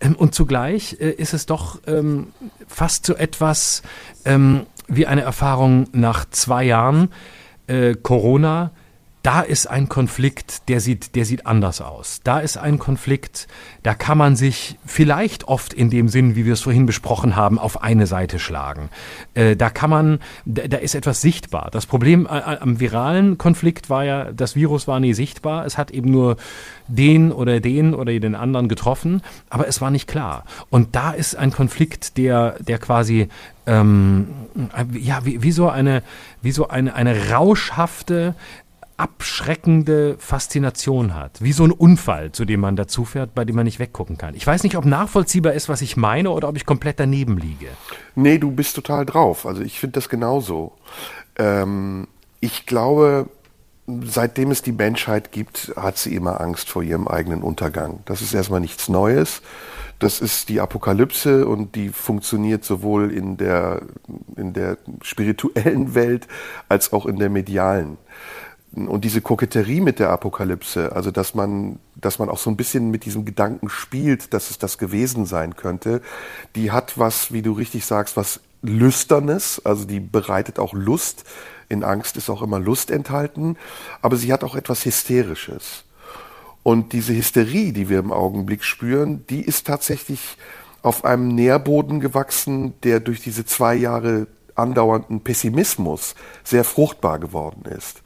Ähm, 0.00 0.16
und 0.16 0.34
zugleich 0.34 0.96
äh, 1.00 1.10
ist 1.10 1.34
es 1.34 1.46
doch 1.46 1.80
ähm, 1.86 2.28
fast 2.66 3.06
so 3.06 3.14
etwas 3.14 3.82
ähm, 4.24 4.66
wie 4.88 5.06
eine 5.06 5.22
Erfahrung 5.22 5.86
nach 5.92 6.24
zwei 6.30 6.64
Jahren 6.64 7.10
äh, 7.66 7.94
Corona 7.94 8.72
da 9.22 9.40
ist 9.40 9.66
ein 9.66 9.88
Konflikt, 9.88 10.68
der 10.68 10.80
sieht, 10.80 11.14
der 11.14 11.24
sieht 11.24 11.46
anders 11.46 11.80
aus. 11.80 12.20
Da 12.24 12.40
ist 12.40 12.56
ein 12.56 12.78
Konflikt, 12.78 13.46
da 13.84 13.94
kann 13.94 14.18
man 14.18 14.34
sich 14.34 14.78
vielleicht 14.84 15.46
oft 15.46 15.72
in 15.72 15.90
dem 15.90 16.08
Sinn, 16.08 16.34
wie 16.34 16.44
wir 16.44 16.54
es 16.54 16.60
vorhin 16.60 16.86
besprochen 16.86 17.36
haben, 17.36 17.58
auf 17.58 17.82
eine 17.82 18.08
Seite 18.08 18.40
schlagen. 18.40 18.88
Äh, 19.34 19.54
da 19.54 19.70
kann 19.70 19.90
man, 19.90 20.18
da, 20.44 20.66
da, 20.66 20.78
ist 20.78 20.96
etwas 20.96 21.20
sichtbar. 21.20 21.68
Das 21.70 21.86
Problem 21.86 22.26
äh, 22.26 22.36
äh, 22.36 22.58
am 22.58 22.80
viralen 22.80 23.38
Konflikt 23.38 23.90
war 23.90 24.04
ja, 24.04 24.32
das 24.32 24.56
Virus 24.56 24.88
war 24.88 24.98
nie 24.98 25.14
sichtbar. 25.14 25.66
Es 25.66 25.78
hat 25.78 25.92
eben 25.92 26.10
nur 26.10 26.36
den 26.88 27.30
oder 27.30 27.60
den 27.60 27.94
oder 27.94 28.18
den 28.18 28.34
anderen 28.34 28.68
getroffen, 28.68 29.22
aber 29.48 29.68
es 29.68 29.80
war 29.80 29.92
nicht 29.92 30.08
klar. 30.08 30.44
Und 30.68 30.96
da 30.96 31.12
ist 31.12 31.36
ein 31.36 31.52
Konflikt, 31.52 32.16
der, 32.16 32.56
der 32.58 32.78
quasi 32.78 33.28
ähm, 33.66 34.26
ja, 34.94 35.24
wie, 35.24 35.42
wie 35.42 35.52
so 35.52 35.68
eine, 35.68 36.02
wie 36.42 36.50
so 36.50 36.68
eine, 36.68 36.94
eine 36.94 37.30
rauschhafte, 37.30 38.34
abschreckende 38.96 40.16
Faszination 40.18 41.14
hat. 41.14 41.42
Wie 41.42 41.52
so 41.52 41.64
ein 41.64 41.72
Unfall, 41.72 42.32
zu 42.32 42.44
dem 42.44 42.60
man 42.60 42.76
dazufährt, 42.76 43.34
bei 43.34 43.44
dem 43.44 43.56
man 43.56 43.64
nicht 43.64 43.78
weggucken 43.78 44.18
kann. 44.18 44.34
Ich 44.34 44.46
weiß 44.46 44.62
nicht, 44.62 44.76
ob 44.76 44.84
nachvollziehbar 44.84 45.52
ist, 45.52 45.68
was 45.68 45.82
ich 45.82 45.96
meine, 45.96 46.30
oder 46.30 46.48
ob 46.48 46.56
ich 46.56 46.66
komplett 46.66 47.00
daneben 47.00 47.38
liege. 47.38 47.68
Nee, 48.14 48.38
du 48.38 48.50
bist 48.50 48.76
total 48.76 49.06
drauf. 49.06 49.46
Also 49.46 49.62
ich 49.62 49.78
finde 49.78 49.94
das 49.94 50.08
genauso. 50.08 50.72
Ähm, 51.36 52.08
ich 52.40 52.66
glaube, 52.66 53.28
seitdem 54.04 54.50
es 54.50 54.62
die 54.62 54.72
Menschheit 54.72 55.32
gibt, 55.32 55.72
hat 55.76 55.98
sie 55.98 56.14
immer 56.14 56.40
Angst 56.40 56.68
vor 56.68 56.82
ihrem 56.82 57.08
eigenen 57.08 57.42
Untergang. 57.42 58.00
Das 58.04 58.22
ist 58.22 58.34
erstmal 58.34 58.60
nichts 58.60 58.88
Neues. 58.88 59.42
Das 59.98 60.20
ist 60.20 60.48
die 60.48 60.60
Apokalypse 60.60 61.46
und 61.46 61.76
die 61.76 61.90
funktioniert 61.90 62.64
sowohl 62.64 63.12
in 63.12 63.36
der, 63.36 63.82
in 64.36 64.52
der 64.52 64.78
spirituellen 65.02 65.94
Welt 65.94 66.26
als 66.68 66.92
auch 66.92 67.06
in 67.06 67.18
der 67.18 67.30
medialen 67.30 67.98
und 68.74 69.04
diese 69.04 69.20
Koketterie 69.20 69.80
mit 69.80 69.98
der 69.98 70.10
Apokalypse, 70.10 70.92
also 70.92 71.10
dass 71.10 71.34
man, 71.34 71.78
dass 71.94 72.18
man 72.18 72.30
auch 72.30 72.38
so 72.38 72.48
ein 72.48 72.56
bisschen 72.56 72.90
mit 72.90 73.04
diesem 73.04 73.24
Gedanken 73.24 73.68
spielt, 73.68 74.32
dass 74.32 74.50
es 74.50 74.58
das 74.58 74.78
gewesen 74.78 75.26
sein 75.26 75.56
könnte, 75.56 76.00
die 76.56 76.70
hat 76.70 76.98
was, 76.98 77.32
wie 77.32 77.42
du 77.42 77.52
richtig 77.52 77.84
sagst, 77.84 78.16
was 78.16 78.40
Lüsternes, 78.62 79.60
also 79.64 79.84
die 79.84 80.00
bereitet 80.00 80.58
auch 80.58 80.72
Lust. 80.72 81.24
In 81.68 81.84
Angst 81.84 82.16
ist 82.16 82.30
auch 82.30 82.42
immer 82.42 82.60
Lust 82.60 82.90
enthalten, 82.90 83.56
aber 84.00 84.16
sie 84.16 84.32
hat 84.32 84.44
auch 84.44 84.54
etwas 84.54 84.84
Hysterisches. 84.84 85.84
Und 86.62 86.92
diese 86.92 87.14
Hysterie, 87.14 87.72
die 87.72 87.88
wir 87.88 87.98
im 87.98 88.12
Augenblick 88.12 88.64
spüren, 88.64 89.26
die 89.28 89.42
ist 89.42 89.66
tatsächlich 89.66 90.38
auf 90.82 91.04
einem 91.04 91.28
Nährboden 91.28 92.00
gewachsen, 92.00 92.74
der 92.84 93.00
durch 93.00 93.20
diese 93.20 93.44
zwei 93.44 93.74
Jahre 93.74 94.28
andauernden 94.54 95.20
Pessimismus 95.20 96.14
sehr 96.44 96.64
fruchtbar 96.64 97.18
geworden 97.18 97.64
ist 97.64 98.02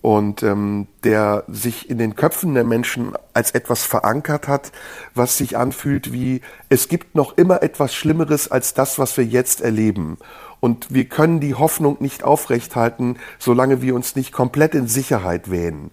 und 0.00 0.42
ähm, 0.42 0.86
der 1.04 1.44
sich 1.48 1.90
in 1.90 1.98
den 1.98 2.14
Köpfen 2.14 2.54
der 2.54 2.64
Menschen 2.64 3.12
als 3.34 3.50
etwas 3.50 3.84
verankert 3.84 4.48
hat, 4.48 4.72
was 5.14 5.36
sich 5.36 5.56
anfühlt 5.56 6.12
wie, 6.12 6.40
es 6.68 6.88
gibt 6.88 7.14
noch 7.14 7.36
immer 7.36 7.62
etwas 7.62 7.94
Schlimmeres 7.94 8.50
als 8.50 8.74
das, 8.74 8.98
was 8.98 9.16
wir 9.16 9.24
jetzt 9.24 9.60
erleben. 9.60 10.18
Und 10.60 10.92
wir 10.92 11.04
können 11.04 11.40
die 11.40 11.54
Hoffnung 11.54 11.96
nicht 12.00 12.24
aufrechthalten, 12.24 13.16
solange 13.38 13.82
wir 13.82 13.94
uns 13.94 14.16
nicht 14.16 14.32
komplett 14.32 14.74
in 14.74 14.88
Sicherheit 14.88 15.50
wähnen. 15.50 15.90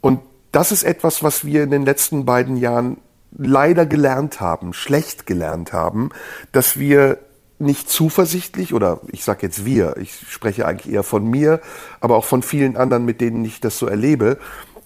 Und 0.00 0.20
das 0.52 0.72
ist 0.72 0.82
etwas, 0.82 1.22
was 1.22 1.44
wir 1.44 1.62
in 1.62 1.70
den 1.70 1.84
letzten 1.84 2.24
beiden 2.24 2.56
Jahren 2.56 2.98
leider 3.36 3.86
gelernt 3.86 4.40
haben, 4.40 4.72
schlecht 4.72 5.26
gelernt 5.26 5.72
haben, 5.72 6.10
dass 6.52 6.78
wir 6.78 7.18
nicht 7.58 7.90
zuversichtlich 7.90 8.72
oder 8.72 9.00
ich 9.10 9.24
sage 9.24 9.40
jetzt 9.42 9.64
wir, 9.64 9.96
ich 9.96 10.12
spreche 10.28 10.66
eigentlich 10.66 10.92
eher 10.92 11.02
von 11.02 11.26
mir, 11.26 11.60
aber 12.00 12.16
auch 12.16 12.24
von 12.24 12.42
vielen 12.42 12.76
anderen, 12.76 13.04
mit 13.04 13.20
denen 13.20 13.44
ich 13.44 13.60
das 13.60 13.78
so 13.78 13.86
erlebe, 13.86 14.38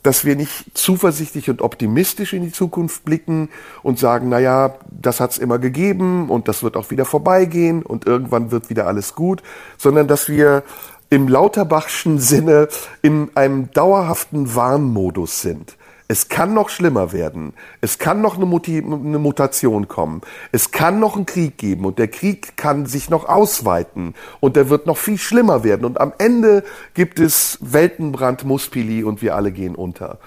dass 0.03 0.25
wir 0.25 0.35
nicht 0.35 0.77
zuversichtlich 0.77 1.49
und 1.49 1.63
optimistisch 1.63 2.33
in 2.33 2.43
die 2.43 2.53
Zukunft 2.53 3.05
blicken 3.05 3.51
und 3.83 3.99
sagen, 3.99 4.29
na 4.31 4.39
ja, 4.41 4.75
das 4.91 5.21
hat's 5.21 5.39
immer 5.39 5.59
gegeben 5.59 6.29
und 6.29 6.49
das 6.49 6.63
wird 6.63 6.77
auch 6.77 6.91
wieder 6.91 7.05
vorbeigehen 7.05 7.83
und 7.83 8.07
irgendwann 8.07 8.51
wird 8.51 8.69
wieder 8.69 8.87
alles 8.87 9.15
gut, 9.15 9.43
sondern 9.79 10.09
dass 10.09 10.29
wir 10.29 10.65
im 11.11 11.29
Lauterbachschen 11.29 12.19
Sinne 12.19 12.69
in 13.03 13.31
einem 13.35 13.71
dauerhaften 13.73 14.55
Warnmodus 14.55 15.43
sind. 15.43 15.77
Es 16.13 16.29
kann 16.29 16.53
noch 16.53 16.69
schlimmer 16.69 17.13
werden. 17.15 17.55
Es 17.81 17.99
kann 17.99 18.21
noch 18.21 18.37
eine, 18.37 18.45
Muti 18.45 18.77
eine 18.77 19.19
Mutation 19.19 19.89
kommen. 19.89 20.21
Es 20.53 20.71
kann 20.71 21.01
noch 21.01 21.17
einen 21.17 21.25
Krieg 21.25 21.57
geben 21.57 21.87
und 21.87 21.99
der 21.99 22.09
Krieg 22.09 22.55
kann 22.59 22.85
sich 22.85 23.09
noch 23.09 23.31
ausweiten 23.31 24.13
und 24.39 24.55
der 24.55 24.69
wird 24.69 24.87
noch 24.87 24.99
viel 24.99 25.17
schlimmer 25.17 25.65
werden. 25.65 25.87
Und 25.87 25.99
am 25.99 26.13
Ende 26.19 26.65
gibt 26.93 27.19
es 27.19 27.57
Weltenbrand, 27.63 28.45
Muspili 28.45 29.05
und 29.05 29.23
wir 29.23 29.35
alle 29.35 29.53
gehen 29.53 29.75
unter. 29.75 30.19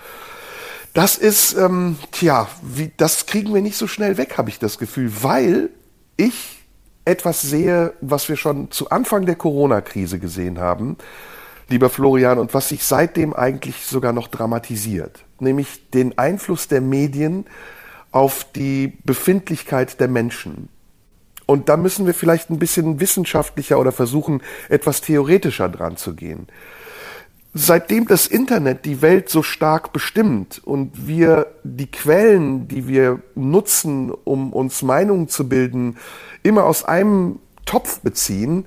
Das 0.95 1.19
ist, 1.19 1.55
ähm, 1.55 1.97
tja, 2.11 2.47
wie, 2.63 2.91
das 2.97 3.27
kriegen 3.27 3.53
wir 3.53 3.61
nicht 3.61 3.77
so 3.77 3.85
schnell 3.85 4.17
weg, 4.17 4.39
habe 4.39 4.49
ich 4.49 4.57
das 4.57 4.79
Gefühl, 4.79 5.11
weil 5.21 5.69
ich 6.17 6.65
etwas 7.05 7.43
sehe, 7.43 7.93
was 8.01 8.27
wir 8.27 8.37
schon 8.37 8.71
zu 8.71 8.89
Anfang 8.89 9.27
der 9.27 9.35
Corona-Krise 9.35 10.17
gesehen 10.17 10.57
haben 10.57 10.97
lieber 11.69 11.89
Florian, 11.89 12.37
und 12.37 12.53
was 12.53 12.69
sich 12.69 12.83
seitdem 12.83 13.33
eigentlich 13.33 13.85
sogar 13.85 14.13
noch 14.13 14.27
dramatisiert, 14.27 15.24
nämlich 15.39 15.89
den 15.91 16.17
Einfluss 16.17 16.67
der 16.67 16.81
Medien 16.81 17.45
auf 18.11 18.45
die 18.55 18.93
Befindlichkeit 19.03 19.99
der 19.99 20.07
Menschen. 20.07 20.69
Und 21.45 21.69
da 21.69 21.77
müssen 21.77 22.05
wir 22.05 22.13
vielleicht 22.13 22.49
ein 22.49 22.59
bisschen 22.59 22.99
wissenschaftlicher 22.99 23.79
oder 23.79 23.91
versuchen, 23.91 24.41
etwas 24.69 25.01
theoretischer 25.01 25.69
dran 25.69 25.97
zu 25.97 26.15
gehen. 26.15 26.47
Seitdem 27.53 28.07
das 28.07 28.27
Internet 28.27 28.83
die 28.83 29.01
Welt 29.01 29.29
so 29.29 29.41
stark 29.41 29.93
bestimmt 29.93 30.61
und 30.65 31.07
wir 31.07 31.47
die 31.63 31.89
Quellen, 31.89 32.67
die 32.67 32.87
wir 32.87 33.21
nutzen, 33.35 34.11
um 34.11 34.51
uns 34.51 34.81
Meinungen 34.81 35.29
zu 35.29 35.47
bilden, 35.47 35.97
immer 36.43 36.65
aus 36.65 36.83
einem 36.83 37.39
Topf 37.65 37.99
beziehen, 37.99 38.65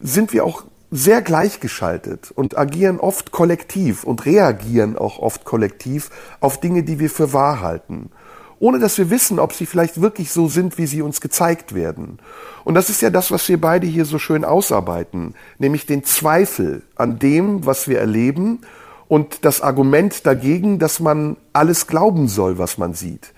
sind 0.00 0.32
wir 0.32 0.44
auch 0.44 0.64
sehr 0.90 1.22
gleichgeschaltet 1.22 2.30
und 2.34 2.56
agieren 2.56 3.00
oft 3.00 3.32
kollektiv 3.32 4.04
und 4.04 4.24
reagieren 4.24 4.96
auch 4.96 5.18
oft 5.18 5.44
kollektiv 5.44 6.10
auf 6.40 6.60
Dinge, 6.60 6.82
die 6.82 6.98
wir 6.98 7.10
für 7.10 7.32
wahr 7.32 7.60
halten, 7.60 8.10
ohne 8.58 8.78
dass 8.78 8.96
wir 8.96 9.10
wissen, 9.10 9.38
ob 9.38 9.52
sie 9.52 9.66
vielleicht 9.66 10.00
wirklich 10.00 10.30
so 10.30 10.48
sind, 10.48 10.78
wie 10.78 10.86
sie 10.86 11.02
uns 11.02 11.20
gezeigt 11.20 11.74
werden. 11.74 12.18
Und 12.64 12.74
das 12.74 12.88
ist 12.88 13.02
ja 13.02 13.10
das, 13.10 13.30
was 13.30 13.48
wir 13.48 13.60
beide 13.60 13.86
hier 13.86 14.04
so 14.04 14.18
schön 14.18 14.44
ausarbeiten, 14.44 15.34
nämlich 15.58 15.86
den 15.86 16.04
Zweifel 16.04 16.82
an 16.94 17.18
dem, 17.18 17.66
was 17.66 17.88
wir 17.88 17.98
erleben 17.98 18.60
und 19.08 19.44
das 19.44 19.60
Argument 19.60 20.26
dagegen, 20.26 20.78
dass 20.78 21.00
man 21.00 21.36
alles 21.52 21.86
glauben 21.86 22.28
soll, 22.28 22.58
was 22.58 22.78
man 22.78 22.94
sieht 22.94 23.32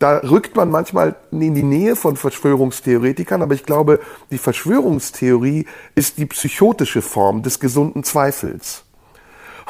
da 0.00 0.16
rückt 0.18 0.56
man 0.56 0.70
manchmal 0.70 1.14
in 1.30 1.54
die 1.54 1.62
Nähe 1.62 1.94
von 1.94 2.16
Verschwörungstheoretikern, 2.16 3.42
aber 3.42 3.54
ich 3.54 3.64
glaube, 3.64 4.00
die 4.30 4.38
Verschwörungstheorie 4.38 5.66
ist 5.94 6.16
die 6.16 6.24
psychotische 6.24 7.02
Form 7.02 7.42
des 7.42 7.60
gesunden 7.60 8.02
Zweifels. 8.02 8.84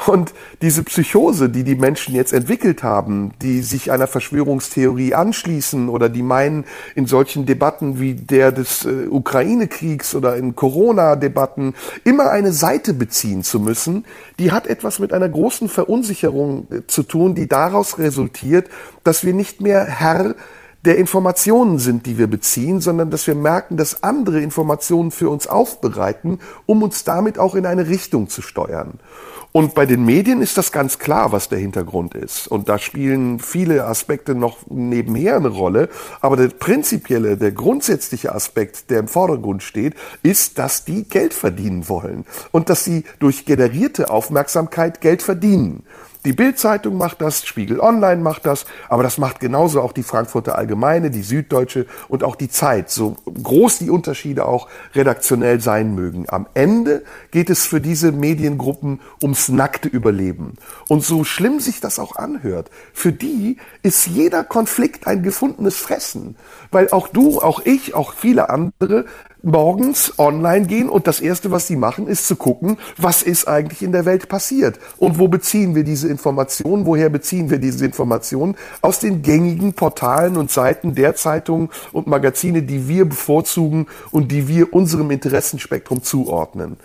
Und 0.07 0.33
diese 0.61 0.83
Psychose, 0.83 1.49
die 1.49 1.63
die 1.63 1.75
Menschen 1.75 2.15
jetzt 2.15 2.33
entwickelt 2.33 2.81
haben, 2.81 3.33
die 3.41 3.61
sich 3.61 3.91
einer 3.91 4.07
Verschwörungstheorie 4.07 5.13
anschließen 5.13 5.89
oder 5.89 6.09
die 6.09 6.23
meinen, 6.23 6.65
in 6.95 7.05
solchen 7.05 7.45
Debatten 7.45 7.99
wie 7.99 8.15
der 8.15 8.51
des 8.51 8.85
äh, 8.85 9.07
Ukraine-Kriegs 9.07 10.15
oder 10.15 10.35
in 10.37 10.55
Corona-Debatten 10.55 11.75
immer 12.03 12.31
eine 12.31 12.51
Seite 12.51 12.93
beziehen 12.93 13.43
zu 13.43 13.59
müssen, 13.59 14.05
die 14.39 14.51
hat 14.51 14.65
etwas 14.65 14.97
mit 14.99 15.13
einer 15.13 15.29
großen 15.29 15.69
Verunsicherung 15.69 16.67
äh, 16.71 16.87
zu 16.87 17.03
tun, 17.03 17.35
die 17.35 17.47
daraus 17.47 17.99
resultiert, 17.99 18.69
dass 19.03 19.23
wir 19.23 19.33
nicht 19.33 19.61
mehr 19.61 19.85
Herr 19.85 20.35
der 20.83 20.97
Informationen 20.97 21.77
sind, 21.77 22.07
die 22.07 22.17
wir 22.17 22.27
beziehen, 22.27 22.81
sondern 22.81 23.11
dass 23.11 23.27
wir 23.27 23.35
merken, 23.35 23.77
dass 23.77 24.01
andere 24.01 24.41
Informationen 24.41 25.11
für 25.11 25.29
uns 25.29 25.45
aufbereiten, 25.45 26.39
um 26.65 26.81
uns 26.81 27.03
damit 27.03 27.37
auch 27.37 27.53
in 27.53 27.67
eine 27.67 27.87
Richtung 27.87 28.29
zu 28.29 28.41
steuern. 28.41 28.99
Und 29.53 29.75
bei 29.75 29.85
den 29.85 30.05
Medien 30.05 30.41
ist 30.41 30.57
das 30.57 30.71
ganz 30.71 30.97
klar, 30.97 31.33
was 31.33 31.49
der 31.49 31.59
Hintergrund 31.59 32.15
ist. 32.15 32.47
Und 32.47 32.69
da 32.69 32.79
spielen 32.79 33.39
viele 33.39 33.85
Aspekte 33.85 34.33
noch 34.33 34.59
nebenher 34.69 35.35
eine 35.35 35.49
Rolle. 35.49 35.89
Aber 36.21 36.37
der 36.37 36.47
prinzipielle, 36.47 37.35
der 37.35 37.51
grundsätzliche 37.51 38.33
Aspekt, 38.33 38.89
der 38.89 38.99
im 38.99 39.07
Vordergrund 39.09 39.61
steht, 39.61 39.95
ist, 40.23 40.57
dass 40.57 40.85
die 40.85 41.03
Geld 41.03 41.33
verdienen 41.33 41.89
wollen. 41.89 42.25
Und 42.51 42.69
dass 42.69 42.85
sie 42.85 43.03
durch 43.19 43.45
generierte 43.45 44.09
Aufmerksamkeit 44.09 45.01
Geld 45.01 45.21
verdienen. 45.21 45.83
Die 46.23 46.33
Bildzeitung 46.33 46.97
macht 46.97 47.19
das, 47.19 47.47
Spiegel 47.47 47.79
Online 47.79 48.21
macht 48.21 48.45
das, 48.45 48.65
aber 48.89 49.01
das 49.01 49.17
macht 49.17 49.39
genauso 49.39 49.81
auch 49.81 49.91
die 49.91 50.03
Frankfurter 50.03 50.55
Allgemeine, 50.55 51.09
die 51.09 51.23
Süddeutsche 51.23 51.87
und 52.09 52.23
auch 52.23 52.35
die 52.35 52.49
Zeit, 52.49 52.91
so 52.91 53.15
groß 53.25 53.79
die 53.79 53.89
Unterschiede 53.89 54.45
auch 54.45 54.67
redaktionell 54.93 55.59
sein 55.61 55.95
mögen. 55.95 56.25
Am 56.29 56.45
Ende 56.53 57.03
geht 57.31 57.49
es 57.49 57.65
für 57.65 57.81
diese 57.81 58.11
Mediengruppen 58.11 58.99
ums 59.19 59.49
nackte 59.49 59.89
Überleben. 59.89 60.57
Und 60.87 61.03
so 61.03 61.23
schlimm 61.23 61.59
sich 61.59 61.79
das 61.79 61.97
auch 61.97 62.15
anhört, 62.15 62.69
für 62.93 63.11
die 63.11 63.57
ist 63.81 64.05
jeder 64.05 64.43
Konflikt 64.43 65.07
ein 65.07 65.23
gefundenes 65.23 65.77
Fressen, 65.77 66.35
weil 66.69 66.91
auch 66.91 67.07
du, 67.07 67.41
auch 67.41 67.61
ich, 67.65 67.95
auch 67.95 68.13
viele 68.13 68.51
andere 68.51 69.05
morgens 69.43 70.17
online 70.19 70.67
gehen 70.67 70.89
und 70.89 71.07
das 71.07 71.19
Erste, 71.19 71.51
was 71.51 71.67
sie 71.67 71.75
machen, 71.75 72.07
ist 72.07 72.27
zu 72.27 72.35
gucken, 72.35 72.77
was 72.97 73.23
ist 73.23 73.47
eigentlich 73.47 73.81
in 73.81 73.91
der 73.91 74.05
Welt 74.05 74.29
passiert 74.29 74.79
und 74.97 75.19
wo 75.19 75.27
beziehen 75.27 75.75
wir 75.75 75.83
diese 75.83 76.07
Informationen, 76.07 76.85
woher 76.85 77.09
beziehen 77.09 77.49
wir 77.49 77.57
diese 77.57 77.85
Informationen 77.85 78.55
aus 78.81 78.99
den 78.99 79.21
gängigen 79.21 79.73
Portalen 79.73 80.37
und 80.37 80.51
Seiten 80.51 80.95
der 80.95 81.15
Zeitungen 81.15 81.69
und 81.91 82.07
Magazine, 82.07 82.61
die 82.61 82.87
wir 82.87 83.05
bevorzugen 83.05 83.87
und 84.11 84.31
die 84.31 84.47
wir 84.47 84.73
unserem 84.73 85.11
Interessenspektrum 85.11 86.03
zuordnen. 86.03 86.77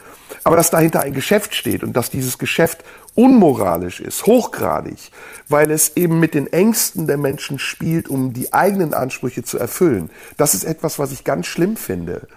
Aber 0.44 0.56
dass 0.56 0.70
dahinter 0.70 1.00
ein 1.00 1.12
Geschäft 1.12 1.54
steht 1.54 1.82
und 1.82 1.96
dass 1.96 2.10
dieses 2.10 2.38
Geschäft 2.38 2.84
unmoralisch 3.14 4.00
ist, 4.00 4.26
hochgradig, 4.26 5.10
weil 5.48 5.70
es 5.70 5.96
eben 5.96 6.20
mit 6.20 6.34
den 6.34 6.52
Ängsten 6.52 7.06
der 7.06 7.16
Menschen 7.16 7.58
spielt, 7.58 8.08
um 8.08 8.32
die 8.32 8.52
eigenen 8.52 8.94
Ansprüche 8.94 9.42
zu 9.42 9.58
erfüllen. 9.58 10.10
Das 10.36 10.54
ist 10.54 10.64
etwas, 10.64 10.98
was 10.98 11.12
ich 11.12 11.24
ganz 11.24 11.46
schlimm 11.46 11.76
finde. 11.76 12.28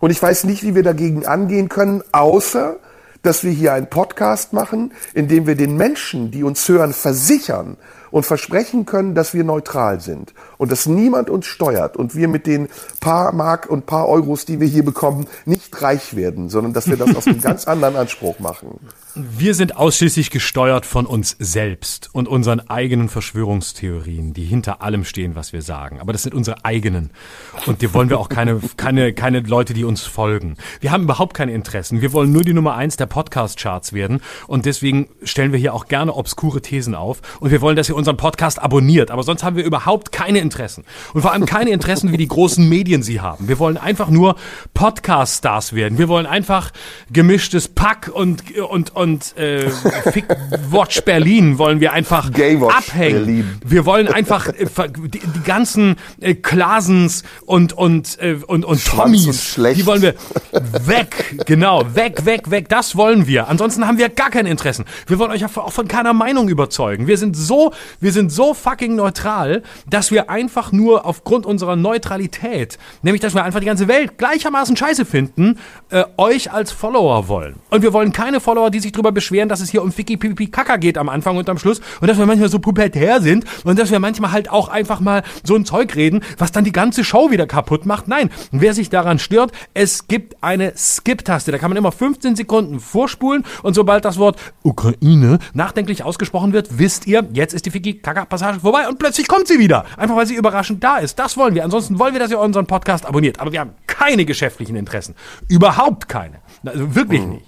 Und 0.00 0.10
ich 0.10 0.22
weiß 0.22 0.44
nicht, 0.44 0.62
wie 0.62 0.74
wir 0.74 0.82
dagegen 0.82 1.26
angehen 1.26 1.68
können, 1.68 2.02
außer 2.12 2.76
dass 3.22 3.42
wir 3.42 3.50
hier 3.50 3.72
einen 3.72 3.90
Podcast 3.90 4.52
machen, 4.52 4.92
in 5.12 5.28
dem 5.28 5.46
wir 5.46 5.56
den 5.56 5.76
Menschen, 5.76 6.30
die 6.30 6.44
uns 6.44 6.66
hören, 6.68 6.92
versichern 6.92 7.76
und 8.10 8.24
versprechen 8.24 8.86
können, 8.86 9.14
dass 9.14 9.34
wir 9.34 9.44
neutral 9.44 10.00
sind 10.00 10.34
und 10.56 10.72
dass 10.72 10.86
niemand 10.86 11.28
uns 11.28 11.46
steuert 11.46 11.96
und 11.96 12.14
wir 12.14 12.28
mit 12.28 12.46
den 12.46 12.68
paar 13.00 13.32
Mark 13.32 13.68
und 13.68 13.86
paar 13.86 14.08
Euros, 14.08 14.44
die 14.44 14.60
wir 14.60 14.68
hier 14.68 14.84
bekommen, 14.84 15.26
nicht 15.44 15.82
reich 15.82 16.16
werden, 16.16 16.48
sondern 16.48 16.72
dass 16.72 16.88
wir 16.88 16.96
das 16.96 17.14
aus 17.14 17.26
einem 17.26 17.40
ganz 17.42 17.66
anderen 17.66 17.96
Anspruch 17.96 18.38
machen. 18.38 18.78
Wir 19.20 19.54
sind 19.54 19.76
ausschließlich 19.76 20.30
gesteuert 20.30 20.86
von 20.86 21.04
uns 21.04 21.34
selbst 21.40 22.08
und 22.12 22.28
unseren 22.28 22.60
eigenen 22.68 23.08
Verschwörungstheorien, 23.08 24.32
die 24.32 24.44
hinter 24.44 24.80
allem 24.80 25.04
stehen, 25.04 25.34
was 25.34 25.52
wir 25.52 25.60
sagen. 25.60 25.98
Aber 25.98 26.12
das 26.12 26.22
sind 26.22 26.34
unsere 26.34 26.64
eigenen. 26.64 27.10
Und 27.66 27.82
die 27.82 27.92
wollen 27.94 28.10
wir 28.10 28.20
auch 28.20 28.28
keine, 28.28 28.60
keine, 28.76 29.12
keine 29.12 29.40
Leute, 29.40 29.74
die 29.74 29.82
uns 29.82 30.02
folgen. 30.02 30.56
Wir 30.80 30.92
haben 30.92 31.02
überhaupt 31.02 31.34
keine 31.34 31.52
Interessen. 31.52 32.00
Wir 32.00 32.12
wollen 32.12 32.30
nur 32.30 32.42
die 32.42 32.52
Nummer 32.52 32.76
eins 32.76 32.96
der 32.96 33.06
Podcast-Charts 33.06 33.92
werden. 33.92 34.20
Und 34.46 34.66
deswegen 34.66 35.08
stellen 35.24 35.50
wir 35.50 35.58
hier 35.58 35.74
auch 35.74 35.86
gerne 35.88 36.14
obskure 36.14 36.62
Thesen 36.62 36.94
auf. 36.94 37.20
Und 37.40 37.50
wir 37.50 37.60
wollen, 37.60 37.74
dass 37.74 37.88
ihr 37.88 37.96
unseren 37.96 38.18
Podcast 38.18 38.62
abonniert. 38.62 39.10
Aber 39.10 39.24
sonst 39.24 39.42
haben 39.42 39.56
wir 39.56 39.64
überhaupt 39.64 40.12
keine 40.12 40.38
Interessen. 40.38 40.84
Und 41.12 41.22
vor 41.22 41.32
allem 41.32 41.44
keine 41.44 41.70
Interessen, 41.70 42.12
wie 42.12 42.18
die 42.18 42.28
großen 42.28 42.68
Medien 42.68 43.02
sie 43.02 43.20
haben. 43.20 43.48
Wir 43.48 43.58
wollen 43.58 43.78
einfach 43.78 44.10
nur 44.10 44.36
Podcast-Stars 44.74 45.72
werden. 45.72 45.98
Wir 45.98 46.06
wollen 46.06 46.26
einfach 46.26 46.70
gemischtes 47.10 47.66
Pack 47.66 48.12
und, 48.14 48.56
und, 48.56 48.94
und 48.94 49.07
und 49.08 49.36
äh, 49.38 49.70
Fick 50.12 50.26
Watch 50.70 51.02
Berlin 51.02 51.58
wollen 51.58 51.80
wir 51.80 51.92
einfach 51.92 52.26
abhängen. 52.26 53.24
Berlin. 53.24 53.60
Wir 53.64 53.86
wollen 53.86 54.08
einfach 54.08 54.48
äh, 54.48 54.66
die, 54.88 55.18
die 55.18 55.42
ganzen 55.44 55.96
äh, 56.20 56.34
Klasens 56.34 57.22
und 57.46 57.72
und 57.72 58.18
äh, 58.20 58.38
und 58.46 58.64
und 58.64 58.84
Tommys, 58.84 59.54
die 59.56 59.86
wollen 59.86 60.02
wir 60.02 60.14
weg, 60.84 61.36
genau, 61.46 61.84
weg, 61.94 62.24
weg, 62.26 62.50
weg. 62.50 62.68
Das 62.68 62.96
wollen 62.96 63.26
wir. 63.26 63.48
Ansonsten 63.48 63.86
haben 63.86 63.98
wir 63.98 64.10
gar 64.10 64.30
keine 64.30 64.50
Interessen. 64.50 64.84
Wir 65.06 65.18
wollen 65.18 65.30
euch 65.30 65.44
auch 65.44 65.72
von 65.72 65.88
keiner 65.88 66.12
Meinung 66.12 66.48
überzeugen. 66.48 67.06
Wir 67.06 67.16
sind 67.16 67.34
so, 67.36 67.72
wir 68.00 68.12
sind 68.12 68.30
so 68.30 68.52
fucking 68.52 68.94
neutral, 68.94 69.62
dass 69.88 70.10
wir 70.10 70.28
einfach 70.28 70.72
nur 70.72 71.06
aufgrund 71.06 71.46
unserer 71.46 71.76
Neutralität, 71.76 72.78
nämlich 73.02 73.22
dass 73.22 73.34
wir 73.34 73.44
einfach 73.44 73.60
die 73.60 73.66
ganze 73.66 73.88
Welt 73.88 74.18
gleichermaßen 74.18 74.76
Scheiße 74.76 75.04
finden, 75.06 75.58
äh, 75.90 76.04
euch 76.18 76.52
als 76.52 76.72
Follower 76.72 77.28
wollen. 77.28 77.56
Und 77.70 77.82
wir 77.82 77.92
wollen 77.92 78.12
keine 78.12 78.40
Follower, 78.40 78.70
die 78.70 78.80
sich 78.80 78.92
drüber 78.98 79.12
beschweren, 79.12 79.48
dass 79.48 79.60
es 79.60 79.70
hier 79.70 79.82
um 79.82 79.92
Ficky 79.92 80.16
Pipi 80.16 80.48
Kaka 80.48 80.76
geht 80.76 80.98
am 80.98 81.08
Anfang 81.08 81.36
und 81.36 81.48
am 81.48 81.58
Schluss 81.58 81.80
und 82.00 82.08
dass 82.08 82.18
wir 82.18 82.26
manchmal 82.26 82.48
so 82.48 82.58
pubertär 82.58 83.22
sind 83.22 83.44
und 83.64 83.78
dass 83.78 83.90
wir 83.90 83.98
manchmal 83.98 84.32
halt 84.32 84.50
auch 84.50 84.68
einfach 84.68 85.00
mal 85.00 85.22
so 85.44 85.54
ein 85.54 85.64
Zeug 85.64 85.94
reden, 85.96 86.22
was 86.36 86.52
dann 86.52 86.64
die 86.64 86.72
ganze 86.72 87.04
Show 87.04 87.30
wieder 87.30 87.46
kaputt 87.46 87.86
macht. 87.86 88.08
Nein, 88.08 88.30
wer 88.50 88.74
sich 88.74 88.90
daran 88.90 89.18
stört, 89.18 89.52
es 89.74 90.08
gibt 90.08 90.42
eine 90.42 90.72
Skip-Taste. 90.76 91.52
Da 91.52 91.58
kann 91.58 91.70
man 91.70 91.76
immer 91.76 91.92
15 91.92 92.36
Sekunden 92.36 92.80
vorspulen 92.80 93.44
und 93.62 93.74
sobald 93.74 94.04
das 94.04 94.18
Wort 94.18 94.38
Ukraine 94.62 95.38
nachdenklich 95.54 96.02
ausgesprochen 96.02 96.52
wird, 96.52 96.78
wisst 96.78 97.06
ihr, 97.06 97.26
jetzt 97.32 97.54
ist 97.54 97.66
die 97.66 97.70
Ficky 97.70 97.94
Kaka 97.94 98.24
Passage 98.24 98.60
vorbei 98.60 98.88
und 98.88 98.98
plötzlich 98.98 99.28
kommt 99.28 99.46
sie 99.46 99.58
wieder. 99.58 99.84
Einfach 99.96 100.16
weil 100.16 100.26
sie 100.26 100.34
überraschend 100.34 100.82
da 100.82 100.98
ist. 100.98 101.18
Das 101.18 101.36
wollen 101.36 101.54
wir. 101.54 101.64
Ansonsten 101.64 101.98
wollen 101.98 102.12
wir, 102.12 102.20
dass 102.20 102.30
ihr 102.30 102.40
unseren 102.40 102.66
Podcast 102.66 103.06
abonniert. 103.06 103.40
Aber 103.40 103.52
wir 103.52 103.60
haben 103.60 103.74
keine 103.86 104.24
geschäftlichen 104.24 104.76
Interessen. 104.76 105.14
Überhaupt 105.48 106.08
keine. 106.08 106.40
Also 106.64 106.94
wirklich 106.94 107.22
hm. 107.22 107.30
nicht. 107.30 107.47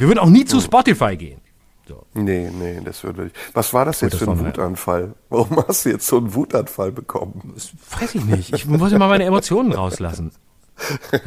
Wir 0.00 0.08
würden 0.08 0.18
auch 0.18 0.30
nie 0.30 0.46
zu 0.46 0.60
Spotify 0.60 1.14
gehen. 1.14 1.40
So. 1.86 2.06
Nee, 2.14 2.50
nee, 2.50 2.80
das 2.82 3.04
würde 3.04 3.26
ich. 3.26 3.32
Was 3.52 3.74
war 3.74 3.84
das 3.84 4.00
Gut, 4.00 4.12
jetzt 4.12 4.22
das 4.22 4.28
für 4.28 4.30
ein 4.30 4.46
Wutanfall? 4.46 5.14
Warum 5.28 5.62
hast 5.68 5.84
du 5.84 5.90
jetzt 5.90 6.06
so 6.06 6.16
einen 6.16 6.34
Wutanfall 6.34 6.90
bekommen? 6.90 7.52
Das 7.54 7.72
weiß 8.00 8.14
ich 8.14 8.24
nicht. 8.24 8.54
Ich 8.54 8.64
muss 8.64 8.92
immer 8.92 9.08
meine 9.08 9.24
Emotionen 9.24 9.72
rauslassen. 9.72 10.32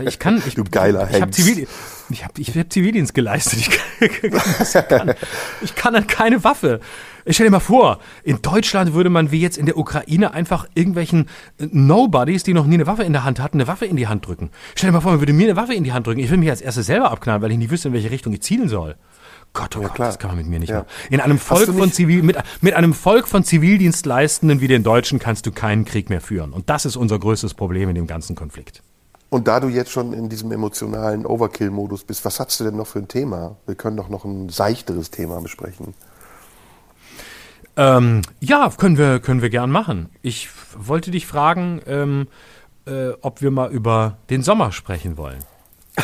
Ich 0.03 0.17
kann, 0.17 0.41
ich, 0.47 0.55
du 0.55 0.63
geiler 0.63 1.07
ich 1.11 1.21
habe 1.21 1.29
Zivil, 1.29 1.67
ich 2.09 2.25
hab, 2.25 2.39
ich 2.39 2.57
hab 2.57 2.73
Zivildienst 2.73 3.13
geleistet. 3.13 3.59
Ich 3.59 3.69
kann, 3.69 4.87
kann, 4.87 5.15
ich 5.61 5.75
kann 5.75 5.93
dann 5.93 6.07
keine 6.07 6.43
Waffe. 6.43 6.79
Ich 7.25 7.35
stell 7.35 7.47
dir 7.47 7.51
mal 7.51 7.59
vor, 7.59 7.99
in 8.23 8.41
Deutschland 8.41 8.93
würde 8.93 9.09
man 9.09 9.31
wie 9.31 9.39
jetzt 9.39 9.57
in 9.57 9.65
der 9.65 9.77
Ukraine 9.77 10.33
einfach 10.33 10.67
irgendwelchen 10.73 11.29
äh, 11.59 11.67
Nobodies, 11.71 12.43
die 12.43 12.53
noch 12.53 12.65
nie 12.65 12.75
eine 12.75 12.87
Waffe 12.87 13.03
in 13.03 13.13
der 13.13 13.23
Hand 13.23 13.39
hatten, 13.39 13.57
eine 13.57 13.67
Waffe 13.67 13.85
in 13.85 13.95
die 13.95 14.07
Hand 14.07 14.27
drücken. 14.27 14.49
Stell 14.75 14.89
dir 14.89 14.93
mal 14.93 15.01
vor, 15.01 15.11
man 15.11 15.21
würde 15.21 15.33
mir 15.33 15.49
eine 15.49 15.55
Waffe 15.55 15.73
in 15.73 15.83
die 15.83 15.93
Hand 15.93 16.07
drücken. 16.07 16.19
Ich 16.19 16.29
will 16.29 16.37
mich 16.37 16.49
als 16.49 16.61
erstes 16.61 16.85
selber 16.85 17.11
abknallen, 17.11 17.41
weil 17.41 17.51
ich 17.51 17.57
nicht 17.57 17.71
wüsste, 17.71 17.89
in 17.89 17.93
welche 17.93 18.11
Richtung 18.11 18.33
ich 18.33 18.41
zielen 18.41 18.67
soll. 18.69 18.95
Gott, 19.53 19.77
oh 19.77 19.81
ja, 19.81 19.87
Gott, 19.87 19.95
klar. 19.95 20.07
das 20.07 20.19
kann 20.19 20.31
man 20.31 20.37
mit 20.37 20.47
mir 20.47 20.59
nicht 20.59 20.69
ja. 20.69 20.79
machen. 20.79 20.87
In 21.11 21.21
einem 21.21 21.37
Volk 21.37 21.69
von 21.69 21.91
Zivil, 21.91 22.23
mit, 22.23 22.37
mit 22.61 22.73
einem 22.73 22.93
Volk 22.93 23.27
von 23.27 23.43
Zivildienstleistenden 23.43 24.61
wie 24.61 24.67
den 24.67 24.83
Deutschen 24.83 25.19
kannst 25.19 25.45
du 25.45 25.51
keinen 25.51 25.85
Krieg 25.85 26.09
mehr 26.09 26.21
führen. 26.21 26.51
Und 26.53 26.69
das 26.69 26.85
ist 26.85 26.95
unser 26.95 27.19
größtes 27.19 27.53
Problem 27.53 27.87
in 27.89 27.95
dem 27.95 28.07
ganzen 28.07 28.35
Konflikt. 28.35 28.81
Und 29.29 29.47
da 29.47 29.59
du 29.59 29.67
jetzt 29.67 29.91
schon 29.91 30.13
in 30.13 30.29
diesem 30.29 30.51
emotionalen 30.51 31.25
Overkill-Modus 31.25 32.03
bist, 32.03 32.25
was 32.25 32.39
hast 32.39 32.59
du 32.59 32.65
denn 32.65 32.75
noch 32.75 32.87
für 32.87 32.99
ein 32.99 33.07
Thema? 33.07 33.55
Wir 33.65 33.75
können 33.75 33.97
doch 33.97 34.09
noch 34.09 34.25
ein 34.25 34.49
seichteres 34.49 35.11
Thema 35.11 35.39
besprechen. 35.41 35.93
Ähm, 37.75 38.21
ja, 38.39 38.69
können 38.77 38.97
wir, 38.97 39.19
können 39.19 39.41
wir 39.41 39.49
gern 39.49 39.71
machen. 39.71 40.09
Ich 40.21 40.49
wollte 40.77 41.11
dich 41.11 41.25
fragen, 41.25 41.81
ähm, 41.87 42.27
äh, 42.85 43.09
ob 43.21 43.41
wir 43.41 43.51
mal 43.51 43.71
über 43.71 44.17
den 44.29 44.43
Sommer 44.43 44.71
sprechen 44.71 45.17
wollen. 45.17 45.39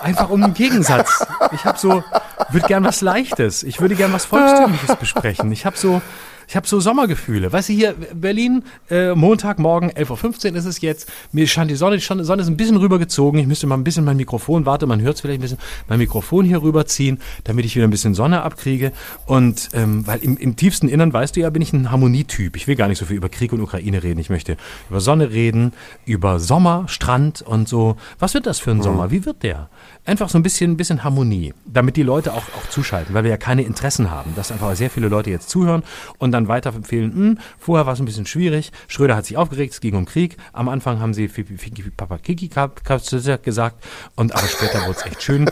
Einfach 0.00 0.30
um 0.30 0.42
einen 0.42 0.54
Gegensatz. 0.54 1.26
Ich 1.52 1.64
habe 1.64 1.78
so, 1.78 2.04
würde 2.50 2.66
gern 2.68 2.84
was 2.84 3.00
Leichtes. 3.00 3.62
Ich 3.62 3.80
würde 3.80 3.96
gern 3.96 4.12
was 4.12 4.26
Volkstümliches 4.26 4.96
besprechen. 5.00 5.50
Ich 5.50 5.66
habe 5.66 5.76
so, 5.76 6.00
ich 6.48 6.56
habe 6.56 6.66
so 6.66 6.80
Sommergefühle. 6.80 7.52
Weißt 7.52 7.68
du, 7.68 7.74
hier 7.74 7.94
Berlin, 8.14 8.64
äh, 8.88 9.14
Montagmorgen, 9.14 9.90
11.15 9.90 10.52
Uhr 10.52 10.56
ist 10.56 10.64
es 10.64 10.80
jetzt. 10.80 11.10
Mir 11.30 11.46
scheint 11.46 11.70
die 11.70 11.74
Sonne, 11.74 11.98
die 11.98 12.02
Sonne 12.02 12.42
ist 12.42 12.48
ein 12.48 12.56
bisschen 12.56 12.78
rübergezogen. 12.78 13.38
Ich 13.38 13.46
müsste 13.46 13.66
mal 13.66 13.76
ein 13.76 13.84
bisschen 13.84 14.04
mein 14.04 14.16
Mikrofon, 14.16 14.64
warte, 14.64 14.86
man 14.86 15.02
hört 15.02 15.16
es 15.16 15.20
vielleicht 15.20 15.40
ein 15.40 15.42
bisschen, 15.42 15.58
mein 15.88 15.98
Mikrofon 15.98 16.46
hier 16.46 16.62
rüberziehen, 16.62 17.20
damit 17.44 17.66
ich 17.66 17.76
wieder 17.76 17.86
ein 17.86 17.90
bisschen 17.90 18.14
Sonne 18.14 18.42
abkriege. 18.42 18.92
Und 19.26 19.68
ähm, 19.74 20.06
weil 20.06 20.20
im, 20.20 20.38
im 20.38 20.56
tiefsten 20.56 20.88
Innern, 20.88 21.12
weißt 21.12 21.36
du 21.36 21.40
ja, 21.40 21.50
bin 21.50 21.60
ich 21.60 21.74
ein 21.74 21.90
Harmonietyp. 21.90 22.56
Ich 22.56 22.66
will 22.66 22.76
gar 22.76 22.88
nicht 22.88 22.98
so 22.98 23.04
viel 23.04 23.16
über 23.16 23.28
Krieg 23.28 23.52
und 23.52 23.60
Ukraine 23.60 24.02
reden. 24.02 24.18
Ich 24.18 24.30
möchte 24.30 24.56
über 24.88 25.00
Sonne 25.00 25.30
reden, 25.30 25.72
über 26.06 26.40
Sommer, 26.40 26.84
Strand 26.88 27.42
und 27.42 27.68
so. 27.68 27.96
Was 28.18 28.32
wird 28.32 28.46
das 28.46 28.58
für 28.58 28.70
ein 28.70 28.78
mhm. 28.78 28.82
Sommer? 28.82 29.10
Wie 29.10 29.26
wird 29.26 29.42
der? 29.42 29.68
Einfach 30.08 30.30
so 30.30 30.38
ein 30.38 30.42
bisschen, 30.42 30.70
ein 30.70 30.76
bisschen 30.78 31.04
Harmonie, 31.04 31.52
damit 31.66 31.96
die 31.96 32.02
Leute 32.02 32.32
auch, 32.32 32.38
auch 32.56 32.70
zuschalten, 32.70 33.14
weil 33.14 33.24
wir 33.24 33.30
ja 33.30 33.36
keine 33.36 33.60
Interessen 33.60 34.10
haben, 34.10 34.34
dass 34.36 34.50
einfach 34.50 34.74
sehr 34.74 34.88
viele 34.88 35.08
Leute 35.08 35.28
jetzt 35.28 35.50
zuhören 35.50 35.82
und 36.16 36.32
dann 36.32 36.48
weiterempfehlen, 36.48 37.12
hm, 37.12 37.38
vorher 37.58 37.84
war 37.84 37.92
es 37.92 37.98
ein 37.98 38.06
bisschen 38.06 38.24
schwierig, 38.24 38.72
Schröder 38.86 39.16
hat 39.16 39.26
sich 39.26 39.36
aufgeregt, 39.36 39.74
es 39.74 39.80
ging 39.80 39.94
um 39.94 40.06
Krieg, 40.06 40.38
am 40.54 40.70
Anfang 40.70 41.00
haben 41.00 41.12
sie 41.12 41.28
Papa 41.94 42.16
Kiki 42.16 42.48
gesagt 43.42 43.84
und 44.16 44.34
aber 44.34 44.46
später 44.46 44.80
wurde 44.86 44.98
es 44.98 45.04
echt 45.04 45.22
schön. 45.22 45.50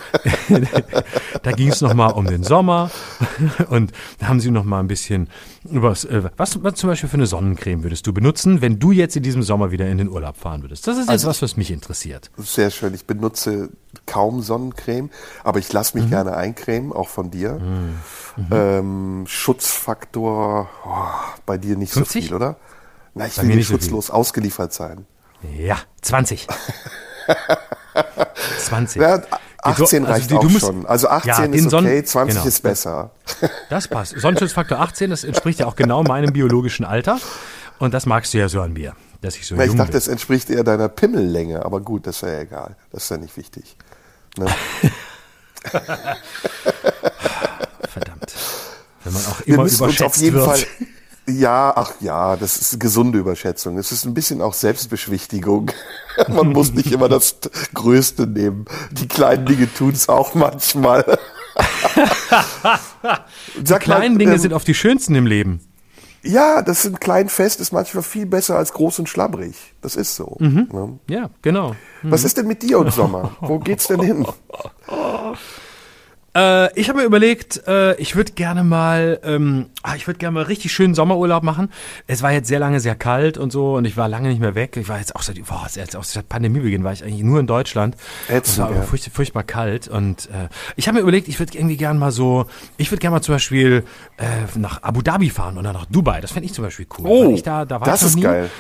da 1.42 1.52
ging 1.52 1.68
es 1.68 1.82
nochmal 1.82 2.14
um 2.14 2.26
den 2.26 2.42
Sommer 2.42 2.90
und 3.68 3.92
da 4.20 4.28
haben 4.28 4.40
sie 4.40 4.50
nochmal 4.50 4.80
ein 4.80 4.88
bisschen 4.88 5.28
über 5.70 5.90
äh, 5.90 6.30
was, 6.38 6.62
was 6.62 6.74
zum 6.76 6.88
Beispiel 6.88 7.10
für 7.10 7.18
eine 7.18 7.26
Sonnencreme 7.26 7.82
würdest 7.82 8.06
du 8.06 8.14
benutzen, 8.14 8.62
wenn 8.62 8.78
du 8.78 8.90
jetzt 8.92 9.16
in 9.16 9.22
diesem 9.22 9.42
Sommer 9.42 9.70
wieder 9.70 9.86
in 9.86 9.98
den 9.98 10.08
Urlaub 10.08 10.38
fahren 10.38 10.62
würdest? 10.62 10.86
Das 10.86 10.94
ist 10.94 11.02
jetzt 11.02 11.10
also, 11.10 11.28
was, 11.28 11.42
was 11.42 11.58
mich 11.58 11.70
interessiert. 11.70 12.30
Sehr 12.38 12.70
schön. 12.70 12.94
Ich 12.94 13.04
benutze 13.04 13.68
kaum 14.06 14.42
Sonnencreme, 14.46 15.10
aber 15.44 15.58
ich 15.58 15.72
lasse 15.72 15.96
mich 15.96 16.06
mhm. 16.06 16.10
gerne 16.10 16.36
eincremen, 16.36 16.92
auch 16.92 17.08
von 17.08 17.30
dir. 17.30 17.54
Mhm. 17.54 17.98
mhm. 18.36 18.46
Ähm, 18.50 19.24
Schutzfaktor 19.26 20.70
oh, 20.86 21.34
bei 21.44 21.58
dir 21.58 21.76
nicht 21.76 21.92
50? 21.92 22.24
so 22.24 22.28
viel, 22.28 22.34
oder? 22.34 22.56
Na, 23.14 23.26
ich 23.26 23.36
bei 23.36 23.42
will 23.42 23.56
nicht 23.56 23.68
schutzlos 23.68 24.06
so 24.06 24.12
ausgeliefert 24.12 24.72
sein. 24.72 25.06
Ja, 25.58 25.78
20. 26.02 26.46
20. 28.58 29.02
Ja, 29.02 29.22
18 29.66 30.04
du, 30.04 30.08
also 30.08 30.12
reicht 30.12 30.30
die, 30.30 30.34
auch 30.34 30.42
musst, 30.44 30.60
schon. 30.60 30.86
Also 30.86 31.08
18 31.08 31.52
ja, 31.52 31.58
ist 31.58 31.74
okay, 31.74 32.04
20 32.04 32.34
genau, 32.34 32.46
ist 32.46 32.62
besser. 32.62 33.10
Das 33.68 33.88
passt. 33.88 34.18
Sonnenschutzfaktor 34.18 34.78
18, 34.78 35.10
das 35.10 35.24
entspricht 35.24 35.60
ja 35.60 35.66
auch 35.66 35.76
genau 35.76 36.02
meinem 36.02 36.32
biologischen 36.32 36.84
Alter. 36.84 37.18
Und 37.78 37.92
das 37.92 38.06
magst 38.06 38.32
du 38.32 38.38
ja 38.38 38.48
so 38.48 38.60
an 38.60 38.72
mir, 38.72 38.94
dass 39.20 39.36
ich 39.36 39.46
so 39.46 39.54
Na, 39.54 39.64
jung 39.64 39.74
Ich 39.74 39.78
dachte, 39.78 39.92
bin. 39.92 39.98
das 39.98 40.08
entspricht 40.08 40.50
eher 40.50 40.64
deiner 40.64 40.88
Pimmellänge, 40.88 41.64
aber 41.64 41.80
gut, 41.80 42.06
das 42.06 42.16
ist 42.16 42.22
ja 42.22 42.40
egal. 42.40 42.76
Das 42.92 43.04
ist 43.04 43.10
ja 43.10 43.18
nicht 43.18 43.36
wichtig. 43.36 43.76
Ne? 44.38 44.46
Verdammt. 47.88 48.34
Wenn 49.04 49.12
man 49.12 49.26
auch 49.26 49.40
immer 49.42 49.66
überschätzt 49.66 50.22
wird. 50.22 50.44
Fall, 50.44 50.66
Ja, 51.26 51.72
ach 51.74 51.92
ja, 52.00 52.36
das 52.36 52.56
ist 52.56 52.72
eine 52.72 52.78
gesunde 52.78 53.18
Überschätzung. 53.18 53.78
Es 53.78 53.92
ist 53.92 54.04
ein 54.04 54.14
bisschen 54.14 54.40
auch 54.42 54.54
Selbstbeschwichtigung. 54.54 55.70
Man 56.28 56.50
muss 56.50 56.72
nicht 56.72 56.92
immer 56.92 57.08
das 57.08 57.36
Größte 57.74 58.26
nehmen. 58.26 58.66
Die 58.92 59.08
kleinen 59.08 59.46
Dinge 59.46 59.72
tun 59.72 59.90
es 59.90 60.08
auch 60.08 60.34
manchmal. 60.34 61.04
die 63.56 63.74
kleinen 63.74 64.14
mal, 64.14 64.18
Dinge 64.18 64.34
ähm, 64.34 64.38
sind 64.38 64.52
oft 64.52 64.68
die 64.68 64.74
schönsten 64.74 65.14
im 65.14 65.26
Leben. 65.26 65.60
Ja, 66.26 66.62
das 66.62 66.84
ist 66.84 66.92
ein 66.92 67.00
klein 67.00 67.28
Fest 67.28 67.60
ist 67.60 67.72
manchmal 67.72 68.02
viel 68.02 68.26
besser 68.26 68.56
als 68.56 68.72
groß 68.72 68.98
und 69.00 69.08
schlabbrig. 69.08 69.74
Das 69.80 69.96
ist 69.96 70.16
so. 70.16 70.36
Mhm. 70.38 70.68
Ne? 70.72 70.98
Ja, 71.08 71.30
genau. 71.42 71.70
Mhm. 72.02 72.10
Was 72.10 72.24
ist 72.24 72.36
denn 72.36 72.46
mit 72.46 72.62
dir 72.62 72.78
und 72.78 72.92
Sommer? 72.92 73.36
Wo 73.40 73.58
geht's 73.58 73.86
denn 73.86 74.00
hin? 74.00 74.26
Äh, 76.36 76.78
ich 76.78 76.90
habe 76.90 76.98
mir 76.98 77.04
überlegt, 77.06 77.66
äh, 77.66 77.96
ich 77.96 78.14
würde 78.14 78.32
gerne 78.32 78.62
mal, 78.62 79.18
ähm, 79.24 79.70
ah, 79.82 79.94
ich 79.96 80.06
würde 80.06 80.18
gerne 80.18 80.34
mal 80.34 80.42
richtig 80.44 80.70
schönen 80.70 80.94
Sommerurlaub 80.94 81.42
machen. 81.42 81.70
Es 82.06 82.22
war 82.22 82.30
jetzt 82.30 82.48
sehr 82.48 82.58
lange 82.58 82.78
sehr 82.78 82.94
kalt 82.94 83.38
und 83.38 83.50
so 83.50 83.76
und 83.76 83.86
ich 83.86 83.96
war 83.96 84.06
lange 84.06 84.28
nicht 84.28 84.40
mehr 84.40 84.54
weg. 84.54 84.76
Ich 84.76 84.88
war 84.88 84.98
jetzt 84.98 85.16
auch 85.16 85.22
seit, 85.22 85.42
boah, 85.46 85.66
jetzt 85.74 85.96
auch 85.96 86.04
seit 86.04 86.28
Pandemiebeginn 86.28 86.84
war 86.84 86.92
ich 86.92 87.02
eigentlich 87.02 87.22
nur 87.22 87.40
in 87.40 87.46
Deutschland. 87.46 87.96
es 88.50 88.58
war 88.58 88.68
aber 88.68 88.82
furcht, 88.82 89.10
furchtbar 89.10 89.44
kalt 89.44 89.88
und 89.88 90.26
äh, 90.26 90.48
ich 90.76 90.88
habe 90.88 90.96
mir 90.96 91.02
überlegt, 91.02 91.28
ich 91.28 91.38
würde 91.38 91.56
irgendwie 91.56 91.78
gerne 91.78 91.98
mal 91.98 92.12
so, 92.12 92.44
ich 92.76 92.90
würde 92.90 93.00
gerne 93.00 93.16
mal 93.16 93.22
zum 93.22 93.34
Beispiel 93.34 93.84
äh, 94.18 94.58
nach 94.58 94.82
Abu 94.82 95.00
Dhabi 95.00 95.30
fahren 95.30 95.56
oder 95.56 95.72
nach 95.72 95.86
Dubai. 95.86 96.20
Das 96.20 96.32
fände 96.32 96.46
ich 96.46 96.52
zum 96.52 96.64
Beispiel 96.64 96.86
cool. 96.98 97.06
Oh, 97.06 97.40
da, 97.42 97.64
da 97.64 97.80
war 97.80 97.86
das 97.86 98.02
ist 98.02 98.20
geil. 98.20 98.50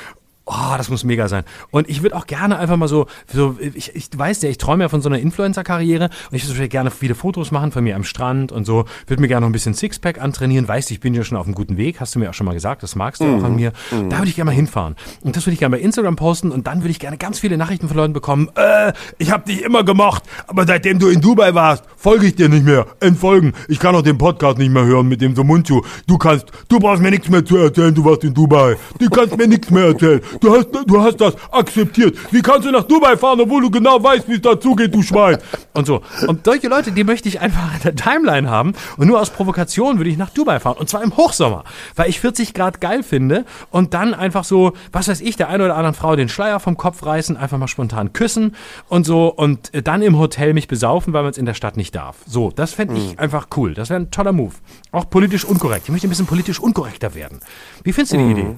Oh, 0.48 0.76
das 0.76 0.88
muss 0.90 1.02
mega 1.02 1.26
sein. 1.26 1.42
Und 1.72 1.88
ich 1.88 2.04
würde 2.04 2.14
auch 2.14 2.28
gerne 2.28 2.56
einfach 2.60 2.76
mal 2.76 2.86
so, 2.86 3.06
so 3.26 3.56
ich, 3.60 3.96
ich 3.96 4.08
weiß 4.16 4.42
ja, 4.42 4.48
ich 4.48 4.58
träume 4.58 4.84
ja 4.84 4.88
von 4.88 5.02
so 5.02 5.08
einer 5.08 5.18
Influencer-Karriere 5.18 6.04
und 6.30 6.36
ich 6.36 6.46
würde 6.46 6.68
gerne 6.68 6.92
viele 6.92 7.16
Fotos 7.16 7.50
machen 7.50 7.72
von 7.72 7.82
mir 7.82 7.96
am 7.96 8.04
Strand 8.04 8.52
und 8.52 8.64
so. 8.64 8.84
Würde 9.08 9.20
mir 9.20 9.26
gerne 9.26 9.40
noch 9.40 9.48
ein 9.48 9.52
bisschen 9.52 9.74
Sixpack 9.74 10.22
antrainieren. 10.22 10.68
Weißt, 10.68 10.92
ich 10.92 11.00
bin 11.00 11.14
ja 11.14 11.24
schon 11.24 11.36
auf 11.36 11.46
einem 11.46 11.56
guten 11.56 11.76
Weg, 11.76 11.98
hast 11.98 12.14
du 12.14 12.20
mir 12.20 12.30
auch 12.30 12.34
schon 12.34 12.46
mal 12.46 12.52
gesagt, 12.52 12.84
das 12.84 12.94
magst 12.94 13.20
du 13.20 13.24
mhm. 13.24 13.40
auch 13.40 13.44
an 13.44 13.56
mir. 13.56 13.72
Mhm. 13.90 14.08
Da 14.08 14.18
würde 14.18 14.28
ich 14.28 14.36
gerne 14.36 14.50
mal 14.50 14.54
hinfahren. 14.54 14.94
Und 15.22 15.34
das 15.34 15.44
würde 15.46 15.54
ich 15.54 15.58
gerne 15.58 15.76
bei 15.76 15.82
Instagram 15.82 16.14
posten 16.14 16.52
und 16.52 16.68
dann 16.68 16.78
würde 16.82 16.90
ich 16.90 17.00
gerne 17.00 17.16
ganz 17.16 17.40
viele 17.40 17.56
Nachrichten 17.56 17.88
von 17.88 17.96
Leuten 17.96 18.12
bekommen. 18.12 18.48
Äh, 18.54 18.92
ich 19.18 19.32
habe 19.32 19.46
dich 19.46 19.62
immer 19.62 19.82
gemocht, 19.82 20.22
aber 20.46 20.64
seitdem 20.64 21.00
du 21.00 21.08
in 21.08 21.20
Dubai 21.20 21.54
warst, 21.54 21.82
folge 21.96 22.26
ich 22.26 22.36
dir 22.36 22.48
nicht 22.48 22.64
mehr. 22.64 22.86
Entfolgen. 23.00 23.52
Ich 23.66 23.80
kann 23.80 23.96
auch 23.96 24.02
den 24.02 24.16
Podcast 24.16 24.58
nicht 24.58 24.70
mehr 24.70 24.84
hören 24.84 25.08
mit 25.08 25.20
dem 25.20 25.34
so 25.34 25.42
Mund 25.42 25.66
zu. 25.66 25.84
Du 26.06 26.18
kannst, 26.18 26.46
du 26.68 26.78
brauchst 26.78 27.02
mir 27.02 27.10
nichts 27.10 27.28
mehr 27.28 27.44
zu 27.44 27.56
erzählen, 27.56 27.92
du 27.92 28.04
warst 28.04 28.22
in 28.22 28.32
Dubai. 28.32 28.76
Du 29.00 29.10
kannst 29.10 29.36
mir 29.36 29.48
nichts 29.48 29.72
mehr 29.72 29.86
erzählen. 29.86 30.20
Du 30.40 30.54
hast, 30.54 30.68
du 30.86 31.02
hast 31.02 31.20
das 31.20 31.34
akzeptiert. 31.50 32.16
Wie 32.30 32.42
kannst 32.42 32.66
du 32.66 32.70
nach 32.70 32.84
Dubai 32.84 33.16
fahren, 33.16 33.40
obwohl 33.40 33.62
du 33.62 33.70
genau 33.70 34.02
weißt, 34.02 34.28
wie 34.28 34.34
es 34.34 34.42
dazugeht, 34.42 34.94
du 34.94 35.02
Schwein? 35.02 35.38
Und 35.72 35.86
so. 35.86 36.02
Und 36.26 36.44
solche 36.44 36.68
Leute, 36.68 36.92
die 36.92 37.04
möchte 37.04 37.28
ich 37.28 37.40
einfach 37.40 37.74
in 37.74 37.82
der 37.82 37.94
Timeline 37.94 38.50
haben. 38.50 38.74
Und 38.96 39.06
nur 39.06 39.20
aus 39.20 39.30
Provokation 39.30 39.98
würde 39.98 40.10
ich 40.10 40.16
nach 40.16 40.30
Dubai 40.30 40.60
fahren. 40.60 40.76
Und 40.78 40.88
zwar 40.88 41.02
im 41.02 41.16
Hochsommer. 41.16 41.64
Weil 41.94 42.08
ich 42.08 42.20
40 42.20 42.54
Grad 42.54 42.80
geil 42.80 43.02
finde. 43.02 43.44
Und 43.70 43.94
dann 43.94 44.14
einfach 44.14 44.44
so, 44.44 44.72
was 44.92 45.08
weiß 45.08 45.20
ich, 45.20 45.36
der 45.36 45.48
einen 45.48 45.62
oder 45.62 45.76
anderen 45.76 45.94
Frau 45.94 46.16
den 46.16 46.28
Schleier 46.28 46.60
vom 46.60 46.76
Kopf 46.76 47.04
reißen, 47.04 47.36
einfach 47.36 47.58
mal 47.58 47.68
spontan 47.68 48.12
küssen 48.12 48.54
und 48.88 49.04
so. 49.04 49.28
Und 49.28 49.70
dann 49.86 50.02
im 50.02 50.18
Hotel 50.18 50.54
mich 50.54 50.68
besaufen, 50.68 51.12
weil 51.12 51.22
man 51.22 51.30
es 51.30 51.38
in 51.38 51.46
der 51.46 51.54
Stadt 51.54 51.76
nicht 51.76 51.94
darf. 51.94 52.16
So, 52.26 52.50
das 52.50 52.72
fände 52.72 52.94
ich 52.96 53.12
mhm. 53.12 53.18
einfach 53.18 53.48
cool. 53.56 53.74
Das 53.74 53.90
wäre 53.90 54.00
ein 54.00 54.10
toller 54.10 54.32
Move. 54.32 54.54
Auch 54.92 55.10
politisch 55.10 55.44
unkorrekt. 55.44 55.84
Ich 55.84 55.90
möchte 55.90 56.06
ein 56.06 56.10
bisschen 56.10 56.26
politisch 56.26 56.60
unkorrekter 56.60 57.14
werden. 57.14 57.40
Wie 57.82 57.92
findest 57.92 58.12
du 58.12 58.18
die 58.18 58.24
mhm. 58.24 58.30
Idee? 58.30 58.56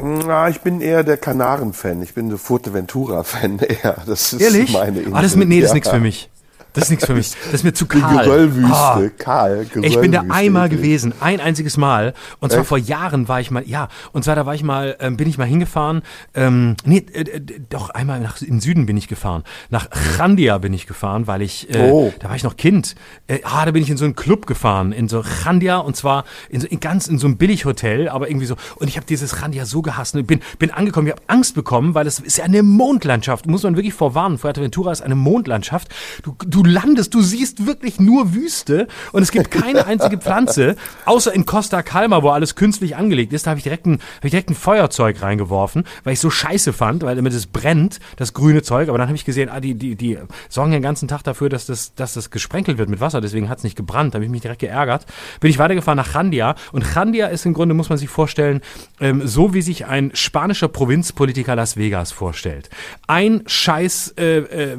Na, 0.00 0.48
ich 0.48 0.60
bin 0.60 0.80
eher 0.80 1.02
der 1.02 1.16
Kanaren-Fan. 1.16 2.02
Ich 2.02 2.14
bin 2.14 2.28
der 2.28 2.38
Fuerteventura-Fan 2.38 3.58
eher. 3.82 3.96
Das 4.06 4.32
ist 4.32 4.40
Ehrlich? 4.40 4.72
meine 4.72 5.00
Insel. 5.00 5.14
Ah, 5.14 5.22
das 5.22 5.32
ist, 5.32 5.36
nee, 5.36 5.60
das 5.60 5.70
ist 5.70 5.74
nichts 5.74 5.88
für 5.90 6.00
mich. 6.00 6.30
Das 6.78 6.84
ist 6.84 6.90
nichts 6.90 7.06
für 7.06 7.14
mich. 7.14 7.32
Das 7.44 7.54
ist 7.54 7.64
mir 7.64 7.72
zu 7.72 7.86
kahl. 7.86 8.18
Die 8.18 8.24
Geröllwüste, 8.24 8.70
oh. 8.70 9.10
kahl. 9.18 9.64
Geröllwüste 9.64 9.86
ich 9.86 10.00
bin 10.00 10.12
da 10.12 10.24
einmal 10.28 10.68
gewesen, 10.68 11.12
ein 11.20 11.40
einziges 11.40 11.76
Mal. 11.76 12.14
Und 12.38 12.50
zwar 12.50 12.60
Echt? 12.60 12.68
vor 12.68 12.78
Jahren 12.78 13.26
war 13.26 13.40
ich 13.40 13.50
mal, 13.50 13.64
ja, 13.66 13.88
und 14.12 14.24
zwar 14.24 14.36
da 14.36 14.46
war 14.46 14.54
ich 14.54 14.62
mal, 14.62 14.96
ähm, 15.00 15.16
bin 15.16 15.28
ich 15.28 15.38
mal 15.38 15.46
hingefahren. 15.46 16.02
Ähm, 16.34 16.76
nee, 16.84 17.04
äh, 17.12 17.22
äh 17.22 17.40
doch 17.68 17.90
einmal 17.90 18.20
nach 18.20 18.40
in 18.40 18.60
Süden 18.60 18.86
bin 18.86 18.96
ich 18.96 19.08
gefahren. 19.08 19.42
Nach 19.70 19.88
Chandia 19.90 20.58
bin 20.58 20.72
ich 20.72 20.86
gefahren, 20.86 21.26
weil 21.26 21.42
ich, 21.42 21.74
äh, 21.74 21.90
oh. 21.90 22.12
da 22.20 22.28
war 22.28 22.36
ich 22.36 22.44
noch 22.44 22.56
Kind. 22.56 22.94
Äh, 23.26 23.40
ah, 23.42 23.64
da 23.64 23.72
bin 23.72 23.82
ich 23.82 23.90
in 23.90 23.96
so 23.96 24.04
einen 24.04 24.14
Club 24.14 24.46
gefahren, 24.46 24.92
in 24.92 25.08
so 25.08 25.24
Chandia 25.24 25.78
und 25.78 25.96
zwar 25.96 26.24
in 26.48 26.60
so 26.60 26.68
in 26.68 26.78
ganz 26.78 27.08
in 27.08 27.18
so 27.18 27.26
einem 27.26 27.38
Billighotel, 27.38 28.08
aber 28.08 28.28
irgendwie 28.28 28.46
so. 28.46 28.54
Und 28.76 28.86
ich 28.86 28.96
habe 28.96 29.06
dieses 29.06 29.40
Chandia 29.40 29.66
so 29.66 29.82
gehasst. 29.82 30.14
Und 30.14 30.28
bin 30.28 30.40
bin 30.60 30.70
angekommen, 30.70 31.08
ich 31.08 31.12
habe 31.12 31.22
Angst 31.26 31.56
bekommen, 31.56 31.94
weil 31.94 32.06
es 32.06 32.20
ist 32.20 32.38
ja 32.38 32.44
eine 32.44 32.62
Mondlandschaft. 32.62 33.46
Muss 33.46 33.64
man 33.64 33.74
wirklich 33.74 33.94
vorwarnen. 33.94 34.38
Fuerteventura 34.38 34.92
ist 34.92 35.02
eine 35.02 35.16
Mondlandschaft. 35.16 35.88
Du, 36.22 36.36
du 36.46 36.62
landest, 36.68 37.14
du 37.14 37.22
siehst 37.22 37.66
wirklich 37.66 38.00
nur 38.00 38.34
Wüste 38.34 38.88
und 39.12 39.22
es 39.22 39.30
gibt 39.30 39.50
keine 39.50 39.86
einzige 39.86 40.18
Pflanze, 40.18 40.76
außer 41.04 41.32
in 41.32 41.46
Costa 41.46 41.82
Calma, 41.82 42.22
wo 42.22 42.30
alles 42.30 42.54
künstlich 42.54 42.96
angelegt 42.96 43.32
ist. 43.32 43.46
Da 43.46 43.50
habe 43.50 43.58
ich, 43.58 43.64
direkt 43.64 43.86
ein, 43.86 44.00
hab 44.16 44.24
ich 44.24 44.30
direkt 44.30 44.50
ein 44.50 44.54
Feuerzeug 44.54 45.22
reingeworfen, 45.22 45.84
weil 46.04 46.12
ich 46.12 46.20
so 46.20 46.30
scheiße 46.30 46.72
fand, 46.72 47.02
weil 47.02 47.16
damit 47.16 47.32
es 47.32 47.46
brennt, 47.46 48.00
das 48.16 48.34
grüne 48.34 48.62
Zeug. 48.62 48.88
Aber 48.88 48.98
dann 48.98 49.08
habe 49.08 49.16
ich 49.16 49.24
gesehen, 49.24 49.48
ah, 49.48 49.60
die, 49.60 49.74
die, 49.74 49.96
die 49.96 50.18
sorgen 50.48 50.72
den 50.72 50.82
ganzen 50.82 51.08
Tag 51.08 51.22
dafür, 51.22 51.48
dass 51.48 51.66
das, 51.66 51.94
dass 51.94 52.14
das 52.14 52.30
gesprenkelt 52.30 52.78
wird 52.78 52.88
mit 52.88 53.00
Wasser, 53.00 53.20
deswegen 53.20 53.48
hat 53.48 53.58
es 53.58 53.64
nicht 53.64 53.76
gebrannt. 53.76 54.14
Da 54.14 54.16
habe 54.16 54.24
ich 54.24 54.30
mich 54.30 54.42
direkt 54.42 54.60
geärgert. 54.60 55.06
Bin 55.40 55.50
ich 55.50 55.58
weitergefahren 55.58 55.96
nach 55.96 56.12
Chandia 56.12 56.54
und 56.72 56.84
Chandia 56.84 57.28
ist 57.28 57.46
im 57.46 57.54
Grunde, 57.54 57.74
muss 57.74 57.88
man 57.88 57.98
sich 57.98 58.08
vorstellen, 58.08 58.60
ähm, 59.00 59.26
so 59.26 59.54
wie 59.54 59.62
sich 59.62 59.86
ein 59.86 60.10
spanischer 60.14 60.68
Provinzpolitiker 60.68 61.56
Las 61.56 61.76
Vegas 61.76 62.12
vorstellt. 62.12 62.70
Ein 63.06 63.42
scheiß 63.46 64.14
äh, 64.18 64.38
äh, 64.38 64.72
äh 64.72 64.76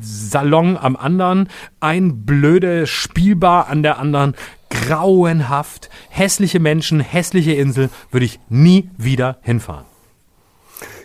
Salon 0.00 0.76
am 0.80 0.96
anderen, 0.96 1.48
ein 1.80 2.24
blöde 2.24 2.86
Spielbar 2.86 3.68
an 3.68 3.82
der 3.82 3.98
anderen, 3.98 4.34
grauenhaft, 4.70 5.90
hässliche 6.08 6.60
Menschen, 6.60 7.00
hässliche 7.00 7.52
Insel, 7.52 7.90
würde 8.10 8.26
ich 8.26 8.40
nie 8.48 8.90
wieder 8.96 9.38
hinfahren. 9.42 9.90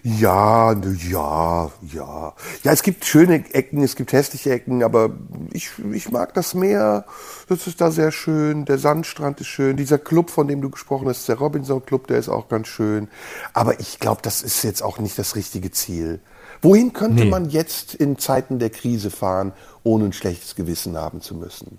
Ja, 0.07 0.71
ja, 0.73 1.71
ja. 1.81 2.33
Ja, 2.61 2.71
es 2.71 2.83
gibt 2.83 3.05
schöne 3.05 3.43
Ecken, 3.55 3.81
es 3.81 3.95
gibt 3.95 4.13
hässliche 4.13 4.51
Ecken, 4.51 4.83
aber 4.83 5.09
ich, 5.51 5.71
ich 5.93 6.11
mag 6.11 6.35
das 6.35 6.53
Meer. 6.53 7.05
Das 7.49 7.65
ist 7.65 7.81
da 7.81 7.89
sehr 7.89 8.11
schön. 8.11 8.65
Der 8.65 8.77
Sandstrand 8.77 9.41
ist 9.41 9.47
schön. 9.47 9.77
Dieser 9.77 9.97
Club, 9.97 10.29
von 10.29 10.47
dem 10.47 10.61
du 10.61 10.69
gesprochen 10.69 11.07
hast, 11.07 11.27
der 11.27 11.39
Robinson 11.39 11.83
Club, 11.83 12.05
der 12.05 12.19
ist 12.19 12.29
auch 12.29 12.49
ganz 12.49 12.67
schön. 12.67 13.07
Aber 13.53 13.79
ich 13.79 13.99
glaube, 13.99 14.21
das 14.21 14.43
ist 14.43 14.61
jetzt 14.61 14.83
auch 14.83 14.99
nicht 14.99 15.17
das 15.17 15.35
richtige 15.35 15.71
Ziel. 15.71 16.19
Wohin 16.65 16.93
könnte 16.93 17.25
nee. 17.25 17.29
man 17.29 17.49
jetzt 17.51 17.93
in 17.93 18.17
Zeiten 18.17 18.57
der 18.57 18.71
Krise 18.71 19.11
fahren, 19.11 19.53
ohne 19.83 20.05
ein 20.05 20.13
schlechtes 20.13 20.55
Gewissen 20.55 20.97
haben 20.97 21.21
zu 21.21 21.35
müssen? 21.35 21.77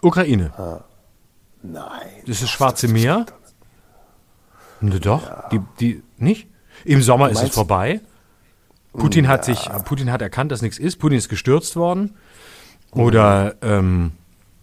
Ukraine. 0.00 0.52
Ah. 0.56 0.84
Nein. 1.62 2.08
Das 2.22 2.36
ist 2.36 2.44
das 2.44 2.50
Schwarze 2.50 2.86
das 2.86 2.94
Meer? 2.94 3.26
Ne, 4.80 4.98
doch, 4.98 5.22
ja. 5.22 5.48
die, 5.52 5.60
die, 5.78 6.02
nicht? 6.16 6.48
Im 6.84 7.02
Sommer 7.02 7.30
ist 7.30 7.42
es 7.42 7.50
vorbei. 7.50 8.00
Putin 8.94 9.26
ja. 9.26 9.30
hat 9.30 9.44
sich, 9.44 9.68
Putin 9.84 10.10
hat 10.10 10.22
erkannt, 10.22 10.50
dass 10.50 10.62
nichts 10.62 10.78
ist. 10.78 10.96
Putin 10.98 11.18
ist 11.18 11.28
gestürzt 11.28 11.76
worden. 11.76 12.16
Oder, 12.90 13.54
ähm, 13.60 14.12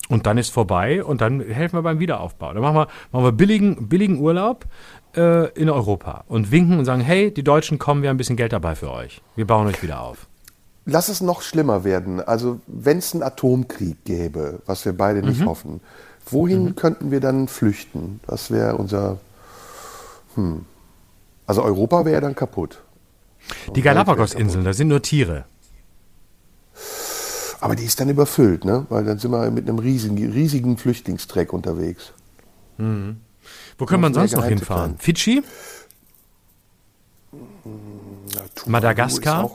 und 0.10 0.26
dann 0.26 0.40
ist 0.40 0.52
vorbei 0.52 1.04
und 1.04 1.22
dann 1.22 1.42
helfen 1.42 1.78
wir 1.78 1.84
beim 1.84 2.00
Wiederaufbau. 2.00 2.54
Dann 2.54 2.62
machen 2.64 2.76
wir, 2.76 2.88
machen 3.12 3.26
wir 3.26 3.32
billigen, 3.32 3.88
billigen 3.88 4.20
Urlaub 4.20 4.66
äh, 5.20 5.60
in 5.60 5.70
Europa 5.70 6.24
und 6.28 6.52
winken 6.52 6.80
und 6.80 6.86
sagen, 6.86 7.02
hey, 7.02 7.32
die 7.32 7.44
Deutschen 7.44 7.78
kommen, 7.78 8.02
wir 8.02 8.10
haben 8.10 8.16
ein 8.16 8.18
bisschen 8.18 8.38
Geld 8.38 8.54
dabei 8.54 8.76
für 8.76 8.92
euch. 8.92 9.22
Wir 9.36 9.46
bauen 9.46 9.68
euch 9.68 9.84
wieder 9.84 10.02
auf. 10.02 10.28
Lass 10.86 11.10
es 11.10 11.22
noch 11.22 11.42
schlimmer 11.42 11.84
werden. 11.84 12.22
Also 12.22 12.60
wenn 12.68 12.98
es 12.98 13.14
einen 13.14 13.24
Atomkrieg 13.24 13.98
gäbe, 14.06 14.62
was 14.66 14.86
wir 14.86 14.94
beide 14.94 15.22
nicht 15.22 15.42
mhm. 15.42 15.46
hoffen, 15.46 15.82
wohin 16.26 16.64
mhm. 16.64 16.76
könnten 16.76 17.12
wir 17.12 17.20
dann 17.20 17.48
flüchten? 17.48 18.22
Das 18.26 18.50
wäre 18.50 18.78
unser... 18.78 19.18
Hm. 20.36 20.66
Also 21.46 21.64
Europa 21.64 22.06
wäre 22.06 22.22
dann 22.22 22.36
kaputt. 22.36 22.82
Die 23.76 23.82
Galapagos-Inseln, 23.82 24.64
da 24.64 24.74
sind 24.74 24.88
nur 24.88 25.02
Tiere. 25.02 25.46
Aber 27.60 27.76
die 27.76 27.84
ist 27.84 28.00
dann 28.00 28.10
überfüllt, 28.10 28.64
ne? 28.64 28.86
Weil 28.90 29.04
dann 29.04 29.18
sind 29.18 29.32
wir 29.32 29.50
mit 29.52 29.68
einem 29.68 29.80
riesigen, 29.80 30.32
riesigen 30.32 30.78
Flüchtlingstreck 30.78 31.52
unterwegs. 31.52 32.14
Mhm. 32.78 33.18
Wo 33.80 33.86
kann 33.86 34.02
man 34.02 34.14
sonst 34.14 34.34
noch 34.34 34.46
hinfahren? 34.46 34.92
Plan. 34.92 35.00
Fidschi? 35.00 35.42
Ja, 37.34 38.42
Madagaskar? 38.66 39.50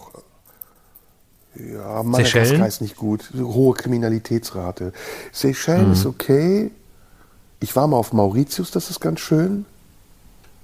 Ja, 1.54 2.02
Madagaskar 2.02 2.44
Seychellen? 2.46 2.64
ist 2.64 2.80
nicht 2.80 2.96
gut. 2.96 3.30
Hohe 3.36 3.74
Kriminalitätsrate. 3.74 4.92
Seychellen 5.30 5.88
mhm. 5.88 5.92
ist 5.92 6.06
okay. 6.06 6.70
Ich 7.60 7.76
war 7.76 7.86
mal 7.86 7.98
auf 7.98 8.12
Mauritius, 8.12 8.70
das 8.70 8.90
ist 8.90 9.00
ganz 9.00 9.20
schön. 9.20 9.66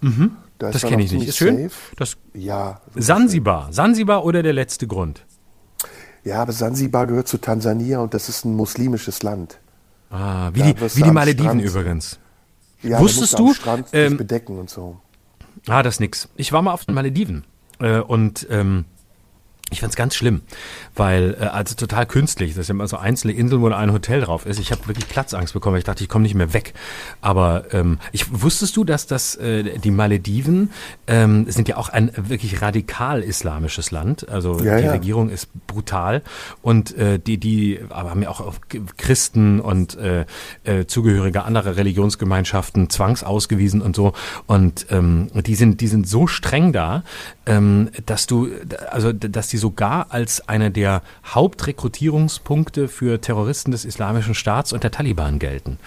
Mhm. 0.00 0.36
Da 0.58 0.70
das 0.70 0.82
kenne 0.82 1.02
ich 1.02 1.12
nicht. 1.12 1.28
Ist 1.28 1.36
schön. 1.36 1.70
Das 1.96 2.16
ja. 2.32 2.80
Sansibar. 2.94 3.72
Sansibar 3.72 4.24
oder 4.24 4.42
der 4.42 4.54
letzte 4.54 4.86
Grund? 4.86 5.22
Ja, 6.24 6.42
aber 6.42 6.52
Sansibar 6.52 7.06
gehört 7.06 7.28
zu 7.28 7.38
Tansania 7.38 8.00
und 8.00 8.14
das 8.14 8.28
ist 8.30 8.44
ein 8.44 8.56
muslimisches 8.56 9.22
Land. 9.22 9.58
Ah, 10.10 10.50
wie, 10.54 10.62
die, 10.62 10.80
wie 10.80 11.02
die 11.02 11.10
Malediven 11.10 11.60
übrigens. 11.60 12.18
Ja, 12.82 13.00
Wusstest 13.00 13.38
du? 13.38 13.52
Strand 13.54 13.88
ähm, 13.92 14.16
bedecken 14.16 14.58
und 14.58 14.70
so. 14.70 15.00
Ah, 15.68 15.82
das 15.82 15.96
ist 15.96 16.00
nix. 16.00 16.28
Ich 16.36 16.52
war 16.52 16.62
mal 16.62 16.72
auf 16.72 16.84
den 16.84 16.94
Malediven 16.94 17.44
äh, 17.78 17.98
und 17.98 18.46
ähm, 18.50 18.86
Ich 19.70 19.80
fand's 19.80 19.96
ganz 19.96 20.16
schlimm, 20.16 20.42
weil 20.94 21.36
äh, 21.40 21.44
also 21.44 21.74
total 21.76 22.06
künstlich. 22.06 22.54
Das 22.54 22.66
sind 22.66 22.76
immer 22.76 22.88
so 22.88 22.96
einzelne 22.96 23.32
Inseln, 23.32 23.62
wo 23.62 23.68
ein 23.68 23.92
Hotel 23.92 24.20
drauf 24.20 24.44
ist. 24.44 24.58
Ich 24.58 24.72
habe 24.72 24.86
wirklich 24.88 25.08
Platzangst 25.08 25.54
bekommen. 25.54 25.76
Ich 25.76 25.84
dachte, 25.84 26.02
ich 26.02 26.08
komme 26.08 26.24
nicht 26.24 26.34
mehr 26.34 26.52
weg. 26.52 26.74
Aber 27.20 27.72
ähm, 27.72 27.98
ich 28.10 28.42
wusstest 28.42 28.76
du, 28.76 28.84
dass 28.84 29.06
das 29.06 29.36
äh, 29.36 29.78
die 29.78 29.92
Malediven 29.92 30.70
ähm, 31.06 31.48
sind 31.48 31.68
ja 31.68 31.76
auch 31.76 31.88
ein 31.88 32.10
wirklich 32.16 32.60
radikal 32.62 33.22
islamisches 33.22 33.92
Land. 33.92 34.28
Also 34.28 34.58
Ja, 34.60 34.78
die 34.78 34.86
ja. 34.86 34.92
Regierung 34.92 35.30
ist 35.30 35.48
brutal 35.66 36.22
und 36.62 36.96
äh, 36.96 37.18
die 37.18 37.38
die 37.38 37.80
aber 37.90 38.10
haben 38.10 38.22
ja 38.22 38.28
auch 38.28 38.40
auf 38.40 38.60
Christen 38.96 39.60
und 39.60 39.96
äh, 39.96 40.26
äh, 40.64 40.86
Zugehörige 40.86 41.44
anderer 41.44 41.76
Religionsgemeinschaften 41.76 42.90
zwangsausgewiesen 42.90 43.82
und 43.82 43.94
so. 43.94 44.12
Und 44.46 44.86
ähm, 44.90 45.30
die 45.34 45.54
sind 45.54 45.80
die 45.80 45.86
sind 45.86 46.08
so 46.08 46.26
streng 46.26 46.72
da, 46.72 47.04
ähm, 47.46 47.90
dass 48.06 48.26
du 48.26 48.48
also 48.90 49.12
dass 49.12 49.48
die 49.48 49.59
sogar 49.60 50.08
als 50.10 50.48
eine 50.48 50.70
der 50.70 51.02
Hauptrekrutierungspunkte 51.24 52.88
für 52.88 53.20
Terroristen 53.20 53.70
des 53.70 53.84
Islamischen 53.84 54.34
Staats 54.34 54.72
und 54.72 54.82
der 54.82 54.90
Taliban 54.90 55.38
gelten. 55.38 55.78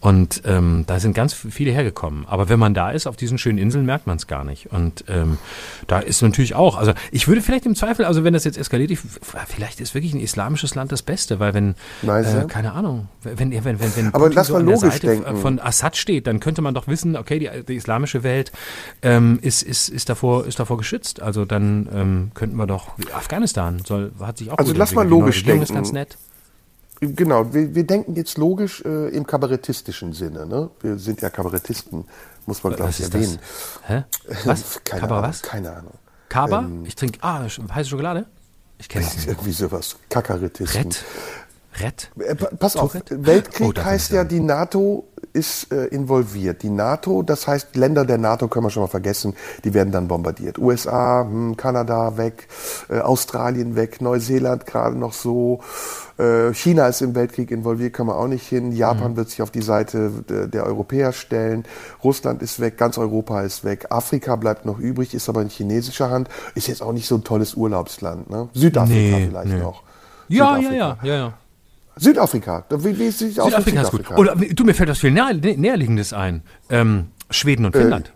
Und 0.00 0.42
ähm, 0.46 0.84
da 0.86 0.98
sind 0.98 1.14
ganz 1.14 1.34
viele 1.34 1.72
hergekommen. 1.72 2.24
Aber 2.26 2.48
wenn 2.48 2.58
man 2.58 2.72
da 2.72 2.90
ist, 2.90 3.06
auf 3.06 3.16
diesen 3.16 3.36
schönen 3.38 3.58
Inseln, 3.58 3.84
merkt 3.84 4.06
man 4.06 4.16
es 4.16 4.26
gar 4.26 4.44
nicht. 4.44 4.72
Und 4.72 5.04
ähm, 5.08 5.38
da 5.86 5.98
ist 5.98 6.22
natürlich 6.22 6.54
auch, 6.54 6.76
also 6.76 6.92
ich 7.10 7.28
würde 7.28 7.42
vielleicht 7.42 7.66
im 7.66 7.74
Zweifel, 7.74 8.04
also 8.04 8.24
wenn 8.24 8.32
das 8.32 8.44
jetzt 8.44 8.56
eskaliert, 8.56 8.90
ich, 8.90 9.00
vielleicht 9.46 9.80
ist 9.80 9.94
wirklich 9.94 10.14
ein 10.14 10.20
islamisches 10.20 10.74
Land 10.74 10.92
das 10.92 11.02
Beste, 11.02 11.40
weil 11.40 11.54
wenn, 11.54 11.74
du? 12.02 12.44
äh, 12.44 12.46
keine 12.46 12.72
Ahnung, 12.72 13.08
wenn, 13.22 13.50
wenn, 13.52 13.80
wenn, 13.80 13.96
wenn 13.96 14.14
Aber 14.14 14.28
Putin 14.28 14.44
so 14.44 14.56
an 14.56 14.66
der 14.66 14.76
Seite 14.76 15.06
denken. 15.06 15.36
von 15.36 15.58
Assad 15.58 15.96
steht, 15.96 16.26
dann 16.26 16.40
könnte 16.40 16.62
man 16.62 16.74
doch 16.74 16.88
wissen, 16.88 17.16
okay, 17.16 17.38
die, 17.38 17.50
die 17.66 17.76
islamische 17.76 18.22
Welt 18.22 18.52
ähm, 19.02 19.38
ist, 19.42 19.62
ist, 19.62 19.88
ist, 19.88 20.08
davor, 20.08 20.46
ist 20.46 20.58
davor 20.58 20.76
geschützt. 20.76 21.20
Also 21.20 21.44
dann 21.44 21.88
ähm, 21.92 22.30
könnten 22.34 22.56
wir 22.56 22.66
doch, 22.66 22.90
Afghanistan 23.16 23.82
soll, 23.86 24.12
hat 24.20 24.38
sich 24.38 24.50
auch 24.50 24.58
Also 24.58 24.72
lass 24.72 24.94
mal 24.94 25.06
logisch 25.06 25.38
ist 25.38 25.46
denken. 25.48 25.74
ganz 25.74 25.92
nett. 25.92 26.16
Genau, 27.00 27.52
wir, 27.52 27.74
wir 27.74 27.86
denken 27.86 28.14
jetzt 28.14 28.38
logisch 28.38 28.82
äh, 28.84 29.08
im 29.08 29.26
kabarettistischen 29.26 30.12
Sinne. 30.14 30.46
Ne? 30.46 30.70
Wir 30.80 30.98
sind 30.98 31.20
ja 31.20 31.28
Kabarettisten, 31.28 32.04
muss 32.46 32.64
man, 32.64 32.74
glaube 32.74 32.90
ich, 32.90 33.00
ist 33.00 33.12
erwähnen. 33.14 33.38
das? 33.86 33.90
Hä? 33.90 34.04
Was? 34.48 34.80
Keine 34.82 35.00
Kaba 35.02 35.18
Ahnung, 35.18 35.28
was? 35.30 35.42
Keine 35.42 35.72
Ahnung. 35.76 35.94
Kaba? 36.30 36.60
Ähm, 36.60 36.84
ich 36.86 36.94
trinke, 36.96 37.18
ah, 37.22 37.42
heiße 37.42 37.90
Schokolade? 37.90 38.26
Ich 38.78 38.88
kenne 38.88 39.04
das 39.04 39.16
nicht. 39.16 39.28
Irgendwie 39.28 39.52
sowas. 39.52 39.96
Kakarettisten. 40.08 40.82
Red? 40.84 41.04
Red? 41.80 42.10
Äh, 42.18 42.34
pa- 42.34 42.50
Pass 42.58 42.76
auf? 42.76 42.96
Weltkrieg 43.10 43.74
Oh, 43.78 43.84
heißt 43.84 44.12
ja, 44.12 44.24
die 44.24 44.40
NATO 44.40 45.04
ist 45.32 45.70
äh, 45.72 45.86
involviert. 45.86 46.62
Die 46.62 46.70
NATO, 46.70 47.22
das 47.22 47.46
heißt, 47.46 47.76
Länder 47.76 48.04
der 48.04 48.18
NATO 48.18 48.48
können 48.48 48.66
wir 48.66 48.70
schon 48.70 48.82
mal 48.82 48.88
vergessen, 48.88 49.34
die 49.64 49.74
werden 49.74 49.92
dann 49.92 50.08
bombardiert. 50.08 50.58
USA, 50.58 51.22
hm, 51.28 51.56
Kanada 51.56 52.16
weg, 52.16 52.48
äh, 52.88 53.00
Australien 53.00 53.76
weg, 53.76 54.00
Neuseeland 54.00 54.64
gerade 54.66 54.96
noch 54.96 55.12
so. 55.12 55.60
Äh, 56.18 56.54
China 56.54 56.86
ist 56.88 57.02
im 57.02 57.14
Weltkrieg 57.14 57.50
involviert, 57.50 57.92
kann 57.92 58.06
man 58.06 58.16
auch 58.16 58.28
nicht 58.28 58.46
hin. 58.46 58.72
Japan 58.72 59.12
Mhm. 59.12 59.16
wird 59.16 59.28
sich 59.30 59.42
auf 59.42 59.50
die 59.50 59.60
Seite 59.60 60.10
der, 60.28 60.46
der 60.46 60.64
Europäer 60.64 61.12
stellen. 61.12 61.64
Russland 62.02 62.40
ist 62.40 62.58
weg, 62.60 62.78
ganz 62.78 62.96
Europa 62.96 63.42
ist 63.42 63.64
weg. 63.64 63.86
Afrika 63.90 64.36
bleibt 64.36 64.64
noch 64.64 64.78
übrig, 64.78 65.12
ist 65.12 65.28
aber 65.28 65.42
in 65.42 65.50
chinesischer 65.50 66.08
Hand. 66.10 66.28
Ist 66.54 66.68
jetzt 66.68 66.80
auch 66.82 66.92
nicht 66.92 67.06
so 67.06 67.16
ein 67.16 67.24
tolles 67.24 67.54
Urlaubsland. 67.54 68.30
Ne? 68.30 68.48
Südafrika 68.54 68.94
Nee, 69.18 69.26
vielleicht 69.28 69.48
nee. 69.52 69.58
noch. 69.60 69.82
Ja, 70.28 70.56
ja, 70.56 70.62
Südafrika. 70.70 70.74
ja, 70.74 70.98
ja, 71.02 71.14
ja. 71.16 71.32
Südafrika. 71.96 72.64
Wie, 72.70 72.98
wie 72.98 73.04
mit 73.04 73.14
Südafrika 73.14 73.82
ist 73.82 73.90
gut. 73.90 74.06
Südafrika? 74.06 74.16
Oder 74.16 74.34
du, 74.36 74.64
mir 74.64 74.74
fällt 74.74 74.90
was 74.90 74.98
viel 74.98 75.10
näher, 75.12 75.32
nä- 75.34 75.56
näherliegendes 75.56 76.12
ein. 76.12 76.42
Ähm, 76.70 77.08
Schweden 77.30 77.64
und 77.64 77.72
Finnland. 77.76 78.12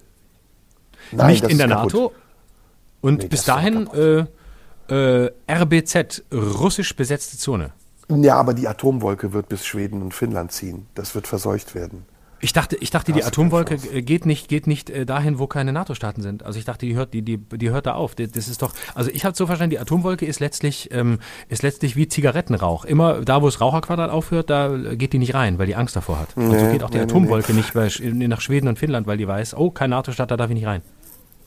Nein, 1.13 1.31
Nicht 1.31 1.45
in 1.49 1.59
der 1.59 1.69
kaputt. 1.69 1.93
NATO. 1.95 2.13
Und 3.01 3.23
Nee, 3.23 3.29
bis 3.29 3.45
dahin 3.45 3.89
äh, 3.95 4.27
äh, 4.95 5.31
RBZ, 5.51 6.23
russisch 6.33 6.95
besetzte 6.95 7.39
Zone. 7.39 7.73
Ja, 8.09 8.37
aber 8.37 8.55
die 8.55 8.69
Atomwolke 8.69 9.33
wird 9.33 9.49
bis 9.49 9.65
Schweden 9.65 10.03
und 10.03 10.13
Finnland 10.15 10.53
ziehen. 10.53 10.87
Das 10.95 11.15
wird 11.15 11.27
verseucht 11.27 11.75
werden. 11.75 12.05
Ich 12.43 12.53
dachte, 12.55 12.77
ich 12.77 12.91
dachte, 12.91 13.13
die 13.13 13.23
Atomwolke 13.23 13.77
geht 13.77 14.25
nicht, 14.25 14.49
geht 14.49 14.67
nicht 14.67 14.89
äh, 14.89 15.05
dahin, 15.05 15.39
wo 15.39 15.47
keine 15.47 15.73
NATO-Staaten 15.73 16.23
sind. 16.23 16.43
Also 16.45 16.59
ich 16.59 16.65
dachte, 16.65 16.87
die 16.87 16.95
hört, 16.95 17.13
die, 17.13 17.23
die, 17.23 17.37
die 17.37 17.71
hört 17.71 17.87
da 17.87 17.95
auf. 17.95 18.15
Das 18.15 18.49
ist 18.49 18.63
doch, 18.63 18.73
also 18.95 19.11
ich 19.11 19.25
habe 19.25 19.37
so 19.37 19.47
verstanden, 19.47 19.71
die 19.71 19.79
Atomwolke 19.79 20.25
ist 20.25 20.41
letztlich, 20.41 20.89
ähm, 20.93 21.19
ist 21.49 21.63
letztlich 21.63 21.97
wie 21.97 22.09
Zigarettenrauch. 22.09 22.87
Immer 22.87 23.21
da, 23.21 23.43
wo 23.43 23.47
das 23.47 23.61
Raucherquadrat 23.61 24.11
aufhört, 24.11 24.49
da 24.49 24.75
äh, 24.75 24.97
geht 24.97 25.13
die 25.13 25.19
nicht 25.19 25.35
rein, 25.35 25.59
weil 25.59 25.67
die 25.67 25.77
Angst 25.77 25.97
davor 25.97 26.19
hat. 26.19 26.37
und 26.37 26.51
so 26.51 26.51
Nee, 26.51 26.73
geht 26.73 26.83
auch 26.83 26.91
die 26.91 26.99
nee, 26.99 27.05
nee, 27.05 27.11
Atomwolke 27.11 27.53
nicht 27.53 27.75
bei, 27.75 27.91
nach 28.03 28.41
Schweden 28.41 28.69
und 28.69 28.79
Finnland, 28.79 29.07
weil 29.07 29.19
die 29.19 29.29
weiß, 29.29 29.55
oh, 29.55 29.71
kein 29.71 29.91
NATO-Staat, 29.91 30.31
da 30.31 30.37
darf 30.37 30.49
ich 30.49 30.55
nicht 30.55 30.67
rein. 30.67 30.83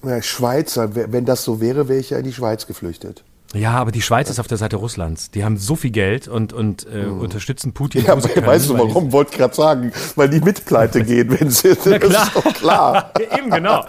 Ja, 0.04 0.22
Schweizer, 0.22 0.94
wenn 0.96 1.26
das 1.26 1.44
so 1.44 1.60
wäre, 1.60 1.88
wäre 1.88 2.00
ich 2.00 2.12
ja 2.12 2.18
in 2.20 2.26
die 2.26 2.34
Schweiz 2.34 2.68
geflüchtet. 2.68 3.24
Ja, 3.54 3.74
aber 3.74 3.92
die 3.92 4.02
Schweiz 4.02 4.30
ist 4.30 4.40
auf 4.40 4.48
der 4.48 4.58
Seite 4.58 4.78
Russlands. 4.78 5.30
Die 5.32 5.44
haben 5.46 5.58
so 5.58 5.76
viel 5.76 5.92
Geld 5.92 6.28
und, 6.28 6.54
und 6.54 6.88
äh, 6.92 7.06
unterstützen 7.06 7.74
Putin. 7.74 8.04
Ja, 8.06 8.22
we- 8.22 8.28
können, 8.28 8.46
weißt 8.48 8.70
du 8.70 8.78
warum? 8.78 9.12
Wollte 9.12 9.32
ich 9.32 9.38
gerade 9.38 9.54
sagen. 9.56 9.92
Weil 10.16 10.30
die 10.30 10.40
mit 10.42 10.66
pleite 10.66 11.04
gehen, 11.06 11.38
wenn 11.40 11.50
sie. 11.50 11.76
Na 11.86 12.00
klar. 12.00 12.12
Das 12.12 12.28
ist 12.28 12.36
doch 12.36 12.54
klar. 12.54 13.12
Eben, 13.38 13.50
genau. 13.52 13.86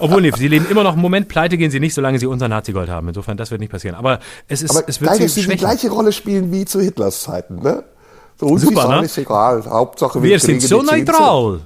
Obwohl, 0.00 0.20
nee, 0.22 0.32
sie 0.36 0.48
leben 0.48 0.66
immer 0.70 0.82
noch, 0.82 0.94
im 0.94 1.00
Moment 1.00 1.28
pleite 1.28 1.56
gehen 1.56 1.70
sie 1.70 1.80
nicht, 1.80 1.94
solange 1.94 2.18
sie 2.18 2.26
unser 2.26 2.48
Nazi-Gold 2.48 2.88
haben. 2.90 3.08
Insofern, 3.08 3.36
das 3.36 3.50
wird 3.50 3.60
nicht 3.60 3.70
passieren. 3.72 3.96
Aber 3.96 4.20
es 4.48 4.62
ist, 4.62 4.70
Aber 4.70 4.88
es 4.88 5.00
wird 5.00 5.10
geil, 5.10 5.20
dass 5.20 5.34
sie 5.34 5.46
die 5.46 5.56
gleiche 5.56 5.88
Rolle 5.90 6.12
spielen 6.12 6.52
wie 6.52 6.64
zu 6.64 6.80
Hitlers 6.80 7.22
Zeiten, 7.22 7.56
ne? 7.62 7.84
So, 8.38 8.46
uns 8.46 8.62
Super, 8.62 8.82
ist 8.82 8.88
ne? 8.88 8.94
alles 8.96 9.18
egal. 9.18 9.64
Hauptsache, 9.64 10.22
wir, 10.22 10.30
Wir 10.30 10.40
sind 10.40 10.62
so 10.62 10.82
neutral. 10.82 11.60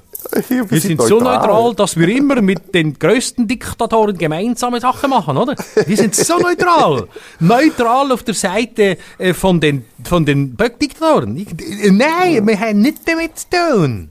Wir, 0.49 0.71
Wir 0.71 0.81
sind 0.81 1.01
so 1.01 1.19
neutral, 1.19 1.75
dass 1.75 1.97
wir 1.97 2.09
immer 2.09 2.41
mit 2.43 2.75
den 2.75 2.97
größten 2.99 3.49
Diktatoren 3.49 4.17
gemeinsame 4.17 4.79
Sachen 4.79 5.11
machen, 5.11 5.37
oder? 5.37 5.57
Wir 5.87 5.97
sind 5.97 6.15
so 6.15 6.39
neutral. 6.39 7.09
Neutral 7.41 8.13
auf 8.13 8.23
der 8.23 8.35
Seite 8.35 8.99
äh, 9.19 9.33
von 9.33 9.61
den, 9.61 9.85
von 10.05 10.25
den 10.27 10.55
Böck-Diktatoren. 10.55 11.37
Äh, 11.37 11.91
Nein, 11.91 12.47
wir 12.47 12.61
haben 12.61 12.81
nichts 12.81 13.01
damit 13.05 13.39
zu 13.39 13.47
tun. 13.51 14.11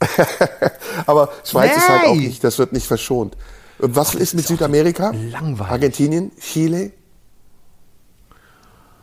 Aber 1.06 1.30
Schweiz 1.44 1.76
ist 1.76 1.88
halt 1.88 2.02
auch 2.02 2.14
Nein. 2.14 2.18
nicht, 2.18 2.44
das 2.44 2.58
wird 2.58 2.72
nicht 2.72 2.86
verschont. 2.86 3.36
Was 3.78 4.14
ist 4.14 4.34
mit 4.34 4.46
Südamerika? 4.46 5.12
langweilig. 5.30 5.70
Argentinien, 5.72 6.32
Chile? 6.40 6.92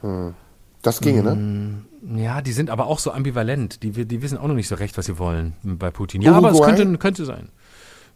Hm. 0.02 0.34
Das 0.82 1.00
ginge, 1.00 1.24
ne? 1.24 1.84
Ja, 2.16 2.42
die 2.42 2.52
sind 2.52 2.70
aber 2.70 2.88
auch 2.88 3.00
so 3.00 3.12
ambivalent. 3.12 3.84
Die, 3.84 3.92
die 3.92 4.22
wissen 4.22 4.38
auch 4.38 4.48
noch 4.48 4.56
nicht 4.56 4.68
so 4.68 4.76
recht, 4.76 4.98
was 4.98 5.06
sie 5.06 5.20
wollen 5.20 5.54
bei 5.64 5.92
Putin. 5.92 6.22
Ja, 6.22 6.34
aber 6.34 6.50
es 6.50 6.56
Uruguay? 6.56 6.76
könnte, 6.76 6.98
könnte 6.98 7.26
sein. 7.26 7.50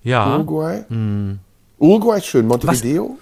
Ja. 0.02 0.36
Uruguay? 0.36 0.84
Mm. 0.90 1.40
Uruguay 1.78 2.18
ist 2.18 2.26
schön. 2.26 2.48
Montevideo? 2.48 3.18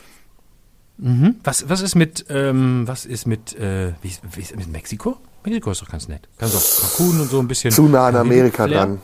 Mhm. 0.98 1.35
Was, 1.44 1.68
was 1.69 1.81
ist 1.81 1.95
mit, 1.95 2.26
ähm, 2.30 2.84
was 2.85 3.06
ist 3.06 3.26
mit, 3.26 3.56
äh, 3.57 3.94
wie, 4.02 4.11
wie 4.31 4.41
ist 4.41 4.56
mit 4.56 4.72
Mexiko? 4.72 5.18
Mexiko 5.44 5.72
ist 5.72 5.81
doch 5.81 5.90
ganz 5.90 6.07
nett. 6.07 6.30
Kannst 6.38 6.56
doch 6.56 6.98
Cancun 6.98 7.22
und 7.22 7.30
so 7.30 7.40
ein 7.40 7.48
bisschen. 7.48 7.72
Zu 7.72 7.84
nah 7.84 8.07
an 8.07 8.15
Amerika 8.15 8.68
dran. 8.68 8.99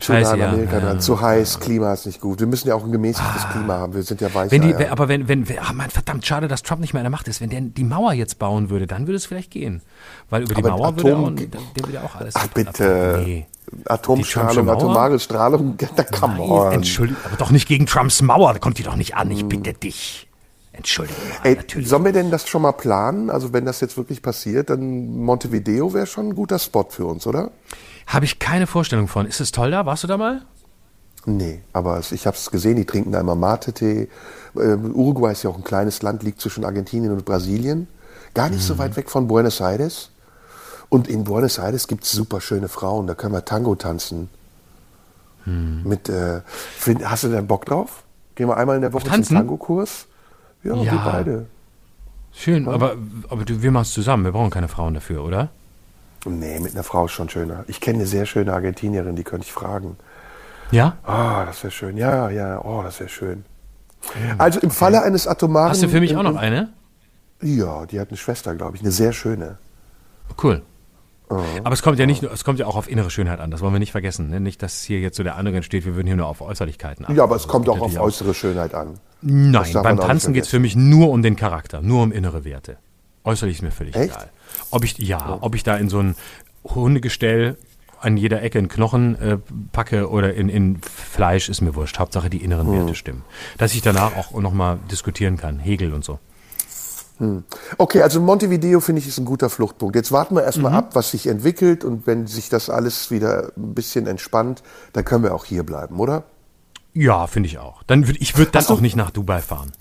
Scheiße, 0.00 0.36
ja. 0.36 0.48
Amerika 0.50 0.80
dran. 0.80 1.00
Zu 1.00 1.20
heiß, 1.20 1.60
Klima 1.60 1.92
ist 1.92 2.06
nicht 2.06 2.20
gut. 2.20 2.40
Wir 2.40 2.46
müssen 2.46 2.68
ja 2.68 2.74
auch 2.74 2.84
ein 2.84 2.92
gemäßigtes 2.92 3.48
Klima 3.50 3.74
haben. 3.74 3.94
Wir 3.94 4.02
sind 4.02 4.20
ja 4.20 4.32
weicher. 4.34 4.50
Wenn 4.50 4.62
die, 4.62 4.74
aber 4.74 5.08
wenn, 5.08 5.28
wenn, 5.28 5.48
wenn 5.48 5.58
ach 5.60 5.72
man, 5.72 5.90
verdammt 5.90 6.26
schade, 6.26 6.48
dass 6.48 6.62
Trump 6.62 6.80
nicht 6.80 6.92
mehr 6.94 7.00
an 7.00 7.04
der 7.04 7.10
Macht 7.10 7.28
ist. 7.28 7.40
Wenn 7.40 7.50
der 7.50 7.60
die 7.60 7.84
Mauer 7.84 8.12
jetzt 8.12 8.38
bauen 8.38 8.70
würde, 8.70 8.86
dann 8.86 9.06
würde 9.06 9.16
es 9.16 9.26
vielleicht 9.26 9.50
gehen. 9.50 9.82
Weil 10.30 10.42
über 10.42 10.54
die 10.54 10.64
Aber 10.64 10.70
Mauer 10.76 10.96
würde 10.96 11.10
er 11.10 11.16
auch, 11.18 11.28
Atom- 11.28 11.36
der 11.50 11.60
würde 11.76 11.92
ja 11.92 12.02
auch 12.02 12.16
alles. 12.16 12.34
Ach 12.36 12.46
bitte. 12.48 13.14
ab- 13.18 13.26
Nee. 13.26 13.46
Atomstrahlung, 13.86 14.68
atomare 14.68 15.18
Strahlung, 15.18 15.76
da 15.96 16.04
Nein, 16.26 16.40
on. 16.40 16.72
Entschuldigung, 16.72 17.22
aber 17.24 17.36
doch 17.36 17.50
nicht 17.50 17.68
gegen 17.68 17.86
Trumps 17.86 18.20
Mauer. 18.20 18.52
Da 18.52 18.58
kommt 18.58 18.78
die 18.78 18.82
doch 18.82 18.96
nicht 18.96 19.16
an. 19.16 19.30
Ich 19.30 19.46
bitte 19.46 19.72
dich. 19.72 20.28
Entschuldigung. 20.74 21.22
Ey, 21.44 21.54
natürlich. 21.56 21.88
sollen 21.88 22.04
wir 22.06 22.12
denn 22.12 22.30
das 22.30 22.48
schon 22.48 22.62
mal 22.62 22.72
planen? 22.72 23.28
Also 23.30 23.52
wenn 23.52 23.64
das 23.66 23.80
jetzt 23.80 23.96
wirklich 23.96 24.22
passiert, 24.22 24.70
dann 24.70 25.18
Montevideo 25.18 25.92
wäre 25.92 26.06
schon 26.06 26.28
ein 26.30 26.34
guter 26.34 26.58
Spot 26.58 26.86
für 26.88 27.04
uns, 27.06 27.26
oder? 27.26 27.50
Habe 28.06 28.24
ich 28.24 28.38
keine 28.38 28.66
Vorstellung 28.66 29.06
von. 29.06 29.26
Ist 29.26 29.40
es 29.40 29.52
toll 29.52 29.70
da? 29.70 29.84
Warst 29.86 30.02
du 30.04 30.06
da 30.08 30.16
mal? 30.16 30.42
Nee, 31.24 31.60
aber 31.72 32.00
ich 32.10 32.26
habe 32.26 32.36
es 32.36 32.50
gesehen, 32.50 32.76
die 32.76 32.84
trinken 32.84 33.12
da 33.12 33.20
immer 33.20 33.34
Mate-Tee. 33.36 34.08
Ähm, 34.56 34.94
Uruguay 34.94 35.30
ist 35.32 35.44
ja 35.44 35.50
auch 35.50 35.56
ein 35.56 35.62
kleines 35.62 36.02
Land, 36.02 36.22
liegt 36.24 36.40
zwischen 36.40 36.64
Argentinien 36.64 37.12
und 37.12 37.24
Brasilien. 37.24 37.86
Gar 38.34 38.48
nicht 38.48 38.60
Mhm. 38.62 38.66
so 38.66 38.78
weit 38.78 38.96
weg 38.96 39.08
von 39.10 39.28
Buenos 39.28 39.60
Aires. 39.60 40.10
Und 40.88 41.06
in 41.06 41.22
Buenos 41.24 41.58
Aires 41.58 41.86
gibt 41.86 42.04
es 42.04 42.12
super 42.12 42.40
schöne 42.40 42.68
Frauen, 42.68 43.06
da 43.06 43.14
können 43.14 43.34
wir 43.34 43.44
Tango 43.44 43.74
tanzen. 43.76 44.30
Mhm. 45.44 45.82
Mit, 45.84 46.08
äh, 46.08 46.40
hast 47.04 47.24
du 47.24 47.28
da 47.28 47.40
Bock 47.40 47.66
drauf? 47.66 48.04
Gehen 48.34 48.48
wir 48.48 48.56
einmal 48.56 48.76
in 48.76 48.82
der 48.82 48.92
Woche 48.92 49.04
zum? 49.10 49.22
Tango-Kurs? 49.36 50.06
Ja, 50.64 50.74
wir 50.76 50.84
Ja. 50.84 51.10
beide. 51.12 51.46
Schön, 52.34 52.66
aber, 52.66 52.96
aber 53.28 53.44
du, 53.44 53.62
wir 53.62 53.70
machen 53.70 53.82
es 53.82 53.92
zusammen. 53.92 54.24
Wir 54.24 54.32
brauchen 54.32 54.50
keine 54.50 54.68
Frauen 54.68 54.94
dafür, 54.94 55.22
oder? 55.22 55.50
Nee, 56.24 56.60
mit 56.60 56.72
einer 56.72 56.84
Frau 56.84 57.06
ist 57.06 57.12
schon 57.12 57.28
schöner. 57.28 57.64
Ich 57.66 57.80
kenne 57.80 57.98
eine 57.98 58.06
sehr 58.06 58.26
schöne 58.26 58.52
Argentinierin, 58.54 59.16
die 59.16 59.24
könnte 59.24 59.46
ich 59.46 59.52
fragen. 59.52 59.96
Ja? 60.70 60.96
Ah, 61.02 61.44
das 61.44 61.62
wäre 61.62 61.70
schön. 61.72 61.96
Ja, 61.96 62.30
ja, 62.30 62.60
oh, 62.64 62.82
das 62.82 63.00
wäre 63.00 63.10
schön. 63.10 63.44
Also 64.38 64.60
im 64.60 64.70
Falle 64.70 65.02
eines 65.02 65.26
atomaren... 65.26 65.70
Hast 65.70 65.82
du 65.82 65.88
für 65.88 66.00
mich 66.00 66.16
auch 66.16 66.22
noch 66.22 66.36
eine? 66.36 66.72
Ja, 67.42 67.86
die 67.86 68.00
hat 68.00 68.08
eine 68.08 68.16
Schwester, 68.16 68.54
glaube 68.54 68.76
ich, 68.76 68.82
eine 68.82 68.92
sehr 68.92 69.12
schöne. 69.12 69.58
Cool. 70.42 70.62
Aber 71.64 71.72
es 71.72 71.82
kommt 71.82 71.98
ja 71.98 72.06
nicht 72.06 72.22
nur, 72.22 72.32
es 72.32 72.44
kommt 72.44 72.58
ja 72.58 72.66
auch 72.66 72.76
auf 72.76 72.90
innere 72.90 73.10
Schönheit 73.10 73.40
an, 73.40 73.50
das 73.50 73.60
wollen 73.60 73.72
wir 73.72 73.78
nicht 73.78 73.92
vergessen. 73.92 74.28
Ne? 74.30 74.40
Nicht, 74.40 74.62
dass 74.62 74.82
hier 74.82 75.00
jetzt 75.00 75.16
so 75.16 75.22
der 75.22 75.36
andere 75.36 75.56
entsteht, 75.56 75.84
wir 75.84 75.94
würden 75.94 76.06
hier 76.06 76.16
nur 76.16 76.26
auf 76.26 76.40
Äußerlichkeiten 76.40 77.04
achten. 77.04 77.16
Ja, 77.16 77.24
aber 77.24 77.36
es 77.36 77.48
kommt 77.48 77.68
auch 77.68 77.80
auf 77.80 77.96
äußere 77.98 78.34
Schönheit 78.34 78.74
an. 78.74 78.98
Nein, 79.22 79.72
beim 79.74 79.98
Tanzen 79.98 80.32
geht 80.32 80.44
es 80.44 80.48
für 80.50 80.58
mich 80.58 80.74
nur 80.76 81.10
um 81.10 81.22
den 81.22 81.36
Charakter, 81.36 81.80
nur 81.82 82.02
um 82.02 82.12
innere 82.12 82.44
Werte. 82.44 82.78
Äußerlich 83.24 83.56
ist 83.56 83.62
mir 83.62 83.70
völlig 83.70 83.94
Echt? 83.94 84.10
egal. 84.10 84.30
Ob 84.70 84.84
ich, 84.84 84.98
ja, 84.98 85.38
ob 85.40 85.54
ich 85.54 85.62
da 85.62 85.76
in 85.76 85.88
so 85.88 86.00
ein 86.00 86.16
Hundegestell 86.64 87.56
an 88.00 88.16
jeder 88.16 88.42
Ecke 88.42 88.58
in 88.58 88.68
Knochen 88.68 89.14
äh, 89.20 89.38
packe 89.70 90.10
oder 90.10 90.34
in, 90.34 90.48
in 90.48 90.80
Fleisch, 90.82 91.48
ist 91.48 91.60
mir 91.60 91.76
wurscht. 91.76 91.98
Hauptsache 92.00 92.28
die 92.30 92.38
inneren 92.42 92.66
Hm. 92.66 92.78
Werte 92.78 92.94
stimmen. 92.96 93.24
Dass 93.58 93.74
ich 93.74 93.82
danach 93.82 94.16
auch 94.16 94.32
nochmal 94.40 94.78
diskutieren 94.90 95.36
kann. 95.36 95.60
Hegel 95.60 95.94
und 95.94 96.04
so. 96.04 96.18
Okay, 97.78 98.02
also 98.02 98.20
Montevideo 98.20 98.80
finde 98.80 99.00
ich 99.00 99.08
ist 99.08 99.18
ein 99.18 99.24
guter 99.24 99.48
Fluchtpunkt. 99.50 99.94
Jetzt 99.96 100.12
warten 100.12 100.34
wir 100.34 100.42
erstmal 100.44 100.72
ab, 100.74 100.94
was 100.94 101.10
sich 101.12 101.26
entwickelt 101.26 101.84
und 101.84 102.06
wenn 102.06 102.26
sich 102.26 102.48
das 102.48 102.68
alles 102.70 103.10
wieder 103.10 103.52
ein 103.56 103.74
bisschen 103.74 104.06
entspannt, 104.06 104.62
dann 104.92 105.04
können 105.04 105.22
wir 105.24 105.34
auch 105.34 105.44
hier 105.44 105.62
bleiben, 105.64 106.00
oder? 106.00 106.24
Ja, 106.94 107.26
finde 107.26 107.48
ich 107.48 107.58
auch. 107.58 107.82
Dann 107.84 108.06
würd, 108.08 108.18
ich 108.20 108.36
würde 108.36 108.50
dann 108.50 108.66
auch 108.66 108.80
nicht 108.80 108.96
nach 108.96 109.10
Dubai 109.10 109.40
fahren. 109.40 109.72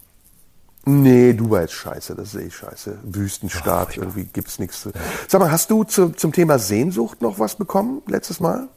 Nee, 0.86 1.34
Dubai 1.34 1.66
ist 1.66 1.74
scheiße, 1.74 2.16
das 2.16 2.32
sehe 2.32 2.48
ich 2.48 2.56
scheiße. 2.56 3.00
Wüstenstaat, 3.04 3.98
irgendwie 3.98 4.24
gibt's 4.26 4.58
nichts 4.58 4.82
zu. 4.82 4.92
Sag 5.28 5.40
mal, 5.42 5.52
hast 5.52 5.70
du 5.70 5.84
zu, 5.84 6.10
zum 6.10 6.32
Thema 6.32 6.58
Sehnsucht 6.58 7.22
noch 7.22 7.38
was 7.38 7.56
bekommen 7.56 8.02
letztes 8.08 8.40
Mal? 8.40 8.68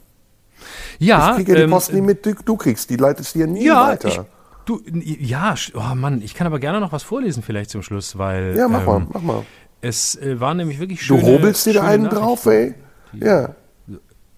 Ja, 0.99 1.31
Ich 1.31 1.35
kriege 1.37 1.51
ja 1.53 1.57
die 1.57 1.63
ähm, 1.63 1.71
Post 1.71 1.93
nie 1.93 2.01
mit, 2.01 2.25
du, 2.25 2.33
du 2.33 2.57
kriegst, 2.57 2.89
die 2.89 2.95
leitest 2.97 3.35
dir 3.35 3.47
nie 3.47 3.65
Ja, 3.65 3.87
weiter. 3.87 4.07
ich, 4.09 4.19
du, 4.65 4.81
ja, 5.01 5.55
oh 5.73 5.95
Mann, 5.95 6.21
ich 6.21 6.33
kann 6.33 6.47
aber 6.47 6.59
gerne 6.59 6.79
noch 6.79 6.91
was 6.91 7.03
vorlesen 7.03 7.43
vielleicht 7.43 7.69
zum 7.69 7.83
Schluss, 7.83 8.17
weil 8.17 8.55
ja, 8.57 8.67
mach 8.67 8.81
ähm, 8.81 8.85
mal, 8.85 9.07
mach 9.13 9.21
mal. 9.21 9.45
es 9.81 10.15
äh, 10.15 10.39
war 10.39 10.53
nämlich 10.53 10.79
wirklich 10.79 10.99
Du 10.99 11.17
schöne 11.17 11.23
hobelst 11.23 11.65
dir 11.65 11.73
da 11.73 11.83
einen 11.83 12.09
drauf, 12.09 12.45
ey? 12.45 12.75
Ja. 13.13 13.55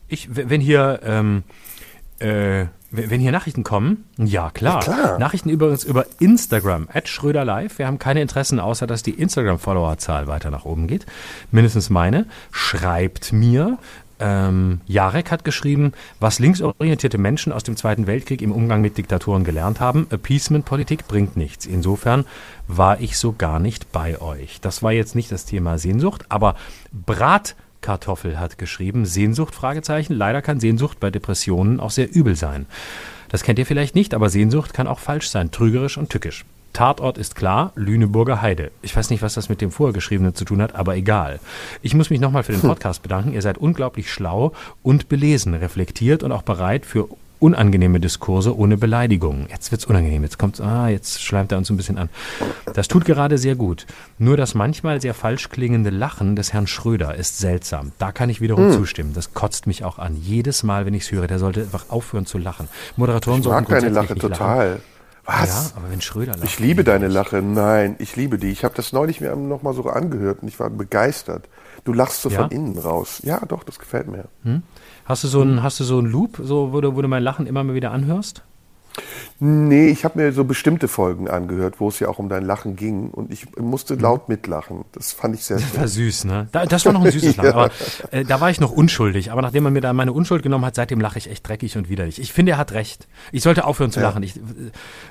Ich, 0.08 0.30
wenn 0.32 0.62
hier, 0.62 1.02
ähm, 1.04 1.44
äh, 2.20 2.66
wenn 2.92 3.20
hier 3.20 3.34
Nachrichten 3.34 3.64
kommen, 3.64 4.06
ja 4.18 4.50
klar. 4.52 4.86
Ja, 4.86 4.94
klar. 4.94 5.20
Nachrichten 5.20 5.50
übrigens 5.50 5.84
über 5.84 6.06
Instagram, 6.20 6.88
at 6.94 7.10
Schröder 7.10 7.44
Live. 7.44 7.80
Wir 7.80 7.88
haben 7.88 8.00
keine 8.00 8.22
Interessen, 8.22 8.60
außer 8.62 8.88
dass 8.88 9.04
die 9.04 9.12
Instagram-Followerzahl 9.12 10.28
weiter 10.28 10.50
nach 10.50 10.64
oben 10.64 10.88
geht. 10.88 11.06
Mindestens 11.52 11.90
meine. 11.90 12.26
Schreibt 12.52 13.34
mir. 13.34 13.78
Ähm, 14.20 14.82
Jarek 14.88 15.32
hat 15.32 15.44
geschrieben, 15.44 15.92
was 16.20 16.40
linksorientierte 16.40 17.18
Menschen 17.18 17.52
aus 17.52 17.64
dem 17.64 17.76
Zweiten 17.76 18.08
Weltkrieg 18.08 18.42
im 18.42 18.52
Umgang 18.52 18.82
mit 18.82 18.98
Diktatoren 18.98 19.44
gelernt 19.44 19.80
haben. 19.80 20.08
Appeasement-Politik 20.10 21.08
bringt 21.08 21.38
nichts. 21.38 21.66
Insofern 21.66 22.26
war 22.68 23.00
ich 23.00 23.18
so 23.18 23.34
gar 23.34 23.60
nicht 23.60 23.92
bei 23.92 24.20
euch. 24.20 24.60
Das 24.62 24.82
war 24.82 24.92
jetzt 24.92 25.16
nicht 25.16 25.32
das 25.32 25.46
Thema 25.46 25.78
Sehnsucht, 25.78 26.26
aber 26.30 26.56
Bratkartoffel 26.92 28.40
hat 28.40 28.58
geschrieben, 28.58 29.06
Sehnsucht, 29.06 29.54
Fragezeichen. 29.54 30.14
Leider 30.14 30.42
kann 30.42 30.60
Sehnsucht 30.60 31.00
bei 31.00 31.12
Depressionen 31.12 31.80
auch 31.80 31.92
sehr 31.92 32.14
übel 32.14 32.36
sein. 32.36 32.66
Das 33.30 33.44
kennt 33.44 33.60
ihr 33.60 33.66
vielleicht 33.66 33.96
nicht, 33.96 34.14
aber 34.14 34.30
Sehnsucht 34.30 34.74
kann 34.74 34.88
auch 34.88 35.00
falsch 35.00 35.30
sein, 35.30 35.52
trügerisch 35.52 35.98
und 35.98 36.10
tückisch. 36.10 36.46
Tatort 36.78 37.18
ist 37.18 37.34
klar, 37.34 37.72
Lüneburger 37.74 38.44
Heide. 38.44 38.70
Ich 38.84 38.96
weiß 38.96 39.10
nicht, 39.10 39.24
was 39.24 39.34
das 39.34 39.50
mit 39.50 39.62
dem 39.62 39.72
Vorgeschriebenen 39.72 40.36
zu 40.36 40.46
tun 40.46 40.62
hat, 40.62 40.76
aber 40.76 40.96
egal. 40.96 41.40
Ich 41.82 41.96
muss 41.96 42.12
mich 42.12 42.20
nochmal 42.20 42.44
für 42.44 42.52
den 42.52 42.62
Podcast 42.62 43.02
bedanken. 43.02 43.34
Ihr 43.34 43.42
seid 43.42 43.58
unglaublich 43.58 44.12
schlau 44.12 44.52
und 44.84 45.10
belesen, 45.10 45.56
reflektiert 45.56 46.22
und 46.22 46.32
auch 46.32 46.44
bereit 46.44 46.86
für 46.86 47.10
unangenehme 47.40 48.00
Diskurse 48.00 48.56
ohne 48.56 48.78
Beleidigungen. 48.78 49.48
Jetzt 49.50 49.72
wird's 49.72 49.86
unangenehm. 49.86 50.22
Jetzt 50.22 50.38
kommt's, 50.38 50.62
ah, 50.62 50.88
jetzt 50.88 51.24
schleimt 51.24 51.52
er 51.52 51.58
uns 51.58 51.72
ein 51.72 51.78
bisschen 51.78 51.98
an. 51.98 52.10
Das 52.76 52.88
tut 52.88 53.06
gerade 53.06 53.40
sehr 53.40 53.56
gut. 53.56 53.88
Nur 54.20 54.38
das 54.38 54.54
manchmal 54.54 55.02
sehr 55.02 55.16
falsch 55.16 55.50
klingende 55.50 55.90
Lachen 55.90 56.36
des 56.36 56.54
Herrn 56.54 56.68
Schröder 56.68 57.16
ist 57.16 57.40
seltsam. 57.40 57.92
Da 57.98 58.12
kann 58.12 58.30
ich 58.30 58.40
wiederum 58.40 58.72
zustimmen. 58.72 59.14
Das 59.16 59.34
kotzt 59.34 59.66
mich 59.66 59.84
auch 59.84 59.98
an. 59.98 60.16
Jedes 60.16 60.62
Mal, 60.62 60.86
wenn 60.86 60.94
ich's 60.94 61.12
höre, 61.12 61.26
der 61.26 61.40
sollte 61.40 61.62
einfach 61.62 61.90
aufhören 61.90 62.28
zu 62.28 62.38
lachen. 62.38 62.68
Moderatoren 62.98 63.40
Ich 63.40 63.46
sollten 63.46 63.64
mag 63.64 63.70
deine 63.70 63.92
grundsätzlich 63.92 64.22
Lache 64.22 64.30
total. 64.30 64.70
Lachen. 64.74 64.97
Was? 65.28 65.72
Ja, 65.72 65.78
aber 65.78 65.92
wenn 65.92 66.00
Schröder 66.02 66.32
lacht. 66.34 66.44
Ich 66.46 66.58
liebe 66.58 66.84
deine 66.86 67.08
Lache. 67.10 67.42
Nein, 67.42 67.96
ich 68.00 68.16
liebe 68.16 68.38
die. 68.38 68.50
Ich 68.50 68.64
habe 68.64 68.74
das 68.76 68.94
neulich 68.94 69.20
mir 69.22 69.36
noch 69.36 69.62
mal 69.62 69.74
so 69.74 69.84
angehört 69.90 70.42
und 70.42 70.48
ich 70.48 70.58
war 70.60 70.70
begeistert. 70.70 71.50
Du 71.84 71.92
lachst 71.94 72.22
so 72.22 72.30
Ja? 72.30 72.40
von 72.44 72.52
innen 72.52 72.78
raus. 72.78 73.20
Ja, 73.24 73.42
doch, 73.46 73.64
das 73.64 73.78
gefällt 73.78 74.08
mir. 74.08 74.26
Hast 75.06 75.24
du 75.26 75.28
so 75.28 75.42
einen, 75.42 75.62
hast 75.64 75.80
du 75.80 75.84
so 75.84 75.98
einen 76.00 76.08
Loop, 76.10 76.40
so, 76.42 76.72
wo, 76.72 76.80
du, 76.82 76.96
wo 76.96 77.02
du 77.02 77.08
mein 77.10 77.24
Lachen 77.24 77.46
immer 77.46 77.64
mal 77.64 77.76
wieder 77.76 77.92
anhörst? 77.92 78.42
Nee, 79.40 79.88
ich 79.90 80.04
habe 80.04 80.20
mir 80.20 80.32
so 80.34 80.44
bestimmte 80.46 80.88
Folgen 80.88 81.30
angehört, 81.30 81.80
wo 81.80 81.90
es 81.90 82.00
ja 82.00 82.08
auch 82.08 82.18
um 82.18 82.28
dein 82.28 82.44
Lachen 82.44 82.76
ging 82.76 83.10
und 83.12 83.32
ich 83.32 83.46
musste 83.58 83.94
Mhm. 83.96 84.00
laut 84.02 84.30
mitlachen. 84.30 84.84
Das 84.94 85.12
fand 85.14 85.36
ich 85.36 85.44
sehr 85.44 85.58
War 85.60 85.68
schön. 85.82 85.88
süß, 85.88 86.26
ne? 86.26 86.48
Da, 86.52 86.66
das 86.66 86.86
war 86.86 86.94
noch 86.94 87.04
ein 87.06 87.12
süßes 87.12 87.36
Ja. 87.38 87.44
Lachen. 87.44 87.54
Aber 87.60 87.72
äh, 88.12 88.24
da 88.24 88.42
war 88.42 88.50
ich 88.50 88.60
noch 88.60 88.72
unschuldig. 88.72 89.32
Aber 89.32 89.42
nachdem 89.44 89.64
man 89.64 89.74
mir 89.74 89.82
da 89.82 89.94
meine 89.94 90.12
Unschuld 90.14 90.42
genommen 90.42 90.66
hat, 90.66 90.74
seitdem 90.76 91.00
lache 91.00 91.20
ich 91.20 91.30
echt 91.30 91.48
dreckig 91.48 91.78
und 91.78 91.88
widerlich. 91.90 92.20
Ich 92.20 92.34
finde, 92.34 92.54
er 92.54 92.58
hat 92.58 92.72
recht. 92.72 93.08
Ich 93.32 93.44
sollte 93.44 93.66
aufhören 93.66 93.92
zu 93.92 94.00
Ja. 94.00 94.08
lachen. 94.08 94.24
Ich, 94.24 94.40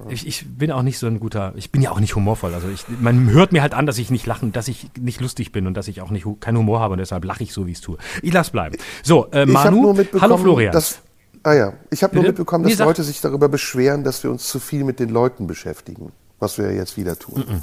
ich, 0.09 0.27
ich 0.27 0.45
bin 0.49 0.73
auch 0.73 0.83
nicht 0.83 0.99
so 0.99 1.07
ein 1.07 1.21
guter, 1.21 1.53
ich 1.57 1.71
bin 1.71 1.81
ja 1.83 1.93
auch 1.93 2.01
nicht 2.01 2.17
humorvoll. 2.17 2.53
Also 2.55 2.69
ich, 2.69 2.85
man 3.01 3.31
hört 3.31 3.53
mir 3.53 3.63
halt 3.63 3.75
an, 3.75 3.87
dass 3.87 3.99
ich 3.99 4.11
nicht 4.11 4.27
lachen, 4.27 4.53
dass 4.53 4.67
ich 4.69 4.89
nicht 4.99 5.21
lustig 5.21 5.53
bin 5.53 5.67
und 5.69 5.75
dass 5.75 5.87
ich 5.87 6.01
auch 6.01 6.11
nicht 6.11 6.27
keinen 6.41 6.59
Humor 6.59 6.81
habe 6.81 6.93
und 6.95 6.99
deshalb 6.99 7.25
lache 7.25 7.45
ich 7.45 7.53
so, 7.53 7.67
wie 7.67 7.71
ich 7.71 7.77
es 7.79 7.83
tue. 7.83 7.97
Ich 8.23 8.33
lass 8.33 8.51
bleiben. 8.51 8.77
So, 9.05 9.27
äh, 9.31 9.47
Manu, 9.47 9.97
hallo 10.21 10.37
Florian. 10.37 10.73
dass 10.73 10.99
ah 11.47 11.55
ja, 11.55 11.73
ich 11.91 12.03
habe 12.03 12.17
nur 12.17 12.25
mitbekommen, 12.25 12.65
dass. 12.65 12.79
Leute 12.79 13.03
sich 13.05 13.21
darüber 13.21 13.49
beschweren, 13.49 14.03
dass 14.03 14.23
wir 14.25 14.31
uns 14.31 14.49
zu 14.49 14.59
viel 14.59 14.83
mit 14.85 14.99
den 14.99 15.11
Leuten 15.11 15.47
beschäftigen, 15.47 16.13
was 16.41 16.59
wir 16.59 16.67
ja 16.67 16.73
jetzt 16.73 16.97
wieder 16.97 17.17
tun. 17.19 17.63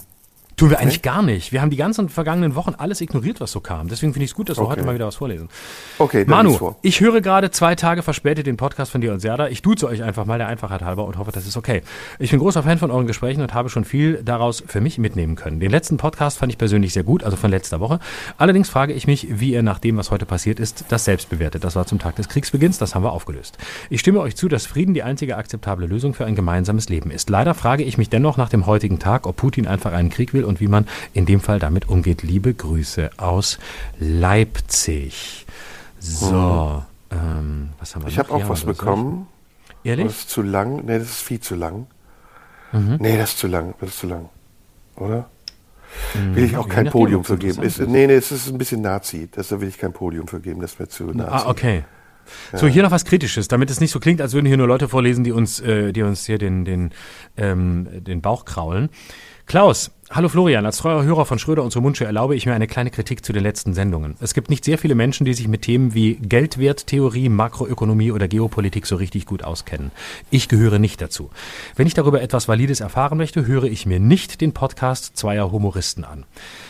Tun 0.55 0.69
wir 0.69 0.79
eigentlich 0.79 1.01
gar 1.01 1.23
nicht. 1.23 1.51
Wir 1.51 1.61
haben 1.61 1.71
die 1.71 1.77
ganzen 1.77 2.09
vergangenen 2.09 2.53
Wochen 2.55 2.75
alles 2.77 3.01
ignoriert, 3.01 3.41
was 3.41 3.51
so 3.51 3.59
kam. 3.59 3.87
Deswegen 3.87 4.13
finde 4.13 4.25
ich 4.25 4.31
es 4.31 4.35
gut, 4.35 4.49
dass 4.49 4.57
wir 4.57 4.63
Okay. 4.63 4.73
heute 4.73 4.83
mal 4.85 4.93
wieder 4.93 5.07
was 5.07 5.15
vorlesen. 5.15 5.49
Okay, 5.97 6.25
Manu, 6.27 6.53
vor. 6.53 6.77
ich 6.83 7.01
höre 7.01 7.21
gerade 7.21 7.49
zwei 7.49 7.73
Tage 7.75 8.03
verspätet 8.03 8.45
den 8.45 8.55
Podcast 8.55 8.91
von 8.91 9.01
dir 9.01 9.13
und 9.13 9.19
Serda. 9.19 9.47
Ich 9.47 9.63
duze 9.63 9.87
euch 9.87 10.03
einfach 10.03 10.25
mal 10.25 10.37
der 10.37 10.47
Einfachheit 10.47 10.83
halber 10.83 11.05
und 11.05 11.17
hoffe, 11.17 11.31
das 11.31 11.47
ist 11.47 11.57
okay. 11.57 11.81
Ich 12.19 12.29
bin 12.31 12.39
großer 12.39 12.61
Fan 12.63 12.77
von 12.77 12.91
euren 12.91 13.07
Gesprächen 13.07 13.41
und 13.41 13.53
habe 13.53 13.69
schon 13.69 13.83
viel 13.83 14.21
daraus 14.23 14.63
für 14.65 14.79
mich 14.79 14.99
mitnehmen 14.99 15.35
können. 15.35 15.59
Den 15.59 15.71
letzten 15.71 15.97
Podcast 15.97 16.37
fand 16.37 16.51
ich 16.51 16.57
persönlich 16.59 16.93
sehr 16.93 17.03
gut, 17.03 17.23
also 17.23 17.35
von 17.35 17.49
letzter 17.49 17.79
Woche. 17.79 17.99
Allerdings 18.37 18.69
frage 18.69 18.93
ich 18.93 19.07
mich, 19.07 19.27
wie 19.31 19.53
ihr 19.53 19.63
nach 19.63 19.79
dem, 19.79 19.97
was 19.97 20.11
heute 20.11 20.25
passiert 20.27 20.59
ist, 20.59 20.85
das 20.89 21.03
selbst 21.05 21.29
bewertet. 21.29 21.63
Das 21.63 21.75
war 21.75 21.87
zum 21.87 21.97
Tag 21.97 22.15
des 22.17 22.29
Kriegsbeginns, 22.29 22.77
das 22.77 22.93
haben 22.93 23.03
wir 23.03 23.11
aufgelöst. 23.11 23.57
Ich 23.89 23.99
stimme 24.01 24.19
euch 24.19 24.35
zu, 24.35 24.47
dass 24.47 24.65
Frieden 24.67 24.93
die 24.93 25.03
einzige 25.03 25.35
akzeptable 25.37 25.87
Lösung 25.87 26.13
für 26.13 26.25
ein 26.25 26.35
gemeinsames 26.35 26.89
Leben 26.89 27.09
ist. 27.09 27.29
Leider 27.31 27.55
frage 27.55 27.83
ich 27.83 27.97
mich 27.97 28.09
dennoch 28.09 28.37
nach 28.37 28.49
dem 28.49 28.67
heutigen 28.67 28.99
Tag, 28.99 29.25
ob 29.25 29.35
Putin 29.37 29.65
einfach 29.67 29.93
einen 29.93 30.09
Krieg 30.11 30.33
will 30.33 30.43
und 30.43 30.52
wie 30.59 30.67
man 30.67 30.87
in 31.13 31.25
dem 31.25 31.39
Fall 31.39 31.59
damit 31.59 31.89
umgeht. 31.89 32.23
Liebe 32.23 32.53
Grüße 32.53 33.11
aus 33.17 33.59
Leipzig. 33.99 35.45
So, 35.99 36.83
ähm, 37.11 37.69
was 37.79 37.95
haben 37.95 38.03
wir 38.03 38.09
Ich 38.09 38.17
habe 38.19 38.31
auch 38.31 38.39
Ja, 38.39 38.49
was 38.49 38.65
bekommen. 38.65 39.27
ich- 39.83 39.89
Ehrlich? 39.89 40.07
Das 40.07 40.17
ist 40.19 40.29
zu 40.29 40.41
lang. 40.41 40.85
Nee, 40.85 40.99
das 40.99 41.09
ist 41.09 41.21
viel 41.21 41.39
zu 41.39 41.55
lang. 41.55 41.87
Mhm. 42.71 42.97
Nee, 42.99 43.17
das 43.17 43.31
ist 43.31 43.39
zu 43.39 43.47
lang. 43.47 43.73
Das 43.79 43.89
ist 43.89 43.99
zu 43.99 44.07
lang. 44.07 44.29
Oder? 44.95 45.29
Will 46.33 46.43
ich 46.45 46.57
auch 46.57 46.67
kein 46.67 46.89
Podium 46.89 47.19
ob's 47.19 47.27
für 47.27 47.37
geben. 47.37 47.61
interessant 47.61 47.87
Ist, 47.87 47.91
nee, 47.91 48.07
nee, 48.07 48.13
es 48.15 48.31
ist 48.31 48.47
ein 48.49 48.57
bisschen 48.57 48.81
Nazi. 48.81 49.29
Deshalb 49.35 49.61
will 49.61 49.67
ich 49.67 49.77
kein 49.77 49.93
Podium 49.93 50.27
für 50.27 50.39
geben. 50.39 50.59
Das 50.61 50.79
wäre 50.79 50.89
zu 50.89 51.03
Nazi. 51.05 51.29
Ah, 51.45 51.49
okay. 51.49 51.83
So, 52.53 52.67
hier 52.67 52.83
noch 52.83 52.91
was 52.91 53.03
Kritisches, 53.05 53.47
damit 53.49 53.69
es 53.69 53.81
nicht 53.81 53.91
so 53.91 53.99
klingt, 53.99 54.21
als 54.21 54.33
würden 54.33 54.45
hier 54.45 54.55
nur 54.57 54.65
Leute 54.67 54.87
vorlesen, 54.87 55.23
die 55.25 55.33
uns, 55.33 55.59
äh, 55.59 55.91
die 55.91 56.01
uns 56.03 56.25
hier 56.25 56.37
den, 56.37 56.63
den, 56.65 56.91
ähm, 57.37 57.87
den 58.03 58.21
Bauch 58.21 58.45
kraulen. 58.45 58.89
Klaus, 59.45 59.91
hallo 60.09 60.29
Florian, 60.29 60.65
als 60.65 60.77
treuer 60.77 61.03
Hörer 61.03 61.25
von 61.25 61.37
Schröder 61.37 61.63
und 61.63 61.75
Mundsche 61.75 62.05
erlaube 62.05 62.35
ich 62.35 62.45
mir 62.45 62.53
eine 62.53 62.65
kleine 62.65 62.89
Kritik 62.89 63.23
zu 63.23 63.33
den 63.33 63.43
letzten 63.43 63.73
Sendungen. 63.73 64.15
Es 64.19 64.33
gibt 64.33 64.49
nicht 64.49 64.63
sehr 64.63 64.77
viele 64.79 64.95
Menschen, 64.95 65.25
die 65.25 65.33
sich 65.33 65.47
mit 65.47 65.63
Themen 65.63 65.93
wie 65.93 66.15
Geldwerttheorie, 66.15 67.29
Makroökonomie 67.29 68.11
oder 68.11 68.27
Geopolitik 68.27 68.87
so 68.87 68.95
richtig 68.95 69.25
gut 69.25 69.43
auskennen. 69.43 69.91
Ich 70.31 70.47
gehöre 70.47 70.79
nicht 70.79 71.01
dazu. 71.01 71.29
Wenn 71.75 71.85
ich 71.85 71.93
darüber 71.93 72.21
etwas 72.21 72.47
Valides 72.47 72.79
erfahren 72.79 73.17
möchte, 73.17 73.45
höre 73.45 73.65
ich 73.65 73.85
mir 73.85 73.99
nicht 73.99 74.41
den 74.41 74.53
Podcast 74.53 75.17
zweier 75.17 75.51
Humoristen 75.51 76.05
an. 76.05 76.25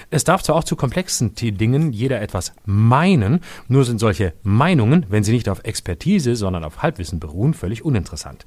Es 0.09 0.25
darf 0.25 0.43
zwar 0.43 0.55
auch 0.55 0.65
zu 0.65 0.75
komplexen 0.75 1.35
Dingen 1.35 1.93
jeder 1.93 2.21
etwas 2.21 2.53
meinen, 2.65 3.39
nur 3.69 3.85
sind 3.85 3.99
solche 3.99 4.33
Meinungen, 4.43 5.05
wenn 5.09 5.23
sie 5.23 5.31
nicht 5.31 5.47
auf 5.47 5.63
Expertise, 5.63 6.35
sondern 6.35 6.65
auf 6.65 6.81
Halbwissen 6.81 7.19
beruhen, 7.19 7.53
völlig 7.53 7.85
uninteressant. 7.85 8.45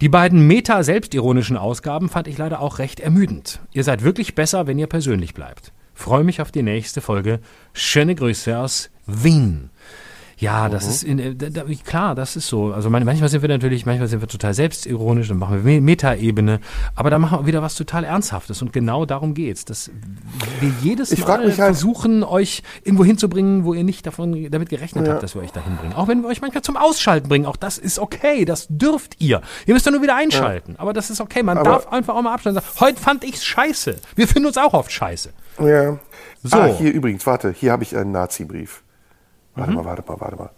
Die 0.00 0.08
beiden 0.08 0.46
meta-selbstironischen 0.46 1.58
Ausgaben 1.58 2.08
fand 2.08 2.26
ich 2.26 2.38
leider 2.38 2.60
auch 2.60 2.78
recht 2.78 3.00
ermüdend. 3.00 3.60
Ihr 3.72 3.84
seid 3.84 4.02
wirklich 4.02 4.34
besser, 4.34 4.66
wenn 4.66 4.78
ihr 4.78 4.86
persönlich 4.86 5.34
bleibt. 5.34 5.74
Freue 5.92 6.24
mich 6.24 6.40
auf 6.40 6.50
die 6.50 6.62
nächste 6.62 7.02
Folge. 7.02 7.40
Schöne 7.74 8.14
Grüße 8.14 8.58
aus 8.58 8.88
Wien. 9.04 9.68
Ja, 10.40 10.70
das 10.70 10.86
ist 10.86 11.02
in, 11.04 11.18
äh, 11.18 11.34
da, 11.34 11.50
da, 11.50 11.64
klar, 11.84 12.14
das 12.14 12.34
ist 12.34 12.48
so. 12.48 12.72
Also 12.72 12.88
man, 12.88 13.04
manchmal 13.04 13.28
sind 13.28 13.42
wir 13.42 13.48
natürlich, 13.50 13.84
manchmal 13.84 14.08
sind 14.08 14.22
wir 14.22 14.28
total 14.28 14.54
selbstironisch, 14.54 15.28
dann 15.28 15.36
machen 15.38 15.62
wir 15.64 15.72
Me- 15.74 15.80
Meta-Ebene, 15.82 16.60
aber 16.94 17.10
dann 17.10 17.20
machen 17.20 17.40
wir 17.40 17.46
wieder 17.46 17.60
was 17.60 17.74
total 17.74 18.04
Ernsthaftes 18.04 18.62
und 18.62 18.72
genau 18.72 19.04
darum 19.04 19.34
geht's, 19.34 19.66
dass 19.66 19.90
wir 20.60 20.70
jedes 20.82 21.12
Ich 21.12 21.26
Mal 21.26 21.38
mich 21.46 21.60
halt- 21.60 21.74
versuchen, 21.76 22.24
euch 22.24 22.62
irgendwo 22.84 23.04
hinzubringen, 23.04 23.64
wo 23.64 23.74
ihr 23.74 23.84
nicht 23.84 24.06
davon 24.06 24.50
damit 24.50 24.70
gerechnet 24.70 25.06
habt, 25.08 25.22
dass 25.22 25.34
wir 25.34 25.42
euch 25.42 25.52
dahin 25.52 25.76
bringen. 25.76 25.92
Auch 25.92 26.08
wenn 26.08 26.22
wir 26.22 26.28
euch 26.28 26.40
manchmal 26.40 26.62
zum 26.62 26.78
Ausschalten 26.78 27.28
bringen, 27.28 27.44
auch 27.44 27.56
das 27.56 27.76
ist 27.76 27.98
okay, 27.98 28.46
das 28.46 28.66
dürft 28.70 29.20
ihr. 29.20 29.42
Ihr 29.66 29.74
müsst 29.74 29.84
dann 29.86 29.92
nur 29.92 30.02
wieder 30.02 30.16
einschalten, 30.16 30.74
aber 30.78 30.94
das 30.94 31.10
ist 31.10 31.20
okay. 31.20 31.42
Man 31.42 31.58
Aber- 31.58 31.68
darf 31.70 31.92
einfach 31.92 32.14
auch 32.14 32.22
mal 32.22 32.32
abschalten. 32.32 32.56
und 32.58 32.64
sagen, 32.64 32.80
Heute 32.80 32.98
fand 33.00 33.24
ich's 33.24 33.44
scheiße. 33.44 33.96
Wir 34.16 34.26
finden 34.26 34.46
uns 34.46 34.56
auch 34.56 34.72
oft 34.72 34.90
scheiße. 34.90 35.28
Ja. 35.62 35.98
So. 36.42 36.56
Ah, 36.56 36.66
hier 36.78 36.92
übrigens, 36.94 37.26
warte, 37.26 37.52
hier 37.52 37.72
habe 37.72 37.82
ich 37.82 37.94
einen 37.94 38.12
Nazi-Brief. 38.12 38.82
Warte 39.54 39.72
mal, 39.72 39.84
warte 39.84 40.02
mal, 40.06 40.20
warte 40.20 40.36
mal. 40.36 40.50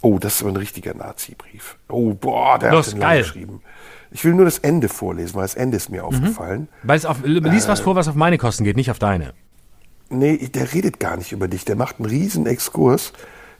Oh, 0.00 0.18
das 0.18 0.36
ist 0.36 0.42
aber 0.42 0.50
ein 0.52 0.56
richtiger 0.56 0.94
Nazi-Brief. 0.94 1.76
Oh, 1.88 2.14
boah, 2.14 2.58
der 2.58 2.70
Los, 2.72 2.86
hat 2.88 2.94
den 2.94 3.00
geil. 3.00 3.22
geschrieben. 3.22 3.62
Ich 4.10 4.24
will 4.24 4.32
nur 4.34 4.44
das 4.44 4.58
Ende 4.60 4.88
vorlesen, 4.88 5.34
weil 5.34 5.42
das 5.42 5.54
Ende 5.54 5.76
ist 5.76 5.90
mir 5.90 6.04
aufgefallen. 6.04 6.68
Weil 6.82 6.96
es 6.96 7.04
auf, 7.04 7.18
lies 7.24 7.64
Äh. 7.64 7.68
was 7.68 7.80
vor, 7.80 7.94
was 7.96 8.08
auf 8.08 8.14
meine 8.14 8.38
Kosten 8.38 8.64
geht, 8.64 8.76
nicht 8.76 8.90
auf 8.90 8.98
deine. 8.98 9.34
Nee, 10.08 10.36
der 10.48 10.72
redet 10.72 11.00
gar 11.00 11.16
nicht 11.16 11.32
über 11.32 11.48
dich. 11.48 11.64
Der 11.64 11.76
macht 11.76 11.96
einen 11.98 12.06
riesen 12.06 12.46
Exkurs. 12.46 13.12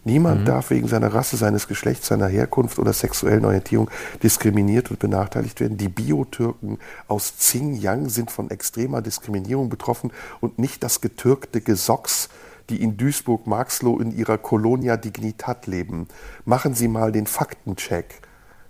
Niemand 0.05 0.43
Mhm. 0.43 0.45
darf 0.47 0.71
wegen 0.71 0.87
seiner 0.89 1.13
Rasse, 1.13 1.37
seines 1.37 1.67
Geschlechts, 1.69 2.07
seiner 2.07 2.29
Herkunft 2.29 2.79
oder 2.79 2.93
sexuellen 2.95 3.45
Orientierung 3.45 3.91
diskriminiert 4.23 4.91
und 4.91 5.01
benachteiligt 5.01 5.61
werden. 5.61 5.77
Die 5.77 5.89
Biotürken 5.89 6.79
aus 7.09 7.35
Xinjiang 7.37 8.09
sind 8.09 8.31
von 8.31 8.49
extremer 8.51 9.03
Diskriminierung 9.03 9.69
betroffen 9.69 10.13
und 10.41 10.59
nicht 10.59 10.83
das 10.85 11.01
getürkte 11.03 11.61
Gesocks, 11.61 12.31
die 12.69 12.83
in 12.83 12.97
Duisburg-Marxloh 12.97 13.99
in 13.99 14.17
ihrer 14.17 14.39
Colonia 14.39 14.97
Dignitat 14.97 15.67
leben. 15.67 16.09
Machen 16.45 16.75
Sie 16.75 16.89
mal 16.89 17.13
den 17.13 17.27
Faktencheck. 17.27 18.21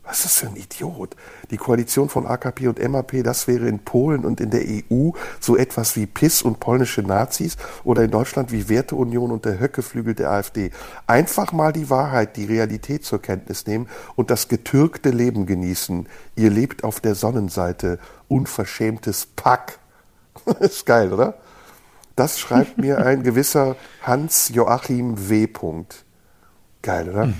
Was 0.08 0.20
ist 0.20 0.24
das 0.24 0.36
für 0.38 0.46
ein 0.46 0.56
Idiot? 0.56 1.16
Die 1.50 1.58
Koalition 1.58 2.08
von 2.08 2.26
AKP 2.26 2.68
und 2.68 2.82
MAP, 2.82 3.22
das 3.22 3.46
wäre 3.46 3.68
in 3.68 3.80
Polen 3.80 4.24
und 4.24 4.40
in 4.40 4.48
der 4.48 4.62
EU 4.62 5.10
so 5.38 5.54
etwas 5.54 5.96
wie 5.96 6.06
PIS 6.06 6.40
und 6.40 6.60
polnische 6.60 7.02
Nazis 7.02 7.58
oder 7.84 8.04
in 8.04 8.10
Deutschland 8.10 8.50
wie 8.50 8.70
Werteunion 8.70 9.30
und 9.30 9.44
der 9.44 9.60
Höckeflügel 9.60 10.14
der 10.14 10.30
AfD. 10.30 10.70
Einfach 11.06 11.52
mal 11.52 11.74
die 11.74 11.90
Wahrheit, 11.90 12.38
die 12.38 12.46
Realität 12.46 13.04
zur 13.04 13.20
Kenntnis 13.20 13.66
nehmen 13.66 13.86
und 14.16 14.30
das 14.30 14.48
getürkte 14.48 15.10
Leben 15.10 15.44
genießen. 15.44 16.08
Ihr 16.36 16.50
lebt 16.50 16.84
auf 16.84 17.00
der 17.00 17.14
Sonnenseite. 17.14 17.98
Unverschämtes 18.28 19.26
Pack. 19.26 19.78
ist 20.60 20.86
geil, 20.86 21.12
oder? 21.12 21.34
Das 22.18 22.38
schreibt 22.40 22.78
mir 22.78 22.98
ein 22.98 23.22
gewisser 23.22 23.76
Hans-Joachim 24.02 25.28
W. 25.28 25.46
Punkt. 25.46 26.04
Geil, 26.82 27.08
oder? 27.08 27.32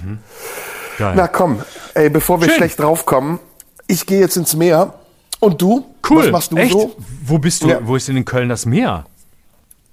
Geil. 0.98 1.14
Na 1.16 1.26
komm, 1.26 1.62
ey, 1.94 2.10
bevor 2.10 2.40
wir 2.40 2.48
Schön. 2.48 2.59
schlecht 2.59 2.78
draufkommen, 2.78 3.40
ich 3.88 4.06
gehe 4.06 4.20
jetzt 4.20 4.36
ins 4.36 4.55
Meer. 4.55 4.94
Und 5.40 5.60
du? 5.62 5.84
cool. 6.09 6.24
Was 6.24 6.30
machst 6.30 6.52
du 6.52 6.56
Echt? 6.56 6.72
so? 6.72 6.94
Wo 7.24 7.38
bist 7.38 7.62
du? 7.62 7.68
Ja. 7.68 7.86
Wo 7.86 7.96
ist 7.96 8.09
denn 8.09 8.16
in 8.16 8.24
Köln 8.24 8.48
das 8.48 8.66
Meer? 8.66 9.06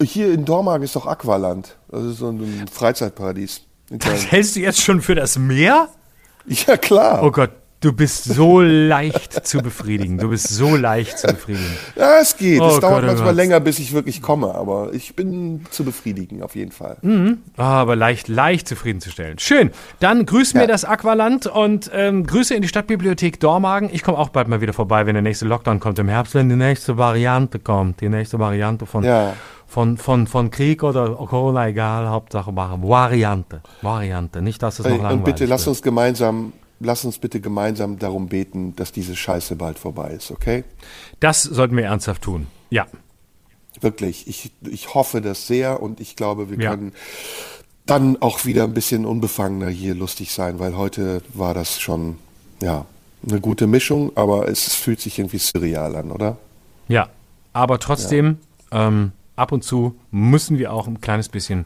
Hier 0.01 0.31
in 0.33 0.45
Dormagen 0.45 0.83
ist 0.83 0.95
doch 0.95 1.07
Aqualand. 1.07 1.75
Das 1.89 2.03
ist 2.03 2.17
so 2.17 2.29
ein 2.29 2.65
Freizeitparadies. 2.71 3.61
Das 3.89 4.29
hältst 4.31 4.55
du 4.55 4.59
jetzt 4.59 4.81
schon 4.81 5.01
für 5.01 5.15
das 5.15 5.37
Meer? 5.37 5.89
Ja, 6.47 6.77
klar. 6.77 7.23
Oh 7.23 7.31
Gott, 7.31 7.51
du 7.81 7.93
bist 7.93 8.23
so 8.23 8.61
leicht 8.61 9.45
zu 9.47 9.59
befriedigen. 9.59 10.17
Du 10.17 10.29
bist 10.29 10.47
so 10.49 10.75
leicht 10.75 11.19
zu 11.19 11.27
befriedigen. 11.27 11.77
Ja, 11.95 12.19
es 12.21 12.35
geht. 12.35 12.59
Oh 12.59 12.67
es 12.67 12.79
dauert 12.79 12.93
Gott, 12.95 13.03
oh 13.03 13.07
manchmal 13.07 13.27
Gott. 13.29 13.35
länger, 13.35 13.59
bis 13.59 13.77
ich 13.79 13.93
wirklich 13.93 14.21
komme, 14.23 14.55
aber 14.55 14.91
ich 14.93 15.15
bin 15.15 15.65
zu 15.69 15.83
befriedigen, 15.83 16.41
auf 16.41 16.55
jeden 16.55 16.71
Fall. 16.71 16.97
Ah, 17.57 17.81
aber 17.81 17.95
leicht, 17.95 18.27
leicht 18.27 18.67
zufriedenzustellen. 18.67 19.37
Schön. 19.39 19.69
Dann 19.99 20.25
grüß 20.25 20.53
mir 20.55 20.61
Ja. 20.61 20.67
das 20.67 20.83
Aqualand 20.85 21.45
und 21.47 21.91
ähm, 21.93 22.25
Grüße 22.25 22.55
in 22.55 22.61
die 22.63 22.67
Stadtbibliothek 22.67 23.39
Dormagen. 23.39 23.89
Ich 23.91 24.01
komme 24.03 24.17
auch 24.17 24.29
bald 24.29 24.47
mal 24.47 24.61
wieder 24.61 24.73
vorbei, 24.73 25.05
wenn 25.05 25.13
der 25.13 25.21
nächste 25.21 25.45
Lockdown 25.45 25.79
kommt 25.79 25.99
im 25.99 26.07
Herbst, 26.09 26.33
wenn 26.33 26.49
die 26.49 26.55
nächste 26.55 26.97
Variante 26.97 27.59
kommt. 27.59 28.01
Die 28.01 28.09
nächste 28.09 28.39
Variante 28.39 28.85
von, 28.87 29.03
Ja. 29.03 29.33
von, 29.67 29.97
von, 29.97 30.25
von 30.25 30.49
Krieg 30.49 30.81
oder 30.81 31.09
Corona, 31.09 31.67
egal, 31.67 32.07
Hauptsache 32.09 32.51
machen. 32.51 32.81
Variante. 32.87 33.61
Variante. 33.83 34.41
Nicht, 34.41 34.63
dass 34.63 34.79
es 34.79 34.85
noch 34.85 34.91
langweilig 34.93 35.17
und 35.17 35.23
bitte 35.25 35.45
lass 35.45 35.61
wird. 35.65 35.69
uns 35.75 35.81
gemeinsam, 35.83 36.53
lass 36.79 37.05
uns 37.05 37.17
bitte 37.17 37.39
gemeinsam 37.41 37.99
darum 37.99 38.27
beten, 38.27 38.75
dass 38.75 38.91
diese 38.91 39.15
Scheiße 39.15 39.55
bald 39.55 39.79
vorbei 39.79 40.11
ist, 40.11 40.31
okay? 40.31 40.63
Das 41.19 41.43
sollten 41.43 41.77
wir 41.77 41.85
ernsthaft 41.85 42.21
tun. 42.21 42.47
Ja. 42.69 42.87
Wirklich. 43.81 44.27
Ich, 44.27 44.51
ich 44.69 44.93
hoffe 44.93 45.21
das 45.21 45.47
sehr 45.47 45.81
und 45.81 45.99
ich 45.99 46.15
glaube, 46.15 46.49
wir 46.49 46.57
Ja. 46.59 46.71
können 46.71 46.93
dann 47.85 48.21
auch 48.21 48.45
wieder 48.45 48.63
ein 48.63 48.73
bisschen 48.73 49.05
unbefangener 49.05 49.69
hier 49.69 49.93
lustig 49.93 50.31
sein, 50.31 50.59
weil 50.59 50.75
heute 50.75 51.21
war 51.33 51.53
das 51.53 51.79
schon, 51.79 52.17
ja, 52.61 52.85
eine 53.27 53.39
gute 53.41 53.67
Mischung, 53.67 54.11
aber 54.15 54.47
es 54.47 54.73
fühlt 54.73 54.99
sich 55.01 55.19
irgendwie 55.19 55.37
surreal 55.39 55.95
an, 55.95 56.11
oder? 56.11 56.37
Ja. 56.87 57.09
Aber 57.53 57.79
trotzdem, 57.79 58.37
ähm, 58.71 59.11
ab 59.35 59.51
und 59.51 59.63
zu 59.63 59.95
müssen 60.11 60.57
wir 60.57 60.73
auch 60.73 60.87
ein 60.87 60.99
kleines 61.01 61.29
bisschen 61.29 61.65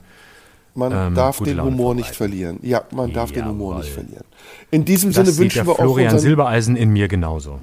Man 0.79 0.91
Ähm, 0.91 1.13
darf 1.15 1.37
den 1.39 1.57
Laune 1.57 1.69
Humor 1.71 1.93
nicht 1.93 2.15
verlieren. 2.15 2.57
Ja, 2.63 2.83
man 2.91 3.13
darf 3.13 3.31
den 3.31 3.45
Humor 3.45 3.73
Jawohl. 3.73 3.83
nicht 3.83 3.93
verlieren. 3.93 4.25
In 4.71 4.85
diesem 4.85 5.11
Das 5.11 5.17
Sinne 5.17 5.31
sieht 5.31 5.39
wünschen 5.41 5.57
der 5.59 5.67
wir 5.67 5.71
auch 5.73 5.77
Florian 5.77 6.17
Silbereisen 6.19 6.75
in 6.75 6.89
mir 6.89 7.07
genauso. 7.07 7.59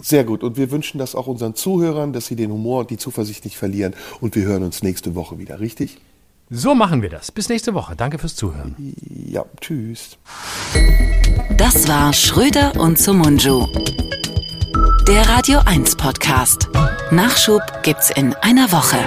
sehr 0.00 0.24
gut 0.24 0.42
und 0.42 0.56
wir 0.56 0.70
wünschen 0.70 0.98
das 0.98 1.14
auch 1.14 1.26
unseren 1.26 1.54
Zuhörern, 1.54 2.12
dass 2.12 2.26
sie 2.26 2.36
den 2.36 2.50
Humor 2.50 2.80
und 2.80 2.90
die 2.90 2.96
Zuversicht 2.96 3.44
nicht 3.44 3.56
verlieren 3.58 3.94
und 4.20 4.34
wir 4.34 4.44
hören 4.44 4.62
uns 4.62 4.82
nächste 4.82 5.14
Woche 5.14 5.38
wieder, 5.38 5.60
richtig? 5.60 5.98
So 6.50 6.74
machen 6.74 7.00
wir 7.02 7.08
das. 7.08 7.32
Bis 7.32 7.48
nächste 7.48 7.72
Woche. 7.74 7.96
Danke 7.96 8.18
fürs 8.18 8.36
Zuhören. 8.36 8.76
Ja, 9.28 9.44
tschüss. 9.60 10.18
Das 11.56 11.88
war 11.88 12.12
Schröder 12.12 12.72
und 12.78 12.98
Sumunju. 12.98 13.66
Der 15.08 15.26
Radio 15.28 15.60
1 15.64 15.96
Podcast. 15.96 16.68
Nachschub 17.10 17.62
gibt's 17.82 18.10
in 18.10 18.34
einer 18.42 18.70
Woche. 18.72 18.98